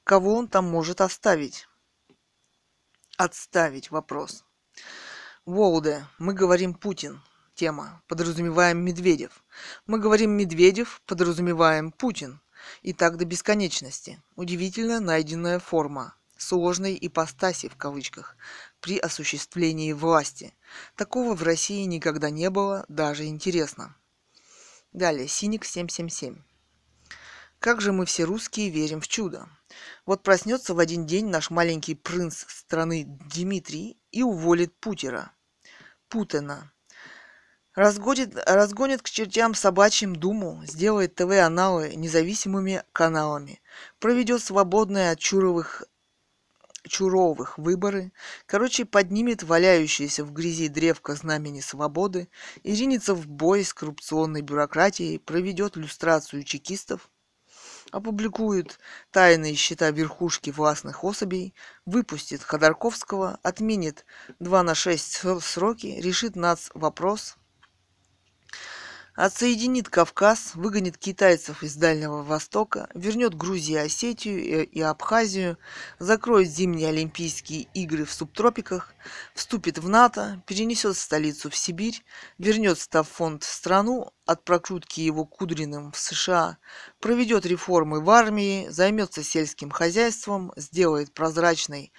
Кого 0.05 0.37
он 0.37 0.47
там 0.47 0.65
может 0.65 1.01
оставить? 1.01 1.67
Отставить 3.17 3.91
вопрос. 3.91 4.45
Волде. 5.45 6.07
Мы 6.19 6.35
говорим 6.35 6.75
Путин. 6.75 7.21
Тема. 7.57 8.01
Подразумеваем 8.07 8.79
Медведев. 8.79 9.43
Мы 9.87 9.99
говорим 9.99 10.31
Медведев, 10.31 11.03
подразумеваем 11.05 11.91
Путин. 11.91 12.41
И 12.83 12.93
так 12.93 13.17
до 13.17 13.25
бесконечности. 13.25 14.23
Удивительно 14.37 15.01
найденная 15.01 15.59
форма 15.59 16.15
сложной 16.37 16.99
ипостаси 17.01 17.69
в 17.69 17.77
кавычках 17.77 18.37
при 18.81 18.99
осуществлении 18.99 19.93
власти. 19.93 20.55
Такого 20.97 21.35
в 21.35 21.43
России 21.43 21.85
никогда 21.85 22.31
не 22.31 22.51
было, 22.51 22.85
даже 22.89 23.25
интересно. 23.27 23.97
Далее, 24.93 25.27
Синик 25.27 25.65
777. 25.65 26.43
Как 27.59 27.81
же 27.81 27.93
мы 27.93 28.05
все 28.05 28.25
русские 28.25 28.69
верим 28.69 29.01
в 29.01 29.09
чудо. 29.09 29.49
Вот 30.05 30.23
проснется 30.23 30.75
в 30.75 30.79
один 30.79 31.07
день 31.07 31.27
наш 31.27 31.51
маленький 31.51 31.95
принц 31.95 32.45
страны 32.47 33.05
Дмитрий 33.33 33.99
и 34.13 34.23
уволит 34.23 34.79
Путера. 34.79 35.33
Путина. 36.09 36.74
Разгонит, 37.75 38.37
разгонит 38.47 39.03
к 39.03 39.11
чертям 39.11 39.53
собачьим 39.55 40.15
Думу, 40.15 40.63
сделает 40.65 41.17
ТВ-аналы 41.17 41.95
независимыми 41.97 42.85
каналами, 42.93 43.61
проведет 43.99 44.43
свободные 44.43 45.11
от 45.11 45.19
чуровых 45.19 45.83
Чуровых 46.87 47.57
выборы, 47.57 48.13
короче, 48.45 48.85
поднимет 48.85 49.43
валяющееся 49.43 50.23
в 50.23 50.35
грязи 50.35 50.69
древко 50.69 51.15
знамени 51.15 51.61
свободы 51.61 52.29
и 52.63 52.75
ринется 52.75 53.15
в 53.15 53.27
бой 53.27 53.65
с 53.65 53.73
коррупционной 53.73 54.43
бюрократией, 54.43 55.19
проведет 55.19 55.77
люстрацию 55.77 56.45
чекистов, 56.45 57.09
опубликует 57.91 58.79
тайные 59.13 59.55
счета 59.55 59.91
верхушки 59.93 60.51
властных 60.51 61.05
особей, 61.05 61.55
выпустит 61.87 62.43
Ходорковского, 62.43 63.41
отменит 63.43 64.05
2 64.39 64.63
на 64.63 64.75
6 64.75 65.41
сроки, 65.41 65.87
решит 65.87 66.37
нац 66.37 66.69
вопрос– 66.75 67.39
Отсоединит 69.17 69.89
Кавказ, 69.89 70.57
выгонит 70.57 70.99
китайцев 70.99 71.63
из 71.63 71.77
Дальнего 71.77 72.25
Востока, 72.25 72.89
вернет 72.95 73.37
Грузию, 73.37 73.85
Осетию 73.85 74.69
и 74.69 74.81
Абхазию, 74.81 75.57
закроет 76.01 76.49
зимние 76.49 76.89
Олимпийские 76.89 77.69
игры 77.75 78.07
в 78.07 78.13
субтропиках, 78.13 78.93
вступит 79.33 79.79
в 79.79 79.89
НАТО, 79.89 80.43
перенесет 80.49 80.97
столицу 80.97 81.49
в 81.49 81.55
Сибирь, 81.55 82.03
вернет 82.39 82.77
Стаффонд 82.81 83.45
в 83.45 83.53
страну, 83.53 84.11
от 84.27 84.43
прокрутки 84.45 85.01
его 85.01 85.25
Кудриным 85.25 85.93
в 85.93 85.99
США, 85.99 86.59
проведет 86.99 87.47
реформы 87.47 88.01
в 88.01 88.11
армии, 88.11 88.67
займется 88.69 89.23
сельским 89.23 89.71
хозяйством, 89.71 90.53
сделает 90.57 91.15
прозрачной 91.15 91.93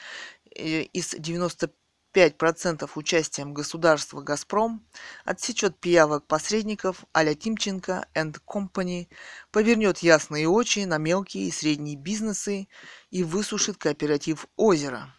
э, 0.54 0.82
из 0.82 1.16
95 1.18 1.72
5% 2.16 2.90
участием 2.96 3.54
государства 3.54 4.22
«Газпром», 4.22 4.88
отсечет 5.26 5.78
пиявок 5.78 6.26
посредников 6.26 7.04
а-ля 7.12 7.36
Тимченко 7.36 8.08
and 8.16 8.40
Company, 8.48 9.10
повернет 9.52 9.98
ясные 10.00 10.48
очи 10.48 10.86
на 10.86 10.98
мелкие 10.98 11.48
и 11.48 11.52
средние 11.52 11.98
бизнесы 11.98 12.70
и 13.12 13.24
высушит 13.24 13.78
кооператив 13.78 14.48
«Озеро». 14.56 15.14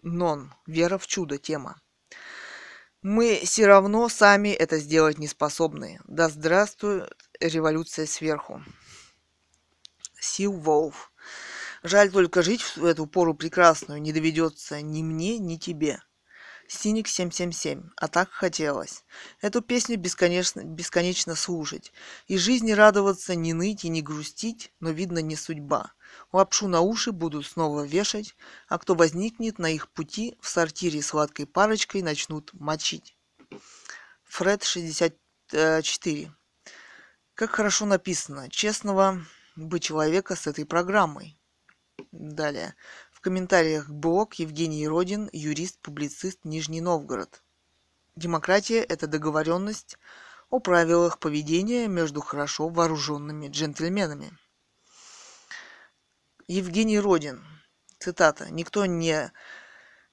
Нон. 0.00 0.54
Вера 0.66 0.96
в 0.96 1.06
чудо. 1.06 1.36
Тема. 1.36 1.78
Мы 3.02 3.42
все 3.44 3.66
равно 3.66 4.08
сами 4.08 4.48
это 4.48 4.78
сделать 4.78 5.18
не 5.18 5.28
способны. 5.28 6.00
Да 6.04 6.30
здравствует 6.30 7.12
революция 7.40 8.06
сверху. 8.06 8.62
Сил 10.18 10.52
Волф. 10.52 11.11
Жаль 11.82 12.12
только 12.12 12.42
жить 12.42 12.62
в 12.76 12.84
эту 12.84 13.06
пору 13.06 13.34
прекрасную 13.34 14.00
не 14.00 14.12
доведется 14.12 14.80
ни 14.80 15.02
мне, 15.02 15.38
ни 15.38 15.56
тебе. 15.56 16.00
Синик 16.68 17.08
777. 17.08 17.90
А 17.96 18.08
так 18.08 18.30
хотелось. 18.30 19.04
Эту 19.40 19.62
песню 19.62 19.98
бесконечно, 19.98 20.62
бесконечно 20.62 21.34
слушать. 21.34 21.92
И 22.28 22.38
жизни 22.38 22.70
радоваться, 22.72 23.34
не 23.34 23.52
ныть 23.52 23.84
и 23.84 23.88
не 23.88 24.00
грустить, 24.00 24.72
но, 24.80 24.90
видно, 24.90 25.18
не 25.18 25.34
судьба. 25.36 25.92
Лапшу 26.32 26.68
на 26.68 26.80
уши 26.80 27.10
будут 27.10 27.46
снова 27.46 27.84
вешать, 27.84 28.36
а 28.68 28.78
кто 28.78 28.94
возникнет 28.94 29.58
на 29.58 29.70
их 29.70 29.90
пути, 29.90 30.38
в 30.40 30.48
сортире 30.48 31.02
сладкой 31.02 31.46
парочкой 31.46 32.02
начнут 32.02 32.52
мочить. 32.54 33.16
Фред 34.24 34.62
64. 34.62 36.32
Как 37.34 37.50
хорошо 37.50 37.86
написано. 37.86 38.48
Честного 38.50 39.20
быть 39.56 39.82
человека 39.82 40.36
с 40.36 40.46
этой 40.46 40.64
программой. 40.64 41.38
Далее. 42.10 42.74
В 43.12 43.20
комментариях 43.20 43.88
блог 43.88 44.34
Евгений 44.34 44.88
Родин, 44.88 45.28
юрист, 45.32 45.78
публицист, 45.80 46.40
Нижний 46.44 46.80
Новгород. 46.80 47.42
Демократия– 48.16 48.80
это 48.88 49.06
договоренность 49.06 49.96
о 50.50 50.58
правилах 50.58 51.18
поведения 51.18 51.88
между 51.88 52.20
хорошо 52.20 52.68
вооруженными 52.68 53.48
джентльменами. 53.48 54.36
Евгений 56.46 56.98
Родин. 56.98 57.44
Цитата. 57.98 58.50
«Никто 58.50 58.84
не 58.84 59.32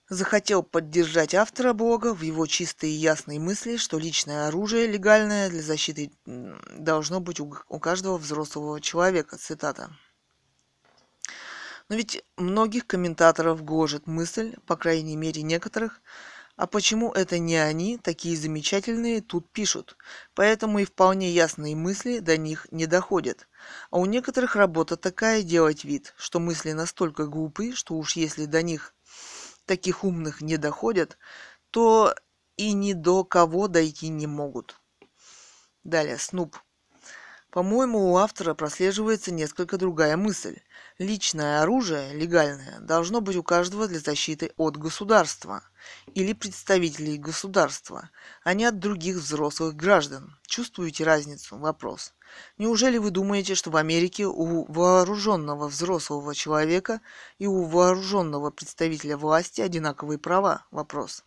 захотел 0.09 0.63
поддержать 0.63 1.35
автора 1.35 1.73
блога 1.73 2.13
в 2.13 2.21
его 2.21 2.45
чистые 2.47 2.93
и 2.93 2.97
ясные 2.97 3.39
мысли, 3.39 3.77
что 3.77 3.97
личное 3.97 4.47
оружие, 4.47 4.87
легальное 4.87 5.49
для 5.49 5.61
защиты, 5.61 6.11
должно 6.25 7.19
быть 7.19 7.39
у 7.39 7.79
каждого 7.79 8.17
взрослого 8.17 8.81
человека. 8.81 9.37
Цитата. 9.37 9.91
Но 11.89 11.95
ведь 11.95 12.23
многих 12.37 12.85
комментаторов 12.85 13.63
гложет 13.63 14.05
мысль, 14.05 14.55
по 14.67 14.77
крайней 14.77 15.15
мере 15.15 15.41
некоторых, 15.41 16.01
а 16.55 16.67
почему 16.67 17.11
это 17.13 17.39
не 17.39 17.55
они, 17.55 17.97
такие 17.97 18.37
замечательные, 18.37 19.21
тут 19.21 19.49
пишут. 19.49 19.97
Поэтому 20.35 20.79
и 20.79 20.85
вполне 20.85 21.31
ясные 21.31 21.75
мысли 21.75 22.19
до 22.19 22.37
них 22.37 22.67
не 22.71 22.85
доходят. 22.85 23.47
А 23.89 23.97
у 23.97 24.05
некоторых 24.05 24.55
работа 24.55 24.97
такая 24.97 25.41
делать 25.41 25.83
вид, 25.83 26.13
что 26.17 26.39
мысли 26.39 26.73
настолько 26.73 27.25
глупы, 27.25 27.73
что 27.73 27.95
уж 27.95 28.15
если 28.17 28.45
до 28.45 28.61
них 28.61 28.93
таких 29.65 30.03
умных 30.03 30.41
не 30.41 30.57
доходят, 30.57 31.17
то 31.71 32.13
и 32.57 32.73
ни 32.73 32.93
до 32.93 33.23
кого 33.23 33.67
дойти 33.67 34.09
не 34.09 34.27
могут. 34.27 34.79
Далее, 35.83 36.17
Снуп. 36.17 36.57
По-моему, 37.51 38.11
у 38.11 38.17
автора 38.17 38.53
прослеживается 38.53 39.31
несколько 39.31 39.77
другая 39.77 40.17
мысль. 40.17 40.59
Личное 40.99 41.61
оружие, 41.61 42.13
легальное, 42.13 42.81
должно 42.81 43.21
быть 43.21 43.38
у 43.38 43.41
каждого 43.41 43.88
для 43.88 43.99
защиты 43.99 44.51
от 44.57 44.76
государства 44.76 45.63
или 46.13 46.34
представителей 46.34 47.17
государства, 47.17 48.09
а 48.43 48.53
не 48.53 48.65
от 48.65 48.80
других 48.80 49.15
взрослых 49.15 49.77
граждан. 49.77 50.38
Чувствуете 50.45 51.05
разницу? 51.05 51.57
Вопрос. 51.57 52.13
Неужели 52.57 52.97
вы 52.97 53.11
думаете, 53.11 53.55
что 53.55 53.71
в 53.71 53.77
Америке 53.77 54.26
у 54.26 54.65
вооруженного 54.69 55.69
взрослого 55.69 56.35
человека 56.35 56.99
и 57.38 57.47
у 57.47 57.63
вооруженного 57.63 58.51
представителя 58.51 59.15
власти 59.15 59.61
одинаковые 59.61 60.17
права? 60.19 60.65
Вопрос. 60.69 61.23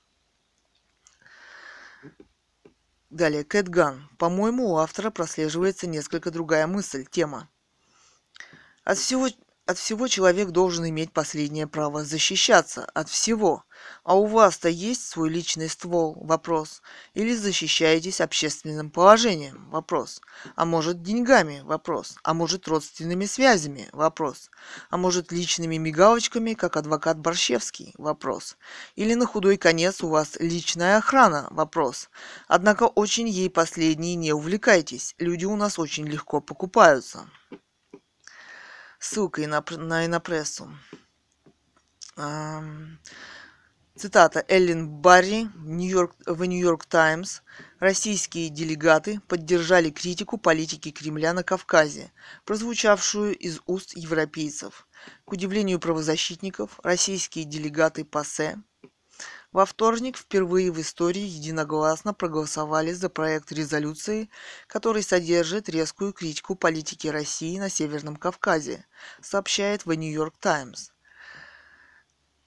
Далее, 3.09 3.43
Кэтган. 3.43 4.11
По-моему, 4.19 4.73
у 4.73 4.77
автора 4.77 5.09
прослеживается 5.09 5.87
несколько 5.87 6.31
другая 6.31 6.67
мысль, 6.67 7.07
тема. 7.11 7.49
От 8.85 8.99
всего 8.99 9.29
от 9.65 9.79
всего 9.79 10.09
человек 10.09 10.51
должен 10.51 10.89
иметь 10.89 11.13
последнее 11.13 11.69
право 11.69 12.05
защищаться. 12.05 12.85
От 12.95 13.09
всего. 13.09 13.65
А 14.03 14.17
у 14.17 14.27
вас-то 14.27 14.69
есть 14.69 15.07
свой 15.09 15.29
личный 15.29 15.69
ствол? 15.69 16.17
Вопрос. 16.21 16.83
Или 17.15 17.35
защищаетесь 17.35 18.21
общественным 18.21 18.91
положением? 18.91 19.71
Вопрос. 19.71 20.21
А 20.57 20.65
может 20.65 21.03
деньгами? 21.03 21.61
Вопрос. 21.65 22.17
А 22.25 22.35
может 22.35 22.67
родственными 22.67 23.25
связями? 23.25 23.89
Вопрос. 23.93 24.51
А 24.91 24.97
может 24.97 25.31
личными 25.31 25.77
мигалочками, 25.77 26.55
как 26.55 26.77
адвокат 26.77 27.19
Борщевский? 27.19 27.95
Вопрос. 27.99 28.57
Или 28.97 29.15
на 29.15 29.27
худой 29.27 29.57
конец 29.59 30.03
у 30.03 30.09
вас 30.09 30.37
личная 30.41 30.97
охрана? 30.99 31.47
Вопрос. 31.51 32.11
Однако 32.49 32.85
очень 32.85 33.29
ей 33.29 33.49
последние 33.49 34.17
не 34.17 34.33
увлекайтесь. 34.33 35.15
Люди 35.19 35.45
у 35.45 35.55
нас 35.55 35.79
очень 35.79 36.07
легко 36.07 36.41
покупаются 36.41 37.29
ссылкой 39.03 39.47
на, 39.47 39.65
на 39.71 40.07
инопрессу. 40.07 40.71
Цитата 43.95 44.45
Эллен 44.49 44.89
Барри 44.89 45.49
в 45.55 46.45
Нью-Йорк 46.45 46.87
Таймс. 46.87 47.41
Российские 47.79 48.49
делегаты 48.49 49.21
поддержали 49.29 49.91
критику 49.91 50.39
политики 50.39 50.91
Кремля 50.93 51.33
на 51.33 51.43
Кавказе, 51.43 52.13
прозвучавшую 52.45 53.37
из 53.37 53.61
уст 53.67 53.97
европейцев. 53.97 54.87
К 55.25 55.33
удивлению 55.33 55.81
правозащитников, 55.81 56.79
российские 56.83 57.45
делегаты 57.45 58.05
ПАСЕ 58.05 58.63
во 59.53 59.67
вторник 59.67 60.17
впервые 60.17 60.73
в 60.73 60.81
истории 60.81 61.23
единогласно 61.23 62.15
проголосовали 62.15 62.93
за 62.93 63.09
проект 63.11 63.53
резолюции, 63.53 64.31
который 64.67 65.03
содержит 65.03 65.69
резкую 65.69 66.13
критику 66.13 66.55
политики 66.55 67.07
России 67.09 67.59
на 67.59 67.69
Северном 67.69 68.17
Кавказе, 68.17 68.87
сообщает 69.21 69.83
The 69.83 69.97
New 69.97 70.13
York 70.13 70.39
Times. 70.39 70.93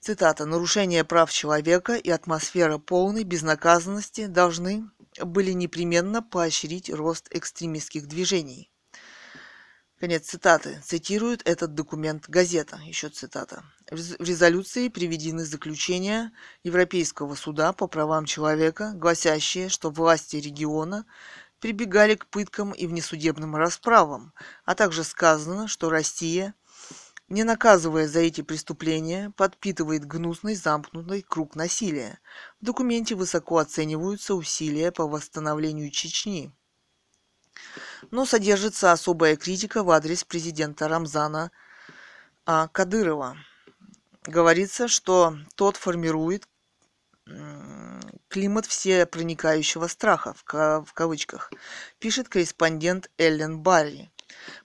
Цитата. 0.00 0.46
«Нарушение 0.46 1.04
прав 1.04 1.32
человека 1.32 1.96
и 1.96 2.10
атмосфера 2.10 2.78
полной 2.78 3.24
безнаказанности 3.24 4.26
должны 4.26 4.88
были 5.20 5.52
непременно 5.52 6.22
поощрить 6.22 6.90
рост 6.90 7.28
экстремистских 7.30 8.06
движений. 8.06 8.70
Конец 9.98 10.26
цитаты. 10.26 10.78
Цитирует 10.84 11.40
этот 11.48 11.72
документ 11.72 12.28
газета. 12.28 12.78
Еще 12.84 13.08
цитата. 13.08 13.64
В 13.90 14.22
резолюции 14.22 14.88
приведены 14.88 15.42
заключения 15.46 16.32
Европейского 16.62 17.34
суда 17.34 17.72
по 17.72 17.86
правам 17.86 18.26
человека, 18.26 18.92
гласящие, 18.94 19.70
что 19.70 19.90
власти 19.90 20.36
региона 20.36 21.06
прибегали 21.60 22.14
к 22.14 22.26
пыткам 22.26 22.72
и 22.72 22.86
внесудебным 22.86 23.56
расправам, 23.56 24.34
а 24.66 24.74
также 24.74 25.02
сказано, 25.02 25.66
что 25.66 25.88
Россия, 25.88 26.54
не 27.30 27.42
наказывая 27.42 28.06
за 28.06 28.20
эти 28.20 28.42
преступления, 28.42 29.32
подпитывает 29.34 30.04
гнусный 30.04 30.56
замкнутый 30.56 31.22
круг 31.22 31.56
насилия. 31.56 32.18
В 32.60 32.66
документе 32.66 33.14
высоко 33.14 33.56
оцениваются 33.56 34.34
усилия 34.34 34.92
по 34.92 35.08
восстановлению 35.08 35.90
Чечни. 35.90 36.52
Но 38.10 38.24
содержится 38.26 38.92
особая 38.92 39.36
критика 39.36 39.82
в 39.82 39.90
адрес 39.90 40.24
президента 40.24 40.88
Рамзана 40.88 41.50
а, 42.44 42.68
Кадырова. 42.68 43.36
Говорится, 44.24 44.88
что 44.88 45.36
тот 45.54 45.76
формирует 45.76 46.48
климат 48.28 48.66
всепроникающего 48.66 49.88
страха, 49.88 50.34
в 50.34 50.92
кавычках, 50.92 51.50
пишет 51.98 52.28
корреспондент 52.28 53.10
Эллен 53.18 53.60
Барри. 53.60 54.12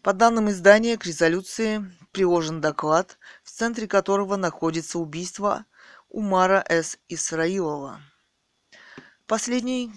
По 0.03 0.13
данным 0.13 0.49
издания, 0.49 0.97
к 0.97 1.05
резолюции 1.05 1.91
приложен 2.11 2.61
доклад, 2.61 3.17
в 3.43 3.51
центре 3.51 3.87
которого 3.87 4.35
находится 4.35 4.99
убийство 4.99 5.65
Умара 6.09 6.63
С. 6.67 6.97
Исраилова. 7.07 8.01
Последний, 9.27 9.91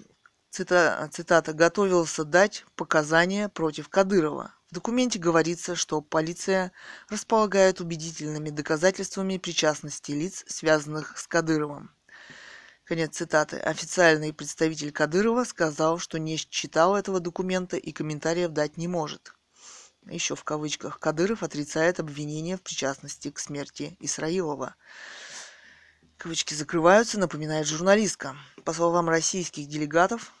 цитата, 0.55 1.09
цитата, 1.11 1.53
готовился 1.53 2.23
дать 2.23 2.65
показания 2.75 3.49
против 3.49 3.89
Кадырова. 3.89 4.53
В 4.71 4.73
документе 4.73 5.19
говорится, 5.19 5.75
что 5.75 6.01
полиция 6.01 6.71
располагает 7.09 7.81
убедительными 7.81 8.49
доказательствами 8.49 9.37
причастности 9.37 10.13
лиц, 10.13 10.45
связанных 10.47 11.17
с 11.17 11.27
Кадыровым. 11.27 11.91
Конец 12.85 13.17
цитаты. 13.17 13.57
Официальный 13.57 14.31
представитель 14.31 14.91
Кадырова 14.93 15.43
сказал, 15.43 15.99
что 15.99 16.19
не 16.19 16.37
читал 16.37 16.95
этого 16.95 17.19
документа 17.19 17.75
и 17.75 17.91
комментариев 17.91 18.51
дать 18.51 18.77
не 18.77 18.87
может. 18.87 19.33
Еще 20.05 20.35
в 20.35 20.43
кавычках. 20.45 20.99
Кадыров 20.99 21.43
отрицает 21.43 21.99
обвинение 21.99 22.55
в 22.55 22.61
причастности 22.61 23.29
к 23.29 23.39
смерти 23.39 23.97
Исраилова. 23.99 24.75
Кавычки 26.17 26.53
закрываются, 26.53 27.19
напоминает 27.19 27.67
журналистка. 27.67 28.37
По 28.63 28.71
словам 28.71 29.09
российских 29.09 29.67
делегатов, 29.67 30.31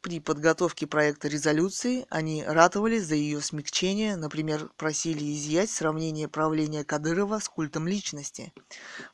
при 0.00 0.20
подготовке 0.20 0.86
проекта 0.86 1.28
резолюции 1.28 2.06
они 2.10 2.44
ратовали 2.44 2.98
за 2.98 3.14
ее 3.14 3.40
смягчение, 3.40 4.16
например, 4.16 4.70
просили 4.76 5.34
изъять 5.34 5.70
сравнение 5.70 6.28
правления 6.28 6.84
Кадырова 6.84 7.38
с 7.38 7.48
культом 7.48 7.86
личности. 7.86 8.52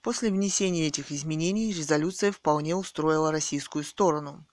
После 0.02 0.30
внесения 0.30 0.86
этих 0.86 1.10
изменений 1.12 1.72
резолюция 1.72 2.32
вполне 2.32 2.76
устроила 2.76 3.32
российскую 3.32 3.84
сторону 3.84 4.46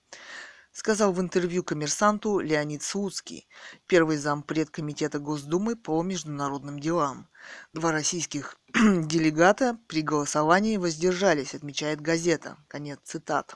сказал 0.73 1.13
в 1.13 1.21
интервью 1.21 1.63
коммерсанту 1.63 2.39
Леонид 2.39 2.83
Слуцкий, 2.83 3.47
первый 3.87 4.17
зампред 4.17 4.69
Комитета 4.71 5.19
Госдумы 5.19 5.75
по 5.75 6.01
международным 6.01 6.79
делам. 6.79 7.29
Два 7.73 7.91
российских 7.91 8.57
делегата 8.73 9.77
при 9.87 10.01
голосовании 10.01 10.77
воздержались, 10.77 11.53
отмечает 11.53 12.01
газета. 12.01 12.57
Конец 12.67 12.99
цитат. 13.03 13.55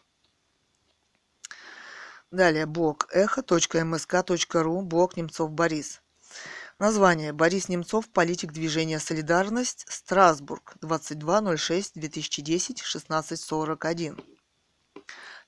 Далее 2.31 2.65
блог 2.65 3.07
эхо.мск.ру, 3.13 4.81
блог 4.81 5.15
Немцов 5.15 5.51
Борис. 5.51 6.01
Название. 6.77 7.31
Борис 7.31 7.69
Немцов, 7.69 8.09
политик 8.09 8.51
движения 8.51 8.99
«Солидарность», 8.99 9.85
Страсбург, 9.87 10.75
22.06.2010, 10.81 12.81
16.41. 12.83 14.21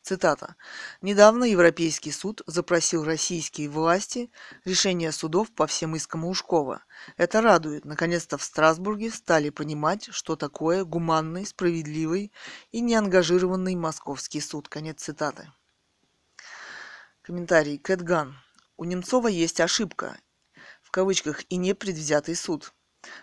Цитата. 0.01 0.55
«Недавно 1.01 1.43
Европейский 1.43 2.11
суд 2.11 2.43
запросил 2.47 3.03
российские 3.03 3.67
власти 3.67 4.31
решение 4.63 5.11
судов 5.11 5.51
по 5.51 5.67
всем 5.67 5.97
искам 5.97 6.23
Ушкова. 6.23 6.85
Это 7.17 7.41
радует. 7.41 7.83
Наконец-то 7.83 8.37
в 8.37 8.43
Страсбурге 8.43 9.11
стали 9.11 9.49
понимать, 9.49 10.07
что 10.13 10.37
такое 10.37 10.85
гуманный, 10.85 11.45
справедливый 11.45 12.31
и 12.71 12.79
неангажированный 12.79 13.75
московский 13.75 14.39
суд». 14.39 14.69
Конец 14.69 15.03
цитаты. 15.03 15.51
Комментарий. 17.29 17.77
Кэтган. 17.77 18.35
У 18.75 18.85
Немцова 18.85 19.27
есть 19.27 19.59
ошибка, 19.59 20.17
в 20.81 20.89
кавычках, 20.89 21.43
и 21.49 21.57
непредвзятый 21.57 22.35
суд. 22.35 22.73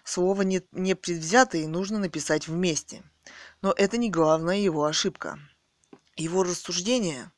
Слово 0.04 0.42
не, 0.42 0.62
«непредвзятый» 0.70 1.66
нужно 1.66 1.98
написать 1.98 2.46
вместе. 2.46 3.02
Но 3.62 3.74
это 3.76 3.96
не 3.96 4.08
главная 4.08 4.58
его 4.58 4.84
ошибка. 4.84 5.40
Его 6.14 6.44
рассуждение, 6.44 7.32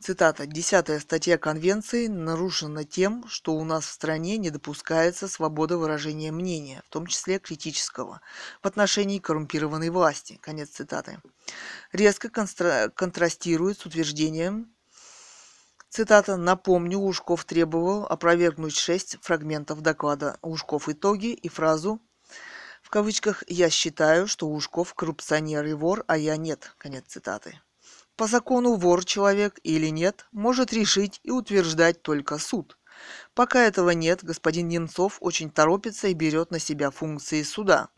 цитата, 0.00 0.46
«Десятая 0.46 0.98
статья 0.98 1.36
Конвенции 1.36 2.06
нарушена 2.06 2.84
тем, 2.84 3.28
что 3.28 3.52
у 3.52 3.62
нас 3.62 3.84
в 3.84 3.92
стране 3.92 4.38
не 4.38 4.48
допускается 4.48 5.28
свобода 5.28 5.76
выражения 5.76 6.32
мнения, 6.32 6.82
в 6.86 6.88
том 6.88 7.06
числе 7.06 7.38
критического, 7.38 8.22
в 8.62 8.66
отношении 8.66 9.18
коррумпированной 9.18 9.90
власти». 9.90 10.38
Конец 10.40 10.70
цитаты. 10.70 11.20
Резко 11.92 12.30
контрастирует 12.30 13.78
с 13.78 13.84
утверждением 13.84 14.74
Цитата 15.88 16.36
«Напомню, 16.36 16.98
Лужков 16.98 17.44
требовал 17.44 18.06
опровергнуть 18.06 18.76
шесть 18.76 19.18
фрагментов 19.22 19.80
доклада 19.80 20.38
Лужков 20.42 20.88
итоги 20.88 21.32
и 21.32 21.48
фразу 21.48 22.00
в 22.86 22.90
кавычках 22.90 23.42
«Я 23.48 23.68
считаю, 23.68 24.28
что 24.28 24.46
Лужков 24.46 24.94
коррупционер 24.94 25.64
и 25.66 25.72
вор, 25.72 26.04
а 26.06 26.16
я 26.16 26.36
нет». 26.36 26.72
Конец 26.78 27.06
цитаты. 27.08 27.60
По 28.14 28.28
закону 28.28 28.76
вор 28.76 29.04
человек 29.04 29.58
или 29.64 29.88
нет 29.88 30.28
может 30.30 30.72
решить 30.72 31.20
и 31.24 31.32
утверждать 31.32 32.02
только 32.02 32.38
суд. 32.38 32.78
Пока 33.34 33.64
этого 33.64 33.90
нет, 33.90 34.22
господин 34.22 34.68
Немцов 34.68 35.18
очень 35.18 35.50
торопится 35.50 36.06
и 36.06 36.14
берет 36.14 36.52
на 36.52 36.60
себя 36.60 36.92
функции 36.92 37.42
суда. 37.42 37.88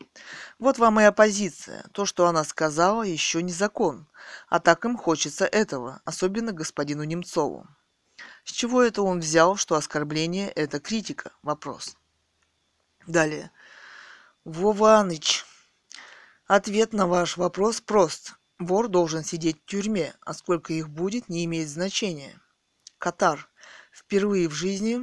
Вот 0.57 0.79
вам 0.79 0.99
и 0.99 1.03
оппозиция. 1.03 1.85
То, 1.93 2.07
что 2.07 2.25
она 2.25 2.43
сказала, 2.43 3.03
еще 3.03 3.43
не 3.43 3.53
закон. 3.53 4.07
А 4.47 4.59
так 4.59 4.85
им 4.85 4.97
хочется 4.97 5.45
этого, 5.45 6.01
особенно 6.03 6.51
господину 6.51 7.03
Немцову. 7.03 7.67
С 8.43 8.51
чего 8.51 8.81
это 8.81 9.01
он 9.01 9.19
взял, 9.19 9.55
что 9.55 9.75
оскорбление– 9.75 10.49
это 10.55 10.79
критика? 10.79 11.31
Вопрос. 11.43 11.95
Далее. 13.07 13.51
Вованыч. 14.45 15.45
Ответ 16.47 16.93
на 16.93 17.07
ваш 17.07 17.37
вопрос 17.37 17.81
прост. 17.81 18.33
Вор 18.57 18.87
должен 18.87 19.23
сидеть 19.23 19.61
в 19.61 19.65
тюрьме, 19.65 20.13
а 20.21 20.33
сколько 20.33 20.73
их 20.73 20.89
будет, 20.89 21.29
не 21.29 21.45
имеет 21.45 21.69
значения. 21.69 22.39
Катар. 22.97 23.49
Впервые 23.91 24.49
в 24.49 24.53
жизни 24.53 24.99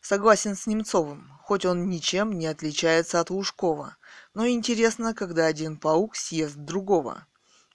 согласен 0.00 0.54
с 0.54 0.66
Немцовым, 0.66 1.30
хоть 1.42 1.64
он 1.64 1.88
ничем 1.88 2.32
не 2.38 2.46
отличается 2.46 3.20
от 3.20 3.30
Лужкова. 3.30 3.96
Но 4.34 4.46
интересно, 4.46 5.14
когда 5.14 5.46
один 5.46 5.76
паук 5.76 6.16
съест 6.16 6.56
другого. 6.56 7.26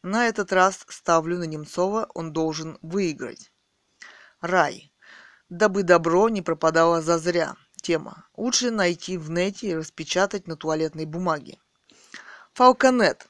На 0.02 0.28
этот 0.28 0.54
раз 0.54 0.86
ставлю 0.88 1.38
на 1.38 1.44
Немцова, 1.44 2.10
он 2.14 2.32
должен 2.32 2.78
выиграть. 2.82 3.52
Рай 4.42 4.90
дабы 5.50 5.84
добро 5.84 6.30
не 6.30 6.42
пропадало 6.42 7.02
зазря. 7.02 7.56
Тема. 7.82 8.26
Лучше 8.36 8.72
найти 8.72 9.18
в 9.18 9.30
нете 9.30 9.70
и 9.70 9.76
распечатать 9.76 10.48
на 10.48 10.56
туалетной 10.56 11.06
бумаге. 11.06 11.58
Фалконет. 12.54 13.28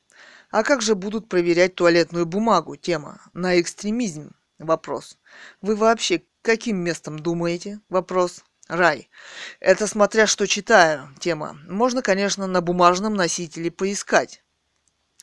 А 0.50 0.64
как 0.64 0.82
же 0.82 0.96
будут 0.96 1.30
проверять 1.30 1.76
туалетную 1.76 2.26
бумагу? 2.26 2.76
Тема. 2.76 3.22
На 3.34 3.60
экстремизм. 3.62 4.32
Вопрос. 4.58 5.18
Вы 5.62 5.76
вообще 5.76 6.24
каким 6.42 6.78
местом 6.78 7.20
думаете? 7.20 7.80
Вопрос. 7.90 8.44
Рай. 8.68 9.10
Это 9.60 9.88
смотря 9.88 10.26
что 10.26 10.48
читаю. 10.48 11.10
Тема. 11.20 11.58
Можно, 11.68 12.02
конечно, 12.02 12.48
на 12.48 12.62
бумажном 12.62 13.14
носителе 13.14 13.72
поискать 13.72 14.44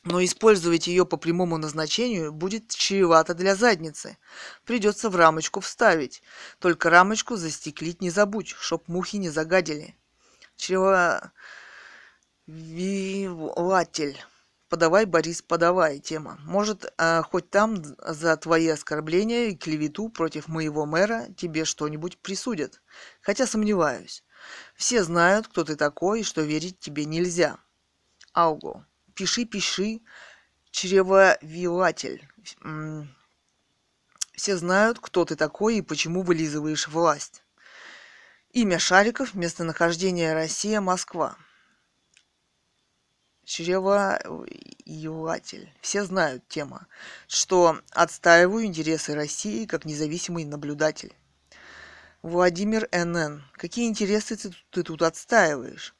но 0.03 0.23
использовать 0.23 0.87
ее 0.87 1.05
по 1.05 1.17
прямому 1.17 1.57
назначению 1.57 2.31
будет 2.31 2.69
чревато 2.69 3.33
для 3.33 3.55
задницы. 3.55 4.17
Придется 4.63 5.09
в 5.09 5.15
рамочку 5.15 5.59
вставить. 5.59 6.23
Только 6.59 6.89
рамочку 6.89 7.35
застеклить 7.35 8.01
не 8.01 8.09
забудь, 8.09 8.55
чтоб 8.59 8.87
мухи 8.87 9.17
не 9.17 9.29
загадили. 9.29 9.95
Чревовиватель. 10.55 11.37
Подавай, 14.69 15.05
Борис, 15.05 15.41
подавай, 15.41 15.99
тема. 15.99 16.37
Может, 16.43 16.93
а, 16.97 17.21
хоть 17.23 17.49
там 17.49 17.81
за 18.05 18.35
твои 18.35 18.67
оскорбления 18.67 19.47
и 19.47 19.55
клевету 19.55 20.09
против 20.09 20.49
моего 20.49 20.85
мэра 20.85 21.27
тебе 21.37 21.63
что-нибудь 21.63 22.17
присудят. 22.17 22.81
Хотя 23.21 23.47
сомневаюсь. 23.47 24.23
Все 24.75 25.03
знают, 25.03 25.47
кто 25.47 25.63
ты 25.63 25.77
такой 25.77 26.19
и 26.19 26.23
что 26.23 26.41
верить 26.41 26.79
тебе 26.79 27.05
нельзя. 27.05 27.57
Ауго 28.33 28.85
пиши, 29.17 29.43
пиши, 29.45 30.01
чревовиватель. 30.69 32.29
Все 34.33 34.55
знают, 34.55 34.99
кто 34.99 35.25
ты 35.25 35.35
такой 35.35 35.77
и 35.77 35.81
почему 35.81 36.21
вылизываешь 36.21 36.87
власть. 36.87 37.41
Имя 38.51 38.77
Шариков, 38.77 39.33
местонахождение 39.33 40.33
Россия, 40.33 40.79
Москва. 40.81 41.35
Чревовиватель. 43.43 44.53
Все 45.81 46.03
знают 46.05 46.47
тема, 46.47 46.85
что 47.27 47.81
отстаиваю 47.91 48.65
интересы 48.65 49.15
России 49.15 49.65
как 49.65 49.83
независимый 49.85 50.45
наблюдатель. 50.45 51.15
Владимир 52.21 52.87
НН. 52.91 53.43
Какие 53.53 53.87
интересы 53.87 54.35
ты, 54.35 54.51
ты 54.69 54.83
тут 54.83 55.01
отстаиваешь? 55.01 55.95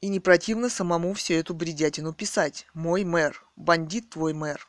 И 0.00 0.08
не 0.08 0.20
противно 0.20 0.68
самому 0.68 1.14
всю 1.14 1.34
эту 1.34 1.54
бредятину 1.54 2.12
писать. 2.12 2.66
Мой 2.72 3.04
мэр. 3.04 3.44
Бандит 3.56 4.10
твой 4.10 4.32
мэр. 4.32 4.66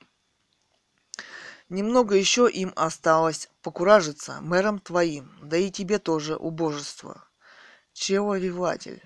Немного 1.69 2.15
еще 2.15 2.49
им 2.49 2.73
осталось 2.75 3.47
покуражиться 3.61 4.41
мэром 4.41 4.79
твоим, 4.79 5.31
да 5.43 5.55
и 5.55 5.69
тебе 5.69 5.99
тоже, 5.99 6.35
убожество. 6.35 7.23
Чего 7.93 8.35
виватель? 8.37 9.03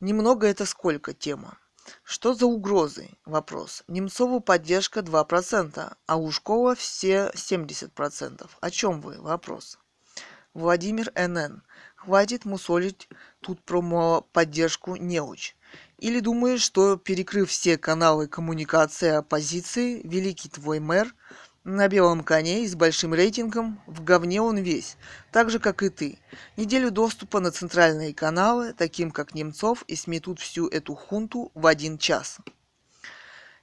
Немного 0.00 0.46
это 0.46 0.64
сколько 0.64 1.12
тема? 1.12 1.58
Что 2.02 2.32
за 2.32 2.46
угрозы? 2.46 3.10
Вопрос. 3.26 3.84
Немцову 3.86 4.40
поддержка 4.40 5.00
2%, 5.00 5.96
а 6.06 6.16
Ушкова 6.18 6.74
все 6.74 7.30
70%. 7.34 8.48
О 8.60 8.70
чем 8.70 9.02
вы? 9.02 9.20
Вопрос. 9.20 9.78
Владимир 10.54 11.12
НН. 11.14 11.62
Хватит 11.96 12.46
мусолить 12.46 13.08
тут 13.46 13.62
про 13.62 14.26
поддержку 14.32 14.96
неуч. 14.96 15.54
Или 15.98 16.20
думаешь, 16.20 16.62
что 16.62 16.96
перекрыв 16.96 17.50
все 17.50 17.78
каналы 17.78 18.26
коммуникации 18.26 19.10
оппозиции, 19.10 20.00
великий 20.04 20.48
твой 20.48 20.80
мэр– 20.80 21.14
на 21.64 21.88
белом 21.88 22.22
коне 22.22 22.64
и 22.64 22.68
с 22.68 22.74
большим 22.74 23.14
рейтингом, 23.14 23.80
в 23.86 24.04
говне 24.04 24.42
он 24.42 24.58
весь, 24.58 24.96
так 25.32 25.50
же, 25.50 25.58
как 25.58 25.82
и 25.82 25.88
ты. 25.88 26.18
Неделю 26.56 26.90
доступа 26.90 27.40
на 27.40 27.50
центральные 27.50 28.14
каналы, 28.14 28.74
таким 28.74 29.10
как 29.10 29.34
Немцов, 29.34 29.82
и 29.88 29.96
сметут 29.96 30.40
всю 30.40 30.68
эту 30.68 30.94
хунту 30.94 31.50
в 31.54 31.66
один 31.66 31.96
час. 31.96 32.36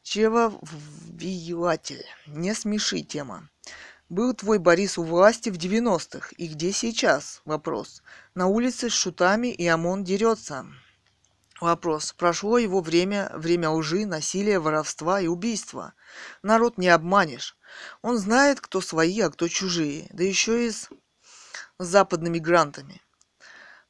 Чревовиятель. 0.02 2.04
Не 2.26 2.56
смеши 2.56 3.04
тема. 3.04 3.48
Был 4.12 4.34
твой 4.34 4.60
Борис 4.60 4.98
у 4.98 5.04
власти 5.04 5.50
в 5.50 5.54
90-х, 5.56 6.34
и 6.36 6.50
где 6.50 6.74
сейчас? 6.74 7.42
Вопрос. 7.46 8.04
На 8.36 8.48
улице 8.48 8.90
с 8.90 8.94
шутами 8.94 9.48
и 9.48 9.66
ОМОН 9.66 10.04
дерется. 10.04 10.66
Вопрос. 11.62 12.12
Прошло 12.12 12.58
его 12.58 12.82
время, 12.82 13.32
время 13.34 13.70
лжи, 13.70 14.06
насилия, 14.06 14.60
воровства 14.60 15.22
и 15.22 15.28
убийства. 15.28 15.94
Народ 16.44 16.78
не 16.78 16.90
обманешь. 16.90 17.56
Он 18.02 18.18
знает, 18.18 18.60
кто 18.60 18.82
свои, 18.82 19.18
а 19.22 19.30
кто 19.30 19.48
чужие, 19.48 20.10
да 20.12 20.26
еще 20.26 20.68
и 20.68 20.72
с 20.72 20.90
западными 21.80 22.40
грантами. 22.40 23.02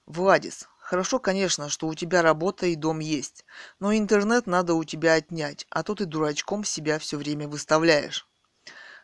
Владис, 0.05 0.67
хорошо, 0.77 1.17
конечно, 1.17 1.67
что 1.67 1.87
у 1.87 1.95
тебя 1.95 2.21
работа 2.21 2.67
и 2.67 2.75
дом 2.75 2.99
есть, 2.99 3.43
но 3.79 3.91
интернет 3.91 4.45
надо 4.45 4.75
у 4.75 4.83
тебя 4.83 5.15
отнять, 5.15 5.65
а 5.71 5.81
то 5.81 5.95
ты 5.95 6.05
дурачком 6.05 6.63
себя 6.63 6.99
все 6.99 7.17
время 7.17 7.47
выставляешь. 7.47 8.27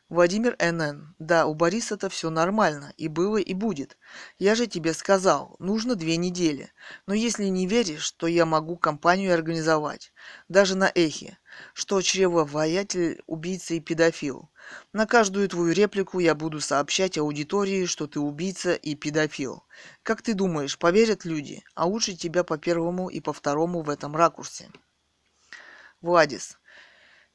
Владимир 0.10 0.56
НН. 0.58 1.16
Да, 1.20 1.48
у 1.48 1.54
Бориса-то 1.54 2.08
все 2.08 2.30
нормально, 2.30 2.94
и 2.96 3.10
было, 3.10 3.36
и 3.36 3.54
будет. 3.54 3.98
Я 4.40 4.56
же 4.56 4.66
тебе 4.66 4.94
сказал, 4.94 5.58
нужно 5.60 5.96
две 5.96 6.16
недели. 6.16 6.72
Но 7.08 7.14
если 7.14 7.44
не 7.48 7.68
веришь, 7.68 8.12
то 8.12 8.26
я 8.26 8.46
могу 8.46 8.78
компанию 8.78 9.34
организовать. 9.34 10.14
Даже 10.48 10.76
на 10.76 10.90
эхе. 10.96 11.38
Что 11.74 12.02
чревовоятель, 12.02 13.22
убийца 13.28 13.74
и 13.74 13.82
педофил. 13.82 14.50
На 14.94 15.06
каждую 15.08 15.50
твою 15.50 15.74
реплику 15.74 16.20
я 16.20 16.36
буду 16.36 16.62
сообщать 16.62 17.18
аудитории, 17.18 17.86
что 17.86 18.08
ты 18.08 18.22
убийца 18.22 18.76
и 18.76 18.96
педофил. 18.96 19.64
Как 20.04 20.22
ты 20.22 20.34
думаешь, 20.34 20.80
поверят 20.80 21.26
люди? 21.26 21.66
А 21.76 21.86
лучше 21.86 22.14
тебя 22.14 22.46
по 22.46 22.58
первому 22.58 23.10
и 23.10 23.20
по 23.20 23.34
второму 23.34 23.82
в 23.82 23.90
этом 23.90 24.16
ракурсе. 24.16 24.70
Владис. 26.00 26.58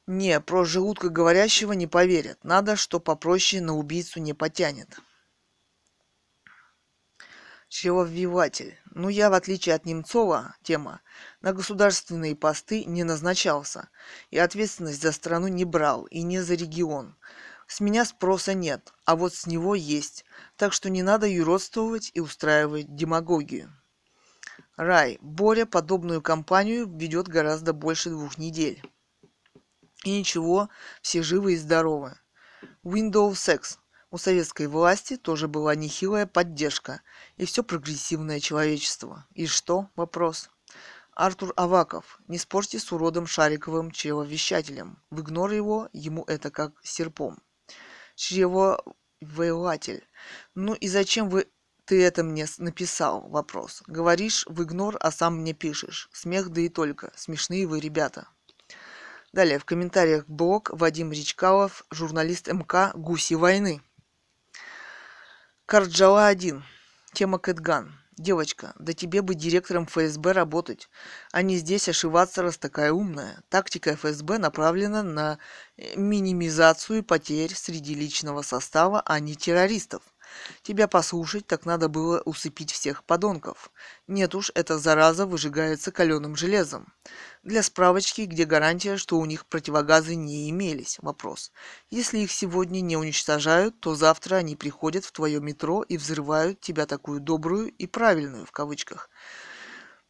Не, 0.05 0.41
про 0.41 0.65
желудка 0.65 1.07
говорящего 1.07 1.71
не 1.71 1.87
поверят. 1.87 2.43
Надо, 2.43 2.75
что 2.75 2.99
попроще 2.99 3.61
на 3.61 3.73
убийцу 3.77 4.19
не 4.19 4.33
потянет. 4.33 4.99
Чревовиватель. 7.69 8.77
Ну, 8.91 9.07
я, 9.07 9.29
в 9.29 9.33
отличие 9.33 9.75
от 9.75 9.85
Немцова, 9.85 10.55
тема, 10.61 11.01
на 11.41 11.53
государственные 11.53 12.35
посты 12.35 12.83
не 12.83 13.03
назначался, 13.03 13.89
и 14.29 14.37
ответственность 14.37 15.01
за 15.01 15.11
страну 15.11 15.47
не 15.47 15.65
брал, 15.65 16.03
и 16.05 16.21
не 16.21 16.41
за 16.41 16.55
регион. 16.55 17.15
С 17.65 17.79
меня 17.79 18.03
спроса 18.05 18.53
нет, 18.53 18.93
а 19.05 19.15
вот 19.15 19.33
с 19.33 19.47
него 19.47 19.73
есть, 19.73 20.25
так 20.57 20.73
что 20.73 20.89
не 20.89 21.01
надо 21.01 21.27
юродствовать 21.27 22.11
и 22.13 22.19
устраивать 22.19 22.93
демагогию. 22.93 23.73
Рай. 24.75 25.17
Боря 25.21 25.65
подобную 25.65 26.21
кампанию 26.21 26.87
ведет 26.87 27.27
гораздо 27.27 27.73
больше 27.73 28.09
двух 28.09 28.37
недель. 28.37 28.83
И 30.03 30.19
ничего, 30.19 30.69
все 31.01 31.23
живы 31.23 31.53
и 31.53 31.57
здоровы. 31.57 32.17
Windows 32.83 33.33
Sex. 33.33 33.77
У 34.11 34.17
советской 34.17 34.67
власти 34.67 35.17
тоже 35.17 35.47
была 35.47 35.73
нехилая 35.75 36.27
поддержка 36.27 37.01
и 37.37 37.45
все 37.45 37.63
прогрессивное 37.63 38.39
человечество. 38.39 39.25
И 39.33 39.47
что? 39.47 39.89
Вопрос. 39.95 40.49
Артур 41.15 41.53
Аваков. 41.55 42.19
Не 42.27 42.37
спорьте 42.37 42.79
с 42.79 42.91
уродом 42.91 43.27
Шариковым 43.27 43.91
чревовещателем. 43.91 45.01
В 45.09 45.21
игнор 45.21 45.51
его, 45.51 45.89
ему 45.93 46.23
это 46.27 46.51
как 46.51 46.73
серпом. 46.83 47.41
Чревовелатель. 48.15 50.07
Ну 50.53 50.73
и 50.73 50.87
зачем 50.87 51.29
вы 51.29 51.47
ты 51.85 52.03
это 52.03 52.23
мне 52.23 52.45
написал? 52.57 53.27
Вопрос. 53.29 53.83
Говоришь 53.87 54.45
в 54.47 54.63
игнор, 54.63 54.97
а 54.99 55.11
сам 55.11 55.37
мне 55.37 55.53
пишешь. 55.53 56.09
Смех 56.13 56.49
да 56.49 56.61
и 56.61 56.69
только. 56.69 57.11
Смешные 57.15 57.67
вы 57.67 57.79
ребята. 57.79 58.27
Далее 59.33 59.57
в 59.57 59.65
комментариях 59.65 60.25
блог 60.27 60.69
Вадим 60.71 61.11
Речкалов, 61.11 61.83
журналист 61.89 62.47
МК 62.49 62.91
«Гуси 62.93 63.33
войны». 63.33 63.81
Карджала 65.65 66.27
1. 66.27 66.63
Тема 67.13 67.39
Кэтган. 67.39 67.99
Девочка, 68.15 68.75
да 68.77 68.93
тебе 68.93 69.23
бы 69.23 69.33
директором 69.33 69.87
ФСБ 69.87 70.33
работать, 70.33 70.87
а 71.31 71.41
не 71.41 71.57
здесь 71.57 71.89
ошиваться, 71.89 72.43
раз 72.43 72.59
такая 72.59 72.91
умная. 72.91 73.41
Тактика 73.49 73.95
ФСБ 73.95 74.37
направлена 74.37 75.01
на 75.01 75.39
э, 75.77 75.95
минимизацию 75.95 77.03
потерь 77.03 77.55
среди 77.55 77.95
личного 77.95 78.43
состава, 78.43 79.01
а 79.03 79.19
не 79.19 79.35
террористов. 79.35 80.03
Тебя 80.61 80.87
послушать, 80.87 81.47
так 81.47 81.65
надо 81.65 81.89
было 81.89 82.21
усыпить 82.21 82.71
всех 82.71 83.03
подонков. 83.03 83.71
Нет 84.07 84.35
уж, 84.35 84.51
эта 84.55 84.77
зараза 84.77 85.25
выжигается 85.25 85.91
каленым 85.91 86.35
железом. 86.35 86.93
Для 87.43 87.61
справочки, 87.63 88.21
где 88.21 88.45
гарантия, 88.45 88.97
что 88.97 89.17
у 89.17 89.25
них 89.25 89.45
противогазы 89.45 90.15
не 90.15 90.49
имелись? 90.49 90.97
Вопрос. 91.01 91.51
Если 91.89 92.19
их 92.19 92.31
сегодня 92.31 92.81
не 92.81 92.95
уничтожают, 92.95 93.79
то 93.79 93.95
завтра 93.95 94.37
они 94.37 94.55
приходят 94.55 95.05
в 95.05 95.11
твое 95.11 95.39
метро 95.39 95.83
и 95.83 95.97
взрывают 95.97 96.61
тебя 96.61 96.85
такую 96.85 97.19
добрую 97.19 97.69
и 97.69 97.85
правильную, 97.87 98.45
в 98.45 98.51
кавычках, 98.51 99.09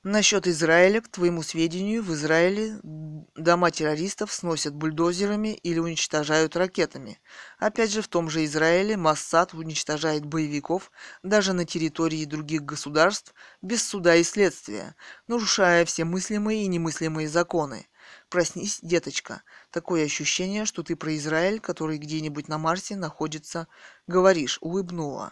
Насчет 0.05 0.47
Израиля, 0.47 0.99
к 0.99 1.07
твоему 1.07 1.43
сведению, 1.43 2.03
в 2.03 2.13
Израиле 2.13 2.77
дома 2.83 3.71
террористов 3.71 4.33
сносят 4.33 4.75
бульдозерами 4.75 5.53
или 5.53 5.79
уничтожают 5.79 6.57
ракетами. 6.57 7.21
Опять 7.57 7.93
же, 7.93 8.01
в 8.01 8.09
том 8.09 8.29
же 8.29 8.43
Израиле 8.43 8.97
Массад 8.97 9.53
уничтожает 9.53 10.25
боевиков 10.25 10.91
даже 11.23 11.53
на 11.53 11.63
территории 11.63 12.25
других 12.25 12.63
государств 12.63 13.33
без 13.61 13.81
суда 13.81 14.17
и 14.17 14.23
следствия, 14.23 14.97
нарушая 15.27 15.85
все 15.85 16.03
мыслимые 16.03 16.63
и 16.63 16.67
немыслимые 16.67 17.29
законы. 17.29 17.87
Проснись, 18.27 18.79
деточка. 18.81 19.43
Такое 19.71 20.03
ощущение, 20.03 20.65
что 20.65 20.83
ты 20.83 20.97
про 20.97 21.15
Израиль, 21.15 21.61
который 21.61 21.97
где-нибудь 21.97 22.49
на 22.49 22.57
Марсе 22.57 22.97
находится, 22.97 23.69
говоришь, 24.05 24.57
улыбнула. 24.59 25.31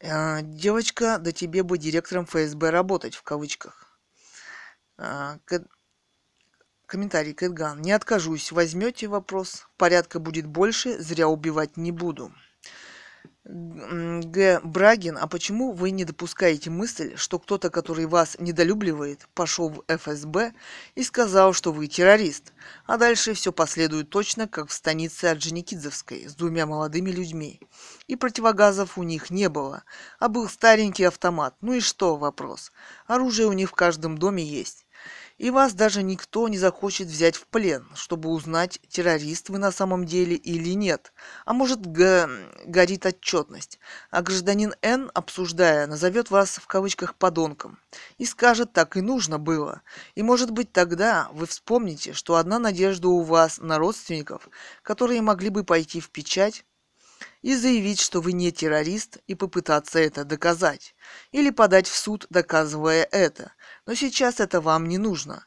А, 0.00 0.42
девочка, 0.42 1.18
да 1.18 1.32
тебе 1.32 1.62
бы 1.62 1.76
директором 1.76 2.24
ФСБ 2.26 2.70
работать, 2.70 3.14
в 3.16 3.22
кавычках. 3.22 3.98
А, 4.96 5.38
комментарий 6.86 7.34
Кэтган. 7.34 7.82
Не 7.82 7.92
откажусь, 7.92 8.52
возьмете 8.52 9.08
вопрос. 9.08 9.66
Порядка 9.76 10.20
будет 10.20 10.46
больше, 10.46 10.98
зря 10.98 11.28
убивать 11.28 11.76
не 11.76 11.92
буду. 11.92 12.32
Г. 13.50 14.60
Брагин, 14.62 15.16
а 15.16 15.26
почему 15.26 15.72
вы 15.72 15.90
не 15.90 16.04
допускаете 16.04 16.68
мысль, 16.68 17.16
что 17.16 17.38
кто-то, 17.38 17.70
который 17.70 18.04
вас 18.04 18.36
недолюбливает, 18.38 19.26
пошел 19.32 19.70
в 19.70 19.82
ФСБ 19.88 20.52
и 20.94 21.02
сказал, 21.02 21.54
что 21.54 21.72
вы 21.72 21.86
террорист, 21.86 22.52
а 22.84 22.98
дальше 22.98 23.32
все 23.32 23.50
последует 23.50 24.10
точно, 24.10 24.48
как 24.48 24.68
в 24.68 24.72
станице 24.74 25.24
Орджоникидзевской 25.24 26.28
с 26.28 26.34
двумя 26.34 26.66
молодыми 26.66 27.10
людьми. 27.10 27.58
И 28.06 28.16
противогазов 28.16 28.98
у 28.98 29.02
них 29.02 29.30
не 29.30 29.48
было, 29.48 29.82
а 30.18 30.28
был 30.28 30.46
старенький 30.46 31.04
автомат. 31.04 31.54
Ну 31.62 31.72
и 31.72 31.80
что, 31.80 32.16
вопрос. 32.16 32.70
Оружие 33.06 33.48
у 33.48 33.52
них 33.54 33.70
в 33.70 33.74
каждом 33.74 34.18
доме 34.18 34.44
есть 34.44 34.84
и 35.38 35.50
вас 35.50 35.72
даже 35.72 36.02
никто 36.02 36.48
не 36.48 36.58
захочет 36.58 37.08
взять 37.08 37.36
в 37.36 37.46
плен, 37.46 37.86
чтобы 37.94 38.28
узнать, 38.30 38.80
террорист 38.88 39.48
вы 39.48 39.58
на 39.58 39.70
самом 39.72 40.04
деле 40.04 40.36
или 40.36 40.70
нет. 40.74 41.12
А 41.46 41.52
может, 41.52 41.80
г- 41.86 42.28
горит 42.66 43.06
отчетность. 43.06 43.78
А 44.10 44.22
гражданин 44.22 44.74
Н, 44.82 45.10
обсуждая, 45.14 45.86
назовет 45.86 46.30
вас 46.30 46.56
в 46.58 46.66
кавычках 46.66 47.14
подонком 47.14 47.78
и 48.18 48.24
скажет, 48.26 48.72
так 48.72 48.96
и 48.96 49.00
нужно 49.00 49.38
было. 49.38 49.82
И 50.14 50.22
может 50.22 50.50
быть 50.50 50.72
тогда 50.72 51.28
вы 51.32 51.46
вспомните, 51.46 52.12
что 52.12 52.36
одна 52.36 52.58
надежда 52.58 53.08
у 53.08 53.22
вас 53.22 53.58
на 53.58 53.78
родственников, 53.78 54.48
которые 54.82 55.22
могли 55.22 55.48
бы 55.50 55.64
пойти 55.64 56.00
в 56.00 56.10
печать, 56.10 56.64
и 57.42 57.54
заявить, 57.54 58.00
что 58.00 58.20
вы 58.20 58.32
не 58.32 58.52
террорист, 58.52 59.18
и 59.26 59.34
попытаться 59.34 59.98
это 59.98 60.24
доказать. 60.24 60.94
Или 61.32 61.50
подать 61.50 61.86
в 61.86 61.96
суд, 61.96 62.26
доказывая 62.30 63.04
это. 63.10 63.52
Но 63.86 63.94
сейчас 63.94 64.40
это 64.40 64.60
вам 64.60 64.88
не 64.88 64.98
нужно. 64.98 65.46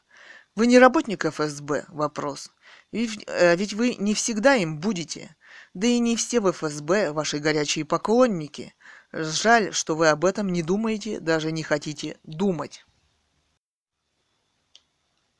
Вы 0.54 0.66
не 0.66 0.78
работник 0.78 1.24
ФСБ? 1.24 1.86
Вопрос. 1.88 2.50
Ведь, 2.92 3.24
э, 3.26 3.56
ведь 3.56 3.72
вы 3.72 3.94
не 3.94 4.14
всегда 4.14 4.54
им 4.54 4.78
будете. 4.78 5.34
Да 5.74 5.86
и 5.86 5.98
не 5.98 6.16
все 6.16 6.40
в 6.40 6.52
ФСБ 6.52 7.12
ваши 7.12 7.38
горячие 7.38 7.84
поклонники. 7.84 8.74
Жаль, 9.12 9.72
что 9.72 9.96
вы 9.96 10.08
об 10.08 10.24
этом 10.24 10.50
не 10.50 10.62
думаете, 10.62 11.20
даже 11.20 11.52
не 11.52 11.62
хотите 11.62 12.18
думать. 12.22 12.84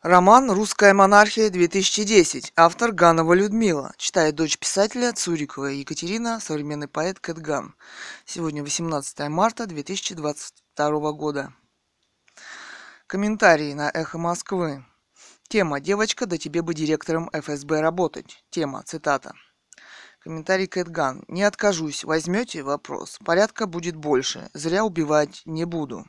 Роман 0.02 0.50
«Русская 0.50 0.94
монархия-2010». 0.94 2.54
Автор 2.56 2.90
Ганова 2.90 3.34
Людмила. 3.34 3.94
Читает 3.98 4.34
дочь 4.34 4.58
писателя 4.58 5.12
Цурикова 5.12 5.66
Екатерина, 5.66 6.40
современный 6.40 6.88
поэт 6.88 7.20
Кэтган. 7.20 7.76
Сегодня 8.24 8.64
18 8.64 9.28
марта 9.28 9.66
2022 9.66 11.12
года. 11.12 11.54
Комментарии 13.06 13.74
на 13.74 13.92
«Эхо 13.94 14.18
Москвы». 14.18 14.84
Тема 15.46 15.78
«Девочка, 15.78 16.26
да 16.26 16.36
тебе 16.36 16.62
бы 16.62 16.74
директором 16.74 17.30
ФСБ 17.32 17.80
работать». 17.80 18.44
Тема, 18.50 18.82
цитата. 18.82 19.34
Комментарий 20.18 20.66
Кэтган. 20.66 21.24
Не 21.28 21.44
откажусь. 21.44 22.02
Возьмете? 22.02 22.64
Вопрос. 22.64 23.20
Порядка 23.24 23.66
будет 23.66 23.94
больше. 23.94 24.50
Зря 24.52 24.84
убивать 24.84 25.42
не 25.44 25.64
буду. 25.64 26.06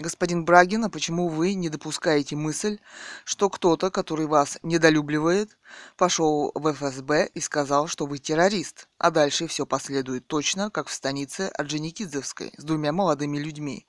Господин 0.00 0.44
Брагин, 0.44 0.84
а 0.84 0.90
почему 0.90 1.28
вы 1.28 1.54
не 1.54 1.68
допускаете 1.68 2.36
мысль, 2.36 2.78
что 3.24 3.50
кто-то, 3.50 3.90
который 3.90 4.26
вас 4.26 4.60
недолюбливает, 4.62 5.58
пошел 5.96 6.52
в 6.54 6.72
ФСБ 6.72 7.28
и 7.34 7.40
сказал, 7.40 7.88
что 7.88 8.06
вы 8.06 8.18
террорист, 8.18 8.86
а 8.98 9.10
дальше 9.10 9.48
все 9.48 9.66
последует 9.66 10.28
точно, 10.28 10.70
как 10.70 10.86
в 10.86 10.92
станице 10.92 11.50
Орджоникидзевской 11.52 12.52
с 12.56 12.62
двумя 12.62 12.92
молодыми 12.92 13.38
людьми. 13.38 13.88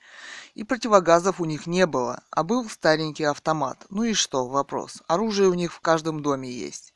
И 0.56 0.64
противогазов 0.64 1.40
у 1.40 1.46
них 1.46 1.68
не 1.68 1.86
было, 1.86 2.24
а 2.32 2.42
был 2.42 2.68
старенький 2.68 3.26
автомат. 3.26 3.86
Ну 3.92 4.02
и 4.02 4.14
что, 4.14 4.48
вопрос. 4.48 5.04
Оружие 5.06 5.48
у 5.48 5.54
них 5.54 5.72
в 5.72 5.80
каждом 5.80 6.24
доме 6.24 6.52
есть. 6.52 6.96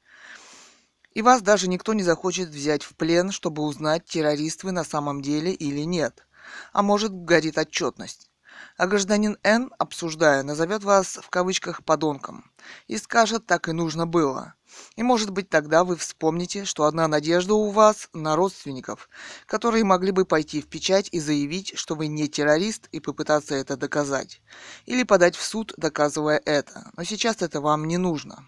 И 1.14 1.22
вас 1.22 1.44
даже 1.44 1.70
никто 1.70 1.94
не 1.94 2.02
захочет 2.02 2.50
взять 2.50 2.82
в 2.82 2.96
плен, 2.96 3.30
чтобы 3.30 3.62
узнать, 3.62 4.06
террорист 4.06 4.64
вы 4.64 4.72
на 4.72 4.84
самом 4.84 5.22
деле 5.22 5.54
или 5.54 5.82
нет. 5.82 6.26
А 6.72 6.82
может, 6.82 7.14
горит 7.14 7.60
отчетность 7.60 8.32
а 8.78 8.88
гражданин 8.88 9.38
Н, 9.44 9.72
обсуждая, 9.78 10.44
назовет 10.44 10.84
вас 10.84 11.20
в 11.22 11.30
кавычках 11.30 11.84
подонком 11.84 12.52
и 12.88 12.98
скажет, 12.98 13.46
так 13.46 13.68
и 13.68 13.72
нужно 13.72 14.06
было. 14.06 14.56
И 14.96 15.04
может 15.04 15.30
быть 15.30 15.50
тогда 15.50 15.84
вы 15.84 15.96
вспомните, 15.96 16.66
что 16.66 16.86
одна 16.86 17.08
надежда 17.08 17.54
у 17.54 17.70
вас 17.70 18.10
на 18.14 18.36
родственников, 18.36 19.10
которые 19.46 19.84
могли 19.84 20.12
бы 20.12 20.26
пойти 20.26 20.62
в 20.62 20.68
печать 20.68 21.10
и 21.12 21.20
заявить, 21.20 21.78
что 21.78 21.96
вы 21.96 22.08
не 22.08 22.28
террорист 22.28 22.88
и 22.92 23.00
попытаться 23.00 23.56
это 23.56 23.78
доказать. 23.78 24.42
Или 24.86 25.04
подать 25.04 25.36
в 25.36 25.44
суд, 25.44 25.74
доказывая 25.78 26.42
это. 26.44 26.92
Но 26.98 27.04
сейчас 27.04 27.42
это 27.42 27.62
вам 27.62 27.86
не 27.86 27.98
нужно. 27.98 28.48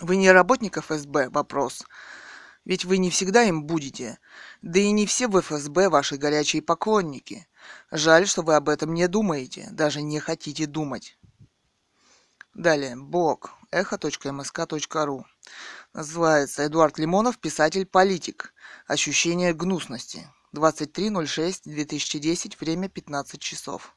Вы 0.00 0.16
не 0.16 0.30
работник 0.30 0.78
ФСБ? 0.78 1.28
Вопрос. 1.30 1.84
Ведь 2.64 2.84
вы 2.84 2.98
не 2.98 3.10
всегда 3.10 3.44
им 3.44 3.64
будете. 3.64 4.18
Да 4.62 4.78
и 4.80 4.90
не 4.90 5.06
все 5.06 5.28
в 5.28 5.40
ФСБ 5.40 5.88
ваши 5.88 6.16
горячие 6.16 6.62
поклонники. 6.62 7.46
Жаль, 7.90 8.26
что 8.26 8.42
вы 8.42 8.56
об 8.56 8.68
этом 8.68 8.92
не 8.94 9.08
думаете, 9.08 9.68
даже 9.70 10.02
не 10.02 10.20
хотите 10.20 10.66
думать. 10.66 11.16
Далее, 12.54 12.96
блог 12.96 13.52
эхо.мск.ру. 13.72 15.26
Называется 15.92 16.66
Эдуард 16.66 16.98
Лимонов, 16.98 17.38
писатель-политик. 17.38 18.54
Ощущение 18.86 19.52
гнусности. 19.52 20.28
23.06.2010, 20.54 22.56
время 22.60 22.88
15 22.88 23.40
часов. 23.40 23.96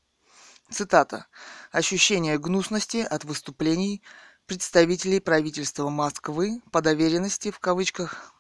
Цитата. 0.72 1.28
Ощущение 1.72 2.40
гнусности 2.40 2.98
от 2.98 3.24
выступлений 3.24 4.02
представителей 4.48 5.20
правительства 5.20 5.90
Москвы 5.90 6.62
по 6.72 6.82
доверенности 6.82 7.52
в 7.52 7.60
кавычках 7.60 8.34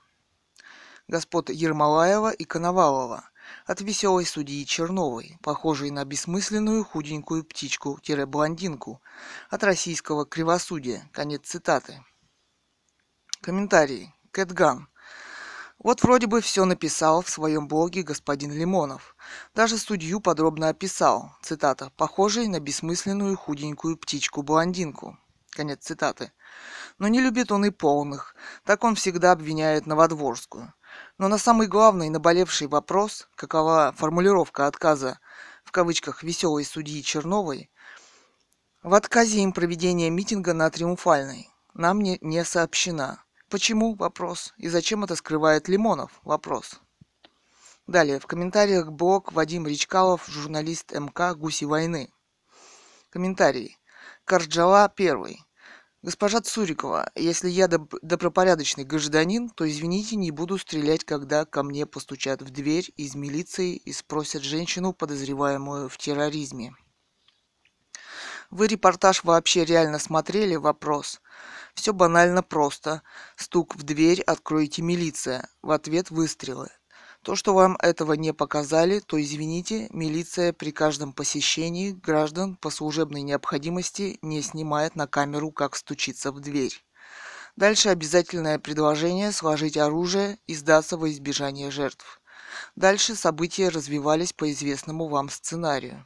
господ 1.07 1.49
Ермолаева 1.49 2.31
и 2.31 2.43
Коновалова 2.43 3.29
от 3.67 3.81
веселой 3.81 4.25
судьи 4.25 4.65
Черновой, 4.65 5.37
похожей 5.43 5.91
на 5.91 6.05
бессмысленную 6.05 6.85
худенькую 6.85 7.43
птичку-блондинку 7.43 9.01
от 9.49 9.63
российского 9.63 10.25
кривосудия. 10.25 11.09
Конец 11.11 11.41
цитаты. 11.45 12.01
Комментарий. 13.41 14.13
Кэтган. 14.31 14.87
Вот 15.79 16.01
вроде 16.01 16.27
бы 16.27 16.41
все 16.41 16.65
написал 16.65 17.21
в 17.21 17.29
своем 17.29 17.67
блоге 17.67 18.03
господин 18.03 18.51
Лимонов. 18.51 19.15
Даже 19.53 19.77
судью 19.77 20.21
подробно 20.21 20.69
описал, 20.69 21.33
цитата, 21.41 21.91
похожей 21.97 22.47
на 22.47 22.59
бессмысленную 22.59 23.37
худенькую 23.37 23.97
птичку-блондинку. 23.97 25.17
Конец 25.51 25.83
цитаты. 25.83 26.31
Но 26.99 27.07
не 27.07 27.19
любит 27.19 27.51
он 27.51 27.65
и 27.65 27.69
полных, 27.69 28.35
так 28.63 28.83
он 28.83 28.95
всегда 28.95 29.33
обвиняет 29.33 29.85
Новодворскую. 29.85 30.73
Но 31.17 31.27
на 31.27 31.37
самый 31.37 31.67
главный 31.67 32.09
наболевший 32.09 32.67
вопрос, 32.67 33.27
какова 33.35 33.93
формулировка 33.97 34.67
отказа 34.67 35.19
в 35.63 35.71
кавычках 35.71 36.21
«веселой 36.23 36.63
судьи 36.63 37.01
Черновой», 37.01 37.71
в 38.83 38.93
отказе 38.93 39.39
им 39.39 39.51
проведения 39.51 40.09
митинга 40.09 40.53
на 40.53 40.69
Триумфальной 40.69 41.49
нам 41.73 42.01
не, 42.01 42.19
не 42.21 42.45
сообщена. 42.45 43.23
Почему? 43.49 43.95
Вопрос. 43.95 44.53
И 44.57 44.69
зачем 44.69 45.03
это 45.03 45.15
скрывает 45.15 45.67
Лимонов? 45.67 46.11
Вопрос. 46.23 46.79
Далее, 47.87 48.19
в 48.19 48.27
комментариях 48.27 48.91
блог 48.91 49.31
Вадим 49.31 49.65
Речкалов, 49.65 50.27
журналист 50.27 50.91
МК 50.91 51.33
«Гуси 51.33 51.65
войны». 51.65 52.13
Комментарий. 53.09 53.77
Карджала 54.25 54.89
первый. 54.93 55.46
Госпожа 56.03 56.41
Цурикова, 56.41 57.09
если 57.15 57.49
я 57.49 57.65
доб- 57.65 57.97
добропорядочный 58.03 58.83
гражданин, 58.83 59.49
то, 59.49 59.67
извините, 59.67 60.15
не 60.15 60.29
буду 60.29 60.59
стрелять, 60.59 61.03
когда 61.03 61.43
ко 61.43 61.63
мне 61.63 61.87
постучат 61.87 62.43
в 62.43 62.51
дверь 62.51 62.93
из 62.97 63.15
милиции 63.15 63.75
и 63.77 63.91
спросят 63.93 64.43
женщину, 64.43 64.93
подозреваемую 64.93 65.89
в 65.89 65.97
терроризме. 65.97 66.75
Вы 68.51 68.67
репортаж 68.67 69.23
вообще 69.23 69.65
реально 69.65 69.97
смотрели? 69.97 70.55
Вопрос. 70.55 71.19
Все 71.73 71.93
банально 71.93 72.43
просто. 72.43 73.01
Стук 73.35 73.75
в 73.75 73.81
дверь, 73.81 74.21
откройте 74.21 74.83
милиция. 74.83 75.49
В 75.63 75.71
ответ 75.71 76.11
выстрелы. 76.11 76.69
То, 77.27 77.35
что 77.35 77.53
вам 77.53 77.75
этого 77.81 78.13
не 78.13 78.33
показали, 78.33 79.01
то 79.01 79.21
извините, 79.21 79.89
милиция 79.91 80.53
при 80.53 80.71
каждом 80.71 81.11
посещении 81.11 81.91
граждан 81.91 82.55
по 82.55 82.69
служебной 82.69 83.21
необходимости 83.21 84.17
не 84.21 84.41
снимает 84.41 84.95
на 84.95 85.07
камеру, 85.07 85.51
как 85.51 85.75
стучится 85.75 86.31
в 86.31 86.39
дверь. 86.39 86.81
Дальше 87.57 87.89
обязательное 87.89 88.59
предложение 88.59 89.33
сложить 89.33 89.75
оружие 89.75 90.39
и 90.47 90.55
сдаться 90.55 90.95
во 90.95 91.09
избежание 91.11 91.69
жертв. 91.69 92.21
Дальше 92.77 93.13
события 93.13 93.67
развивались 93.67 94.31
по 94.31 94.49
известному 94.49 95.09
вам 95.09 95.27
сценарию. 95.27 96.05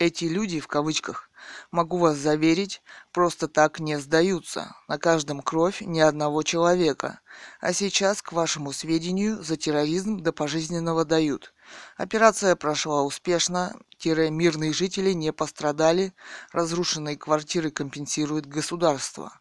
Эти 0.00 0.24
люди, 0.24 0.58
в 0.58 0.66
кавычках, 0.66 1.30
могу 1.70 1.98
вас 1.98 2.16
заверить, 2.16 2.82
просто 3.12 3.48
так 3.48 3.80
не 3.80 3.98
сдаются. 3.98 4.74
На 4.88 4.98
каждом 4.98 5.40
кровь 5.40 5.80
ни 5.80 6.00
одного 6.00 6.42
человека. 6.42 7.20
А 7.60 7.72
сейчас, 7.72 8.22
к 8.22 8.32
вашему 8.32 8.72
сведению, 8.72 9.42
за 9.42 9.56
терроризм 9.56 10.18
до 10.18 10.32
пожизненного 10.32 11.04
дают. 11.04 11.54
Операция 11.96 12.56
прошла 12.56 13.02
успешно, 13.02 13.74
тире 14.02 14.30
мирные 14.30 14.72
жители 14.72 15.12
не 15.12 15.32
пострадали, 15.32 16.12
разрушенные 16.50 17.16
квартиры 17.16 17.70
компенсирует 17.70 18.46
государство. 18.46 19.32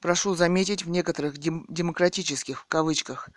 Прошу 0.00 0.36
заметить, 0.36 0.84
в 0.84 0.90
некоторых 0.90 1.38
дем- 1.38 1.64
демократических, 1.68 2.60
в 2.60 2.66
кавычках, 2.66 3.30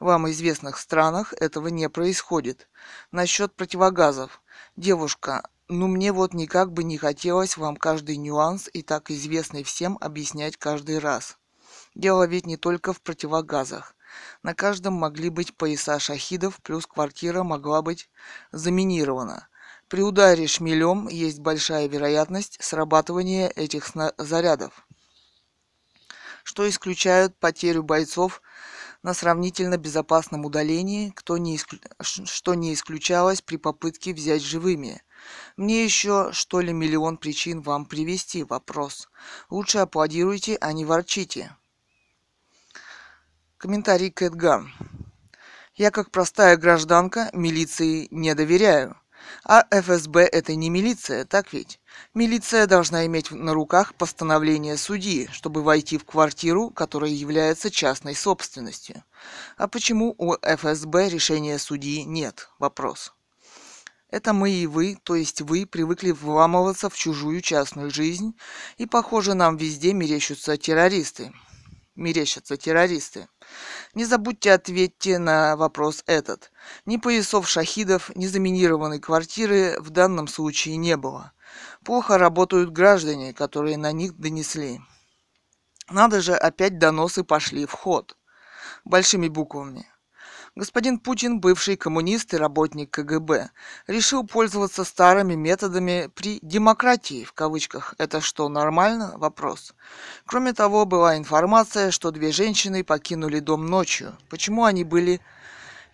вам 0.00 0.28
известных 0.30 0.78
странах 0.78 1.32
этого 1.34 1.68
не 1.68 1.88
происходит. 1.88 2.68
Насчет 3.12 3.54
противогазов. 3.54 4.40
Девушка, 4.76 5.48
ну 5.68 5.86
мне 5.86 6.12
вот 6.12 6.34
никак 6.34 6.72
бы 6.72 6.82
не 6.84 6.98
хотелось 6.98 7.56
вам 7.56 7.76
каждый 7.76 8.16
нюанс 8.16 8.68
и 8.72 8.82
так 8.82 9.10
известный 9.10 9.62
всем 9.62 9.98
объяснять 10.00 10.56
каждый 10.56 10.98
раз. 10.98 11.36
Дело 11.94 12.26
ведь 12.26 12.46
не 12.46 12.56
только 12.56 12.92
в 12.92 13.02
противогазах. 13.02 13.94
На 14.42 14.54
каждом 14.54 14.94
могли 14.94 15.28
быть 15.28 15.56
пояса 15.56 15.98
шахидов, 15.98 16.60
плюс 16.62 16.86
квартира 16.86 17.42
могла 17.42 17.82
быть 17.82 18.08
заминирована. 18.52 19.48
При 19.88 20.02
ударе 20.02 20.46
шмелем 20.46 21.08
есть 21.08 21.40
большая 21.40 21.88
вероятность 21.88 22.58
срабатывания 22.62 23.48
этих 23.48 23.90
зарядов, 24.18 24.86
что 26.44 26.68
исключают 26.68 27.38
потерю 27.38 27.82
бойцов 27.82 28.42
на 29.02 29.14
сравнительно 29.14 29.76
безопасном 29.76 30.44
удалении, 30.44 31.10
кто 31.10 31.38
не 31.38 31.56
исклю... 31.56 31.80
что 32.00 32.54
не 32.54 32.74
исключалось 32.74 33.40
при 33.40 33.56
попытке 33.56 34.12
взять 34.12 34.42
живыми. 34.42 35.02
Мне 35.56 35.84
еще, 35.84 36.30
что 36.32 36.60
ли, 36.60 36.72
миллион 36.72 37.16
причин 37.16 37.60
вам 37.60 37.86
привести 37.86 38.44
вопрос. 38.44 39.08
Лучше 39.50 39.78
аплодируйте, 39.78 40.56
а 40.60 40.72
не 40.72 40.84
ворчите. 40.84 41.56
Комментарий 43.56 44.10
Кэтган. 44.10 44.72
Я 45.74 45.90
как 45.90 46.10
простая 46.10 46.56
гражданка 46.56 47.30
милиции 47.32 48.08
не 48.10 48.34
доверяю. 48.34 48.96
А 49.44 49.64
ФСБ 49.70 50.24
это 50.24 50.54
не 50.54 50.70
милиция, 50.70 51.24
так 51.24 51.52
ведь? 51.52 51.80
Милиция 52.14 52.66
должна 52.66 53.06
иметь 53.06 53.30
на 53.30 53.52
руках 53.54 53.94
постановление 53.94 54.76
судьи, 54.76 55.28
чтобы 55.32 55.62
войти 55.62 55.98
в 55.98 56.04
квартиру, 56.04 56.70
которая 56.70 57.10
является 57.10 57.70
частной 57.70 58.14
собственностью. 58.14 59.02
А 59.56 59.68
почему 59.68 60.14
у 60.18 60.34
ФСБ 60.34 61.08
решения 61.08 61.58
судьи 61.58 62.04
нет? 62.04 62.48
Вопрос. 62.58 63.12
Это 64.10 64.32
мы 64.32 64.50
и 64.50 64.66
вы, 64.66 64.96
то 65.02 65.14
есть 65.14 65.42
вы, 65.42 65.66
привыкли 65.66 66.12
вламываться 66.12 66.88
в 66.88 66.96
чужую 66.96 67.42
частную 67.42 67.90
жизнь, 67.90 68.34
и, 68.78 68.86
похоже, 68.86 69.34
нам 69.34 69.56
везде 69.58 69.92
мерещатся 69.92 70.56
террористы. 70.56 71.32
Мерещатся 71.94 72.56
террористы. 72.56 73.28
Не 73.92 74.06
забудьте 74.06 74.52
ответьте 74.52 75.18
на 75.18 75.56
вопрос 75.56 76.04
этот. 76.06 76.52
Ни 76.86 76.96
поясов 76.96 77.48
шахидов, 77.48 78.10
ни 78.14 78.26
заминированной 78.26 79.00
квартиры 79.00 79.76
в 79.80 79.90
данном 79.90 80.26
случае 80.26 80.76
не 80.76 80.96
было. 80.96 81.32
Плохо 81.84 82.16
работают 82.16 82.70
граждане, 82.70 83.34
которые 83.34 83.76
на 83.76 83.92
них 83.92 84.16
донесли. 84.16 84.80
Надо 85.90 86.22
же, 86.22 86.34
опять 86.34 86.78
доносы 86.78 87.24
пошли 87.24 87.66
в 87.66 87.72
ход. 87.72 88.16
Большими 88.84 89.28
буквами. 89.28 89.86
Господин 90.58 90.98
Путин, 90.98 91.38
бывший 91.38 91.76
коммунист 91.76 92.34
и 92.34 92.36
работник 92.36 92.90
КГБ, 92.90 93.50
решил 93.86 94.26
пользоваться 94.26 94.82
старыми 94.82 95.36
методами 95.36 96.10
при 96.12 96.40
«демократии» 96.42 97.22
в 97.22 97.32
кавычках. 97.32 97.94
Это 97.96 98.20
что, 98.20 98.48
нормально? 98.48 99.12
Вопрос. 99.18 99.72
Кроме 100.26 100.52
того, 100.52 100.84
была 100.84 101.16
информация, 101.16 101.92
что 101.92 102.10
две 102.10 102.32
женщины 102.32 102.82
покинули 102.82 103.38
дом 103.38 103.66
ночью. 103.66 104.16
Почему 104.28 104.64
они 104.64 104.82
были 104.82 105.20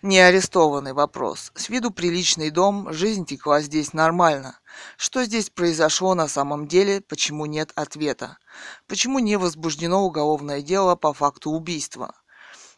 не 0.01 0.17
арестованы? 0.17 0.95
Вопрос. 0.95 1.51
С 1.53 1.69
виду 1.69 1.91
приличный 1.91 2.49
дом, 2.49 2.91
жизнь 2.91 3.27
текла 3.27 3.61
здесь 3.61 3.93
нормально. 3.93 4.57
Что 4.97 5.23
здесь 5.25 5.51
произошло 5.51 6.15
на 6.15 6.27
самом 6.27 6.67
деле, 6.67 7.01
почему 7.01 7.45
нет 7.45 7.71
ответа? 7.75 8.39
Почему 8.87 9.19
не 9.19 9.37
возбуждено 9.37 10.03
уголовное 10.03 10.63
дело 10.63 10.95
по 10.95 11.13
факту 11.13 11.51
убийства? 11.51 12.15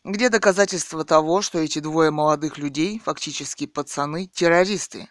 Где 0.08 0.30
доказательства 0.30 1.04
того, 1.04 1.42
что 1.42 1.60
эти 1.60 1.80
двое 1.80 2.12
молодых 2.12 2.58
людей, 2.58 2.98
фактически 2.98 3.66
пацаны, 3.66 4.28
террористы? 4.28 5.10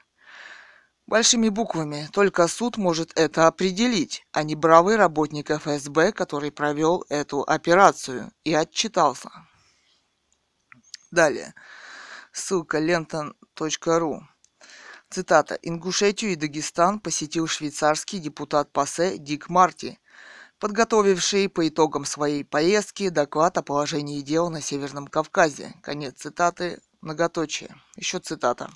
Большими 1.07 1.51
буквами, 1.51 2.09
только 2.15 2.49
суд 2.49 2.79
может 2.79 3.13
это 3.15 3.47
определить, 3.47 4.27
а 4.33 4.43
не 4.43 4.55
бравый 4.55 4.97
работник 4.97 5.51
ФСБ, 5.51 6.13
который 6.13 6.51
провел 6.51 7.05
эту 7.11 7.43
операцию 7.43 8.33
и 8.43 8.55
отчитался. 8.55 9.29
Далее. 11.11 11.53
Ссылка 12.33 12.79
лента.ру. 12.79 14.23
Цитата. 15.11 15.59
Ингушетию 15.61 16.33
и 16.33 16.37
Дагестан 16.37 17.01
посетил 17.01 17.47
швейцарский 17.47 18.19
депутат 18.19 18.73
ПАСЕ 18.73 19.19
Дик 19.19 19.51
Марти, 19.51 20.01
подготовивший 20.59 21.49
по 21.49 21.69
итогам 21.69 22.05
своей 22.05 22.45
поездки 22.45 23.09
доклад 23.09 23.59
о 23.59 23.63
положении 23.63 24.23
дел 24.23 24.51
на 24.51 24.61
Северном 24.61 25.07
Кавказе. 25.07 25.75
Конец 25.83 26.15
цитаты, 26.17 26.81
многоточие. 27.01 27.75
Еще 27.97 28.19
цитата. 28.19 28.71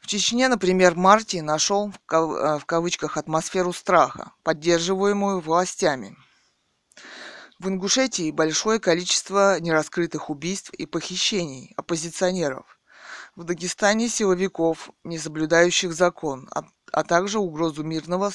В 0.00 0.06
Чечне, 0.06 0.48
например, 0.48 0.94
Марти 0.96 1.38
нашел 1.38 1.90
в, 1.90 1.98
кав- 2.06 2.36
э, 2.36 2.58
в 2.58 2.66
кавычках 2.66 3.16
атмосферу 3.16 3.72
страха, 3.72 4.32
поддерживаемую 4.42 5.40
властями. 5.40 6.14
В 7.58 7.68
Ингушетии 7.68 8.30
большое 8.30 8.80
количество 8.80 9.58
нераскрытых 9.60 10.28
убийств 10.28 10.70
и 10.74 10.84
похищений 10.84 11.72
оппозиционеров. 11.76 12.78
В 13.34 13.44
Дагестане 13.44 14.08
силовиков, 14.08 14.90
не 15.04 15.18
соблюдающих 15.18 15.94
закон, 15.94 16.50
а 16.94 17.02
также 17.02 17.40
угрозу 17.40 17.82
мирного 17.82 18.30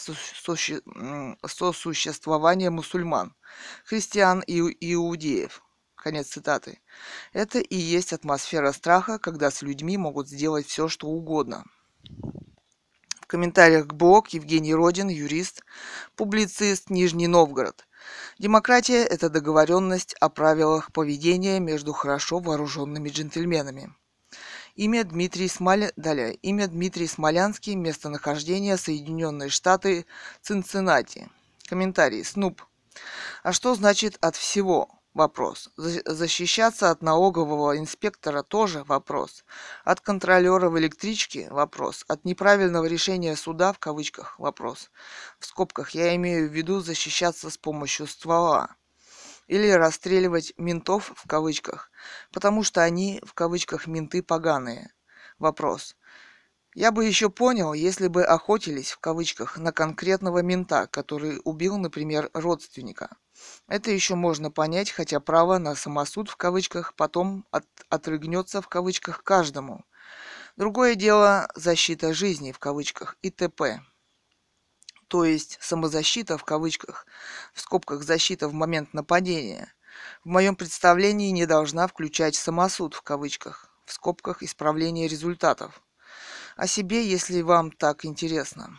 сосуществования 1.48 2.70
мусульман, 2.70 3.34
христиан 3.86 4.42
и 4.46 4.60
иудеев. 4.94 5.64
Конец 5.96 6.28
цитаты. 6.28 6.82
Это 7.32 7.60
и 7.60 7.76
есть 7.78 8.12
атмосфера 8.12 8.74
страха, 8.74 9.18
когда 9.18 9.50
с 9.50 9.62
людьми 9.62 9.98
могут 9.98 10.28
сделать 10.28 10.68
все, 10.68 10.90
что 10.90 11.08
угодно. 11.08 11.64
В 13.22 13.28
комментариях 13.28 13.88
к 13.88 13.94
блог 13.94 14.30
Евгений 14.30 14.74
Родин, 14.74 15.08
юрист, 15.08 15.64
публицист 16.16 16.90
Нижний 16.90 17.28
Новгород. 17.28 17.88
Демократия– 18.40 19.04
это 19.06 19.30
договоренность 19.30 20.16
о 20.16 20.28
правилах 20.30 20.92
поведения 20.92 21.60
между 21.60 21.94
хорошо 21.94 22.40
вооруженными 22.40 23.08
джентльменами. 23.10 23.94
Имя 24.80 25.04
Дмитрий 25.04 25.50
Смоля... 25.50 25.92
Далее. 25.98 26.36
Имя 26.36 26.68
Дмитрий 26.68 27.08
Смолянский. 27.08 27.76
Местонахождение 27.76 28.78
Соединенные 28.78 29.50
Штаты. 29.50 30.06
Цинциннати. 30.42 31.28
Комментарий. 31.68 32.24
Снуп. 32.24 32.62
А 33.44 33.52
что 33.52 33.76
значит 33.76 34.18
от 34.22 34.38
всего? 34.38 34.90
Вопрос. 35.14 35.70
Защищаться 35.76 36.92
от 36.92 37.02
налогового 37.02 37.78
инспектора 37.78 38.42
тоже 38.42 38.86
вопрос. 38.86 39.44
От 39.84 40.00
контролера 40.00 40.70
в 40.70 40.80
электричке 40.80 41.50
вопрос. 41.52 42.06
От 42.08 42.24
неправильного 42.24 42.86
решения 42.86 43.36
суда 43.36 43.74
в 43.74 43.80
кавычках 43.80 44.40
вопрос. 44.40 44.92
В 45.40 45.46
скобках 45.46 45.90
я 45.90 46.16
имею 46.16 46.50
в 46.50 46.54
виду 46.54 46.80
защищаться 46.80 47.50
с 47.50 47.58
помощью 47.58 48.08
ствола 48.08 48.78
или 49.50 49.68
расстреливать 49.72 50.54
ментов 50.58 51.12
в 51.16 51.28
кавычках, 51.28 51.89
потому 52.32 52.64
что 52.64 52.82
они 52.82 53.22
в 53.24 53.34
кавычках 53.34 53.88
менты 53.88 54.22
поганые. 54.24 54.94
Вопрос. 55.38 55.96
Я 56.76 56.92
бы 56.92 57.06
еще 57.06 57.30
понял, 57.30 57.74
если 57.74 58.08
бы 58.08 58.24
охотились 58.24 58.92
в 58.92 59.00
кавычках 59.00 59.58
на 59.58 59.72
конкретного 59.72 60.42
мента, 60.44 60.88
который 60.88 61.42
убил, 61.44 61.78
например, 61.78 62.30
родственника. 62.34 63.18
Это 63.68 63.90
еще 63.92 64.16
можно 64.16 64.52
понять, 64.52 64.92
хотя 64.92 65.20
право 65.20 65.58
на 65.58 65.76
самосуд 65.76 66.30
в 66.30 66.36
кавычках 66.36 66.94
потом 66.96 67.46
от, 67.52 67.66
отрыгнется 67.90 68.62
в 68.62 68.68
кавычках 68.68 69.24
каждому. 69.24 69.84
Другое 70.58 70.96
дело 70.96 71.50
защита 71.56 72.14
жизни 72.14 72.52
в 72.52 72.60
кавычках 72.60 73.18
и 73.22 73.32
т.п 73.32 73.82
то 75.10 75.26
есть 75.26 75.58
самозащита 75.60 76.38
в 76.38 76.46
кавычках, 76.46 77.06
в 77.54 77.60
скобках 77.60 78.04
защита 78.04 78.48
в 78.48 78.54
момент 78.54 78.94
нападения, 78.94 79.74
в 80.24 80.30
моем 80.30 80.56
представлении 80.56 81.32
не 81.32 81.46
должна 81.46 81.88
включать 81.88 82.36
самосуд 82.36 82.94
в 82.94 83.02
кавычках, 83.02 83.72
в 83.86 83.94
скобках 83.94 84.44
исправление 84.44 85.08
результатов. 85.08 85.82
О 86.56 86.68
себе, 86.68 87.06
если 87.06 87.42
вам 87.42 87.72
так 87.72 88.06
интересно. 88.06 88.78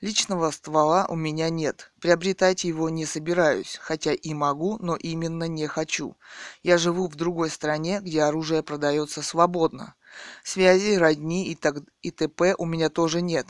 Личного 0.00 0.50
ствола 0.50 1.06
у 1.08 1.14
меня 1.14 1.48
нет. 1.48 1.92
Приобретать 2.00 2.64
его 2.64 2.90
не 2.90 3.06
собираюсь, 3.06 3.78
хотя 3.80 4.12
и 4.12 4.34
могу, 4.34 4.76
но 4.80 4.96
именно 4.96 5.44
не 5.44 5.68
хочу. 5.68 6.16
Я 6.64 6.76
живу 6.76 7.06
в 7.06 7.14
другой 7.14 7.50
стране, 7.50 8.00
где 8.00 8.22
оружие 8.22 8.64
продается 8.64 9.22
свободно. 9.22 9.94
Связи, 10.42 10.96
родни 10.96 11.46
и, 11.46 11.54
так, 11.54 11.76
и 12.00 12.10
т.п. 12.10 12.56
у 12.58 12.64
меня 12.64 12.88
тоже 12.88 13.22
нет. 13.22 13.46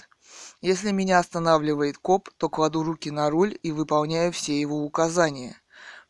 Если 0.60 0.90
меня 0.90 1.20
останавливает 1.20 1.96
коп, 1.96 2.28
то 2.36 2.50
кладу 2.50 2.82
руки 2.82 3.10
на 3.10 3.30
руль 3.30 3.58
и 3.62 3.72
выполняю 3.72 4.30
все 4.30 4.60
его 4.60 4.82
указания. 4.84 5.61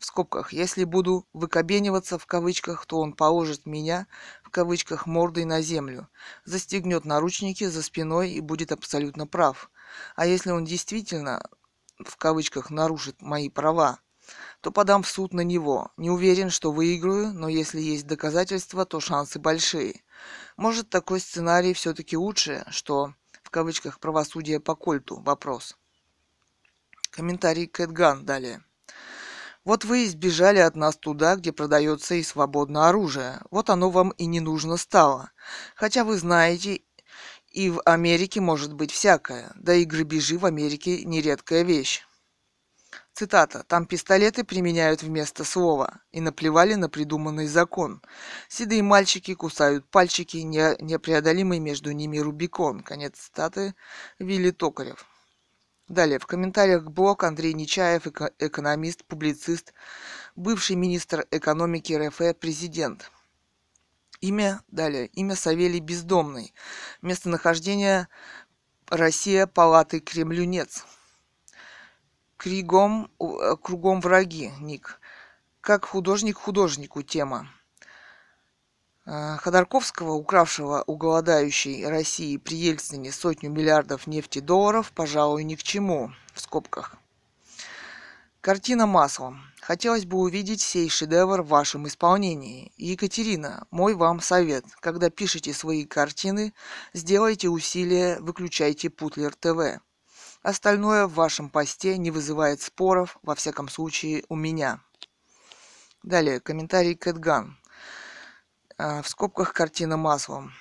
В 0.02 0.04
скобках, 0.04 0.52
если 0.52 0.82
буду 0.82 1.28
выкобениваться 1.32 2.18
в 2.18 2.26
кавычках, 2.26 2.86
то 2.86 2.98
он 2.98 3.12
положит 3.12 3.66
меня 3.66 4.08
в 4.42 4.50
кавычках 4.50 5.06
мордой 5.06 5.44
на 5.44 5.62
землю, 5.62 6.08
застегнет 6.44 7.04
наручники 7.04 7.64
за 7.64 7.84
спиной 7.84 8.32
и 8.32 8.40
будет 8.40 8.72
абсолютно 8.72 9.28
прав. 9.28 9.70
А 10.16 10.26
если 10.26 10.50
он 10.50 10.64
действительно 10.64 11.48
в 12.04 12.16
кавычках 12.16 12.70
нарушит 12.70 13.22
мои 13.22 13.48
права, 13.48 14.00
то 14.60 14.72
подам 14.72 15.04
в 15.04 15.08
суд 15.08 15.32
на 15.32 15.42
него. 15.42 15.92
Не 15.96 16.10
уверен, 16.10 16.50
что 16.50 16.72
выиграю, 16.72 17.32
но 17.32 17.48
если 17.48 17.80
есть 17.80 18.08
доказательства, 18.08 18.84
то 18.84 18.98
шансы 18.98 19.38
большие. 19.38 20.02
Может, 20.56 20.90
такой 20.90 21.20
сценарий 21.20 21.74
все-таки 21.74 22.16
лучше, 22.16 22.64
что 22.70 23.14
кавычках 23.52 24.00
правосудие 24.00 24.58
по 24.58 24.74
кольту 24.74 25.20
вопрос. 25.20 25.76
Комментарий 27.10 27.66
Кэтган 27.66 28.24
далее. 28.24 28.64
Вот 29.64 29.84
вы 29.84 30.06
избежали 30.06 30.58
от 30.58 30.74
нас 30.74 30.96
туда, 30.96 31.36
где 31.36 31.52
продается 31.52 32.14
и 32.14 32.22
свободно 32.22 32.88
оружие. 32.88 33.40
Вот 33.50 33.70
оно 33.70 33.90
вам 33.90 34.10
и 34.10 34.26
не 34.26 34.40
нужно 34.40 34.76
стало. 34.76 35.30
Хотя 35.76 36.04
вы 36.04 36.18
знаете, 36.18 36.82
и 37.50 37.70
в 37.70 37.80
Америке 37.84 38.40
может 38.40 38.72
быть 38.72 38.90
всякое. 38.90 39.52
Да 39.54 39.74
и 39.74 39.84
грабежи 39.84 40.38
в 40.38 40.46
Америке 40.46 41.04
нередкая 41.04 41.62
вещь. 41.62 42.02
Цитата. 43.14 43.62
«Там 43.68 43.84
пистолеты 43.84 44.42
применяют 44.42 45.02
вместо 45.02 45.44
слова 45.44 46.00
и 46.12 46.20
наплевали 46.20 46.74
на 46.74 46.88
придуманный 46.88 47.46
закон. 47.46 48.00
Седые 48.48 48.82
мальчики 48.82 49.34
кусают 49.34 49.86
пальчики, 49.90 50.38
не, 50.38 50.76
непреодолимый 50.80 51.58
между 51.58 51.92
ними 51.92 52.18
Рубикон». 52.18 52.80
Конец 52.80 53.18
цитаты. 53.18 53.74
Вилли 54.18 54.50
Токарев. 54.50 55.06
Далее. 55.92 56.18
В 56.18 56.26
комментариях 56.26 56.84
блог 56.84 57.22
Андрей 57.22 57.52
Нечаев, 57.52 58.06
эко- 58.06 58.32
экономист, 58.38 59.04
публицист, 59.04 59.74
бывший 60.34 60.74
министр 60.74 61.26
экономики 61.30 61.92
РФ, 61.92 62.34
президент. 62.38 63.10
Имя, 64.22 64.62
далее, 64.68 65.08
имя 65.08 65.36
Савелий 65.36 65.80
Бездомный. 65.80 66.54
Местонахождение 67.02 68.08
Россия, 68.88 69.46
палаты 69.46 70.00
Кремлюнец. 70.00 70.86
Кригом, 72.38 73.10
э, 73.20 73.56
кругом 73.62 74.00
враги, 74.00 74.50
ник. 74.60 74.98
Как 75.60 75.84
художник 75.84 76.38
художнику 76.38 77.02
тема. 77.02 77.50
Э, 79.04 79.36
Ходорковского, 79.38 80.12
укравшего 80.12 80.84
у 80.86 80.96
голодающей 80.96 81.86
России 81.86 82.36
при 82.36 82.56
Ельцине 82.56 83.10
сотню 83.10 83.50
миллиардов 83.50 84.06
нефти 84.06 84.38
долларов, 84.38 84.92
пожалуй, 84.94 85.42
ни 85.42 85.56
к 85.56 85.62
чему, 85.62 86.12
в 86.32 86.40
скобках. 86.40 86.96
Картина 88.40 88.86
маслом. 88.86 89.40
Хотелось 89.60 90.04
бы 90.04 90.18
увидеть 90.18 90.60
сей 90.60 90.88
шедевр 90.88 91.42
в 91.42 91.48
вашем 91.48 91.86
исполнении. 91.86 92.72
Екатерина, 92.76 93.66
мой 93.70 93.94
вам 93.94 94.20
совет. 94.20 94.64
Когда 94.80 95.10
пишете 95.10 95.52
свои 95.52 95.84
картины, 95.84 96.52
сделайте 96.92 97.48
усилие, 97.48 98.18
выключайте 98.20 98.90
Путлер 98.90 99.34
ТВ. 99.34 99.80
Остальное 100.42 101.06
в 101.06 101.14
вашем 101.14 101.50
посте 101.50 101.96
не 101.98 102.10
вызывает 102.10 102.60
споров, 102.60 103.18
во 103.22 103.36
всяком 103.36 103.68
случае 103.68 104.24
у 104.28 104.34
меня. 104.34 104.80
Далее, 106.02 106.40
комментарий 106.40 106.96
Кэтган. 106.96 107.56
А, 108.84 109.00
в 109.00 109.08
скобках 109.08 109.52
картина 109.52 109.96
маслом. 109.96 110.52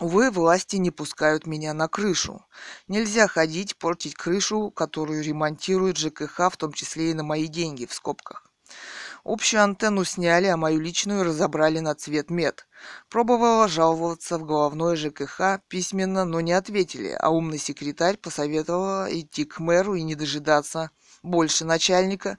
Увы, 0.00 0.30
власти 0.30 0.76
не 0.76 0.90
пускают 0.90 1.46
меня 1.46 1.74
на 1.74 1.86
крышу. 1.86 2.46
Нельзя 2.86 3.28
ходить, 3.28 3.76
портить 3.76 4.14
крышу, 4.14 4.70
которую 4.70 5.22
ремонтирует 5.22 5.98
ЖКХ, 5.98 6.50
в 6.50 6.56
том 6.56 6.72
числе 6.72 7.10
и 7.10 7.14
на 7.14 7.24
мои 7.24 7.46
деньги, 7.46 7.84
в 7.84 7.92
скобках. 7.92 8.50
Общую 9.24 9.62
антенну 9.62 10.04
сняли, 10.04 10.46
а 10.46 10.56
мою 10.56 10.80
личную 10.80 11.22
разобрали 11.22 11.80
на 11.80 11.94
цвет 11.94 12.30
мед. 12.30 12.66
Пробовала 13.10 13.68
жаловаться 13.68 14.38
в 14.38 14.46
головной 14.46 14.96
ЖКХ 14.96 15.60
письменно, 15.68 16.24
но 16.24 16.40
не 16.40 16.52
ответили, 16.52 17.14
а 17.20 17.28
умный 17.28 17.58
секретарь 17.58 18.16
посоветовала 18.16 19.06
идти 19.10 19.44
к 19.44 19.58
мэру 19.58 19.96
и 19.96 20.02
не 20.02 20.14
дожидаться 20.14 20.92
больше 21.22 21.66
начальника, 21.66 22.38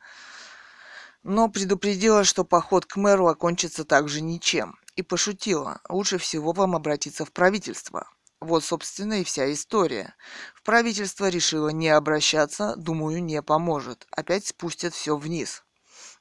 но 1.24 1.50
предупредила, 1.50 2.24
что 2.24 2.44
поход 2.44 2.86
к 2.86 2.96
мэру 2.96 3.28
окончится 3.28 3.86
также 3.86 4.22
ничем 4.22 4.80
и 4.96 5.02
пошутила. 5.02 5.82
Лучше 5.90 6.18
всего 6.18 6.52
вам 6.52 6.76
обратиться 6.76 7.26
в 7.26 7.32
правительство. 7.32 8.10
Вот, 8.42 8.64
собственно, 8.64 9.22
и 9.22 9.24
вся 9.24 9.52
история. 9.52 10.16
В 10.56 10.64
правительство 10.64 11.30
решило 11.30 11.70
не 11.70 11.90
обращаться, 11.90 12.76
думаю, 12.78 13.24
не 13.24 13.42
поможет. 13.42 14.08
Опять 14.12 14.48
спустят 14.48 14.94
все 14.94 15.18
вниз. 15.18 15.64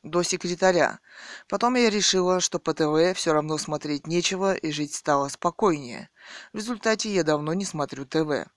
До 0.03 0.23
секретаря. 0.23 1.01
Потом 1.49 1.75
я 1.75 1.91
решила, 1.91 2.41
что 2.41 2.59
по 2.59 2.73
ТВ 2.73 3.17
все 3.17 3.33
равно 3.33 3.59
смотреть 3.59 4.07
нечего 4.07 4.55
и 4.55 4.71
жить 4.71 4.95
стало 4.95 5.29
спокойнее. 5.29 6.09
В 6.53 6.57
результате 6.57 7.13
я 7.13 7.25
давно 7.25 7.53
не 7.53 7.65
смотрю 7.65 8.05
ТВ. 8.05 8.49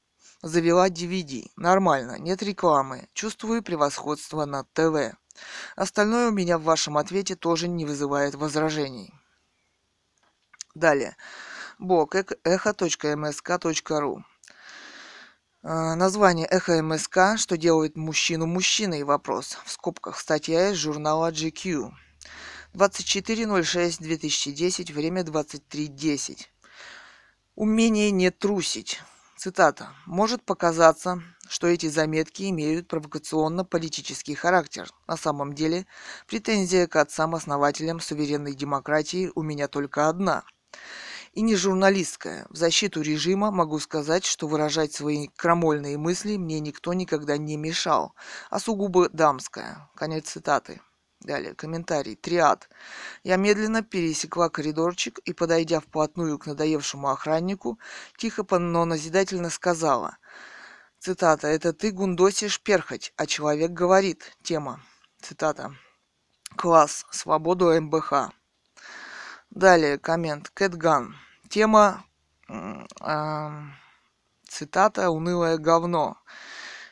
Завела 0.43 0.89
DVD. 0.89 1.49
Нормально, 1.55 2.17
нет 2.19 2.41
рекламы. 2.41 3.09
Чувствую 3.13 3.63
превосходство 3.63 4.45
над 4.45 4.71
ТВ. 4.73 5.15
Остальное 5.75 6.29
у 6.29 6.31
меня 6.31 6.57
в 6.57 6.63
вашем 6.63 6.97
ответе 6.97 7.35
тоже 7.35 7.67
не 7.67 7.85
вызывает 7.85 8.35
возражений. 8.35 9.13
Далее. 10.75 11.17
Бог 11.79 12.15
эхо.мск.ру 12.15 14.23
а, 15.63 15.95
Название 15.95 16.47
«Эхо 16.47 16.81
МСК. 16.81 17.37
Что 17.37 17.55
делает 17.57 17.95
мужчину 17.95 18.47
мужчиной?» 18.47 19.03
Вопрос. 19.03 19.59
В 19.65 19.71
скобках. 19.71 20.19
Статья 20.19 20.69
из 20.69 20.77
журнала 20.77 21.31
GQ. 21.31 21.91
24.06.2010. 22.73 24.93
Время 24.93 25.23
23.10. 25.23 26.47
Умение 27.55 28.11
не 28.11 28.31
трусить. 28.31 29.01
Цитата. 29.43 29.89
«Может 30.05 30.43
показаться, 30.43 31.19
что 31.49 31.65
эти 31.65 31.87
заметки 31.87 32.47
имеют 32.51 32.87
провокационно-политический 32.87 34.35
характер. 34.35 34.87
На 35.07 35.17
самом 35.17 35.53
деле, 35.53 35.87
претензия 36.27 36.85
к 36.85 36.95
отцам-основателям 36.95 37.99
суверенной 38.01 38.53
демократии 38.53 39.31
у 39.33 39.41
меня 39.41 39.67
только 39.67 40.09
одна– 40.09 40.43
и 41.33 41.41
не 41.41 41.55
журналистская. 41.55 42.45
В 42.49 42.57
защиту 42.57 43.01
режима 43.01 43.51
могу 43.51 43.79
сказать, 43.79 44.25
что 44.25 44.47
выражать 44.47 44.93
свои 44.93 45.29
крамольные 45.29 45.97
мысли 45.97 46.35
мне 46.37 46.59
никто 46.59 46.93
никогда 46.93 47.37
не 47.37 47.57
мешал, 47.57 48.13
а 48.49 48.59
сугубо 48.59 49.09
дамская. 49.09 49.89
Конец 49.95 50.29
цитаты. 50.29 50.81
Далее, 51.21 51.53
комментарий. 51.53 52.15
Триад. 52.15 52.67
Я 53.23 53.37
медленно 53.37 53.83
пересекла 53.83 54.49
коридорчик 54.49 55.19
и, 55.19 55.33
подойдя 55.33 55.79
вплотную 55.79 56.39
к 56.39 56.47
надоевшему 56.47 57.09
охраннику, 57.09 57.79
тихо, 58.17 58.43
но 58.57 58.85
назидательно 58.85 59.51
сказала. 59.51 60.17
Цитата. 60.99 61.47
«Это 61.47 61.73
ты 61.73 61.91
гундосишь 61.91 62.59
перхоть, 62.59 63.13
а 63.17 63.27
человек 63.27 63.71
говорит». 63.71 64.35
Тема. 64.41 64.81
Цитата. 65.21 65.75
Класс. 66.55 67.05
Свободу 67.11 67.71
МБХ. 67.79 68.31
Далее 69.51 69.99
коммент. 69.99 70.49
Кэтган. 70.49 71.15
Тема, 71.49 72.03
э, 72.49 73.51
цитата 74.47 75.09
«Унылое 75.11 75.57
говно» 75.57 76.17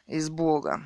из 0.05 0.29
блога. 0.29 0.83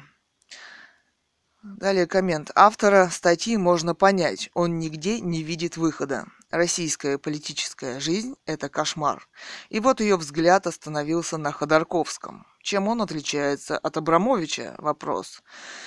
Далее 1.64 2.08
коммент. 2.08 2.52
Автора 2.56 3.08
статьи 3.10 3.56
можно 3.56 3.96
понять. 3.96 4.50
Он 4.54 4.80
нигде 4.80 5.22
не 5.22 5.44
видит 5.44 5.78
выхода. 5.78 6.26
Российская 6.52 7.18
политическая 7.18 8.02
жизнь– 8.02 8.36
это 8.46 8.68
кошмар. 8.68 9.26
И 9.70 9.80
вот 9.80 10.02
ее 10.02 10.18
взгляд 10.18 10.68
остановился 10.68 11.38
на 11.38 11.54
Ходорковском. 11.54 12.46
Чем 12.62 12.90
он 12.90 13.02
отличается 13.02 13.78
от 13.78 13.96
Абрамовича? 13.96 14.76
Вопрос. 14.78 15.42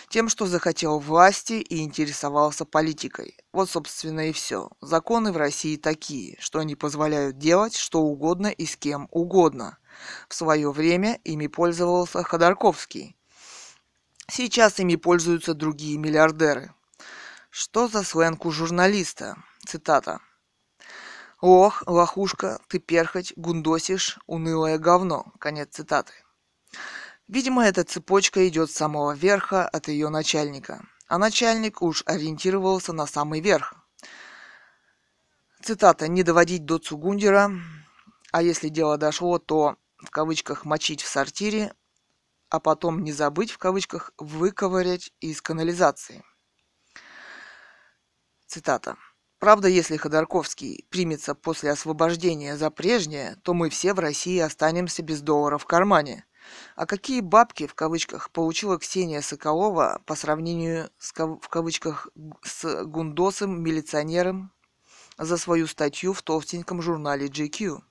Тем, 0.09 0.31
что 0.31 0.47
захотел 0.47 0.99
власти 0.99 1.55
и 1.55 1.83
интересовался 1.83 2.65
политикой. 2.65 3.37
Вот, 3.53 3.69
собственно, 3.69 4.31
и 4.31 4.33
все. 4.33 4.71
Законы 4.81 5.31
в 5.31 5.37
России 5.37 5.77
такие, 5.77 6.39
что 6.41 6.59
они 6.59 6.75
позволяют 6.75 7.37
делать 7.37 7.77
что 7.77 8.01
угодно 8.01 8.47
и 8.47 8.65
с 8.65 8.77
кем 8.77 9.09
угодно. 9.11 9.77
В 10.29 10.35
свое 10.35 10.71
время 10.71 11.21
ими 11.25 11.49
пользовался 11.49 12.23
Ходорковский. 12.23 13.16
Сейчас 14.29 14.81
ими 14.81 14.97
пользуются 14.97 15.55
другие 15.55 15.99
миллиардеры. 15.99 16.75
Что 17.51 17.89
за 17.89 18.03
сленг 18.03 18.45
у 18.45 18.51
журналиста? 18.51 19.37
Цитата. 19.65 20.21
Ох, 21.41 21.83
лохушка, 21.87 22.61
ты 22.69 22.79
перхоть, 22.79 23.33
гундосишь, 23.37 24.19
унылое 24.27 24.79
говно. 24.79 25.33
Конец 25.39 25.69
цитаты. 25.71 26.13
Видимо, 27.29 27.65
эта 27.65 27.85
цепочка 27.85 28.47
идет 28.49 28.71
с 28.71 28.75
самого 28.75 29.13
верха 29.13 29.69
от 29.69 29.89
ее 29.89 30.09
начальника. 30.09 30.85
А 31.09 31.19
начальник 31.19 31.83
уж 31.83 32.03
ориентировался 32.07 32.93
на 32.93 33.07
самый 33.07 33.41
верх. 33.41 33.75
Цитата 35.63 36.09
«Не 36.09 36.23
доводить 36.23 36.65
до 36.65 36.79
Цугундера, 36.79 37.51
а 38.33 38.43
если 38.43 38.69
дело 38.69 38.99
дошло, 38.99 39.39
то 39.39 39.77
в 39.99 40.11
кавычках 40.11 40.65
«мочить 40.65 41.03
в 41.03 41.09
сортире», 41.09 41.73
а 42.49 42.61
потом 42.61 43.03
не 43.03 43.13
забыть 43.13 43.51
в 43.51 43.59
кавычках 43.59 44.13
«выковырять 44.19 45.13
из 45.21 45.43
канализации». 45.43 46.25
Цитата. 48.47 48.97
Правда, 49.39 49.69
если 49.69 49.97
Ходорковский 49.97 50.87
примется 50.89 51.35
после 51.35 51.71
освобождения 51.71 52.57
за 52.57 52.71
прежнее, 52.71 53.37
то 53.43 53.53
мы 53.53 53.69
все 53.69 53.93
в 53.93 53.99
России 53.99 54.39
останемся 54.39 55.03
без 55.03 55.21
доллара 55.21 55.59
в 55.59 55.67
кармане. 55.67 56.25
А 56.75 56.87
какие 56.87 57.21
бабки, 57.21 57.67
в 57.67 57.75
кавычках, 57.75 58.31
получила 58.31 58.79
Ксения 58.79 59.21
Соколова 59.21 60.01
по 60.07 60.15
сравнению 60.15 60.91
с, 60.99 61.13
в 61.13 61.49
кавычках, 61.49 62.09
с 62.43 62.85
гундосом 62.85 63.63
милиционером 63.63 64.53
за 65.19 65.37
свою 65.37 65.67
статью 65.67 66.13
в 66.13 66.23
толстеньком 66.23 66.81
журнале 66.81 67.27
GQ? 67.27 67.83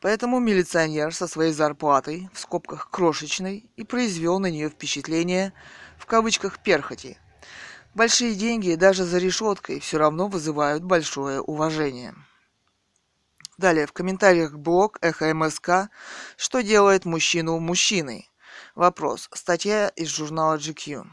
Поэтому 0.00 0.38
милиционер 0.38 1.14
со 1.14 1.26
своей 1.26 1.52
зарплатой, 1.52 2.28
в 2.32 2.40
скобках 2.40 2.90
крошечной, 2.90 3.70
и 3.76 3.84
произвел 3.84 4.38
на 4.38 4.50
нее 4.50 4.68
впечатление, 4.68 5.52
в 5.98 6.06
кавычках, 6.06 6.58
перхоти– 6.62 7.18
Большие 7.98 8.36
деньги 8.36 8.74
даже 8.74 9.04
за 9.04 9.18
решеткой 9.18 9.80
все 9.80 9.98
равно 9.98 10.28
вызывают 10.28 10.84
большое 10.84 11.40
уважение. 11.40 12.14
Далее, 13.56 13.86
в 13.86 13.92
комментариях 13.92 14.52
блог 14.52 14.98
Эхо 15.00 15.34
МСК 15.34 15.90
«Что 16.36 16.60
делает 16.60 17.04
мужчину 17.04 17.58
мужчиной?» 17.58 18.30
Вопрос. 18.76 19.28
Статья 19.32 19.88
из 19.88 20.08
журнала 20.08 20.58
GQ. 20.58 21.06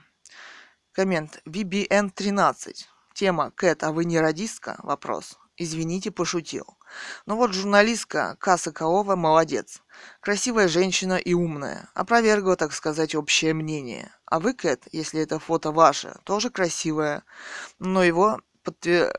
Коммент. 0.92 1.42
VBN 1.48 2.12
13. 2.12 2.88
Тема 3.16 3.50
«Кэт, 3.50 3.84
а 3.84 3.92
вы 3.92 4.06
не 4.06 4.20
радистка?» 4.20 4.76
Вопрос. 4.84 5.40
Извините, 5.58 6.12
пошутил. 6.12 6.78
Но 7.26 7.38
вот 7.38 7.54
журналистка 7.54 8.36
Каса 8.40 8.74
Каова 8.74 9.16
молодец. 9.16 9.82
Красивая 10.20 10.68
женщина 10.68 11.14
и 11.14 11.34
умная. 11.34 11.90
Опровергла, 11.94 12.58
так 12.58 12.74
сказать, 12.74 13.16
общее 13.16 13.54
мнение. 13.54 14.12
А 14.26 14.40
вы, 14.40 14.54
Кэт, 14.54 14.88
если 14.92 15.22
это 15.22 15.40
фото 15.40 15.72
ваше, 15.72 16.18
тоже 16.26 16.50
красивая. 16.50 17.24
Но 17.80 18.04
его 18.04 18.42
подтвер... 18.64 19.14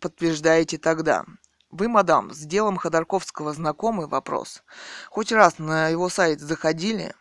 подтверждаете 0.00 0.76
тогда. 0.76 1.24
Вы, 1.70 1.88
мадам, 1.88 2.30
с 2.32 2.40
делом 2.40 2.76
Ходорковского 2.76 3.54
знакомый 3.54 4.06
вопрос? 4.06 4.62
Хоть 5.08 5.32
раз 5.32 5.58
на 5.58 5.88
его 5.88 6.10
сайт 6.10 6.40
заходили? 6.40 7.14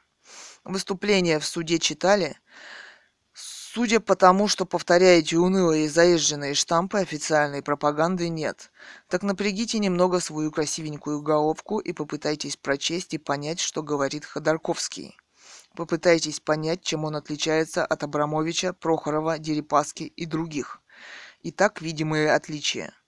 Выступления 0.65 1.39
в 1.39 1.45
суде 1.45 1.79
читали? 1.79 2.37
Судя 3.77 3.99
по 3.99 4.15
тому, 4.15 4.47
что 4.47 4.65
повторяете 4.65 5.37
унылые 5.37 5.87
заезженные 5.87 6.55
штампы, 6.55 6.97
официальной 6.97 7.61
пропаганды 7.61 8.27
нет. 8.27 8.71
Так 9.07 9.21
напрягите 9.21 9.77
немного 9.77 10.19
свою 10.19 10.51
красивенькую 10.51 11.21
головку 11.21 11.77
и 11.77 11.93
попытайтесь 11.93 12.57
прочесть 12.57 13.13
и 13.13 13.19
понять, 13.19 13.59
что 13.59 13.83
говорит 13.83 14.25
Ходорковский. 14.25 15.15
Попытайтесь 15.75 16.39
понять, 16.39 16.81
чем 16.81 17.05
он 17.05 17.17
отличается 17.17 17.85
от 17.85 18.01
Абрамовича, 18.03 18.73
Прохорова, 18.73 19.37
Дерипаски 19.37 20.05
и 20.05 20.25
других. 20.25 20.81
Итак, 21.43 21.79
видимые 21.79 22.33
отличия– 22.33 22.95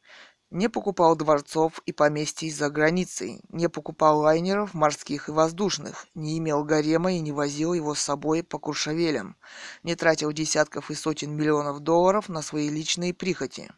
не 0.51 0.67
покупал 0.67 1.15
дворцов 1.15 1.81
и 1.85 1.91
поместий 1.91 2.49
за 2.49 2.69
границей, 2.69 3.41
не 3.49 3.69
покупал 3.69 4.19
лайнеров 4.19 4.73
морских 4.73 5.30
и 5.30 5.31
воздушных, 5.31 6.07
не 6.15 6.38
имел 6.39 6.63
гарема 6.63 7.13
и 7.13 7.19
не 7.19 7.31
возил 7.31 7.73
его 7.73 7.93
с 7.93 7.99
собой 7.99 8.43
по 8.43 8.57
Куршавелям, 8.57 9.35
не 9.84 9.95
тратил 9.95 10.31
десятков 10.31 10.89
и 10.89 10.95
сотен 10.95 11.35
миллионов 11.35 11.81
долларов 11.81 12.30
на 12.30 12.41
свои 12.41 12.69
личные 12.69 13.13
прихоти. 13.13 13.71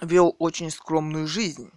Вел 0.00 0.34
очень 0.38 0.70
скромную 0.70 1.26
жизнь, 1.26 1.70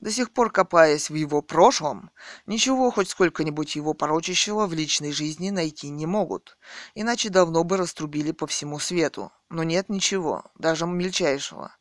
до 0.00 0.10
сих 0.10 0.32
пор 0.32 0.50
копаясь 0.50 1.10
в 1.10 1.14
его 1.14 1.42
прошлом, 1.42 2.10
ничего 2.46 2.90
хоть 2.90 3.08
сколько-нибудь 3.10 3.76
его 3.76 3.94
порочащего 3.94 4.66
в 4.66 4.74
личной 4.74 5.12
жизни 5.12 5.50
найти 5.50 5.88
не 5.88 6.06
могут, 6.06 6.58
иначе 6.94 7.28
давно 7.28 7.64
бы 7.64 7.76
раструбили 7.76 8.32
по 8.32 8.46
всему 8.46 8.78
свету. 8.78 9.32
Но 9.48 9.62
нет 9.62 9.88
ничего, 9.88 10.44
даже 10.58 10.86
мельчайшего. 10.86 11.76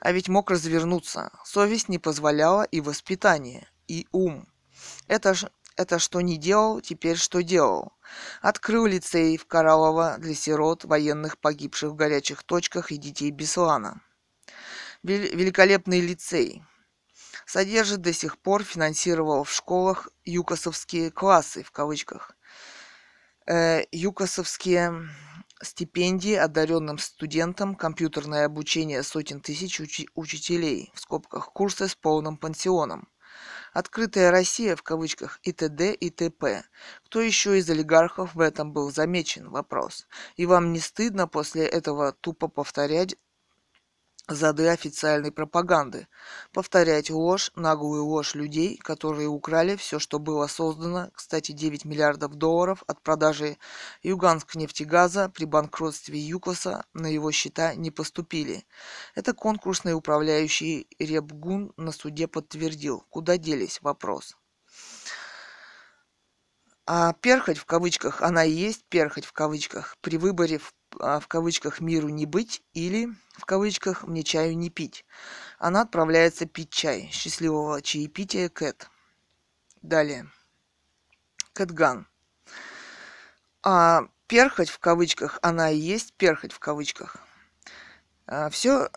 А 0.00 0.12
ведь 0.12 0.28
мог 0.28 0.50
развернуться, 0.50 1.30
совесть 1.44 1.88
не 1.88 1.98
позволяла 1.98 2.62
и 2.62 2.80
воспитание, 2.80 3.68
и 3.88 4.06
ум. 4.10 4.48
Это 5.06 5.34
ж 5.34 5.50
это 5.76 5.98
что 5.98 6.20
не 6.20 6.36
делал, 6.36 6.80
теперь 6.80 7.16
что 7.16 7.42
делал. 7.42 7.94
Открыл 8.42 8.84
лицей 8.86 9.38
в 9.38 9.46
Кораллово 9.46 10.16
для 10.18 10.34
сирот, 10.34 10.84
военных, 10.84 11.38
погибших 11.38 11.92
в 11.92 11.94
горячих 11.94 12.42
точках 12.42 12.92
и 12.92 12.98
детей 12.98 13.30
Беслана. 13.30 14.02
Великолепный 15.02 16.00
лицей 16.00 16.62
содержит 17.50 18.00
до 18.00 18.12
сих 18.12 18.38
пор, 18.38 18.62
финансировал 18.62 19.42
в 19.42 19.52
школах 19.52 20.08
юкосовские 20.24 21.10
классы, 21.10 21.64
в 21.64 21.72
кавычках. 21.72 22.36
Э, 23.46 23.82
юкосовские 23.90 25.08
стипендии 25.60 26.34
одаренным 26.34 26.98
студентам, 26.98 27.74
компьютерное 27.74 28.44
обучение 28.46 29.02
сотен 29.02 29.40
тысяч 29.40 29.80
учи- 29.80 30.08
учителей, 30.14 30.92
в 30.94 31.00
скобках, 31.00 31.52
курсы 31.52 31.88
с 31.88 31.96
полным 31.96 32.36
пансионом. 32.36 33.08
Открытая 33.72 34.30
Россия, 34.30 34.76
в 34.76 34.84
кавычках, 34.84 35.40
и 35.42 35.52
т.д. 35.52 35.92
и 35.92 36.10
т.п. 36.10 36.62
Кто 37.04 37.20
еще 37.20 37.58
из 37.58 37.68
олигархов 37.68 38.34
в 38.36 38.40
этом 38.40 38.72
был 38.72 38.92
замечен? 38.92 39.50
Вопрос. 39.50 40.06
И 40.36 40.46
вам 40.46 40.72
не 40.72 40.78
стыдно 40.78 41.26
после 41.26 41.66
этого 41.66 42.12
тупо 42.12 42.46
повторять 42.46 43.16
зады 44.34 44.68
официальной 44.68 45.32
пропаганды, 45.32 46.08
повторять 46.52 47.10
ложь, 47.10 47.50
наглую 47.56 48.04
ложь 48.04 48.34
людей, 48.34 48.76
которые 48.76 49.28
украли 49.28 49.76
все, 49.76 49.98
что 49.98 50.18
было 50.18 50.46
создано, 50.46 51.10
кстати, 51.14 51.52
9 51.52 51.84
миллиардов 51.84 52.34
долларов 52.34 52.82
от 52.86 53.02
продажи 53.02 53.58
Юганск 54.02 54.54
нефтегаза 54.54 55.28
при 55.28 55.44
банкротстве 55.44 56.18
ЮКОСа 56.18 56.84
на 56.94 57.06
его 57.06 57.30
счета 57.32 57.74
не 57.74 57.90
поступили. 57.90 58.64
Это 59.14 59.34
конкурсный 59.34 59.94
управляющий 59.94 60.88
Ребгун 60.98 61.72
на 61.76 61.92
суде 61.92 62.28
подтвердил. 62.28 63.04
Куда 63.10 63.36
делись? 63.36 63.80
Вопрос. 63.82 64.36
А 66.86 67.12
перхоть 67.12 67.58
в 67.58 67.66
кавычках, 67.66 68.20
она 68.20 68.44
и 68.44 68.50
есть 68.50 68.84
перхоть 68.88 69.24
в 69.24 69.32
кавычках, 69.32 69.96
при 70.00 70.16
выборе 70.16 70.58
в 70.58 70.74
в 71.00 71.26
кавычках 71.26 71.80
«миру 71.80 72.08
не 72.08 72.26
быть» 72.26 72.62
или 72.72 73.08
в 73.32 73.44
кавычках 73.44 74.04
«мне 74.04 74.22
чаю 74.22 74.56
не 74.56 74.70
пить». 74.70 75.04
Она 75.58 75.82
отправляется 75.82 76.46
пить 76.46 76.70
чай. 76.70 77.10
Счастливого 77.12 77.82
чаепития, 77.82 78.48
Кэт. 78.48 78.88
Далее. 79.82 80.30
Кэтган. 81.52 82.06
А 83.62 84.02
перхоть 84.26 84.70
в 84.70 84.78
кавычках, 84.78 85.38
она 85.42 85.70
и 85.70 85.76
есть 85.76 86.12
перхоть 86.14 86.52
в 86.52 86.58
кавычках. 86.58 87.16
А, 88.26 88.48
все 88.50 88.90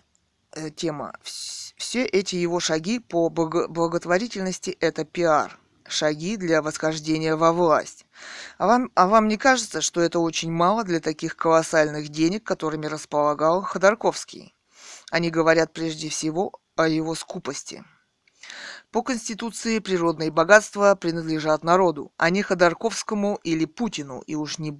э, 0.51 0.69
тема, 0.69 1.17
все 1.23 2.05
эти 2.05 2.35
его 2.35 2.59
шаги 2.59 2.99
по 2.99 3.29
благотворительности– 3.29 4.71
это 4.79 5.05
пиар– 5.05 5.57
шаги 5.87 6.37
для 6.37 6.61
восхождения 6.61 7.35
во 7.35 7.53
власть. 7.53 8.02
А 8.57 8.67
вам, 8.67 8.91
а 8.95 9.07
вам 9.07 9.27
не 9.27 9.37
кажется, 9.37 9.81
что 9.81 10.01
это 10.01 10.19
очень 10.19 10.51
мало 10.51 10.83
для 10.83 10.99
таких 10.99 11.35
колоссальных 11.35 12.09
денег, 12.09 12.43
которыми 12.43 12.85
располагал 12.85 13.61
Ходорковский? 13.61 14.53
Они 15.11 15.29
говорят 15.29 15.73
прежде 15.73 16.09
всего 16.09 16.53
о 16.75 16.87
его 16.87 17.15
скупости. 17.15 17.83
По 18.91 19.01
Конституции 19.01 19.79
природные 19.79 20.31
богатства 20.31 20.95
принадлежат 20.95 21.63
народу, 21.63 22.11
а 22.17 22.29
не 22.29 22.43
Ходорковскому 22.43 23.39
или 23.43 23.65
Путину, 23.65 24.21
и 24.27 24.35
уж, 24.35 24.59
не, 24.59 24.79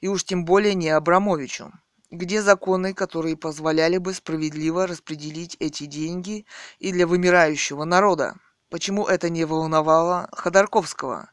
и 0.00 0.08
уж 0.08 0.24
тем 0.24 0.44
более 0.44 0.74
не 0.74 0.88
Абрамовичу. 0.88 1.72
Где 2.10 2.42
законы, 2.42 2.94
которые 2.94 3.36
позволяли 3.36 3.98
бы 3.98 4.14
справедливо 4.14 4.86
распределить 4.86 5.56
эти 5.60 5.86
деньги 5.86 6.46
и 6.78 6.92
для 6.92 7.06
вымирающего 7.06 7.84
народа? 7.84 8.36
Почему 8.70 9.06
это 9.06 9.28
не 9.28 9.44
волновало 9.44 10.28
Ходорковского? 10.32 11.30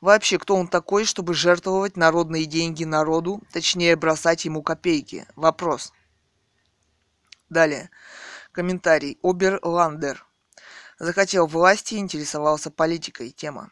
Вообще, 0.00 0.38
кто 0.38 0.56
он 0.56 0.68
такой, 0.68 1.04
чтобы 1.04 1.34
жертвовать 1.34 1.96
народные 1.96 2.46
деньги 2.46 2.84
народу, 2.84 3.42
точнее 3.52 3.96
бросать 3.96 4.44
ему 4.44 4.62
копейки? 4.62 5.26
Вопрос. 5.36 5.92
Далее. 7.48 7.90
Комментарий. 8.52 9.18
Оберландер. 9.22 10.26
Захотел 10.98 11.46
власти, 11.46 11.94
интересовался 11.94 12.70
политикой. 12.70 13.30
Тема. 13.30 13.70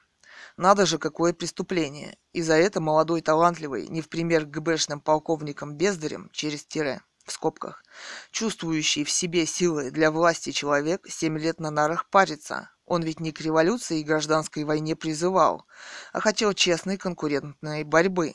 Надо 0.57 0.87
же, 0.87 0.99
какое 0.99 1.33
преступление. 1.33 2.17
И 2.33 2.43
за 2.43 2.55
это 2.55 2.81
молодой 2.81 3.23
талантливый, 3.23 3.89
не 3.89 4.03
в 4.03 4.09
пример 4.09 4.47
ГБшным 4.47 5.01
полковником 5.01 5.75
Бездарем, 5.75 6.31
через 6.33 6.65
тире, 6.65 7.03
в 7.25 7.33
скобках, 7.33 7.83
чувствующий 8.31 9.05
в 9.05 9.11
себе 9.11 9.47
силы 9.47 9.91
для 9.91 10.11
власти 10.11 10.53
человек, 10.53 11.07
семь 11.09 11.39
лет 11.39 11.59
на 11.59 11.71
нарах 11.71 12.09
парится, 12.09 12.71
он 12.87 13.03
ведь 13.03 13.21
не 13.21 13.33
к 13.33 13.41
революции 13.41 14.01
и 14.01 14.05
гражданской 14.05 14.65
войне 14.65 14.95
призывал, 14.95 15.67
а 16.13 16.21
хотел 16.21 16.53
честной 16.53 16.97
конкурентной 16.97 17.85
борьбы. 17.85 18.35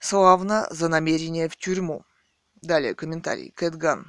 Славно 0.00 0.66
за 0.70 0.88
намерение 0.88 1.48
в 1.48 1.56
тюрьму. 1.56 2.04
Далее 2.56 2.94
комментарий. 2.94 3.50
Кэтган. 3.50 4.06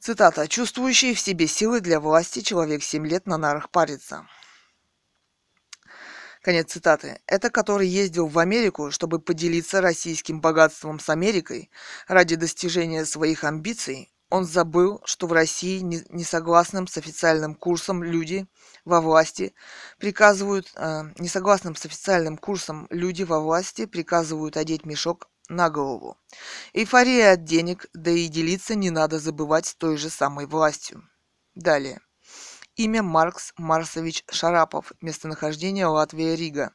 Цитата. 0.00 0.46
«Чувствующий 0.48 1.14
в 1.14 1.20
себе 1.20 1.46
силы 1.46 1.80
для 1.80 2.00
власти 2.00 2.40
человек 2.40 2.82
семь 2.82 3.06
лет 3.06 3.26
на 3.26 3.36
нарах 3.36 3.70
парится». 3.70 4.26
Конец 6.42 6.70
цитаты. 6.72 7.20
Это 7.26 7.50
который 7.50 7.88
ездил 7.88 8.28
в 8.28 8.38
Америку, 8.38 8.90
чтобы 8.90 9.18
поделиться 9.18 9.80
российским 9.80 10.40
богатством 10.40 11.00
с 11.00 11.08
Америкой 11.08 11.68
ради 12.06 12.36
достижения 12.36 13.04
своих 13.04 13.44
амбиций, 13.44 14.10
он 14.30 14.44
забыл, 14.44 15.00
что 15.04 15.26
в 15.26 15.32
России 15.32 15.80
несогласным 15.80 16.86
с 16.86 16.96
официальным 16.98 17.54
курсом 17.54 18.02
люди 18.02 18.46
во 18.84 19.00
власти 19.00 19.54
приказывают, 19.98 20.70
э, 20.74 21.02
несогласным 21.18 21.74
с 21.74 21.84
официальным 21.86 22.36
курсом 22.36 22.86
люди 22.90 23.22
во 23.22 23.40
власти 23.40 23.86
приказывают 23.86 24.56
одеть 24.56 24.84
мешок 24.84 25.28
на 25.48 25.70
голову. 25.70 26.18
Эйфория 26.74 27.32
от 27.32 27.44
денег, 27.44 27.86
да 27.94 28.10
и 28.10 28.28
делиться 28.28 28.74
не 28.74 28.90
надо 28.90 29.18
забывать 29.18 29.66
с 29.66 29.74
той 29.74 29.96
же 29.96 30.10
самой 30.10 30.46
властью. 30.46 31.08
Далее. 31.54 32.00
Имя 32.76 33.02
Маркс 33.02 33.52
Марсович 33.56 34.24
Шарапов. 34.30 34.92
Местонахождение 35.00 35.86
Латвия 35.86 36.36
Рига. 36.36 36.72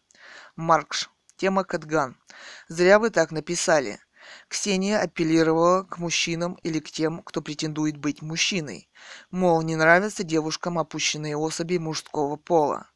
Маркш. 0.56 1.10
Тема 1.38 1.64
Катган. 1.64 2.18
Зря 2.68 3.00
вы 3.00 3.10
так 3.10 3.32
написали. 3.32 4.00
Ксения 4.48 5.00
апеллировала 5.00 5.84
к 5.84 5.98
мужчинам 5.98 6.56
или 6.64 6.80
к 6.80 6.92
тем, 6.92 7.22
кто 7.24 7.42
претендует 7.42 7.98
быть 7.98 8.22
мужчиной. 8.22 8.90
Мол, 9.32 9.62
не 9.62 9.76
нравятся 9.76 10.24
девушкам 10.24 10.80
опущенные 10.80 11.38
особи 11.38 11.78
мужского 11.78 12.36
пола. 12.36 12.88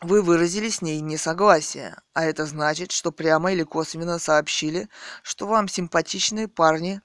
Вы 0.00 0.22
выразили 0.22 0.68
с 0.68 0.82
ней 0.82 1.00
несогласие, 1.00 1.96
а 2.12 2.24
это 2.24 2.44
значит, 2.44 2.92
что 2.92 3.10
прямо 3.10 3.52
или 3.52 3.62
косвенно 3.62 4.18
сообщили, 4.18 4.88
что 5.22 5.46
вам 5.46 5.66
симпатичные 5.66 6.46
парни 6.46 7.00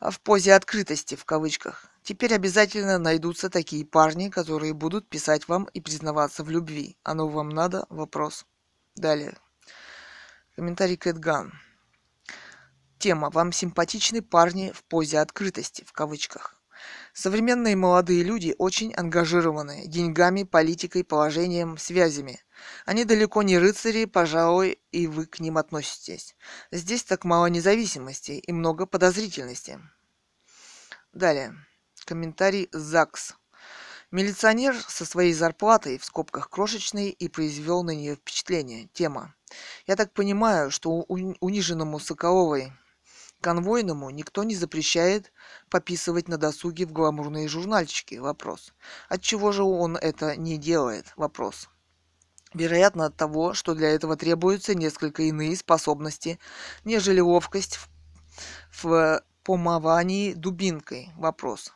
а, 0.00 0.10
в 0.10 0.20
позе 0.20 0.54
открытости, 0.54 1.14
в 1.14 1.24
кавычках. 1.24 1.86
Теперь 2.02 2.34
обязательно 2.34 2.98
найдутся 2.98 3.50
такие 3.50 3.84
парни, 3.84 4.28
которые 4.28 4.74
будут 4.74 5.08
писать 5.08 5.48
вам 5.48 5.64
и 5.64 5.80
признаваться 5.80 6.42
в 6.42 6.50
любви. 6.50 6.96
Оно 7.02 7.28
вам 7.28 7.50
надо? 7.50 7.86
Вопрос. 7.90 8.46
Далее. 8.94 9.36
Комментарий 10.56 10.96
Кэтган. 10.96 11.52
Тема 12.98 13.30
«Вам 13.30 13.52
симпатичны 13.52 14.22
парни 14.22 14.72
в 14.72 14.82
позе 14.84 15.18
открытости» 15.18 15.84
в 15.86 15.92
кавычках. 15.92 16.56
Современные 17.12 17.76
молодые 17.76 18.22
люди 18.22 18.54
очень 18.58 18.94
ангажированы 18.94 19.86
деньгами, 19.86 20.42
политикой, 20.42 21.04
положением, 21.04 21.78
связями. 21.78 22.40
Они 22.84 23.04
далеко 23.04 23.42
не 23.42 23.58
рыцари, 23.58 24.06
пожалуй, 24.06 24.78
и 24.92 25.06
вы 25.06 25.26
к 25.26 25.40
ним 25.40 25.58
относитесь. 25.58 26.36
Здесь 26.70 27.04
так 27.04 27.24
мало 27.24 27.46
независимости 27.46 28.32
и 28.32 28.52
много 28.52 28.86
подозрительности. 28.86 29.78
Далее. 31.12 31.54
Комментарий 32.04 32.68
ЗАГС. 32.72 33.34
Милиционер 34.10 34.76
со 34.76 35.04
своей 35.04 35.32
зарплатой, 35.32 35.98
в 35.98 36.04
скобках 36.04 36.48
крошечной, 36.48 37.10
и 37.10 37.28
произвел 37.28 37.82
на 37.82 37.90
нее 37.90 38.16
впечатление. 38.16 38.88
Тема. 38.92 39.34
Я 39.86 39.96
так 39.96 40.12
понимаю, 40.12 40.70
что 40.70 40.90
униженному 40.90 41.98
Соколовой 41.98 42.72
Конвойному 43.40 44.10
никто 44.10 44.44
не 44.44 44.54
запрещает 44.54 45.32
пописывать 45.70 46.28
на 46.28 46.38
досуге 46.38 46.86
в 46.86 46.92
гламурные 46.92 47.48
журнальчики. 47.48 48.16
Вопрос. 48.16 48.72
Отчего 49.08 49.52
же 49.52 49.62
он 49.62 49.96
это 49.96 50.36
не 50.36 50.56
делает? 50.56 51.12
Вопрос. 51.16 51.68
Вероятно 52.54 53.06
от 53.06 53.16
того, 53.16 53.52
что 53.54 53.74
для 53.74 53.90
этого 53.90 54.16
требуются 54.16 54.74
несколько 54.74 55.22
иные 55.24 55.56
способности, 55.56 56.38
нежели 56.84 57.20
ловкость 57.20 57.76
в, 57.76 57.88
в 58.82 59.22
помывании 59.44 60.32
дубинкой. 60.32 61.10
Вопрос. 61.16 61.72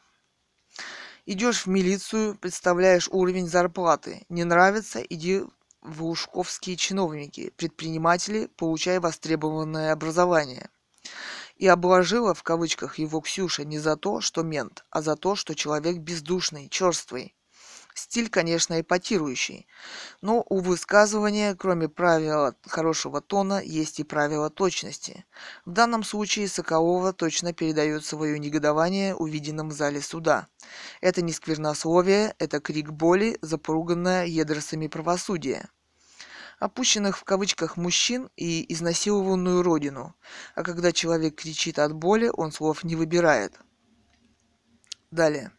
Идешь 1.27 1.67
в 1.67 1.67
милицию, 1.67 2.37
представляешь 2.37 3.09
уровень 3.09 3.47
зарплаты. 3.47 4.25
Не 4.29 4.45
нравится, 4.45 5.01
иди 5.01 5.43
в 5.83 6.05
ушковские 6.05 6.77
чиновники, 6.77 7.53
предприниматели, 7.57 8.51
получай 8.57 8.99
востребованное 8.99 9.93
образование 9.93 10.71
и 11.61 11.67
обложила 11.67 12.33
в 12.33 12.43
кавычках 12.43 12.99
его 12.99 13.21
Ксюша 13.21 13.65
не 13.65 13.79
за 13.79 13.97
то, 13.97 14.23
что 14.23 14.43
мент, 14.43 14.87
а 14.89 15.03
за 15.03 15.15
то, 15.15 15.37
что 15.37 15.55
человек 15.55 15.99
бездушный, 15.99 16.71
черствый. 16.71 17.37
Стиль, 17.93 18.31
конечно, 18.31 18.81
эпатирующий, 18.81 19.67
но 20.23 20.43
у 20.49 20.61
высказывания, 20.61 21.55
кроме 21.55 21.91
правила 21.91 22.55
хорошего 22.67 23.21
тона, 23.21 23.61
есть 23.63 24.01
и 24.01 24.05
правила 24.05 24.49
точности. 24.49 25.27
В 25.67 25.73
данном 25.73 26.03
случае 26.03 26.49
Соколова 26.49 27.13
точно 27.13 27.53
передает 27.53 28.07
свое 28.07 28.39
негодование 28.39 29.15
увиденном 29.15 29.69
в 29.69 29.73
зале 29.73 30.01
суда. 30.01 30.47
Это 31.03 31.21
не 31.21 31.33
сквернословие, 31.33 32.35
это 32.39 32.61
крик 32.61 32.91
боли, 32.91 33.37
запоруганное 33.43 34.25
едросами 34.25 34.87
правосудия 34.87 35.69
опущенных 36.61 37.17
в 37.17 37.25
кавычках 37.25 37.77
мужчин 37.77 38.31
и 38.37 38.73
изнасилованную 38.73 39.63
родину. 39.63 40.15
А 40.55 40.63
когда 40.63 40.93
человек 40.93 41.35
кричит 41.35 41.79
от 41.79 41.95
боли, 41.95 42.31
он 42.33 42.53
слов 42.53 42.85
не 42.85 42.95
выбирает. 42.95 43.59
Далее. 45.11 45.51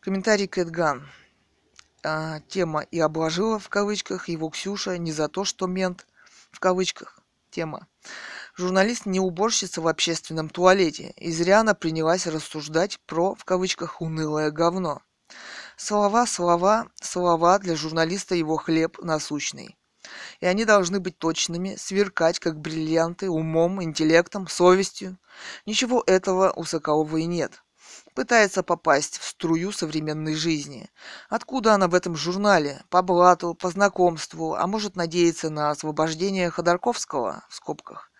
Комментарий 0.00 0.46
Кэтган. 0.46 1.08
А, 2.04 2.40
тема 2.40 2.82
«И 2.82 3.00
обложила» 3.00 3.58
в 3.58 3.68
кавычках 3.70 4.28
его 4.28 4.50
Ксюша 4.50 4.98
не 4.98 5.12
за 5.12 5.28
то, 5.28 5.44
что 5.44 5.66
мент 5.66 6.06
в 6.52 6.60
кавычках. 6.60 7.18
Тема. 7.50 7.88
Журналист 8.54 9.06
не 9.06 9.18
уборщица 9.18 9.80
в 9.80 9.88
общественном 9.88 10.50
туалете, 10.50 11.14
и 11.16 11.32
зря 11.32 11.60
она 11.60 11.74
принялась 11.74 12.26
рассуждать 12.26 13.00
про, 13.06 13.34
в 13.34 13.44
кавычках, 13.44 14.02
унылое 14.02 14.50
говно. 14.50 15.00
Слова, 15.76 16.26
слова, 16.26 16.88
слова 17.00 17.58
для 17.58 17.76
журналиста 17.76 18.34
его 18.34 18.56
хлеб 18.56 18.98
насущный 19.02 19.76
и 20.40 20.46
они 20.46 20.64
должны 20.64 21.00
быть 21.00 21.18
точными, 21.18 21.76
сверкать, 21.76 22.38
как 22.38 22.58
бриллианты, 22.58 23.28
умом, 23.30 23.82
интеллектом, 23.82 24.48
совестью. 24.48 25.18
Ничего 25.66 26.02
этого 26.06 26.52
у 26.54 26.64
Соколовой 26.64 27.24
нет. 27.24 27.62
Пытается 28.14 28.62
попасть 28.62 29.18
в 29.18 29.24
струю 29.24 29.72
современной 29.72 30.34
жизни. 30.34 30.90
Откуда 31.28 31.74
она 31.74 31.88
в 31.88 31.94
этом 31.94 32.16
журнале? 32.16 32.82
По 32.88 33.02
блату, 33.02 33.54
по 33.54 33.70
знакомству, 33.70 34.54
а 34.54 34.66
может 34.66 34.96
надеяться 34.96 35.50
на 35.50 35.70
освобождение 35.70 36.50
Ходорковского, 36.50 37.44
в 37.48 37.54
скобках. 37.54 38.10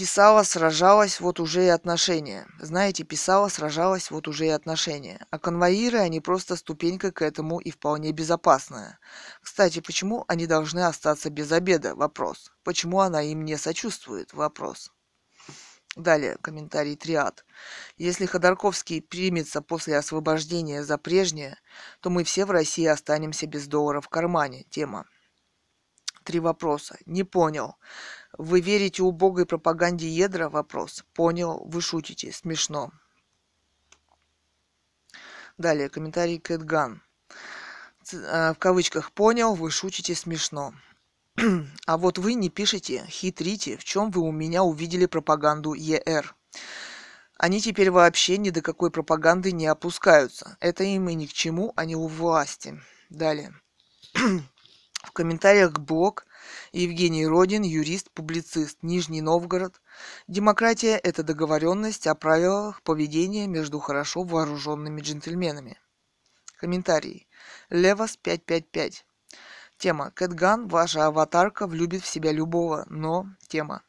Писала, 0.00 0.44
сражалась, 0.44 1.20
вот 1.20 1.40
уже 1.40 1.66
и 1.66 1.68
отношения. 1.68 2.46
Знаете, 2.58 3.04
писала, 3.04 3.48
сражалась, 3.48 4.10
вот 4.10 4.28
уже 4.28 4.46
и 4.46 4.48
отношения. 4.48 5.26
А 5.28 5.38
конвоиры, 5.38 5.98
они 5.98 6.20
просто 6.20 6.56
ступенька 6.56 7.12
к 7.12 7.20
этому 7.20 7.58
и 7.58 7.70
вполне 7.70 8.10
безопасная. 8.12 8.98
Кстати, 9.42 9.80
почему 9.80 10.24
они 10.26 10.46
должны 10.46 10.86
остаться 10.86 11.28
без 11.28 11.52
обеда? 11.52 11.94
Вопрос. 11.94 12.50
Почему 12.64 13.00
она 13.00 13.20
им 13.20 13.44
не 13.44 13.58
сочувствует? 13.58 14.32
Вопрос. 14.32 14.90
Далее, 15.96 16.38
комментарий 16.40 16.96
Триад. 16.96 17.44
Если 17.98 18.24
Ходорковский 18.24 19.02
примется 19.02 19.60
после 19.60 19.98
освобождения 19.98 20.82
за 20.82 20.96
прежнее, 20.96 21.58
то 22.00 22.08
мы 22.08 22.24
все 22.24 22.46
в 22.46 22.50
России 22.50 22.86
останемся 22.86 23.46
без 23.46 23.66
доллара 23.66 24.00
в 24.00 24.08
кармане. 24.08 24.64
Тема. 24.70 25.04
Три 26.24 26.40
вопроса. 26.40 26.96
Не 27.04 27.24
понял. 27.24 27.76
Вы 28.42 28.60
верите 28.60 29.02
убогой 29.02 29.44
пропаганде 29.44 30.08
ядра? 30.08 30.48
Вопрос. 30.48 31.04
Понял. 31.14 31.62
Вы 31.66 31.80
шутите. 31.80 32.32
Смешно. 32.32 32.90
Далее. 35.58 35.88
Комментарий 35.90 36.38
Кэтган. 36.38 37.02
Э, 38.12 38.54
в 38.54 38.58
кавычках 38.58 39.12
«понял», 39.12 39.54
вы 39.54 39.70
шутите 39.70 40.14
смешно. 40.14 40.72
а 41.86 41.96
вот 41.96 42.18
вы 42.18 42.34
не 42.34 42.50
пишете, 42.50 43.04
хитрите, 43.08 43.76
в 43.76 43.84
чем 43.84 44.10
вы 44.10 44.22
у 44.22 44.32
меня 44.32 44.62
увидели 44.62 45.06
пропаганду 45.06 45.74
ЕР. 45.74 46.34
Они 47.36 47.60
теперь 47.60 47.90
вообще 47.90 48.36
ни 48.36 48.50
до 48.50 48.60
какой 48.60 48.90
пропаганды 48.90 49.52
не 49.52 49.66
опускаются. 49.66 50.56
Это 50.60 50.84
им 50.84 51.08
и 51.08 51.14
ни 51.14 51.26
к 51.26 51.32
чему, 51.32 51.72
они 51.76 51.96
у 51.96 52.06
власти. 52.06 52.80
Далее. 53.08 53.54
В 54.14 55.12
комментариях 55.12 55.72
к 55.72 55.78
блог 55.78 56.26
Евгений 56.72 57.26
Родин, 57.26 57.62
юрист, 57.62 58.10
публицист, 58.10 58.78
Нижний 58.82 59.20
Новгород. 59.20 59.80
Демократия– 60.28 60.96
это 61.02 61.22
договоренность 61.22 62.06
о 62.06 62.14
правилах 62.14 62.82
поведения 62.82 63.46
между 63.46 63.78
хорошо 63.78 64.22
вооруженными 64.22 65.00
джентльменами. 65.00 65.78
Комментарий. 66.56 67.26
Левас 67.70 68.16
555. 68.16 69.04
Тема. 69.78 70.10
Кэтган, 70.10 70.68
ваша 70.68 71.06
аватарка 71.06 71.66
влюбит 71.66 72.02
в 72.02 72.06
себя 72.06 72.32
любого, 72.32 72.84
но... 72.90 73.26
Тема. 73.48 73.82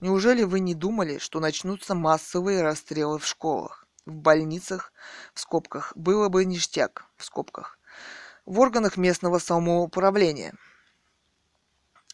Неужели 0.00 0.42
вы 0.42 0.60
не 0.60 0.74
думали, 0.74 1.18
что 1.18 1.40
начнутся 1.40 1.94
массовые 1.94 2.62
расстрелы 2.62 3.18
в 3.18 3.26
школах, 3.26 3.86
в 4.06 4.12
больницах, 4.12 4.92
в 5.34 5.40
скобках, 5.40 5.92
было 5.94 6.28
бы 6.28 6.44
ништяк, 6.44 7.06
в 7.16 7.24
скобках, 7.24 7.78
в 8.46 8.58
органах 8.60 8.96
местного 8.96 9.38
самоуправления. 9.38 10.54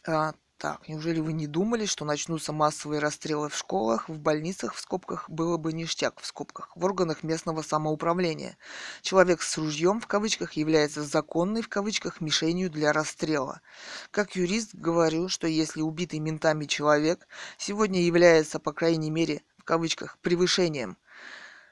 А, 0.07 0.33
так, 0.57 0.87
неужели 0.87 1.19
вы 1.19 1.31
не 1.33 1.45
думали, 1.45 1.85
что 1.85 2.05
начнутся 2.05 2.51
массовые 2.53 2.99
расстрелы 2.99 3.49
в 3.49 3.55
школах, 3.55 4.09
в 4.09 4.17
больницах, 4.19 4.73
в 4.73 4.79
скобках, 4.79 5.29
было 5.29 5.57
бы 5.57 5.73
ништяк, 5.73 6.19
в 6.19 6.25
скобках, 6.25 6.71
в 6.75 6.83
органах 6.83 7.21
местного 7.21 7.61
самоуправления? 7.61 8.57
Человек 9.03 9.43
с 9.43 9.57
ружьем, 9.59 10.01
в 10.01 10.07
кавычках, 10.07 10.53
является 10.53 11.03
законной, 11.03 11.61
в 11.61 11.69
кавычках, 11.69 12.19
мишенью 12.19 12.71
для 12.71 12.93
расстрела. 12.93 13.61
Как 14.09 14.35
юрист 14.35 14.73
говорю, 14.73 15.29
что 15.29 15.45
если 15.45 15.81
убитый 15.81 16.19
ментами 16.19 16.65
человек 16.65 17.27
сегодня 17.57 18.01
является, 18.01 18.59
по 18.59 18.73
крайней 18.73 19.11
мере, 19.11 19.43
в 19.59 19.63
кавычках, 19.63 20.17
превышением, 20.19 20.97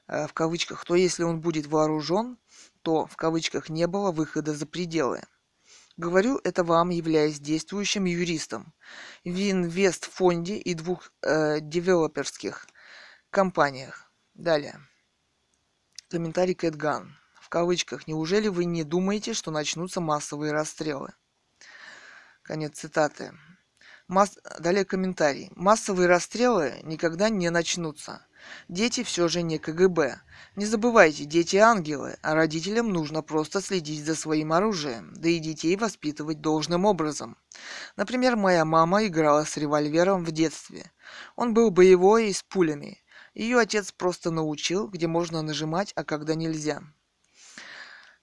э, 0.08 0.28
в 0.28 0.34
кавычках, 0.34 0.86
то 0.86 0.94
если 0.94 1.24
он 1.24 1.42
будет 1.42 1.66
вооружен, 1.66 2.38
то, 2.84 3.08
в 3.08 3.16
кавычках, 3.16 3.70
не 3.70 3.88
было 3.88 4.12
выхода 4.12 4.54
за 4.54 4.68
пределы. 4.68 5.24
Говорю 6.00 6.40
это 6.46 6.64
вам, 6.64 6.92
являясь 6.92 7.42
действующим 7.42 8.06
юристом 8.06 8.74
в 9.26 9.52
инвестфонде 9.52 10.56
и 10.56 10.74
двух 10.74 11.12
э, 11.22 11.60
девелоперских 11.60 12.68
компаниях. 13.30 14.10
Далее. 14.34 14.80
Комментарий 16.08 16.56
Кэтган. 16.56 17.18
В 17.34 17.50
кавычках. 17.50 18.08
Неужели 18.08 18.48
вы 18.48 18.64
не 18.64 18.86
думаете, 18.86 19.34
что 19.34 19.52
начнутся 19.52 20.00
массовые 20.00 20.54
расстрелы? 20.54 21.12
Конец 22.44 22.80
цитаты. 22.80 23.34
Масс... 24.08 24.40
Далее 24.58 24.86
комментарий. 24.86 25.52
Массовые 25.58 26.08
расстрелы 26.08 26.80
никогда 26.84 27.28
не 27.28 27.50
начнутся. 27.50 28.26
Дети 28.68 29.04
все 29.04 29.28
же 29.28 29.42
не 29.42 29.58
КГБ. 29.58 30.22
Не 30.56 30.66
забывайте, 30.66 31.26
дети 31.26 31.58
ангелы, 31.58 32.18
а 32.22 32.36
родителям 32.36 32.90
нужно 32.90 33.22
просто 33.22 33.62
следить 33.62 34.06
за 34.06 34.16
своим 34.16 34.54
оружием, 34.54 35.14
да 35.16 35.30
и 35.30 35.40
детей 35.40 35.76
воспитывать 35.76 36.42
должным 36.42 36.86
образом. 36.86 37.38
Например, 37.96 38.36
моя 38.36 38.66
мама 38.66 39.06
играла 39.06 39.46
с 39.46 39.58
револьвером 39.58 40.24
в 40.24 40.32
детстве. 40.32 40.92
Он 41.36 41.54
был 41.54 41.72
боевой 41.72 42.30
и 42.30 42.34
с 42.34 42.44
пулями. 42.44 43.04
Ее 43.34 43.60
отец 43.60 43.92
просто 43.92 44.32
научил, 44.32 44.88
где 44.88 45.08
можно 45.08 45.42
нажимать, 45.42 45.94
а 45.96 46.04
когда 46.04 46.36
нельзя. 46.36 46.82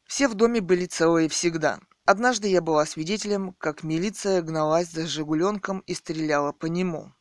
Все 0.07 0.29
в 0.29 0.35
доме 0.35 0.61
были 0.61 0.87
целые 0.87 1.29
всегда. 1.29 1.81
Однажды 2.05 2.47
я 2.49 2.61
была 2.61 2.87
свидетелем, 2.87 3.53
как 3.59 3.83
милиция 3.83 4.41
гналась 4.41 4.91
за 4.91 5.07
«Жигуленком» 5.07 5.81
и 5.81 5.95
стреляла 5.95 6.53
по 6.53 6.67
нему. 6.67 7.13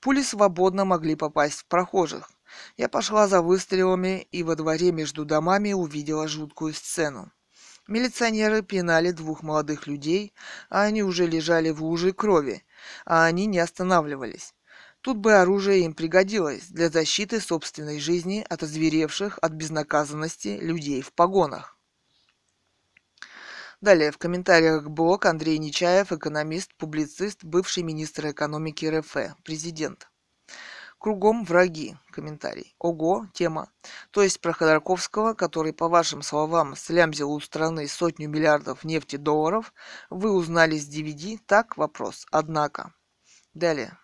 Пули 0.00 0.22
свободно 0.22 0.84
могли 0.84 1.14
попасть 1.14 1.60
в 1.60 1.66
прохожих. 1.66 2.30
Я 2.76 2.88
пошла 2.88 3.28
за 3.28 3.42
выстрелами 3.42 4.26
и 4.32 4.42
во 4.42 4.56
дворе 4.56 4.92
между 4.92 5.24
домами 5.24 5.72
увидела 5.72 6.26
жуткую 6.26 6.72
сцену. 6.74 7.30
Милиционеры 7.86 8.62
пинали 8.62 9.10
двух 9.10 9.42
молодых 9.42 9.86
людей, 9.86 10.32
а 10.68 10.82
они 10.82 11.02
уже 11.02 11.26
лежали 11.26 11.70
в 11.70 11.82
луже 11.82 12.12
крови, 12.12 12.64
а 13.04 13.24
они 13.24 13.46
не 13.46 13.58
останавливались. 13.58 14.54
Тут 15.02 15.16
бы 15.16 15.34
оружие 15.34 15.84
им 15.84 15.94
пригодилось 15.94 16.68
для 16.68 16.88
защиты 16.88 17.40
собственной 17.40 18.00
жизни 18.00 18.44
от 18.48 18.62
озверевших 18.62 19.38
от 19.42 19.52
безнаказанности 19.52 20.58
людей 20.60 21.02
в 21.02 21.12
погонах. 21.12 21.79
Далее 23.80 24.10
в 24.10 24.18
комментариях 24.18 24.90
блог 24.90 25.24
Андрей 25.24 25.56
Нечаев, 25.56 26.12
экономист, 26.12 26.74
публицист, 26.76 27.42
бывший 27.42 27.82
министр 27.82 28.30
экономики 28.30 28.84
РФ, 28.84 29.16
президент. 29.42 30.10
Кругом 30.98 31.44
враги. 31.44 31.96
Комментарий. 32.10 32.74
Ого, 32.78 33.26
тема. 33.32 33.72
То 34.10 34.22
есть 34.22 34.42
про 34.42 34.52
Ходорковского, 34.52 35.32
который, 35.32 35.72
по 35.72 35.88
вашим 35.88 36.20
словам, 36.20 36.76
слямзил 36.76 37.32
у 37.32 37.40
страны 37.40 37.88
сотню 37.88 38.28
миллиардов 38.28 38.84
нефти 38.84 39.16
долларов, 39.16 39.72
вы 40.10 40.30
узнали 40.30 40.76
с 40.76 40.86
DVD? 40.86 41.38
Так, 41.46 41.78
вопрос. 41.78 42.26
Однако. 42.30 42.92
Далее. 43.54 43.96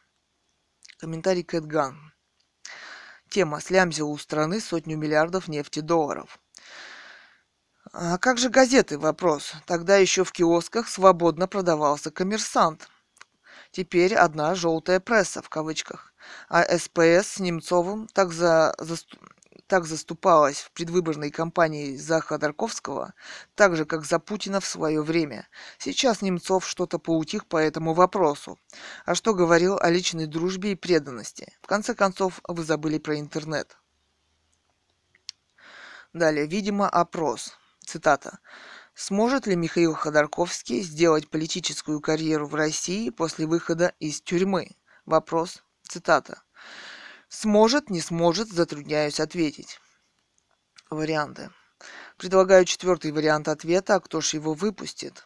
Комментарий 0.96 1.42
Кэтган. 1.42 2.14
Тема. 3.28 3.60
Слямзил 3.60 4.10
у 4.10 4.16
страны 4.16 4.58
сотню 4.58 4.96
миллиардов 4.96 5.48
нефти 5.48 5.80
долларов. 5.80 6.40
А 7.98 8.18
как 8.18 8.36
же 8.36 8.50
газеты? 8.50 8.98
Вопрос. 8.98 9.54
Тогда 9.64 9.96
еще 9.96 10.22
в 10.22 10.30
киосках 10.30 10.86
свободно 10.86 11.48
продавался 11.48 12.10
коммерсант. 12.10 12.90
Теперь 13.70 14.14
одна 14.14 14.54
желтая 14.54 15.00
пресса 15.00 15.40
в 15.40 15.48
кавычках. 15.48 16.12
А 16.50 16.62
СПС 16.76 17.26
с 17.26 17.40
Немцовым 17.40 18.06
так, 18.08 18.34
за, 18.34 18.74
за, 18.78 18.96
так 19.66 19.86
заступалась 19.86 20.58
в 20.58 20.72
предвыборной 20.72 21.30
кампании 21.30 21.96
за 21.96 22.20
Ходорковского, 22.20 23.14
так 23.54 23.76
же, 23.76 23.86
как 23.86 24.04
за 24.04 24.18
Путина 24.18 24.60
в 24.60 24.66
свое 24.66 25.00
время. 25.00 25.48
Сейчас 25.78 26.20
Немцов 26.20 26.68
что-то 26.68 26.98
поутих 26.98 27.46
по 27.46 27.56
этому 27.56 27.94
вопросу. 27.94 28.58
А 29.06 29.14
что 29.14 29.32
говорил 29.32 29.78
о 29.80 29.88
личной 29.88 30.26
дружбе 30.26 30.72
и 30.72 30.74
преданности? 30.74 31.54
В 31.62 31.66
конце 31.66 31.94
концов, 31.94 32.42
вы 32.46 32.62
забыли 32.62 32.98
про 32.98 33.18
интернет. 33.18 33.78
Далее, 36.12 36.46
видимо, 36.46 36.90
опрос. 36.90 37.56
Цитата. 37.86 38.40
Сможет 38.94 39.46
ли 39.46 39.54
Михаил 39.54 39.94
Ходорковский 39.94 40.80
сделать 40.80 41.30
политическую 41.30 42.00
карьеру 42.00 42.48
в 42.48 42.54
России 42.56 43.10
после 43.10 43.46
выхода 43.46 43.94
из 44.00 44.20
тюрьмы? 44.20 44.70
Вопрос. 45.04 45.62
Цитата. 45.82 46.42
Сможет, 47.28 47.88
не 47.88 48.00
сможет, 48.00 48.48
затрудняюсь 48.48 49.20
ответить. 49.20 49.78
Варианты. 50.90 51.50
Предлагаю 52.16 52.64
четвертый 52.64 53.12
вариант 53.12 53.46
ответа, 53.46 53.94
а 53.94 54.00
кто 54.00 54.20
ж 54.20 54.34
его 54.34 54.52
выпустит? 54.54 55.24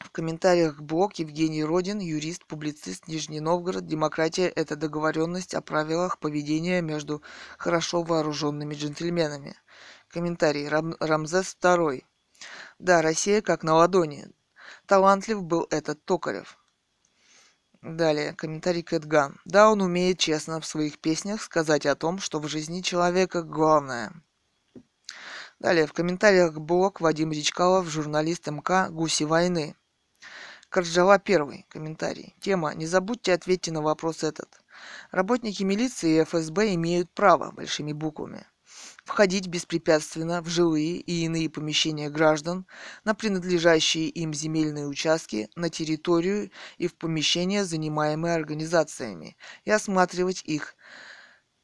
В 0.00 0.10
комментариях 0.10 0.80
блог 0.80 1.14
Евгений 1.14 1.64
Родин, 1.64 1.98
юрист, 1.98 2.46
публицист, 2.46 3.08
Нижний 3.08 3.40
Новгород. 3.40 3.86
Демократия– 3.86 4.48
это 4.56 4.76
договоренность 4.76 5.54
о 5.54 5.60
правилах 5.60 6.20
поведения 6.20 6.82
между 6.82 7.22
хорошо 7.58 8.02
вооруженными 8.02 8.74
джентльменами. 8.74 9.56
Комментарий. 10.14 10.68
Рам- 10.68 10.96
Рамзес 11.00 11.56
II. 11.60 12.04
Да, 12.78 13.02
Россия 13.02 13.42
как 13.42 13.64
на 13.64 13.74
ладони. 13.74 14.28
Талантлив 14.86 15.42
был 15.42 15.66
этот 15.70 16.04
Токарев. 16.04 16.56
Далее, 17.82 18.32
комментарий 18.32 18.84
Кэтган. 18.84 19.40
Да, 19.44 19.72
он 19.72 19.82
умеет 19.82 20.20
честно 20.20 20.60
в 20.60 20.66
своих 20.66 21.00
песнях 21.00 21.42
сказать 21.42 21.84
о 21.84 21.96
том, 21.96 22.20
что 22.20 22.38
в 22.38 22.46
жизни 22.46 22.80
человека 22.80 23.42
главное. 23.42 24.12
Далее, 25.58 25.88
в 25.88 25.92
комментариях 25.92 26.54
блог 26.60 27.00
Вадим 27.00 27.32
Речкалов, 27.32 27.88
журналист 27.88 28.46
МК 28.46 28.90
«Гуси 28.90 29.24
войны». 29.24 29.74
Корджала 30.68 31.18
первый 31.18 31.66
комментарий. 31.68 32.36
Тема 32.38 32.72
«Не 32.74 32.86
забудьте 32.86 33.32
ответьте 33.32 33.72
на 33.72 33.82
вопрос 33.82 34.22
этот». 34.22 34.60
Работники 35.10 35.64
милиции 35.64 36.20
и 36.20 36.24
ФСБ 36.24 36.74
имеют 36.74 37.10
право, 37.10 37.50
большими 37.50 37.92
буквами, 37.92 38.46
входить 39.04 39.46
беспрепятственно 39.48 40.42
в 40.42 40.48
жилые 40.48 40.96
и 40.96 41.24
иные 41.24 41.50
помещения 41.50 42.10
граждан, 42.10 42.66
на 43.04 43.14
принадлежащие 43.14 44.08
им 44.08 44.32
земельные 44.32 44.86
участки, 44.86 45.48
на 45.56 45.68
территорию 45.68 46.50
и 46.78 46.88
в 46.88 46.94
помещения, 46.94 47.64
занимаемые 47.64 48.34
организациями, 48.34 49.36
и 49.64 49.70
осматривать 49.70 50.42
их 50.44 50.74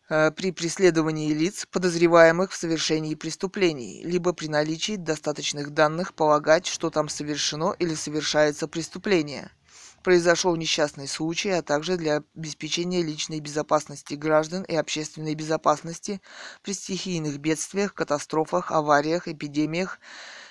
э, 0.08 0.30
при 0.32 0.52
преследовании 0.52 1.32
лиц, 1.32 1.66
подозреваемых 1.70 2.52
в 2.52 2.56
совершении 2.56 3.14
преступлений, 3.14 4.02
либо 4.04 4.32
при 4.32 4.48
наличии 4.48 4.96
достаточных 4.96 5.70
данных 5.70 6.14
полагать, 6.14 6.66
что 6.66 6.90
там 6.90 7.08
совершено 7.08 7.74
или 7.78 7.94
совершается 7.94 8.68
преступление– 8.68 9.50
произошел 10.02 10.56
несчастный 10.56 11.06
случай, 11.06 11.50
а 11.50 11.62
также 11.62 11.96
для 11.96 12.22
обеспечения 12.34 13.02
личной 13.02 13.40
безопасности 13.40 14.14
граждан 14.14 14.62
и 14.64 14.74
общественной 14.74 15.34
безопасности 15.34 16.20
при 16.62 16.72
стихийных 16.72 17.38
бедствиях, 17.38 17.94
катастрофах, 17.94 18.72
авариях, 18.72 19.28
эпидемиях, 19.28 19.98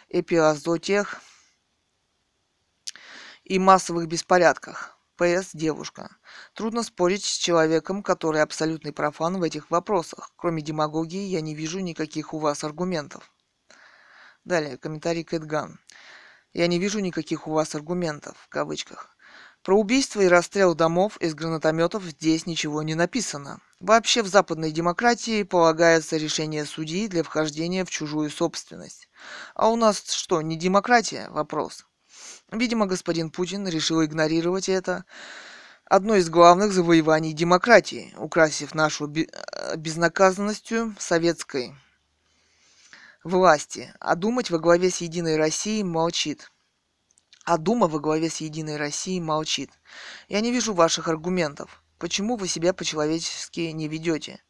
эпиазотиях 0.09 1.21
и 3.43 3.59
массовых 3.59 4.07
беспорядках. 4.07 4.95
П.С. 5.17 5.49
Девушка. 5.53 6.15
Трудно 6.53 6.81
спорить 6.81 7.26
с 7.26 7.38
человеком, 7.38 8.03
который 8.03 8.41
абсолютный 8.41 8.93
профан 8.93 9.38
в 9.38 9.43
этих 9.43 9.69
вопросах. 9.69 10.31
Кроме 10.38 10.61
демагогии, 10.61 11.26
я 11.26 11.41
не 11.41 11.53
вижу 11.53 11.80
никаких 11.80 12.34
у 12.34 12.39
вас 12.39 12.63
аргументов. 12.63 13.30
Далее, 14.45 14.77
комментарий 14.77 15.26
Кэтган. 15.26 15.77
Я 16.53 16.67
не 16.67 16.80
вижу 16.80 16.99
никаких 16.99 17.49
у 17.49 17.51
вас 17.51 17.76
аргументов, 17.76 18.38
в 18.38 18.47
кавычках. 18.47 19.17
Про 19.64 19.77
убийство 19.77 20.22
и 20.22 20.27
расстрел 20.27 20.73
домов 20.73 21.18
из 21.18 21.36
гранатометов 21.36 22.03
здесь 22.03 22.45
ничего 22.45 22.81
не 22.81 22.95
написано. 22.95 23.60
Вообще 23.81 24.23
в 24.23 24.27
западной 24.27 24.72
демократии 24.72 25.44
полагается 25.44 26.18
решение 26.18 26.65
судьи 26.65 27.07
для 27.07 27.23
вхождения 27.23 27.84
в 27.84 27.90
чужую 27.90 28.30
собственность. 28.30 29.10
А 29.56 29.69
у 29.69 29.76
нас 29.76 30.03
что, 30.11 30.41
не 30.41 30.57
демократия? 30.57 31.30
Вопрос. 31.30 31.86
Видимо, 32.52 32.86
господин 32.86 33.31
Путин 33.31 33.68
решил 33.68 34.03
игнорировать 34.03 34.69
это. 34.69 35.06
Одно 35.86 36.15
из 36.15 36.30
главных 36.30 36.72
завоеваний 36.72 37.34
демократии, 37.34 38.14
украсив 38.18 38.76
нашу 38.76 39.11
э, 39.11 39.26
безнаказанностью 39.76 40.95
советской 40.99 41.76
власти. 43.23 43.94
А 43.99 44.15
думать 44.15 44.52
во 44.52 44.60
главе 44.60 44.90
с 44.90 44.98
Единой 44.98 45.36
Россией 45.36 45.84
молчит. 45.84 46.52
А 47.51 47.57
Дума 47.57 47.88
во 47.88 47.99
главе 47.99 48.30
с 48.30 48.41
Единой 48.41 48.77
Россией 48.77 49.19
молчит. 49.19 49.71
Я 50.27 50.39
не 50.39 50.51
вижу 50.51 50.76
ваших 50.76 51.07
аргументов. 51.07 51.81
Почему 51.97 52.35
вы 52.35 52.47
себя 52.47 52.73
по-человечески 52.73 53.61
не 53.71 53.88
ведете? 53.88 54.43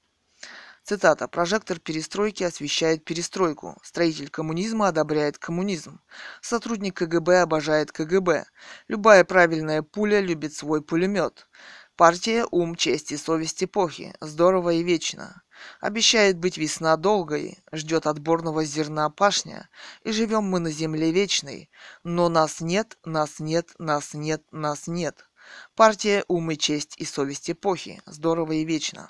Цитата. 0.84 1.30
«Прожектор 1.30 1.80
перестройки 1.80 2.44
освещает 2.44 3.06
перестройку. 3.06 3.78
Строитель 3.84 4.30
коммунизма 4.30 4.90
одобряет 4.90 5.38
коммунизм. 5.38 6.02
Сотрудник 6.42 6.98
КГБ 6.98 7.44
обожает 7.44 7.94
КГБ. 7.94 8.48
Любая 8.90 9.24
правильная 9.24 9.82
пуля 9.82 10.20
любит 10.20 10.54
свой 10.54 10.82
пулемет. 10.82 11.48
Партия– 11.96 12.46
ум, 12.52 12.76
честь 12.76 13.14
и 13.14 13.18
совесть 13.18 13.64
эпохи. 13.64 14.14
Здорово 14.20 14.74
и 14.74 14.84
вечно. 14.84 15.42
Обещает 15.80 16.38
быть 16.38 16.58
весна 16.58 16.98
долгой, 16.98 17.60
ждет 17.72 18.08
отборного 18.08 18.64
зерна 18.64 19.10
пашня, 19.10 19.70
и 20.04 20.12
живем 20.12 20.44
мы 20.44 20.60
на 20.60 20.72
земле 20.72 21.12
вечной. 21.12 21.70
Но 22.04 22.30
нас 22.30 22.62
нет, 22.62 22.98
нас 23.06 23.40
нет, 23.40 23.74
нас 23.80 24.14
нет, 24.14 24.44
нас 24.52 24.88
нет. 24.88 25.30
Партия 25.76 26.24
«Ум 26.28 26.52
и 26.52 26.58
честь 26.58 26.96
и 26.98 27.06
совесть 27.06 27.50
эпохи». 27.50 28.02
Здорово 28.06 28.54
и 28.54 28.66
вечно. 28.66 29.10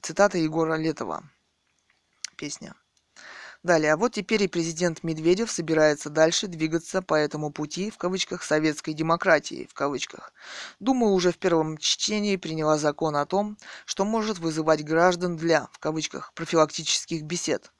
Цитата 0.00 0.38
Егора 0.38 0.76
Летова. 0.76 1.22
Песня. 2.36 2.74
Далее, 3.62 3.92
а 3.92 3.96
вот 3.98 4.14
теперь 4.14 4.42
и 4.42 4.48
президент 4.48 5.02
Медведев 5.02 5.50
собирается 5.50 6.08
дальше 6.08 6.46
двигаться 6.46 7.02
по 7.02 7.14
этому 7.14 7.50
пути, 7.52 7.90
в 7.90 7.98
кавычках, 7.98 8.42
советской 8.42 8.94
демократии, 8.94 9.68
в 9.70 9.74
кавычках. 9.74 10.32
Дума 10.78 11.08
уже 11.08 11.30
в 11.30 11.36
первом 11.38 11.76
чтении 11.76 12.36
приняла 12.36 12.78
закон 12.78 13.16
о 13.16 13.26
том, 13.26 13.58
что 13.84 14.06
может 14.06 14.38
вызывать 14.38 14.82
граждан 14.82 15.36
для, 15.36 15.68
в 15.72 15.78
кавычках, 15.78 16.32
профилактических 16.34 17.22
бесед. 17.24 17.70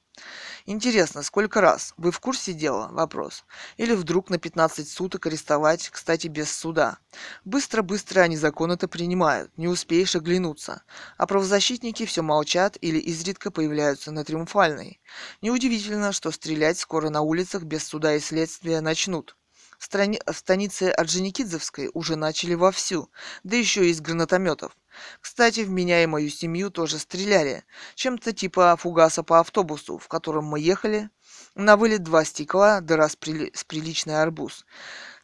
Интересно, 0.67 1.23
сколько 1.23 1.61
раз? 1.61 1.95
Вы 1.97 2.11
в 2.11 2.21
курсе 2.21 2.53
дела? 2.53 2.89
Вопрос. 2.93 3.45
Или 3.77 3.95
вдруг 3.95 4.31
на 4.31 4.39
15 4.39 4.89
суток 4.89 5.27
арестовать, 5.27 5.89
кстати, 5.89 6.27
без 6.29 6.55
суда? 6.55 6.99
Быстро-быстро 7.45 8.21
они 8.21 8.37
закон 8.37 8.71
это 8.73 8.87
принимают, 8.89 9.51
не 9.57 9.69
успеешь 9.69 10.15
оглянуться. 10.15 10.83
А 11.17 11.27
правозащитники 11.27 12.07
все 12.07 12.23
молчат 12.23 12.77
или 12.81 12.99
изредка 12.99 13.51
появляются 13.51 14.13
на 14.13 14.25
триумфальной. 14.25 15.01
Неудивительно, 15.43 16.13
что 16.13 16.31
стрелять 16.31 16.79
скоро 16.79 17.09
на 17.09 17.23
улицах 17.23 17.65
без 17.65 17.87
суда 17.87 18.15
и 18.15 18.21
следствия 18.21 18.81
начнут. 18.81 19.37
В, 19.81 19.87
стране, 19.87 20.21
в 20.27 20.37
станице 20.37 20.91
Орджоникидзевской 20.91 21.91
уже 21.95 22.15
начали 22.15 22.53
вовсю, 22.53 23.09
да 23.45 23.57
еще 23.57 23.87
и 23.87 23.91
из 23.91 24.03
гранатометов. 24.03 24.77
Кстати, 25.23 25.61
в 25.61 25.71
меня 25.71 26.03
и 26.03 26.07
мою 26.07 26.29
семью 26.29 26.71
тоже 26.71 26.99
стреляли. 26.99 27.65
Чем-то 27.95 28.35
типа 28.35 28.77
фугаса 28.77 29.23
по 29.23 29.41
автобусу, 29.41 29.97
в 29.97 30.07
котором 30.07 30.45
мы 30.45 30.61
ехали. 30.61 31.09
На 31.55 31.79
вылет 31.79 32.03
два 32.03 32.27
стекла, 32.27 32.83
дыра 32.83 33.09
с, 33.09 33.17
прили... 33.17 33.53
с 33.55 33.65
приличный 33.65 34.21
арбуз. 34.21 34.67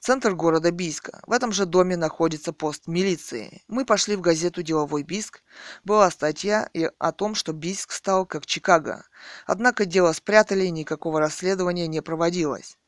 Центр 0.01 0.35
города 0.35 0.71
Бийска. 0.71 1.21
В 1.27 1.33
этом 1.33 1.53
же 1.53 1.67
доме 1.67 1.99
находится 1.99 2.55
пост 2.55 2.87
милиции. 2.87 3.63
Мы 3.69 3.85
пошли 3.85 4.17
в 4.17 4.23
газету 4.23 4.63
«Деловой 4.63 5.03
Бийск». 5.03 5.43
Была 5.85 6.11
статья 6.11 6.71
о 6.99 7.13
том, 7.13 7.35
что 7.35 7.53
Бийск 7.53 7.93
стал 7.93 8.25
как 8.25 8.47
Чикаго. 8.47 9.05
Однако 9.45 9.85
дело 9.85 10.15
спрятали, 10.15 10.67
никакого 10.69 11.21
расследования 11.21 11.89
не 11.89 12.01
проводилось. 12.01 12.79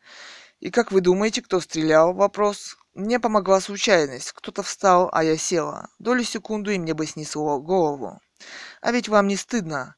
И 0.61 0.71
как 0.71 0.91
вы 0.91 1.01
думаете, 1.01 1.41
кто 1.43 1.61
стрелял? 1.61 2.13
Вопрос. 2.13 2.77
Мне 2.95 3.21
помогла 3.21 3.61
случайность. 3.61 4.33
Кто-то 4.33 4.63
встал, 4.63 5.09
а 5.13 5.23
я 5.23 5.37
села. 5.37 5.89
Долю 5.99 6.25
секунду, 6.25 6.71
и 6.73 6.79
мне 6.79 6.95
бы 6.95 7.07
снесло 7.07 7.61
голову. 7.61 8.21
А 8.81 8.91
ведь 8.91 9.09
вам 9.09 9.29
не 9.29 9.37
стыдно? 9.37 9.95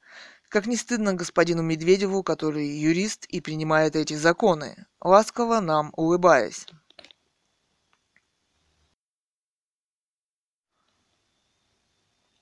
Как 0.50 0.66
не 0.66 0.76
стыдно 0.76 1.14
господину 1.14 1.62
Медведеву, 1.62 2.22
который 2.22 2.66
юрист 2.66 3.24
и 3.26 3.40
принимает 3.40 3.96
эти 3.96 4.14
законы, 4.14 4.86
ласково 5.00 5.60
нам 5.60 5.92
улыбаясь. 5.96 6.66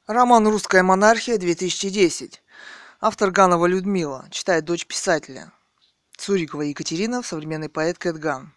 Роман 0.07 0.49
«Русская 0.49 0.83
монархия», 0.83 1.37
2010. 1.37 2.43
Автор 3.01 3.31
Ганова 3.31 3.67
Людмила. 3.67 4.27
Читает 4.31 4.65
дочь 4.65 4.87
писателя. 4.87 5.53
Цурикова 6.19 6.63
Екатерина, 6.63 7.23
современный 7.23 7.69
поэт 7.69 7.97
Кэтган. 7.97 8.53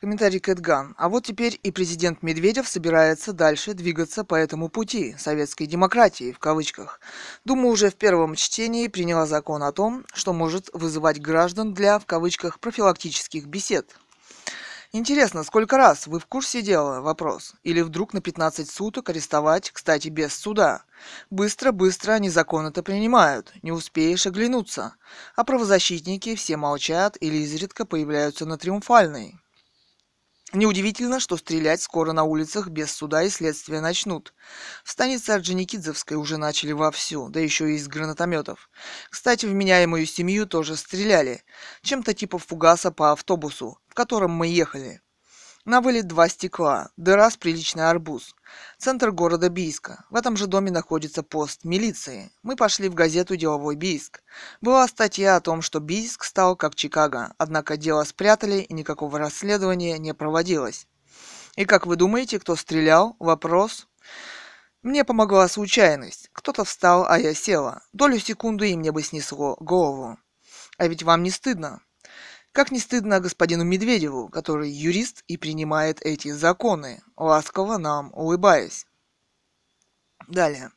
Комментарий 0.00 0.38
Кэтган. 0.38 0.94
А 0.98 1.08
вот 1.08 1.24
теперь 1.24 1.58
и 1.62 1.72
президент 1.72 2.22
Медведев 2.22 2.68
собирается 2.68 3.32
дальше 3.32 3.72
двигаться 3.72 4.22
по 4.22 4.34
этому 4.34 4.68
пути 4.68 5.16
советской 5.18 5.64
демократии, 5.64 6.32
в 6.32 6.38
кавычках. 6.38 7.00
Дума 7.46 7.68
уже 7.68 7.90
в 7.90 7.96
первом 7.96 8.34
чтении 8.34 8.88
приняла 8.88 9.26
закон 9.26 9.62
о 9.62 9.72
том, 9.72 10.04
что 10.12 10.34
может 10.34 10.68
вызывать 10.74 11.22
граждан 11.22 11.72
для, 11.72 11.98
в 11.98 12.04
кавычках, 12.04 12.60
профилактических 12.60 13.46
бесед. 13.46 13.96
Интересно, 14.92 15.44
сколько 15.44 15.76
раз 15.76 16.08
вы 16.08 16.18
в 16.18 16.26
курсе 16.26 16.62
дела? 16.62 17.00
Вопрос. 17.00 17.54
Или 17.62 17.80
вдруг 17.80 18.12
на 18.12 18.20
15 18.20 18.68
суток 18.68 19.08
арестовать, 19.08 19.70
кстати, 19.70 20.08
без 20.08 20.34
суда? 20.34 20.82
Быстро-быстро 21.30 22.12
они 22.14 22.28
закон 22.28 22.66
это 22.66 22.82
принимают, 22.82 23.52
не 23.62 23.70
успеешь 23.70 24.26
оглянуться. 24.26 24.96
А 25.36 25.44
правозащитники 25.44 26.34
все 26.34 26.56
молчат 26.56 27.16
или 27.20 27.36
изредка 27.36 27.84
появляются 27.84 28.46
на 28.46 28.58
триумфальной. 28.58 29.39
Неудивительно, 30.52 31.20
что 31.20 31.36
стрелять 31.36 31.80
скоро 31.80 32.10
на 32.10 32.24
улицах 32.24 32.68
без 32.68 32.90
суда 32.90 33.22
и 33.22 33.30
следствия 33.30 33.80
начнут. 33.80 34.34
В 34.82 34.90
станице 34.90 35.30
Орджоникидзевской 35.30 36.16
уже 36.16 36.38
начали 36.38 36.72
вовсю, 36.72 37.28
да 37.28 37.38
еще 37.38 37.70
и 37.70 37.76
из 37.76 37.86
гранатометов. 37.86 38.68
Кстати, 39.10 39.46
в 39.46 39.52
меня 39.54 39.80
и 39.80 39.86
мою 39.86 40.06
семью 40.06 40.46
тоже 40.46 40.74
стреляли. 40.74 41.44
Чем-то 41.82 42.14
типа 42.14 42.38
фугаса 42.38 42.90
по 42.90 43.12
автобусу, 43.12 43.78
в 43.86 43.94
котором 43.94 44.32
мы 44.32 44.48
ехали. 44.48 45.00
На 45.66 45.82
вылет 45.82 46.06
два 46.06 46.26
стекла, 46.30 46.90
дыра 46.96 47.30
с 47.30 47.36
приличный 47.36 47.90
арбуз. 47.90 48.34
Центр 48.78 49.10
города 49.10 49.50
Бийска. 49.50 50.06
В 50.08 50.16
этом 50.16 50.34
же 50.38 50.46
доме 50.46 50.70
находится 50.70 51.22
пост 51.22 51.64
милиции. 51.64 52.32
Мы 52.42 52.56
пошли 52.56 52.88
в 52.88 52.94
газету 52.94 53.36
«Деловой 53.36 53.76
Бийск». 53.76 54.22
Была 54.62 54.88
статья 54.88 55.36
о 55.36 55.40
том, 55.42 55.60
что 55.60 55.78
Бийск 55.78 56.24
стал 56.24 56.56
как 56.56 56.74
Чикаго, 56.74 57.34
однако 57.36 57.76
дело 57.76 58.04
спрятали 58.04 58.62
и 58.62 58.72
никакого 58.72 59.18
расследования 59.18 59.98
не 59.98 60.14
проводилось. 60.14 60.86
И 61.56 61.66
как 61.66 61.86
вы 61.86 61.96
думаете, 61.96 62.38
кто 62.38 62.56
стрелял? 62.56 63.16
Вопрос. 63.18 63.86
Мне 64.80 65.04
помогла 65.04 65.46
случайность. 65.46 66.30
Кто-то 66.32 66.64
встал, 66.64 67.04
а 67.06 67.18
я 67.18 67.34
села. 67.34 67.82
Долю 67.92 68.18
секунды 68.18 68.70
и 68.70 68.76
мне 68.76 68.92
бы 68.92 69.02
снесло 69.02 69.56
голову. 69.60 70.18
А 70.78 70.86
ведь 70.88 71.02
вам 71.02 71.22
не 71.22 71.30
стыдно? 71.30 71.82
Как 72.52 72.72
не 72.72 72.80
стыдно 72.80 73.20
господину 73.20 73.62
Медведеву, 73.62 74.28
который 74.28 74.70
юрист 74.70 75.22
и 75.28 75.36
принимает 75.36 76.02
эти 76.02 76.32
законы, 76.32 77.00
ласково 77.16 77.78
нам 77.78 78.10
улыбаясь. 78.12 78.86
Далее. 80.26 80.72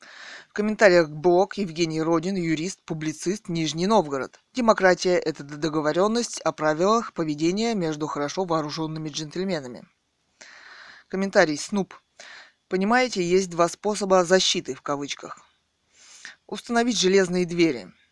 В 0.49 0.53
комментариях 0.53 1.09
блог 1.09 1.57
Евгений 1.57 1.99
Родин, 1.99 2.35
юрист, 2.35 2.83
публицист, 2.83 3.49
Нижний 3.49 3.87
Новгород. 3.87 4.39
Демократия– 4.53 5.17
это 5.25 5.43
договоренность 5.43 6.39
о 6.41 6.51
правилах 6.51 7.11
поведения 7.13 7.73
между 7.73 8.05
хорошо 8.05 8.45
вооруженными 8.45 9.09
джентльменами. 9.09 9.87
Комментарий 11.07 11.57
Снуп. 11.57 11.95
Понимаете, 12.67 13.23
есть 13.23 13.49
два 13.49 13.67
способа 13.67 14.23
защиты 14.25 14.75
в 14.75 14.83
кавычках. 14.83 15.41
Установить 16.45 16.99
железные 16.99 17.47
двери– 17.47 17.91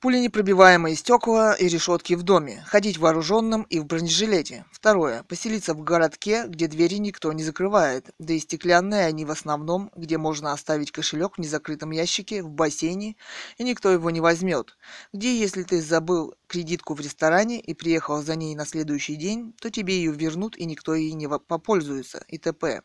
Пуленепробиваемые 0.00 0.94
стекла 0.94 1.54
и 1.54 1.66
решетки 1.66 2.14
в 2.14 2.22
доме. 2.22 2.62
Ходить 2.68 2.98
вооруженным 2.98 3.62
и 3.62 3.80
в 3.80 3.84
бронежилете. 3.84 4.64
Второе. 4.70 5.24
Поселиться 5.24 5.74
в 5.74 5.82
городке, 5.82 6.44
где 6.46 6.68
двери 6.68 6.98
никто 6.98 7.32
не 7.32 7.42
закрывает. 7.42 8.10
Да 8.20 8.32
и 8.32 8.38
стеклянные 8.38 9.06
они 9.06 9.24
в 9.24 9.32
основном, 9.32 9.90
где 9.96 10.16
можно 10.16 10.52
оставить 10.52 10.92
кошелек 10.92 11.34
в 11.34 11.40
незакрытом 11.40 11.90
ящике, 11.90 12.44
в 12.44 12.48
бассейне, 12.48 13.16
и 13.56 13.64
никто 13.64 13.90
его 13.90 14.10
не 14.10 14.20
возьмет. 14.20 14.76
Где, 15.12 15.36
если 15.36 15.64
ты 15.64 15.82
забыл 15.82 16.36
кредитку 16.46 16.94
в 16.94 17.00
ресторане 17.00 17.60
и 17.60 17.74
приехал 17.74 18.22
за 18.22 18.36
ней 18.36 18.54
на 18.54 18.66
следующий 18.66 19.16
день, 19.16 19.52
то 19.60 19.68
тебе 19.68 19.96
ее 19.96 20.12
вернут 20.12 20.56
и 20.56 20.64
никто 20.64 20.94
ей 20.94 21.12
не 21.14 21.28
попользуется 21.28 22.22
и 22.28 22.38
т.п. 22.38 22.82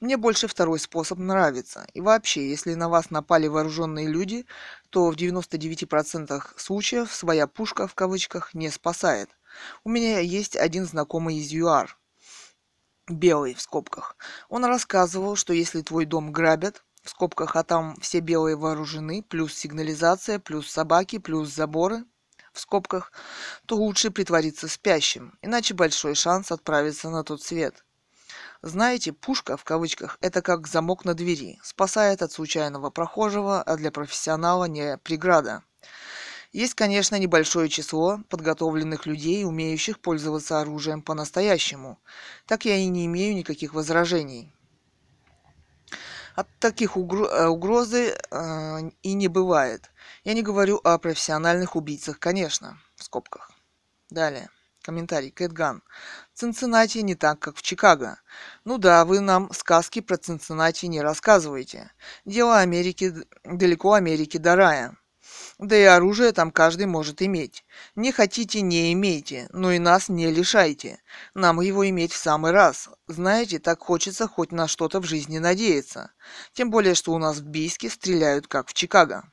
Мне 0.00 0.16
больше 0.16 0.48
второй 0.48 0.78
способ 0.78 1.18
нравится. 1.18 1.86
И 1.92 2.00
вообще, 2.00 2.48
если 2.48 2.72
на 2.72 2.88
вас 2.88 3.10
напали 3.10 3.48
вооруженные 3.48 4.08
люди, 4.08 4.46
то 4.90 5.10
в 5.10 5.16
99% 5.16 6.42
случаев 6.56 7.12
своя 7.12 7.46
пушка 7.46 7.86
в 7.86 7.94
кавычках 7.94 8.54
не 8.54 8.70
спасает. 8.70 9.30
У 9.84 9.88
меня 9.88 10.18
есть 10.18 10.56
один 10.56 10.84
знакомый 10.84 11.36
из 11.36 11.50
ЮАР, 11.50 11.96
белый 13.08 13.54
в 13.54 13.60
скобках. 13.60 14.16
Он 14.48 14.64
рассказывал, 14.64 15.36
что 15.36 15.52
если 15.52 15.82
твой 15.82 16.04
дом 16.04 16.32
грабят, 16.32 16.84
в 17.02 17.10
скобках, 17.10 17.56
а 17.56 17.64
там 17.64 17.96
все 18.00 18.20
белые 18.20 18.56
вооружены, 18.56 19.22
плюс 19.22 19.54
сигнализация, 19.54 20.38
плюс 20.38 20.70
собаки, 20.70 21.18
плюс 21.18 21.48
заборы, 21.48 22.04
в 22.52 22.60
скобках, 22.60 23.12
то 23.66 23.76
лучше 23.76 24.10
притвориться 24.10 24.68
спящим, 24.68 25.38
иначе 25.40 25.74
большой 25.74 26.14
шанс 26.14 26.50
отправиться 26.52 27.08
на 27.10 27.24
тот 27.24 27.42
свет. 27.42 27.84
Знаете, 28.62 29.14
пушка, 29.14 29.56
в 29.56 29.64
кавычках, 29.64 30.18
это 30.20 30.42
как 30.42 30.66
замок 30.66 31.06
на 31.06 31.14
двери. 31.14 31.58
Спасает 31.62 32.20
от 32.20 32.30
случайного 32.30 32.90
прохожего, 32.90 33.62
а 33.62 33.76
для 33.76 33.90
профессионала 33.90 34.66
не 34.66 34.98
преграда. 34.98 35.62
Есть, 36.52 36.74
конечно, 36.74 37.16
небольшое 37.16 37.70
число 37.70 38.20
подготовленных 38.28 39.06
людей, 39.06 39.44
умеющих 39.44 40.00
пользоваться 40.00 40.60
оружием 40.60 41.00
по-настоящему. 41.00 41.98
Так 42.46 42.66
я 42.66 42.76
и 42.76 42.86
не 42.86 43.06
имею 43.06 43.34
никаких 43.34 43.72
возражений. 43.72 44.52
От 46.34 46.48
таких 46.58 46.96
э, 46.96 47.46
угрозы 47.46 48.14
э, 48.30 48.78
и 49.02 49.12
не 49.14 49.28
бывает. 49.28 49.90
Я 50.24 50.34
не 50.34 50.42
говорю 50.42 50.80
о 50.84 50.98
профессиональных 50.98 51.76
убийцах, 51.76 52.18
конечно, 52.18 52.78
в 52.96 53.04
скобках. 53.04 53.52
Далее. 54.10 54.50
Комментарий. 54.82 55.30
Кэтган. 55.30 55.82
Цинциннати 56.40 57.02
не 57.02 57.14
так, 57.14 57.38
как 57.38 57.56
в 57.56 57.60
Чикаго. 57.60 58.16
Ну 58.64 58.78
да, 58.78 59.04
вы 59.04 59.20
нам 59.20 59.52
сказки 59.52 60.00
про 60.00 60.16
Цинциннати 60.16 60.86
не 60.86 61.02
рассказываете. 61.02 61.92
Дело 62.24 62.60
Америки 62.60 63.12
далеко 63.44 63.92
Америки 63.92 64.38
до 64.38 64.56
рая. 64.56 64.96
Да 65.58 65.76
и 65.76 65.82
оружие 65.82 66.32
там 66.32 66.50
каждый 66.50 66.86
может 66.86 67.20
иметь. 67.20 67.66
Не 67.94 68.10
хотите, 68.10 68.62
не 68.62 68.90
имейте, 68.94 69.48
но 69.52 69.70
и 69.70 69.78
нас 69.78 70.08
не 70.08 70.30
лишайте. 70.30 71.02
Нам 71.34 71.60
его 71.60 71.86
иметь 71.90 72.14
в 72.14 72.16
самый 72.16 72.52
раз. 72.52 72.88
Знаете, 73.06 73.58
так 73.58 73.82
хочется 73.82 74.26
хоть 74.26 74.50
на 74.50 74.66
что-то 74.66 75.00
в 75.00 75.04
жизни 75.04 75.36
надеяться. 75.36 76.10
Тем 76.54 76.70
более, 76.70 76.94
что 76.94 77.12
у 77.12 77.18
нас 77.18 77.36
в 77.36 77.44
Бийске 77.44 77.90
стреляют, 77.90 78.46
как 78.46 78.68
в 78.68 78.72
Чикаго. 78.72 79.30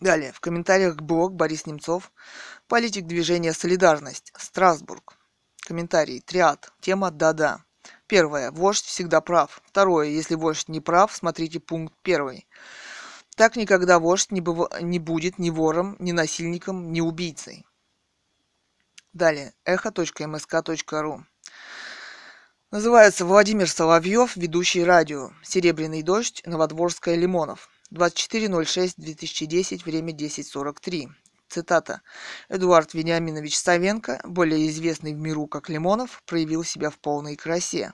Далее, 0.00 0.32
в 0.32 0.40
комментариях 0.40 0.96
блог 0.96 1.34
Борис 1.34 1.66
Немцов, 1.66 2.10
политик 2.68 3.04
движения 3.06 3.52
«Солидарность», 3.52 4.32
Страсбург. 4.38 5.18
Комментарий. 5.64 6.20
Триад. 6.20 6.72
Тема 6.80 7.10
«Да-да». 7.10 7.64
Первое. 8.06 8.50
Вождь 8.50 8.84
всегда 8.84 9.20
прав. 9.20 9.62
Второе. 9.64 10.08
Если 10.08 10.34
вождь 10.34 10.68
не 10.68 10.80
прав, 10.80 11.14
смотрите 11.14 11.58
пункт 11.58 11.94
первый. 12.02 12.46
Так 13.34 13.56
никогда 13.56 13.98
вождь 13.98 14.30
не, 14.30 14.40
быв... 14.40 14.68
не 14.80 14.98
будет 14.98 15.38
ни 15.38 15.50
вором, 15.50 15.96
ни 15.98 16.12
насильником, 16.12 16.92
ни 16.92 17.00
убийцей. 17.00 17.66
Далее. 19.12 19.54
Эхо.мск.ру 19.64 21.24
Называется 22.70 23.24
Владимир 23.24 23.70
Соловьев, 23.70 24.36
ведущий 24.36 24.84
радио. 24.84 25.30
Серебряный 25.42 26.02
дождь, 26.02 26.42
Новодворская, 26.44 27.14
Лимонов. 27.14 27.70
24.06.2010, 27.92 29.84
время 29.84 30.12
10.43. 30.12 31.08
Цитата. 31.48 32.02
Эдуард 32.48 32.94
Вениаминович 32.94 33.58
Савенко, 33.58 34.20
более 34.24 34.68
известный 34.68 35.14
в 35.14 35.18
миру 35.18 35.46
как 35.46 35.68
Лимонов, 35.68 36.22
проявил 36.26 36.64
себя 36.64 36.90
в 36.90 36.98
полной 36.98 37.36
красе. 37.36 37.92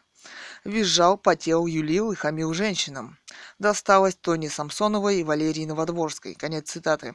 Визжал, 0.65 1.17
потел, 1.17 1.67
юлил 1.67 2.13
и 2.13 2.17
хамил 2.17 2.53
женщинам. 2.55 3.19
Досталось 3.59 4.17
Тони 4.17 4.49
Самсоновой 4.49 5.21
и 5.21 5.25
Валерии 5.25 5.65
Новодворской. 5.65 6.35
Конец 6.35 6.71
цитаты. 6.71 7.15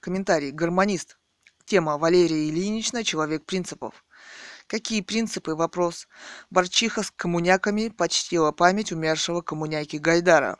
Комментарий. 0.00 0.50
Гармонист. 0.50 1.18
Тема 1.64 1.96
Валерия 1.96 2.48
Ильинична 2.48 3.04
«Человек 3.04 3.44
принципов». 3.44 4.04
Какие 4.72 5.02
принципы? 5.02 5.54
Вопрос. 5.54 6.08
Борчиха 6.48 7.02
с 7.02 7.10
коммуняками 7.10 7.90
почтила 7.90 8.52
память 8.52 8.90
умершего 8.90 9.42
коммуняки 9.42 9.98
Гайдара. 9.98 10.58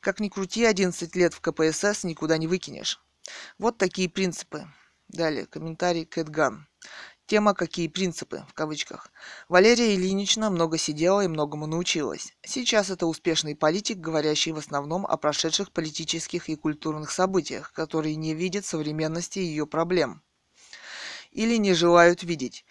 Как 0.00 0.18
ни 0.18 0.28
крути, 0.28 0.64
11 0.64 1.14
лет 1.14 1.32
в 1.32 1.40
КПСС 1.40 2.02
никуда 2.02 2.38
не 2.38 2.48
выкинешь. 2.48 3.00
Вот 3.58 3.78
такие 3.78 4.08
принципы. 4.08 4.66
Далее, 5.06 5.46
комментарий 5.46 6.04
Кэтган. 6.04 6.66
Тема 7.26 7.54
«Какие 7.54 7.86
принципы?» 7.86 8.44
в 8.48 8.52
кавычках. 8.52 9.12
Валерия 9.48 9.94
Ильинична 9.94 10.50
много 10.50 10.76
сидела 10.76 11.20
и 11.20 11.28
многому 11.28 11.68
научилась. 11.68 12.34
Сейчас 12.44 12.90
это 12.90 13.06
успешный 13.06 13.54
политик, 13.54 13.98
говорящий 13.98 14.50
в 14.50 14.58
основном 14.58 15.06
о 15.06 15.16
прошедших 15.16 15.70
политических 15.70 16.48
и 16.48 16.56
культурных 16.56 17.12
событиях, 17.12 17.72
которые 17.72 18.16
не 18.16 18.34
видят 18.34 18.66
современности 18.66 19.38
ее 19.38 19.68
проблем 19.68 20.20
или 21.32 21.56
не 21.56 21.74
желают 21.74 22.22
видеть. 22.22 22.64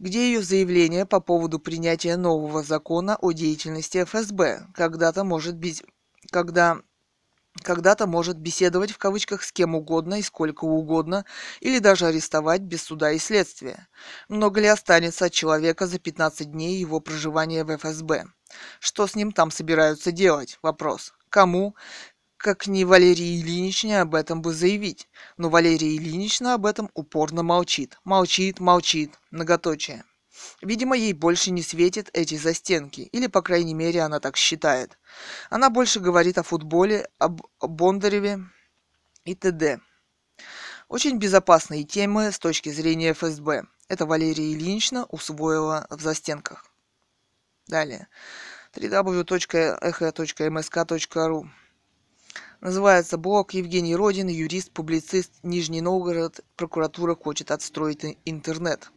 Где 0.00 0.26
ее 0.26 0.42
заявление 0.42 1.06
по 1.06 1.20
поводу 1.20 1.60
принятия 1.60 2.16
нового 2.16 2.64
закона 2.64 3.16
о 3.20 3.30
деятельности 3.30 4.04
ФСБ? 4.04 4.66
Когда-то 4.74 5.22
может 5.22 5.56
быть, 5.56 5.84
когда 6.30 6.80
когда-то 7.62 8.08
может 8.08 8.36
беседовать 8.36 8.90
в 8.90 8.98
кавычках 8.98 9.44
с 9.44 9.52
кем 9.52 9.76
угодно 9.76 10.18
и 10.18 10.22
сколько 10.22 10.64
угодно, 10.64 11.24
или 11.60 11.78
даже 11.78 12.06
арестовать 12.06 12.62
без 12.62 12.82
суда 12.82 13.12
и 13.12 13.18
следствия. 13.18 13.86
Много 14.28 14.60
ли 14.60 14.66
останется 14.66 15.26
от 15.26 15.32
человека 15.32 15.86
за 15.86 16.00
15 16.00 16.50
дней 16.50 16.76
его 16.76 16.98
проживания 16.98 17.62
в 17.62 17.76
ФСБ? 17.76 18.24
Что 18.80 19.06
с 19.06 19.14
ним 19.14 19.30
там 19.30 19.52
собираются 19.52 20.10
делать? 20.10 20.58
Вопрос. 20.62 21.14
Кому? 21.28 21.76
Как 22.44 22.66
ни 22.66 22.84
Валерий 22.84 23.40
Ильиничне 23.40 24.02
об 24.02 24.14
этом 24.14 24.42
бы 24.42 24.52
заявить. 24.52 25.08
Но 25.38 25.48
Валерия 25.48 25.96
Ильинична 25.96 26.52
об 26.52 26.66
этом 26.66 26.90
упорно 26.92 27.42
молчит. 27.42 27.98
Молчит, 28.04 28.60
молчит, 28.60 29.18
многоточие. 29.30 30.04
Видимо, 30.60 30.94
ей 30.94 31.14
больше 31.14 31.50
не 31.50 31.62
светят 31.62 32.10
эти 32.12 32.34
застенки, 32.34 33.00
или, 33.00 33.28
по 33.28 33.40
крайней 33.40 33.72
мере, 33.72 34.02
она 34.02 34.20
так 34.20 34.36
считает. 34.36 34.98
Она 35.48 35.70
больше 35.70 36.00
говорит 36.00 36.36
о 36.36 36.42
футболе, 36.42 37.08
об 37.18 37.40
Бондареве 37.62 38.40
и 39.24 39.34
т.д. 39.34 39.80
Очень 40.88 41.16
безопасные 41.16 41.84
темы 41.84 42.30
с 42.30 42.38
точки 42.38 42.68
зрения 42.68 43.14
ФСБ. 43.14 43.62
Это 43.88 44.04
Валерия 44.04 44.52
Ильинична 44.52 45.06
усвоила 45.06 45.86
в 45.88 46.02
застенках. 46.02 46.66
Далее. 47.66 48.08
www.echo.msk.ru 48.74 51.48
Называется 52.64 53.18
блог 53.18 53.52
Евгений 53.52 53.94
Родин, 53.94 54.28
юрист, 54.28 54.72
публицист, 54.72 55.32
Нижний 55.42 55.82
Новгород, 55.82 56.40
прокуратура 56.56 57.14
хочет 57.14 57.50
отстроить 57.50 58.16
интернет. 58.24 58.90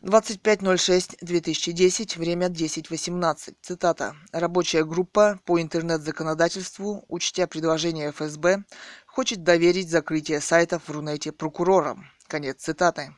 25.06.2010, 0.00 2.18
время 2.18 2.48
10.18. 2.48 3.56
Цитата. 3.60 4.16
Рабочая 4.32 4.84
группа 4.84 5.38
по 5.44 5.60
интернет-законодательству, 5.60 7.04
учтя 7.08 7.46
предложение 7.46 8.12
ФСБ, 8.12 8.64
хочет 9.04 9.42
доверить 9.42 9.90
закрытие 9.90 10.40
сайтов 10.40 10.88
в 10.88 10.90
Рунете 10.90 11.32
прокурорам. 11.32 12.06
Конец 12.28 12.62
цитаты. 12.62 13.14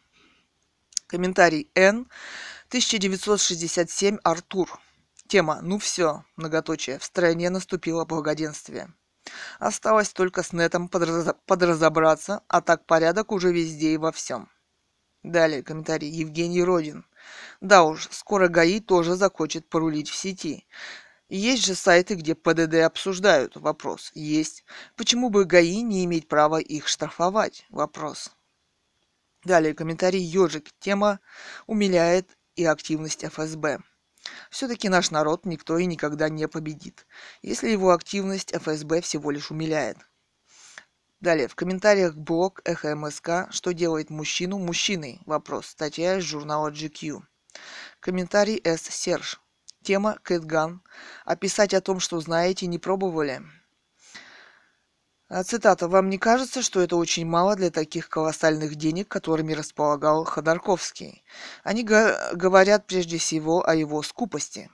Комментарий 1.06 1.70
Н. 1.76 2.08
1967 2.70 4.18
Артур. 4.24 4.80
Тема 5.28 5.60
«Ну 5.62 5.78
все», 5.78 6.24
многоточие, 6.34 6.98
в 6.98 7.04
стране 7.04 7.48
наступило 7.48 8.04
благоденствие. 8.04 8.92
Осталось 9.58 10.12
только 10.12 10.42
с 10.42 10.52
нетом 10.52 10.88
подразобраться, 10.88 12.42
а 12.48 12.60
так 12.60 12.86
порядок 12.86 13.32
уже 13.32 13.52
везде 13.52 13.94
и 13.94 13.96
во 13.96 14.12
всем. 14.12 14.50
Далее 15.22 15.62
комментарий 15.62 16.08
Евгений 16.08 16.62
Родин. 16.62 17.04
Да 17.60 17.82
уж, 17.82 18.08
скоро 18.10 18.48
ГАИ 18.48 18.80
тоже 18.80 19.16
захочет 19.16 19.68
порулить 19.68 20.08
в 20.08 20.14
сети. 20.14 20.66
Есть 21.28 21.66
же 21.66 21.74
сайты, 21.74 22.14
где 22.14 22.36
ПДД 22.36 22.74
обсуждают. 22.84 23.56
Вопрос. 23.56 24.12
Есть. 24.14 24.64
Почему 24.94 25.28
бы 25.28 25.44
ГАИ 25.44 25.82
не 25.82 26.04
иметь 26.04 26.28
права 26.28 26.60
их 26.60 26.86
штрафовать? 26.86 27.66
Вопрос. 27.70 28.30
Далее 29.42 29.74
комментарий 29.74 30.22
Ежик. 30.22 30.68
Тема 30.78 31.18
умиляет 31.66 32.36
и 32.54 32.64
активность 32.64 33.24
ФСБ. 33.24 33.80
Все-таки 34.50 34.88
наш 34.88 35.10
народ 35.10 35.46
никто 35.46 35.78
и 35.78 35.86
никогда 35.86 36.28
не 36.28 36.48
победит, 36.48 37.06
если 37.42 37.68
его 37.68 37.92
активность 37.92 38.52
ФСБ 38.52 39.00
всего 39.00 39.30
лишь 39.30 39.50
умиляет. 39.50 39.98
Далее, 41.20 41.48
в 41.48 41.54
комментариях 41.54 42.14
блог 42.14 42.60
Эхо 42.64 42.94
МСК 42.94 43.48
«Что 43.50 43.72
делает 43.72 44.10
мужчину 44.10 44.58
мужчиной?» 44.58 45.20
Вопрос. 45.24 45.68
Статья 45.68 46.18
из 46.18 46.24
журнала 46.24 46.70
GQ. 46.70 47.22
Комментарий 48.00 48.60
С. 48.62 48.82
Серж. 48.82 49.40
Тема 49.82 50.18
Кэтган. 50.22 50.82
Описать 51.24 51.72
о 51.72 51.80
том, 51.80 52.00
что 52.00 52.20
знаете, 52.20 52.66
не 52.66 52.78
пробовали. 52.78 53.42
А, 55.28 55.42
цитата. 55.42 55.88
«Вам 55.88 56.08
не 56.08 56.18
кажется, 56.18 56.62
что 56.62 56.80
это 56.80 56.96
очень 56.96 57.26
мало 57.26 57.56
для 57.56 57.70
таких 57.70 58.08
колоссальных 58.08 58.76
денег, 58.76 59.08
которыми 59.08 59.54
располагал 59.54 60.24
Ходорковский? 60.24 61.24
Они 61.64 61.82
говорят 61.82 62.86
прежде 62.86 63.18
всего 63.18 63.66
о 63.68 63.74
его 63.74 64.02
скупости». 64.02 64.70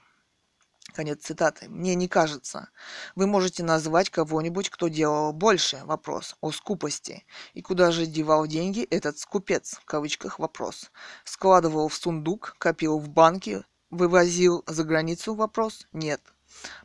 Конец 0.93 1.23
цитаты. 1.23 1.67
Мне 1.69 1.95
не 1.95 2.07
кажется. 2.07 2.69
Вы 3.15 3.25
можете 3.25 3.63
назвать 3.63 4.11
кого-нибудь, 4.11 4.69
кто 4.69 4.89
делал 4.89 5.33
больше. 5.33 5.81
Вопрос. 5.85 6.35
О 6.39 6.51
скупости. 6.51 7.25
И 7.55 7.63
куда 7.63 7.91
же 7.91 8.05
девал 8.05 8.45
деньги 8.45 8.83
этот 8.83 9.17
скупец? 9.17 9.79
В 9.81 9.85
кавычках 9.85 10.37
вопрос. 10.37 10.91
Складывал 11.23 11.87
в 11.87 11.95
сундук, 11.95 12.55
копил 12.59 12.99
в 12.99 13.09
банке, 13.09 13.63
вывозил 13.89 14.63
за 14.67 14.83
границу? 14.83 15.33
Вопрос. 15.33 15.87
Нет. 15.93 16.21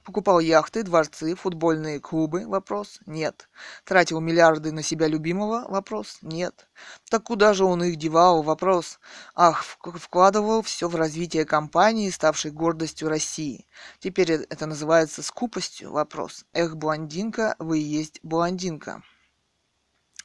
Покупал 0.02 0.40
яхты, 0.40 0.82
дворцы, 0.82 1.34
футбольные 1.34 2.00
клубы? 2.00 2.46
Вопрос. 2.46 3.00
Нет. 3.06 3.48
Тратил 3.84 4.20
миллиарды 4.20 4.72
на 4.72 4.82
себя 4.82 5.06
любимого? 5.06 5.66
Вопрос. 5.68 6.18
Нет. 6.22 6.68
Так 7.10 7.24
куда 7.24 7.54
же 7.54 7.64
он 7.64 7.82
их 7.84 7.96
девал? 7.96 8.42
Вопрос. 8.42 8.98
Ах, 9.34 9.62
вкладывал 9.62 10.62
все 10.62 10.88
в 10.88 10.96
развитие 10.96 11.44
компании, 11.44 12.10
ставшей 12.10 12.50
гордостью 12.50 13.08
России. 13.08 13.66
Теперь 13.98 14.32
это 14.32 14.66
называется 14.66 15.22
скупостью? 15.22 15.92
Вопрос. 15.92 16.44
Эх, 16.52 16.76
блондинка, 16.76 17.56
вы 17.58 17.78
и 17.78 17.82
есть 17.82 18.20
блондинка. 18.22 19.02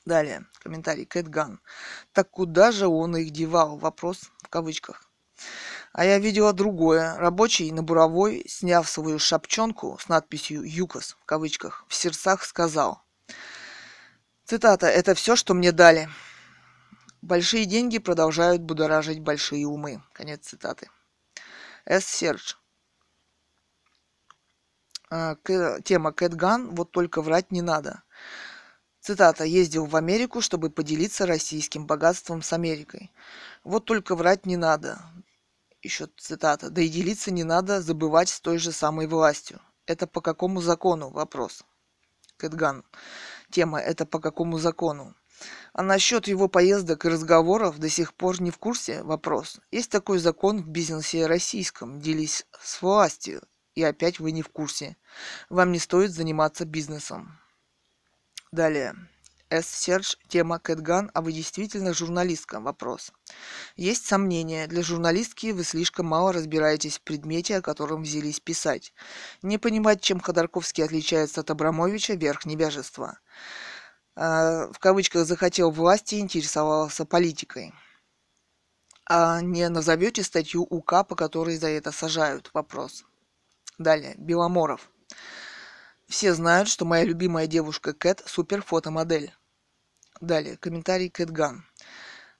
Далее, 0.05 0.45
комментарий 0.59 1.05
Кэтган. 1.05 1.61
Так 2.11 2.30
куда 2.30 2.72
же 2.73 2.88
он 2.88 3.15
их 3.15 3.31
девал? 3.31 3.77
Вопрос 3.77 4.31
в 4.43 4.49
кавычках. 4.49 5.09
А 5.93 6.05
я 6.05 6.17
видела 6.17 6.53
другое. 6.53 7.15
Рабочий 7.17 7.72
на 7.72 7.83
буровой, 7.83 8.43
сняв 8.49 8.89
свою 8.89 9.19
шапчонку 9.19 9.95
с 10.01 10.09
надписью 10.09 10.63
«ЮКОС» 10.65 11.15
в 11.22 11.25
кавычках, 11.25 11.85
в 11.88 11.93
сердцах 11.93 12.43
сказал. 12.43 13.03
Цитата 14.43 14.88
«Это 14.88 15.13
все, 15.13 15.35
что 15.35 15.53
мне 15.53 15.72
дали». 15.72 16.09
Большие 17.22 17.65
деньги 17.65 17.99
продолжают 17.99 18.63
будоражить 18.63 19.19
большие 19.19 19.67
умы. 19.67 20.01
Конец 20.13 20.47
цитаты. 20.47 20.89
С. 21.85 22.03
Сердж. 22.05 22.55
А, 25.11 25.35
тема 25.83 26.11
Кэтган 26.11 26.73
«Вот 26.73 26.91
только 26.91 27.22
врать 27.22 27.51
не 27.51 27.61
надо». 27.61 28.01
Цитата. 28.99 29.43
«Ездил 29.43 29.85
в 29.85 29.95
Америку, 29.95 30.41
чтобы 30.41 30.72
поделиться 30.72 31.27
российским 31.27 31.85
богатством 31.85 32.41
с 32.41 32.51
Америкой. 32.51 33.11
Вот 33.63 33.85
только 33.85 34.15
врать 34.15 34.47
не 34.47 34.57
надо 34.57 34.99
еще 35.83 36.07
цитата, 36.17 36.69
да 36.69 36.81
и 36.81 36.87
делиться 36.87 37.31
не 37.31 37.43
надо 37.43 37.81
забывать 37.81 38.29
с 38.29 38.39
той 38.39 38.57
же 38.57 38.71
самой 38.71 39.07
властью. 39.07 39.59
Это 39.85 40.07
по 40.07 40.21
какому 40.21 40.61
закону? 40.61 41.09
Вопрос. 41.09 41.63
Кэтган. 42.37 42.83
Тема 43.51 43.79
«Это 43.79 44.05
по 44.05 44.19
какому 44.19 44.57
закону?» 44.57 45.15
А 45.73 45.81
насчет 45.81 46.27
его 46.27 46.47
поездок 46.47 47.05
и 47.05 47.09
разговоров 47.09 47.79
до 47.79 47.89
сих 47.89 48.13
пор 48.13 48.41
не 48.41 48.51
в 48.51 48.57
курсе? 48.57 49.03
Вопрос. 49.03 49.59
Есть 49.71 49.91
такой 49.91 50.19
закон 50.19 50.61
в 50.61 50.67
бизнесе 50.67 51.25
российском. 51.25 51.99
Делись 51.99 52.45
с 52.61 52.81
властью. 52.81 53.41
И 53.75 53.83
опять 53.83 54.19
вы 54.19 54.31
не 54.31 54.41
в 54.41 54.49
курсе. 54.49 54.95
Вам 55.49 55.71
не 55.71 55.79
стоит 55.79 56.11
заниматься 56.11 56.65
бизнесом. 56.65 57.39
Далее. 58.51 58.95
С. 59.53 59.67
Серж, 59.67 60.17
тема 60.27 60.57
Кэтган, 60.57 61.11
а 61.14 61.22
вы 61.22 61.32
действительно 61.32 61.93
журналистка? 61.93 62.59
Вопрос. 62.59 63.11
Есть 63.75 64.07
сомнения. 64.07 64.65
Для 64.65 64.82
журналистки 64.82 65.51
вы 65.51 65.64
слишком 65.64 66.07
мало 66.07 66.33
разбираетесь 66.33 66.98
в 66.98 67.01
предмете, 67.01 67.57
о 67.57 67.61
котором 67.61 68.01
взялись 68.01 68.40
писать. 68.40 68.93
Не 69.43 69.59
понимать, 69.59 70.01
чем 70.01 70.19
Ходорковский 70.19 70.83
отличается 70.83 71.41
от 71.41 71.51
Абрамовича, 71.51 72.15
верх 72.15 72.45
невежества. 72.45 73.19
э, 74.15 74.72
в 74.72 74.80
кавычках 74.80 75.27
захотел 75.27 75.69
власти, 75.69 76.15
интересовался 76.15 77.06
политикой. 77.06 77.73
А 79.06 79.41
не 79.41 79.69
назовете 79.69 80.23
статью 80.23 80.65
УК, 80.69 81.03
по 81.07 81.15
которой 81.15 81.57
за 81.57 81.67
это 81.67 81.91
сажают? 81.91 82.49
Вопрос. 82.53 83.06
Далее. 83.77 84.15
Беломоров. 84.17 84.90
Все 86.07 86.33
знают, 86.33 86.69
что 86.69 86.85
моя 86.85 87.03
любимая 87.06 87.48
девушка 87.48 87.93
Кэт 87.93 88.23
супер 88.25 88.64
фотомодель. 88.64 89.33
Далее. 90.22 90.58
Комментарий 90.58 91.09
Кэтган. 91.09 91.66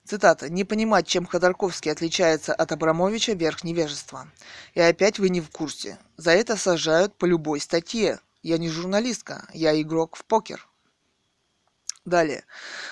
Цитата. 0.04 0.50
«Не 0.50 0.64
понимать, 0.64 1.06
чем 1.06 1.24
Ходорковский 1.24 1.90
отличается 1.90 2.54
от 2.54 2.72
Абрамовича– 2.72 3.32
верх 3.34 3.64
невежества. 3.64 4.28
И 4.74 4.80
опять 4.80 5.18
вы 5.18 5.30
не 5.30 5.40
в 5.40 5.48
курсе. 5.50 5.98
За 6.18 6.32
это 6.32 6.56
сажают 6.56 7.16
по 7.16 7.24
любой 7.24 7.60
статье. 7.60 8.20
Я 8.42 8.58
не 8.58 8.68
журналистка, 8.68 9.48
я 9.54 9.80
игрок 9.80 10.16
в 10.16 10.24
покер». 10.26 10.68
Далее. 12.04 12.44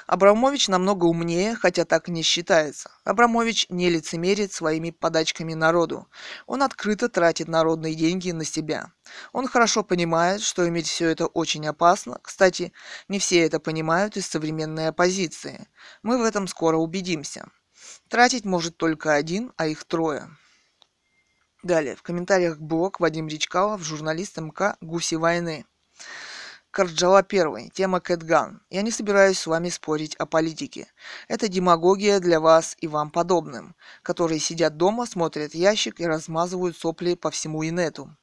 Абрамович 0.07 0.69
намного 0.69 1.05
умнее, 1.05 1.55
хотя 1.55 1.85
так 1.85 2.09
не 2.09 2.23
считается. 2.23 2.91
Абрамович 3.05 3.67
не 3.69 3.91
лицемерит 3.91 4.55
своими 4.55 4.91
подачками 4.91 5.53
народу. 5.53 6.09
Он 6.47 6.63
открыто 6.63 7.11
тратит 7.11 7.47
народные 7.47 7.95
деньги 7.95 8.31
на 8.31 8.47
себя. 8.47 8.91
Он 9.35 9.47
хорошо 9.47 9.83
понимает, 9.85 10.41
что 10.41 10.67
иметь 10.67 10.87
все 10.87 11.11
это 11.11 11.27
очень 11.27 11.67
опасно. 11.67 12.21
Кстати, 12.23 12.73
не 13.09 13.19
все 13.19 13.45
это 13.45 13.61
понимают 13.61 14.17
из 14.17 14.27
современной 14.27 14.89
оппозиции. 14.89 15.69
Мы 16.03 16.17
в 16.17 16.23
этом 16.23 16.47
скоро 16.47 16.79
убедимся. 16.79 17.49
Тратить 18.09 18.47
может 18.47 18.79
только 18.79 19.13
один, 19.13 19.53
а 19.59 19.67
их 19.67 19.85
трое. 19.85 20.31
Далее. 21.63 21.97
В 21.97 22.03
комментариях 22.03 22.59
блог 22.59 22.99
Вадим 22.99 23.29
Речкалов, 23.29 23.83
журналист 23.83 24.39
МК 24.39 24.79
«Гуси 24.81 25.17
войны». 25.17 25.67
Карджала 26.73 27.23
первый. 27.23 27.69
Тема 27.69 28.01
Кэтган. 28.01 28.63
Я 28.71 28.81
не 28.81 28.91
собираюсь 28.91 29.39
с 29.39 29.47
вами 29.47 29.69
спорить 29.69 30.17
о 30.17 30.25
политике. 30.25 30.91
Это 31.29 31.47
демагогия 31.47 32.19
для 32.19 32.41
вас 32.41 32.79
и 32.81 32.89
вам 32.89 33.11
подобным, 33.11 33.77
которые 34.03 34.41
сидят 34.41 34.79
дома, 34.79 35.05
смотрят 35.05 35.55
ящик 35.55 36.01
и 36.01 36.07
размазывают 36.07 36.75
сопли 36.79 37.15
по 37.15 37.31
всему 37.31 37.63
инету. 37.63 38.17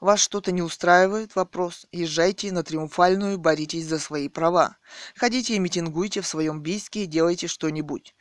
Вас 0.00 0.18
что-то 0.20 0.50
не 0.50 0.62
устраивает? 0.62 1.36
Вопрос. 1.36 1.86
Езжайте 1.92 2.50
на 2.52 2.62
Триумфальную, 2.62 3.36
боритесь 3.36 3.84
за 3.84 3.98
свои 3.98 4.30
права. 4.30 4.78
Ходите 5.14 5.54
и 5.54 5.58
митингуйте 5.58 6.22
в 6.22 6.26
своем 6.26 6.62
бийске 6.62 7.04
и 7.04 7.06
делайте 7.06 7.48
что-нибудь. 7.48 8.14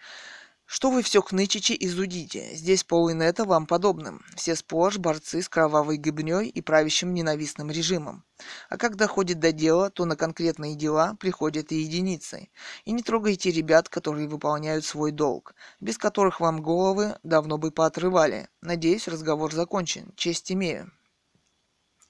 Что 0.74 0.90
вы 0.90 1.03
все 1.03 1.22
хнычите 1.22 1.74
и 1.74 1.85
зудите? 1.90 2.56
Здесь 2.56 2.85
пол 2.85 3.11
инета 3.11 3.43
вам 3.43 3.67
подобным. 3.67 4.24
Все 4.38 4.56
сплошь 4.56 5.00
борцы 5.00 5.41
с 5.41 5.50
кровавой 5.50 5.98
гибней 5.98 6.48
и 6.48 6.61
правящим 6.61 7.14
ненавистным 7.14 7.69
режимом. 7.69 8.24
А 8.69 8.77
как 8.77 8.95
доходит 8.95 9.41
до 9.41 9.51
дела, 9.51 9.90
то 9.90 10.06
на 10.06 10.16
конкретные 10.16 10.75
дела 10.75 11.17
приходят 11.19 11.74
и 11.74 11.82
единицы. 11.82 12.48
И 12.85 12.93
не 12.93 13.03
трогайте 13.03 13.51
ребят, 13.51 13.90
которые 13.90 14.30
выполняют 14.30 14.85
свой 14.85 15.11
долг, 15.11 15.56
без 15.82 15.98
которых 15.98 16.40
вам 16.40 16.61
головы 16.61 17.17
давно 17.22 17.58
бы 17.58 17.72
поотрывали. 17.72 18.48
Надеюсь, 18.61 19.09
разговор 19.09 19.53
закончен. 19.53 20.14
Честь 20.16 20.53
имею. 20.53 20.90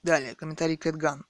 Далее, 0.02 0.34
комментарий 0.34 0.76
Кэтган. 0.76 1.24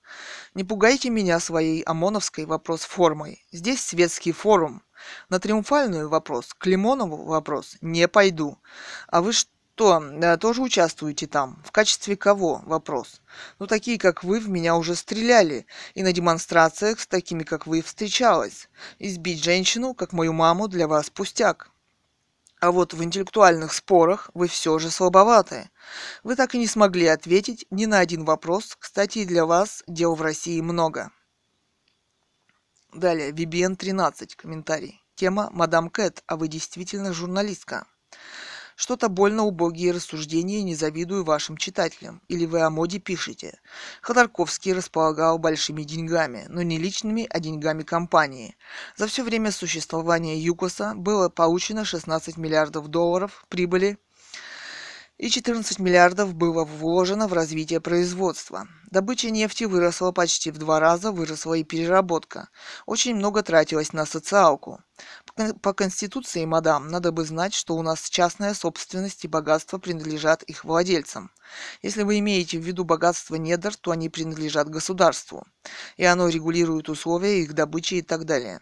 Не 0.55 0.65
пугайте 0.65 1.11
меня 1.11 1.39
своей 1.41 1.83
ОМОНовской 1.83 2.47
вопрос 2.47 2.85
формой. 2.85 3.45
Здесь 3.53 3.85
светский 3.85 4.33
форум. 4.33 4.83
На 5.29 5.39
Триумфальную 5.39 6.09
вопрос, 6.09 6.55
к 6.57 6.65
Лимонову 6.65 7.23
вопрос 7.23 7.77
не 7.83 8.09
пойду. 8.09 8.57
А 9.09 9.21
вы 9.21 9.35
что, 9.35 10.01
да, 10.01 10.39
тоже 10.39 10.63
участвуете 10.63 11.27
там? 11.27 11.63
В 11.67 11.71
качестве 11.71 12.17
кого? 12.17 12.63
Вопрос. 12.65 13.21
Ну, 13.59 13.67
такие, 13.67 13.99
как 13.99 14.25
вы, 14.25 14.41
в 14.41 14.49
меня 14.49 14.75
уже 14.75 14.95
стреляли. 14.95 15.67
И 15.93 16.03
на 16.03 16.15
демонстрациях 16.15 16.99
с 16.99 17.07
такими, 17.07 17.43
как 17.43 17.67
вы, 17.67 17.83
встречалась. 17.83 18.71
Избить 18.99 19.45
женщину, 19.45 19.93
как 19.93 20.15
мою 20.15 20.33
маму, 20.33 20.67
для 20.67 20.89
вас 20.89 21.11
пустяк. 21.11 21.71
А 22.63 22.71
вот 22.71 22.95
в 22.95 23.03
интеллектуальных 23.03 23.73
спорах 23.73 24.31
вы 24.35 24.47
все 24.47 24.79
же 24.79 24.89
слабоваты. 24.89 25.69
Вы 26.23 26.37
так 26.37 26.55
и 26.55 26.59
не 26.59 26.69
смогли 26.69 27.09
ответить 27.09 27.67
ни 27.71 27.87
на 27.87 27.99
один 27.99 28.25
вопрос. 28.25 28.77
Кстати, 28.79 29.25
для 29.25 29.47
вас 29.47 29.83
дел 29.89 30.15
в 30.15 30.23
России 30.23 30.61
много. 30.61 31.11
Далее, 32.95 33.33
VBN 33.33 33.75
13, 33.75 34.37
комментарий. 34.37 35.03
Тема 35.17 35.51
«Мадам 35.51 35.91
Кэт, 35.91 36.23
а 36.29 36.37
вы 36.37 36.47
действительно 36.47 37.13
журналистка?» 37.13 37.85
Что-то 38.83 39.09
больно 39.09 39.45
убогие 39.45 39.93
рассуждения, 39.93 40.61
не 40.65 40.75
завидую 40.75 41.23
вашим 41.23 41.57
читателям. 41.57 42.21
Или 42.27 42.47
вы 42.47 42.63
о 42.63 42.69
моде 42.69 42.99
пишете. 42.99 43.61
Ходорковский 44.01 44.73
располагал 44.73 45.39
большими 45.39 45.85
деньгами, 45.85 46.47
но 46.49 46.63
не 46.63 46.79
личными, 46.79 47.29
а 47.31 47.39
деньгами 47.39 47.85
компании. 47.85 48.57
За 48.97 49.07
все 49.07 49.23
время 49.23 49.53
существования 49.53 50.37
ЮКОСа 50.37 50.95
было 50.97 51.29
получено 51.29 51.85
16 51.85 52.37
миллиардов 52.37 52.89
долларов 52.89 53.45
прибыли 53.49 53.99
и 55.23 55.31
14 55.31 55.79
миллиардов 55.79 56.35
было 56.35 56.65
вложено 56.65 57.29
в 57.29 57.33
развитие 57.33 57.81
производства. 57.81 58.67
Добыча 58.91 59.31
нефти 59.31 59.63
выросла 59.63 60.11
почти 60.11 60.51
в 60.51 60.59
два 60.59 60.81
раза, 60.81 61.13
выросла 61.13 61.55
и 61.55 61.63
переработка. 61.63 62.49
Очень 62.87 63.15
много 63.15 63.45
тратилось 63.45 63.93
на 63.93 64.05
социалку. 64.05 64.83
По 65.63 65.75
Конституции, 65.75 66.45
мадам, 66.45 66.89
надо 66.89 67.13
бы 67.13 67.25
знать, 67.25 67.55
что 67.55 67.77
у 67.77 67.83
нас 67.83 68.11
частная 68.11 68.53
собственность 68.53 69.25
и 69.25 69.29
богатство 69.29 69.79
принадлежат 69.79 70.43
их 70.43 70.65
владельцам. 70.65 71.31
Если 71.83 72.03
вы 72.03 72.19
имеете 72.19 72.59
в 72.59 72.65
виду 72.65 72.85
богатство 72.85 73.37
недр, 73.37 73.77
то 73.77 73.93
они 73.93 74.09
принадлежат 74.09 74.69
государству, 74.69 75.47
и 75.97 76.05
оно 76.05 76.29
регулирует 76.29 76.89
условия 76.89 77.43
их 77.43 77.53
добычи 77.53 77.95
и 77.95 78.03
так 78.03 78.25
далее. 78.25 78.59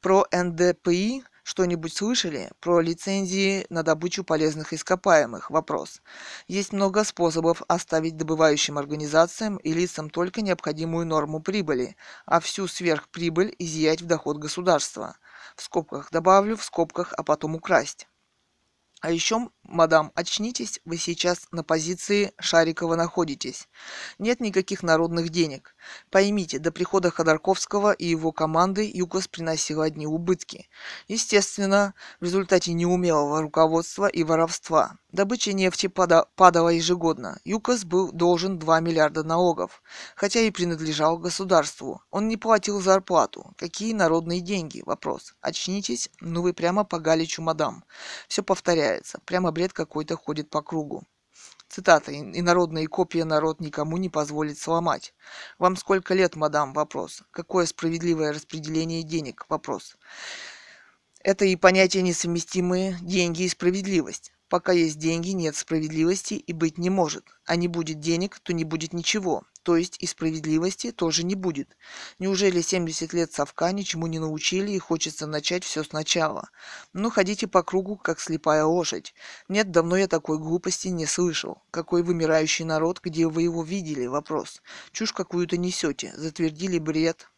Про 0.00 0.26
НДПИ 0.32 1.22
что-нибудь 1.42 1.92
слышали 1.94 2.50
про 2.60 2.80
лицензии 2.80 3.66
на 3.68 3.82
добычу 3.82 4.22
полезных 4.22 4.72
ископаемых? 4.72 5.50
Вопрос. 5.50 6.00
Есть 6.46 6.72
много 6.72 7.02
способов 7.04 7.62
оставить 7.68 8.16
добывающим 8.16 8.78
организациям 8.78 9.56
и 9.56 9.72
лицам 9.72 10.08
только 10.08 10.40
необходимую 10.40 11.06
норму 11.06 11.40
прибыли, 11.40 11.96
а 12.26 12.38
всю 12.40 12.68
сверхприбыль 12.68 13.54
изъять 13.58 14.02
в 14.02 14.06
доход 14.06 14.38
государства. 14.38 15.16
В 15.56 15.62
скобках 15.62 16.10
добавлю, 16.10 16.56
в 16.56 16.64
скобках, 16.64 17.12
а 17.16 17.24
потом 17.24 17.56
украсть. 17.56 18.06
А 19.02 19.10
еще, 19.10 19.50
мадам, 19.64 20.12
очнитесь, 20.14 20.80
вы 20.84 20.96
сейчас 20.96 21.48
на 21.50 21.64
позиции 21.64 22.32
Шарикова 22.38 22.94
находитесь. 22.94 23.68
Нет 24.20 24.38
никаких 24.38 24.84
народных 24.84 25.30
денег. 25.30 25.74
Поймите, 26.10 26.58
до 26.58 26.72
прихода 26.72 27.10
Ходорковского 27.10 27.92
и 27.92 28.06
его 28.06 28.32
команды 28.32 28.90
ЮКОС 28.92 29.28
приносил 29.28 29.80
одни 29.80 30.06
убытки. 30.06 30.68
Естественно, 31.08 31.94
в 32.20 32.24
результате 32.24 32.72
неумелого 32.72 33.40
руководства 33.42 34.06
и 34.06 34.24
воровства. 34.24 34.98
Добыча 35.10 35.52
нефти 35.52 35.86
пада- 35.86 36.26
падала 36.36 36.70
ежегодно. 36.70 37.38
ЮКОС 37.44 37.84
был 37.84 38.12
должен 38.12 38.58
2 38.58 38.80
миллиарда 38.80 39.24
налогов, 39.24 39.82
хотя 40.16 40.40
и 40.40 40.50
принадлежал 40.50 41.18
государству. 41.18 42.02
Он 42.10 42.28
не 42.28 42.36
платил 42.36 42.80
зарплату. 42.80 43.54
Какие 43.58 43.92
народные 43.92 44.40
деньги? 44.40 44.82
Вопрос. 44.86 45.34
Очнитесь, 45.40 46.10
ну 46.20 46.42
вы 46.42 46.52
прямо 46.52 46.84
по 46.84 46.98
Галичу, 46.98 47.42
мадам. 47.42 47.84
Все 48.28 48.42
повторяется. 48.42 49.20
Прямо 49.24 49.52
бред 49.52 49.72
какой-то 49.72 50.16
ходит 50.16 50.50
по 50.50 50.62
кругу. 50.62 51.04
Цитата. 51.72 52.12
«Инородные 52.12 52.86
копии 52.86 53.22
народ 53.22 53.60
никому 53.60 53.96
не 53.96 54.10
позволит 54.10 54.58
сломать». 54.58 55.14
Вам 55.58 55.76
сколько 55.76 56.12
лет, 56.12 56.36
мадам? 56.36 56.74
Вопрос. 56.74 57.22
Какое 57.30 57.64
справедливое 57.64 58.34
распределение 58.34 59.02
денег? 59.02 59.46
Вопрос. 59.48 59.96
Это 61.20 61.46
и 61.46 61.56
понятия 61.56 62.02
несовместимые 62.02 62.98
деньги 63.00 63.44
и 63.44 63.48
справедливость. 63.48 64.34
Пока 64.50 64.72
есть 64.72 64.98
деньги, 64.98 65.30
нет 65.30 65.56
справедливости 65.56 66.34
и 66.34 66.52
быть 66.52 66.76
не 66.76 66.90
может. 66.90 67.24
А 67.46 67.56
не 67.56 67.68
будет 67.68 68.00
денег, 68.00 68.38
то 68.40 68.52
не 68.52 68.64
будет 68.64 68.92
ничего. 68.92 69.44
То 69.62 69.76
есть 69.76 69.96
и 70.00 70.06
справедливости 70.06 70.90
тоже 70.90 71.24
не 71.24 71.34
будет. 71.34 71.76
Неужели 72.18 72.60
70 72.60 73.12
лет 73.12 73.32
совка 73.32 73.70
ничему 73.72 74.06
не 74.08 74.18
научили 74.18 74.72
и 74.72 74.78
хочется 74.78 75.26
начать 75.26 75.64
все 75.64 75.84
сначала? 75.84 76.48
Ну, 76.92 77.10
ходите 77.10 77.46
по 77.46 77.62
кругу, 77.62 77.96
как 77.96 78.18
слепая 78.20 78.64
лошадь. 78.64 79.14
Нет, 79.48 79.70
давно 79.70 79.96
я 79.96 80.08
такой 80.08 80.38
глупости 80.38 80.88
не 80.88 81.06
слышал. 81.06 81.62
Какой 81.70 82.02
вымирающий 82.02 82.64
народ, 82.64 83.00
где 83.02 83.28
вы 83.28 83.42
его 83.42 83.62
видели? 83.62 84.06
Вопрос. 84.06 84.62
Чушь 84.90 85.12
какую-то 85.12 85.56
несете. 85.56 86.12
Затвердили 86.16 86.78
бред, 86.78 87.28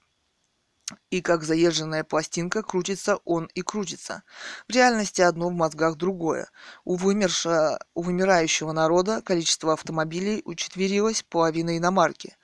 и 1.11 1.21
как 1.21 1.43
заезженная 1.43 2.05
пластинка 2.05 2.63
крутится 2.63 3.19
он 3.25 3.47
и 3.55 3.63
крутится. 3.63 4.23
В 4.69 4.73
реальности 4.73 5.23
одно 5.23 5.49
в 5.49 5.53
мозгах 5.53 5.97
другое. 5.97 6.49
У, 6.85 6.97
вымерша, 6.97 7.79
у 7.95 8.03
вымирающего 8.03 8.73
народа 8.73 9.23
количество 9.23 9.73
автомобилей 9.73 10.43
учетверилось 10.45 11.23
половиной 11.23 11.79
иномарки. 11.79 12.37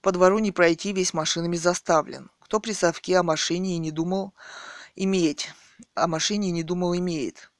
По 0.00 0.12
двору 0.12 0.38
не 0.38 0.52
пройти, 0.52 0.92
весь 0.92 1.12
машинами 1.12 1.56
заставлен. 1.56 2.30
Кто 2.40 2.60
при 2.60 2.72
совке 2.72 3.18
о 3.18 3.22
машине 3.22 3.74
и 3.74 3.78
не 3.78 3.90
думал 3.90 4.32
иметь, 4.96 5.50
о 5.94 6.06
машине 6.06 6.50
не 6.50 6.62
думал 6.62 6.96
имеет. 6.96 7.50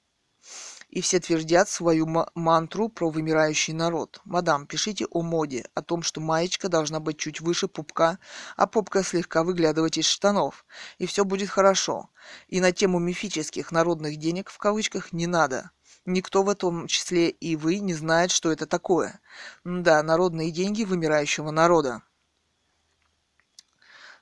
И 0.99 1.01
все 1.01 1.21
твердят 1.21 1.69
свою 1.69 2.09
мантру 2.35 2.89
про 2.89 3.09
вымирающий 3.09 3.73
народ. 3.73 4.21
Мадам, 4.25 4.67
пишите 4.67 5.07
о 5.13 5.23
моде, 5.23 5.65
о 5.75 5.81
том, 5.81 6.03
что 6.03 6.21
маечка 6.21 6.69
должна 6.69 6.99
быть 6.99 7.19
чуть 7.19 7.41
выше 7.41 7.69
пупка, 7.69 8.19
а 8.57 8.67
попка 8.67 9.05
слегка 9.05 9.45
выглядывать 9.45 9.97
из 9.97 10.07
штанов. 10.07 10.67
И 10.99 11.07
все 11.07 11.25
будет 11.25 11.51
хорошо. 11.51 12.11
И 12.49 12.61
на 12.61 12.73
тему 12.73 12.99
мифических 12.99 13.71
народных 13.71 14.17
денег 14.17 14.51
в 14.51 14.59
кавычках 14.59 15.13
не 15.13 15.29
надо. 15.29 15.71
Никто 16.05 16.43
в 16.43 16.53
том 16.57 16.89
числе 16.89 17.31
и 17.31 17.55
вы 17.55 17.79
не 17.79 17.95
знает, 17.95 18.33
что 18.33 18.51
это 18.51 18.67
такое. 18.67 19.21
Да, 19.63 20.03
народные 20.03 20.51
деньги 20.51 20.83
вымирающего 20.83 21.53
народа. 21.53 22.03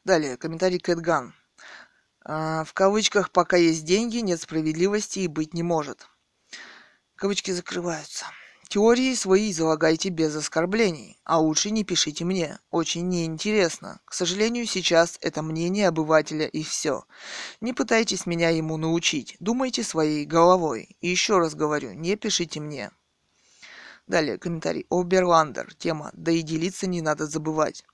Далее, 0.04 0.36
комментарий 0.36 0.78
Кэтган. 0.78 1.32
А, 2.22 2.64
в 2.64 2.74
кавычках 2.74 3.30
«пока 3.30 3.56
есть 3.56 3.86
деньги, 3.86 4.18
нет 4.18 4.42
справедливости 4.42 5.20
и 5.20 5.26
быть 5.26 5.54
не 5.54 5.62
может». 5.62 6.06
Кавычки 7.16 7.50
закрываются. 7.50 8.26
Теории 8.68 9.14
свои 9.14 9.50
излагайте 9.50 10.10
без 10.10 10.34
оскорблений, 10.34 11.18
а 11.24 11.40
лучше 11.40 11.70
не 11.70 11.82
пишите 11.84 12.24
мне. 12.24 12.58
Очень 12.70 13.08
неинтересно. 13.08 14.00
К 14.04 14.12
сожалению, 14.12 14.66
сейчас 14.66 15.18
это 15.22 15.40
мнение 15.40 15.88
обывателя 15.88 16.46
и 16.46 16.62
все. 16.62 17.04
Не 17.60 17.72
пытайтесь 17.72 18.26
меня 18.26 18.50
ему 18.50 18.76
научить. 18.76 19.36
Думайте 19.40 19.82
своей 19.82 20.26
головой. 20.26 20.96
И 21.00 21.08
еще 21.08 21.38
раз 21.38 21.54
говорю, 21.54 21.92
не 21.92 22.16
пишите 22.16 22.60
мне. 22.60 22.90
Далее 24.06 24.36
комментарий. 24.36 24.84
Оберландер. 24.90 25.74
Тема. 25.74 26.10
Да 26.12 26.32
и 26.32 26.42
делиться 26.42 26.86
не 26.86 27.00
надо 27.02 27.26
забывать. 27.26 27.84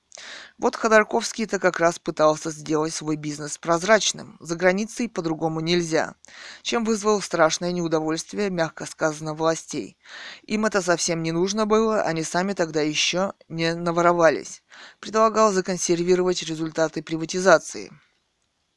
Вот 0.59 0.75
Ходорковский-то 0.75 1.59
как 1.59 1.79
раз 1.79 1.97
пытался 1.97 2.51
сделать 2.51 2.93
свой 2.93 3.15
бизнес 3.15 3.57
прозрачным. 3.57 4.37
За 4.39 4.55
границей 4.55 5.09
по-другому 5.09 5.59
нельзя. 5.59 6.15
Чем 6.61 6.83
вызвал 6.83 7.21
страшное 7.21 7.71
неудовольствие, 7.71 8.49
мягко 8.49 8.85
сказано, 8.85 9.33
властей. 9.33 9.97
Им 10.43 10.65
это 10.65 10.81
совсем 10.81 11.23
не 11.23 11.31
нужно 11.31 11.65
было, 11.65 12.03
они 12.03 12.23
сами 12.23 12.53
тогда 12.53 12.81
еще 12.81 13.33
не 13.49 13.73
наворовались. 13.73 14.61
Предлагал 14.99 15.51
законсервировать 15.51 16.43
результаты 16.43 17.01
приватизации 17.01 17.91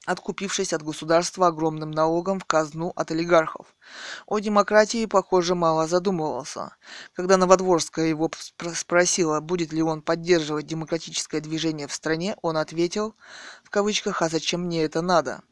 откупившись 0.07 0.73
от 0.73 0.83
государства 0.83 1.49
огромным 1.49 1.91
налогом 1.91 2.41
в 2.41 2.47
казну 2.47 2.93
от 2.97 3.11
олигархов. 3.11 3.67
О 4.27 4.39
демократии, 4.39 5.05
похоже, 5.05 5.55
мало 5.55 5.87
задумывался. 5.87 6.77
Когда 7.13 7.37
Новодворская 7.37 8.07
его 8.07 8.31
спросила, 8.75 9.41
будет 9.41 9.73
ли 9.73 9.83
он 9.83 10.01
поддерживать 10.01 10.67
демократическое 10.67 11.41
движение 11.41 11.89
в 11.89 11.93
стране, 11.93 12.37
он 12.41 12.57
ответил, 12.57 13.15
в 13.65 13.71
кавычках, 13.71 14.23
«А 14.23 14.29
зачем 14.29 14.63
мне 14.63 14.85
это 14.85 15.03
надо?» 15.03 15.43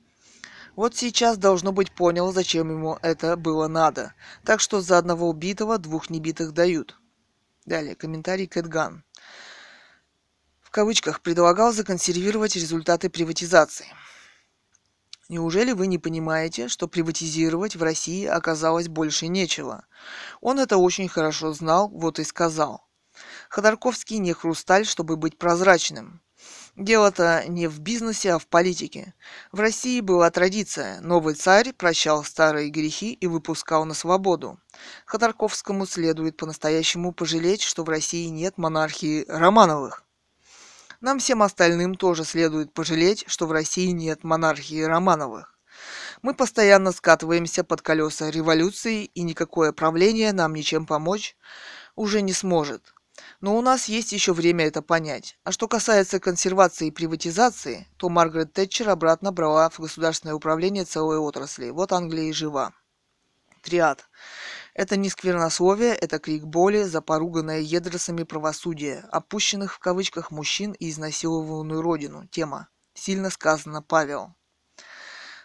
Вот 0.76 0.96
сейчас, 0.96 1.36
должно 1.36 1.72
быть, 1.72 1.94
понял, 1.94 2.32
зачем 2.32 2.70
ему 2.70 2.98
это 3.02 3.36
было 3.36 3.68
надо. 3.68 4.14
Так 4.44 4.60
что 4.60 4.80
за 4.80 4.98
одного 4.98 5.28
убитого 5.28 5.78
двух 5.78 6.10
небитых 6.10 6.52
дают. 6.52 6.98
Далее, 7.64 7.94
комментарий 7.94 8.48
Кэтган. 8.48 9.04
В 10.60 10.70
кавычках 10.70 11.20
предлагал 11.20 11.72
законсервировать 11.72 12.56
результаты 12.56 13.08
приватизации. 13.08 13.86
Неужели 15.34 15.72
вы 15.72 15.88
не 15.88 15.98
понимаете, 15.98 16.68
что 16.68 16.86
приватизировать 16.86 17.74
в 17.74 17.82
России 17.82 18.24
оказалось 18.24 18.86
больше 18.86 19.26
нечего? 19.26 19.84
Он 20.40 20.60
это 20.60 20.76
очень 20.76 21.08
хорошо 21.08 21.52
знал, 21.52 21.88
вот 21.88 22.20
и 22.20 22.24
сказал. 22.24 22.86
Ходорковский 23.48 24.18
не 24.18 24.32
хрусталь, 24.32 24.86
чтобы 24.86 25.16
быть 25.16 25.36
прозрачным. 25.36 26.22
Дело-то 26.76 27.42
не 27.48 27.66
в 27.66 27.80
бизнесе, 27.80 28.34
а 28.34 28.38
в 28.38 28.46
политике. 28.46 29.12
В 29.50 29.58
России 29.58 30.00
была 30.00 30.30
традиция. 30.30 31.00
Новый 31.00 31.34
царь 31.34 31.72
прощал 31.72 32.22
старые 32.22 32.70
грехи 32.70 33.12
и 33.12 33.26
выпускал 33.26 33.84
на 33.86 33.94
свободу. 33.94 34.60
Ходорковскому 35.04 35.84
следует 35.84 36.36
по-настоящему 36.36 37.10
пожалеть, 37.10 37.62
что 37.62 37.82
в 37.82 37.88
России 37.88 38.28
нет 38.28 38.56
монархии 38.56 39.24
Романовых. 39.26 40.03
Нам 41.04 41.18
всем 41.18 41.42
остальным 41.42 41.96
тоже 41.96 42.24
следует 42.24 42.72
пожалеть, 42.72 43.24
что 43.26 43.46
в 43.46 43.52
России 43.52 43.88
нет 43.88 44.24
монархии 44.24 44.80
Романовых. 44.80 45.54
Мы 46.22 46.32
постоянно 46.32 46.92
скатываемся 46.92 47.62
под 47.62 47.82
колеса 47.82 48.30
революции, 48.30 49.04
и 49.04 49.20
никакое 49.20 49.72
правление 49.72 50.32
нам 50.32 50.54
ничем 50.54 50.86
помочь 50.86 51.36
уже 51.94 52.22
не 52.22 52.32
сможет. 52.32 52.94
Но 53.42 53.54
у 53.58 53.60
нас 53.60 53.84
есть 53.84 54.12
еще 54.12 54.32
время 54.32 54.64
это 54.64 54.80
понять. 54.80 55.38
А 55.44 55.52
что 55.52 55.68
касается 55.68 56.20
консервации 56.20 56.86
и 56.86 56.90
приватизации, 56.90 57.86
то 57.98 58.08
Маргарет 58.08 58.54
Тэтчер 58.54 58.88
обратно 58.88 59.30
брала 59.30 59.68
в 59.68 59.78
государственное 59.80 60.34
управление 60.34 60.86
целой 60.86 61.18
отрасли. 61.18 61.68
Вот 61.68 61.92
Англия 61.92 62.30
и 62.30 62.32
жива. 62.32 62.72
Триад. 63.60 64.08
Это 64.74 64.96
не 64.96 65.08
сквернословие, 65.08 65.94
это 65.94 66.18
крик 66.18 66.44
боли 66.44 66.82
за 66.82 67.00
поруганное 67.00 67.60
едросами 67.60 68.24
правосудие, 68.24 69.06
опущенных 69.12 69.74
в 69.74 69.78
кавычках 69.78 70.32
мужчин 70.32 70.72
и 70.72 70.90
изнасилованную 70.90 71.80
родину. 71.80 72.26
Тема. 72.26 72.68
Сильно 72.92 73.30
сказано 73.30 73.82
Павел. 73.82 74.34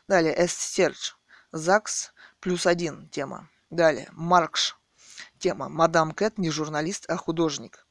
Далее. 0.07 0.33
Эстерч. 0.45 1.13
ЗАГС 1.51 2.11
плюс 2.39 2.65
один. 2.65 3.07
Тема. 3.09 3.49
Далее. 3.69 4.09
Маркш. 4.13 4.75
Тема. 5.37 5.69
Мадам 5.69 6.11
Кэт 6.11 6.39
не 6.39 6.49
журналист, 6.49 7.05
а 7.07 7.15
художник 7.15 7.85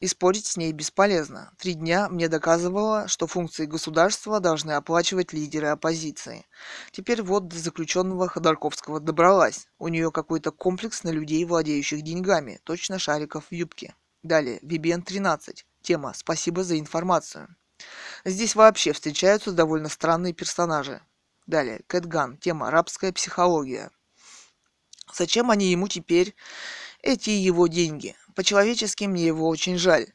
и 0.00 0.06
спорить 0.06 0.46
с 0.46 0.56
ней 0.56 0.72
бесполезно. 0.72 1.52
Три 1.58 1.74
дня 1.74 2.08
мне 2.08 2.28
доказывала, 2.28 3.08
что 3.08 3.26
функции 3.26 3.66
государства 3.66 4.40
должны 4.40 4.72
оплачивать 4.72 5.32
лидеры 5.32 5.68
оппозиции. 5.68 6.46
Теперь 6.92 7.22
вот 7.22 7.48
до 7.48 7.58
заключенного 7.58 8.28
Ходорковского 8.28 9.00
добралась. 9.00 9.66
У 9.78 9.88
нее 9.88 10.12
какой-то 10.12 10.52
комплекс 10.52 11.02
на 11.02 11.10
людей, 11.10 11.44
владеющих 11.44 12.02
деньгами. 12.02 12.60
Точно 12.64 12.98
шариков 12.98 13.46
в 13.50 13.52
юбке. 13.52 13.94
Далее. 14.22 14.60
VBN 14.60 15.02
13. 15.02 15.66
Тема 15.82 16.12
«Спасибо 16.14 16.62
за 16.62 16.78
информацию». 16.78 17.54
Здесь 18.24 18.54
вообще 18.54 18.92
встречаются 18.92 19.52
довольно 19.52 19.88
странные 19.88 20.32
персонажи. 20.32 21.00
Далее. 21.46 21.82
Кэтган. 21.86 22.36
Тема 22.36 22.70
«Рабская 22.70 23.12
психология». 23.12 23.90
Зачем 25.12 25.50
они 25.50 25.70
ему 25.70 25.88
теперь 25.88 26.34
эти 27.02 27.30
его 27.30 27.66
деньги? 27.66 28.16
По-человечески 28.34 29.04
мне 29.04 29.26
его 29.26 29.48
очень 29.48 29.78
жаль. 29.78 30.06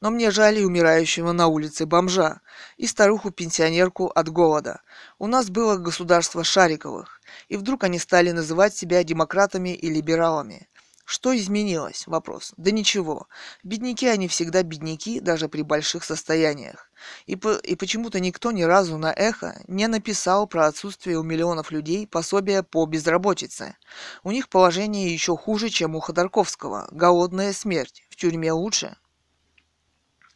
Но 0.00 0.10
мне 0.10 0.30
жаль 0.30 0.58
и 0.58 0.64
умирающего 0.64 1.32
на 1.32 1.48
улице 1.48 1.84
бомжа, 1.84 2.40
и 2.76 2.86
старуху-пенсионерку 2.86 4.06
от 4.06 4.28
голода. 4.28 4.80
У 5.18 5.26
нас 5.26 5.50
было 5.50 5.76
государство 5.76 6.44
Шариковых, 6.44 7.20
и 7.48 7.56
вдруг 7.56 7.84
они 7.84 7.98
стали 7.98 8.30
называть 8.30 8.76
себя 8.76 9.02
демократами 9.02 9.74
и 9.74 9.90
либералами. 9.90 10.68
Что 11.10 11.34
изменилось? 11.34 12.06
Вопрос. 12.06 12.52
Да 12.58 12.70
ничего. 12.70 13.28
Бедняки 13.62 14.06
они 14.06 14.28
всегда 14.28 14.62
бедняки, 14.62 15.20
даже 15.20 15.48
при 15.48 15.62
больших 15.62 16.04
состояниях. 16.04 16.90
И, 17.24 17.34
по, 17.34 17.54
и 17.54 17.76
почему-то 17.76 18.20
никто 18.20 18.50
ни 18.50 18.62
разу 18.62 18.98
на 18.98 19.10
эхо 19.10 19.58
не 19.68 19.86
написал 19.86 20.46
про 20.46 20.66
отсутствие 20.66 21.18
у 21.18 21.22
миллионов 21.22 21.70
людей 21.70 22.06
пособия 22.06 22.62
по 22.62 22.84
безработице. 22.84 23.74
У 24.22 24.32
них 24.32 24.50
положение 24.50 25.10
еще 25.10 25.34
хуже, 25.34 25.70
чем 25.70 25.96
у 25.96 26.00
Ходорковского. 26.00 26.88
Голодная 26.90 27.54
смерть. 27.54 28.04
В 28.10 28.16
тюрьме 28.16 28.52
лучше. 28.52 28.94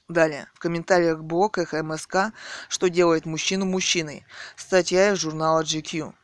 Далее. 0.08 0.48
В 0.54 0.58
комментариях 0.58 1.18
к 1.18 1.22
блоках 1.22 1.74
МСК 1.74 2.32
«Что 2.70 2.88
делает 2.88 3.26
мужчину 3.26 3.66
мужчиной?» 3.66 4.24
Статья 4.56 5.12
из 5.12 5.18
журнала 5.18 5.64
GQ. 5.64 6.14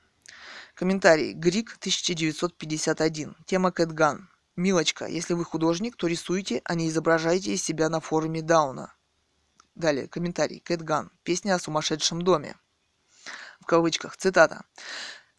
Комментарий. 0.74 1.34
Грик, 1.34 1.76
1951. 1.78 3.36
Тема 3.44 3.72
Кэтган. 3.72 4.30
Милочка, 4.58 5.06
если 5.06 5.34
вы 5.34 5.44
художник, 5.44 5.94
то 5.94 6.08
рисуйте, 6.08 6.62
а 6.64 6.74
не 6.74 6.88
изображайте 6.88 7.52
из 7.52 7.62
себя 7.62 7.88
на 7.88 8.00
форуме 8.00 8.42
Дауна. 8.42 8.92
Далее, 9.76 10.08
комментарий. 10.08 10.58
Кэтган. 10.58 11.12
Песня 11.22 11.54
о 11.54 11.60
сумасшедшем 11.60 12.22
доме. 12.22 12.56
В 13.60 13.66
кавычках. 13.66 14.16
Цитата. 14.16 14.64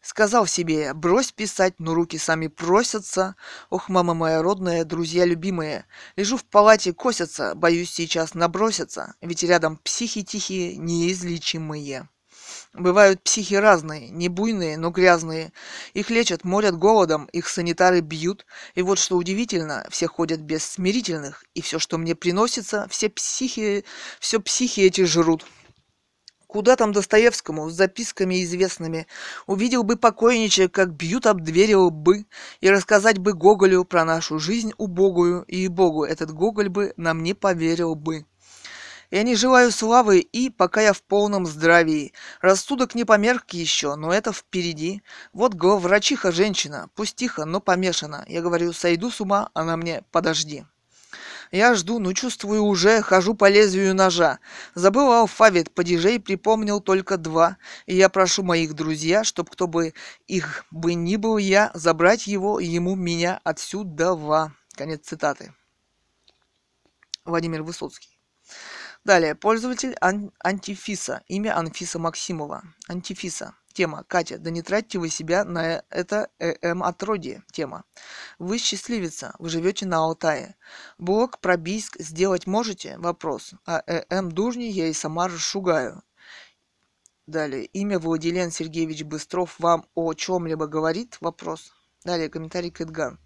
Сказал 0.00 0.46
себе 0.46 0.94
брось 0.94 1.32
писать, 1.32 1.74
но 1.78 1.92
руки 1.92 2.16
сами 2.16 2.46
просятся. 2.46 3.36
Ох, 3.68 3.90
мама 3.90 4.14
моя 4.14 4.40
родная, 4.40 4.86
друзья 4.86 5.26
любимые. 5.26 5.84
Лежу 6.16 6.38
в 6.38 6.44
палате, 6.46 6.94
косятся, 6.94 7.54
боюсь 7.54 7.90
сейчас 7.90 8.32
набросятся, 8.32 9.16
ведь 9.20 9.42
рядом 9.42 9.76
психи 9.76 10.22
тихие, 10.22 10.78
неизлечимые. 10.78 12.08
Бывают 12.72 13.20
психи 13.24 13.54
разные, 13.54 14.10
не 14.10 14.28
буйные, 14.28 14.78
но 14.78 14.90
грязные. 14.90 15.52
Их 15.92 16.08
лечат, 16.08 16.44
морят 16.44 16.78
голодом, 16.78 17.24
их 17.32 17.48
санитары 17.48 18.00
бьют. 18.00 18.46
И 18.76 18.82
вот 18.82 19.00
что 19.00 19.16
удивительно, 19.16 19.84
все 19.90 20.06
ходят 20.06 20.40
без 20.40 20.64
смирительных, 20.64 21.44
и 21.54 21.62
все, 21.62 21.80
что 21.80 21.98
мне 21.98 22.14
приносится, 22.14 22.86
все 22.88 23.10
психи, 23.10 23.84
все 24.20 24.38
психи 24.38 24.80
эти 24.80 25.04
жрут. 25.04 25.44
Куда 26.46 26.76
там 26.76 26.92
Достоевскому 26.92 27.70
с 27.70 27.74
записками 27.74 28.42
известными? 28.44 29.08
Увидел 29.48 29.82
бы 29.82 29.96
покойничек, 29.96 30.72
как 30.72 30.92
бьют 30.92 31.26
об 31.26 31.42
двери 31.42 31.74
бы, 31.90 32.26
и 32.60 32.70
рассказать 32.70 33.18
бы 33.18 33.32
Гоголю 33.32 33.84
про 33.84 34.04
нашу 34.04 34.38
жизнь 34.38 34.72
убогую, 34.78 35.42
и 35.42 35.66
Богу 35.66 36.04
этот 36.04 36.32
Гоголь 36.32 36.68
бы 36.68 36.92
нам 36.96 37.24
не 37.24 37.34
поверил 37.34 37.96
бы. 37.96 38.26
Я 39.10 39.24
не 39.24 39.34
желаю 39.34 39.72
славы 39.72 40.20
и, 40.20 40.50
пока 40.50 40.80
я 40.82 40.92
в 40.92 41.02
полном 41.02 41.44
здравии. 41.44 42.12
Рассудок 42.40 42.94
не 42.94 43.04
померк 43.04 43.50
еще, 43.50 43.96
но 43.96 44.12
это 44.12 44.32
впереди. 44.32 45.02
Вот 45.32 45.54
главврачиха 45.54 46.30
женщина, 46.30 46.88
пусть 46.94 47.16
тихо, 47.16 47.44
но 47.44 47.60
помешана. 47.60 48.24
Я 48.28 48.40
говорю, 48.40 48.72
сойду 48.72 49.10
с 49.10 49.20
ума, 49.20 49.50
она 49.52 49.76
мне, 49.76 50.04
подожди. 50.12 50.64
Я 51.50 51.74
жду, 51.74 51.98
но 51.98 52.12
чувствую 52.12 52.62
уже, 52.62 53.02
хожу 53.02 53.34
по 53.34 53.48
лезвию 53.48 53.96
ножа. 53.96 54.38
Забыл 54.76 55.10
алфавит, 55.12 55.74
падежей 55.74 56.20
припомнил 56.20 56.80
только 56.80 57.16
два. 57.16 57.56
И 57.86 57.96
я 57.96 58.08
прошу 58.08 58.44
моих 58.44 58.74
друзья, 58.74 59.24
чтоб 59.24 59.50
кто 59.50 59.66
бы 59.66 59.92
их 60.28 60.64
бы 60.70 60.94
ни 60.94 61.16
был 61.16 61.38
я, 61.38 61.72
забрать 61.74 62.28
его, 62.28 62.60
ему, 62.60 62.94
меня 62.94 63.40
отсюда. 63.42 64.52
Конец 64.76 65.00
цитаты. 65.04 65.52
Владимир 67.24 67.64
Высоцкий. 67.64 68.09
Далее. 69.04 69.34
Пользователь 69.34 69.96
ан- 70.00 70.32
Антифиса. 70.44 71.22
Имя 71.26 71.56
Анфиса 71.58 71.98
Максимова. 71.98 72.62
Антифиса. 72.88 73.54
Тема. 73.72 74.04
Катя, 74.04 74.36
да 74.38 74.50
не 74.50 74.62
тратьте 74.62 74.98
вы 74.98 75.08
себя 75.08 75.44
на 75.44 75.82
это 75.90 76.28
ЭМ 76.38 76.82
отродье. 76.82 77.42
Тема. 77.52 77.84
Вы 78.38 78.58
счастливица, 78.58 79.34
вы 79.38 79.48
живете 79.48 79.86
на 79.86 79.98
Алтае. 79.98 80.56
Блок 80.98 81.38
про 81.38 81.56
Бийск 81.56 81.96
сделать 81.98 82.46
можете? 82.46 82.98
Вопрос. 82.98 83.52
А 83.66 83.82
ЭМ 83.86 84.32
дурни 84.32 84.64
я 84.64 84.88
и 84.88 84.92
сама 84.92 85.28
расшугаю. 85.28 86.02
Далее. 87.26 87.64
Имя 87.66 87.98
Владилен 88.00 88.50
Сергеевич 88.50 89.04
Быстров 89.04 89.54
вам 89.60 89.86
о 89.94 90.12
чем-либо 90.14 90.66
говорит? 90.66 91.16
Вопрос. 91.20 91.72
Далее. 92.04 92.28
Комментарий 92.28 92.70
Кэтган. 92.70 93.18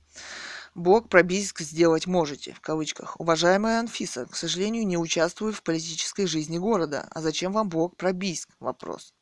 Блок 0.75 1.09
про 1.09 1.23
сделать 1.23 2.07
можете, 2.09 2.53
в 2.53 2.61
кавычках. 2.61 3.21
Уважаемая 3.21 3.79
Анфиса, 3.79 4.27
к 4.27 4.35
сожалению, 4.35 4.85
не 4.87 4.99
участвую 4.99 5.53
в 5.53 5.63
политической 5.63 6.27
жизни 6.27 6.59
города. 6.59 7.07
А 7.11 7.21
зачем 7.21 7.53
вам 7.53 7.69
блок 7.69 7.97
про 7.97 8.13
Бийск? 8.13 8.49
Вопрос. 8.59 9.15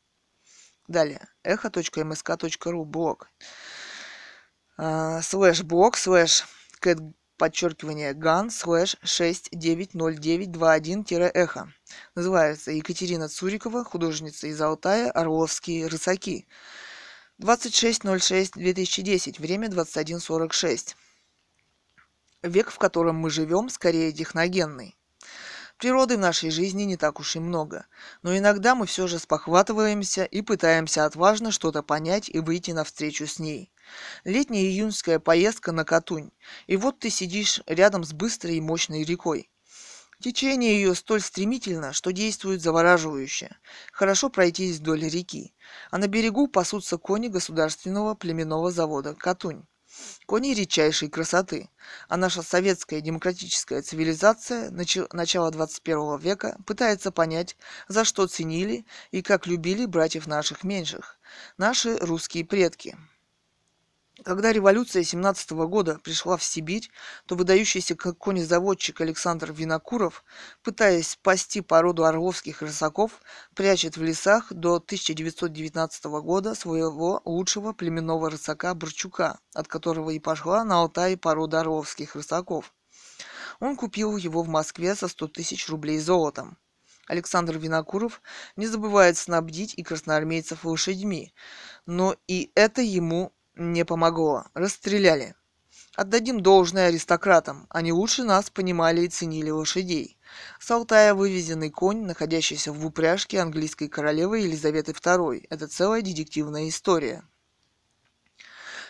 Далее. 0.87 1.27
эхо.мск.ру 1.43 2.85
блог. 2.85 3.29
А, 4.77 5.21
слэш 5.21 5.61
блог 5.61 5.95
слэш 5.95 6.45
кэт 6.79 6.97
подчеркивание 7.37 8.13
ган 8.13 8.49
слэш 8.49 8.97
690921-эхо. 9.03 11.71
Называется 12.15 12.71
Екатерина 12.71 13.29
Цурикова, 13.29 13.83
художница 13.83 14.47
из 14.47 14.59
Алтая, 14.59 15.11
Орловские 15.11 15.85
рысаки. 15.85 16.47
26.06.2010, 17.39 19.39
время 19.39 19.67
21.46. 19.67 20.95
Век, 22.43 22.71
в 22.71 22.77
котором 22.77 23.15
мы 23.15 23.29
живем, 23.29 23.69
скорее 23.69 24.11
техногенный. 24.11 24.97
Природы 25.77 26.17
в 26.17 26.19
нашей 26.19 26.51
жизни 26.51 26.83
не 26.83 26.97
так 26.97 27.21
уж 27.21 27.37
и 27.37 27.39
много, 27.39 27.87
но 28.21 28.37
иногда 28.37 28.75
мы 28.75 28.85
все 28.85 29.07
же 29.07 29.17
спохватываемся 29.17 30.25
и 30.25 30.41
пытаемся 30.41 31.05
отважно 31.05 31.51
что-то 31.51 31.83
понять 31.83 32.29
и 32.29 32.39
выйти 32.39 32.71
навстречу 32.71 33.27
с 33.27 33.39
ней. 33.39 33.71
Летняя 34.25 34.63
июньская 34.63 35.19
поездка 35.19 35.71
на 35.71 35.85
Катунь, 35.85 36.31
и 36.67 36.75
вот 36.75 36.99
ты 36.99 37.09
сидишь 37.09 37.61
рядом 37.65 38.03
с 38.03 38.11
быстрой 38.11 38.57
и 38.57 38.61
мощной 38.61 39.03
рекой. 39.03 39.49
Течение 40.21 40.75
ее 40.75 40.95
столь 40.95 41.21
стремительно, 41.21 41.91
что 41.91 42.11
действует 42.11 42.61
завораживающе. 42.61 43.55
Хорошо 43.91 44.29
пройтись 44.29 44.77
вдоль 44.77 45.07
реки, 45.07 45.55
а 45.91 45.97
на 45.97 46.07
берегу 46.07 46.47
пасутся 46.47 46.97
кони 46.97 47.29
государственного 47.29 48.15
племенного 48.15 48.69
завода 48.69 49.15
«Катунь». 49.15 49.65
Кони 50.25 50.53
редчайшей 50.53 51.09
красоты, 51.09 51.69
а 52.09 52.17
наша 52.17 52.41
советская 52.41 53.01
демократическая 53.01 53.81
цивилизация 53.81 54.71
начала 54.71 55.51
21 55.51 56.17
века 56.17 56.57
пытается 56.65 57.11
понять, 57.11 57.57
за 57.87 58.03
что 58.03 58.27
ценили 58.27 58.85
и 59.11 59.21
как 59.21 59.47
любили 59.47 59.85
братьев 59.85 60.27
наших 60.27 60.63
меньших, 60.63 61.19
наши 61.57 61.97
русские 61.97 62.45
предки– 62.45 62.97
когда 64.21 64.53
революция 64.53 65.03
17 65.03 65.51
года 65.51 65.99
пришла 66.03 66.37
в 66.37 66.43
Сибирь, 66.43 66.89
то 67.25 67.35
выдающийся 67.35 67.95
конезаводчик 67.95 69.01
Александр 69.01 69.51
Винокуров, 69.51 70.23
пытаясь 70.61 71.09
спасти 71.09 71.61
породу 71.61 72.05
орловских 72.05 72.61
рысаков, 72.61 73.21
прячет 73.55 73.97
в 73.97 74.03
лесах 74.03 74.53
до 74.53 74.75
1919 74.75 76.05
года 76.05 76.53
своего 76.53 77.21
лучшего 77.25 77.73
племенного 77.73 78.29
рысака 78.29 78.75
Борчука, 78.75 79.39
от 79.55 79.67
которого 79.67 80.11
и 80.11 80.19
пошла 80.19 80.63
на 80.63 80.81
Алтае 80.81 81.17
порода 81.17 81.61
орловских 81.61 82.15
рысаков. 82.15 82.71
Он 83.59 83.75
купил 83.75 84.15
его 84.17 84.43
в 84.43 84.47
Москве 84.47 84.93
за 84.93 85.07
100 85.07 85.27
тысяч 85.29 85.69
рублей 85.69 85.97
золотом. 85.99 86.57
Александр 87.07 87.57
Винокуров 87.57 88.21
не 88.55 88.67
забывает 88.67 89.17
снабдить 89.17 89.73
и 89.75 89.83
красноармейцев 89.83 90.63
лошадьми, 90.63 91.33
но 91.85 92.15
и 92.27 92.51
это 92.55 92.81
ему 92.81 93.33
не 93.55 93.85
помогло. 93.85 94.45
Расстреляли. 94.53 95.35
Отдадим 95.95 96.41
должное 96.41 96.87
аристократам. 96.87 97.67
Они 97.69 97.91
лучше 97.91 98.23
нас 98.23 98.49
понимали 98.49 99.01
и 99.01 99.09
ценили 99.09 99.51
лошадей. 99.51 100.17
С 100.59 100.71
Алтая 100.71 101.13
вывезенный 101.13 101.69
конь, 101.69 102.03
находящийся 102.03 102.71
в 102.71 102.85
упряжке 102.85 103.39
английской 103.39 103.87
королевы 103.87 104.39
Елизаветы 104.39 104.91
II. 104.91 105.45
Это 105.49 105.67
целая 105.67 106.01
детективная 106.01 106.67
история. 106.67 107.23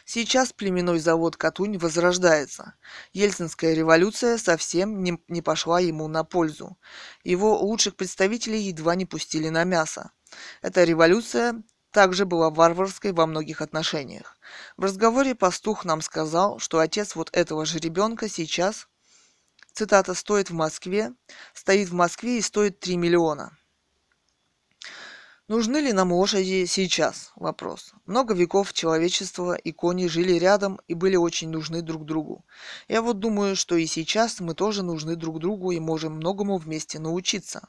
Сейчас 0.05 0.51
племенной 0.51 0.99
завод 0.99 1.37
Катунь 1.37 1.77
возрождается. 1.77 2.75
Ельцинская 3.13 3.73
революция 3.73 4.37
совсем 4.37 5.01
не, 5.01 5.17
не 5.27 5.41
пошла 5.41 5.79
ему 5.79 6.07
на 6.07 6.23
пользу. 6.23 6.77
Его 7.23 7.57
лучших 7.57 7.95
представителей 7.95 8.61
едва 8.61 8.95
не 8.95 9.05
пустили 9.05 9.49
на 9.49 9.63
мясо. 9.63 10.11
Эта 10.61 10.83
революция 10.83 11.63
также 11.93 12.25
была 12.25 12.49
варварской 12.49 13.13
во 13.13 13.25
многих 13.25 13.61
отношениях. 13.61 14.35
В 14.75 14.83
разговоре 14.83 15.35
пастух 15.35 15.85
нам 15.85 16.01
сказал, 16.01 16.59
что 16.59 16.79
отец 16.79 17.15
вот 17.15 17.29
этого 17.31 17.65
же 17.65 17.79
ребенка 17.79 18.27
сейчас, 18.27 18.87
цитата, 19.71 20.13
стоит 20.13 20.49
в 20.49 20.53
Москве, 20.53 21.13
стоит 21.53 21.89
в 21.89 21.93
Москве 21.93 22.39
и 22.39 22.41
стоит 22.41 22.79
3 22.81 22.97
миллиона. 22.97 23.57
Нужны 25.49 25.77
ли 25.77 25.93
нам 25.93 26.11
лошади 26.11 26.65
сейчас? 26.65 27.31
Вопрос. 27.35 27.93
Много 28.05 28.33
веков 28.33 28.73
человечества 28.73 29.53
и 29.55 29.71
кони 29.71 30.07
жили 30.07 30.33
рядом 30.33 30.79
и 30.87 30.93
были 30.93 31.15
очень 31.15 31.49
нужны 31.49 31.81
друг 31.81 32.05
другу. 32.05 32.43
Я 32.87 33.01
вот 33.01 33.19
думаю, 33.19 33.55
что 33.55 33.75
и 33.75 33.85
сейчас 33.85 34.39
мы 34.39 34.55
тоже 34.55 34.83
нужны 34.83 35.15
друг 35.15 35.39
другу 35.39 35.71
и 35.71 35.79
можем 35.79 36.13
многому 36.13 36.57
вместе 36.57 36.97
научиться. 36.97 37.67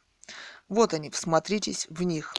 Вот 0.68 0.94
они, 0.94 1.10
всмотритесь 1.10 1.86
в 1.90 2.02
них. 2.04 2.34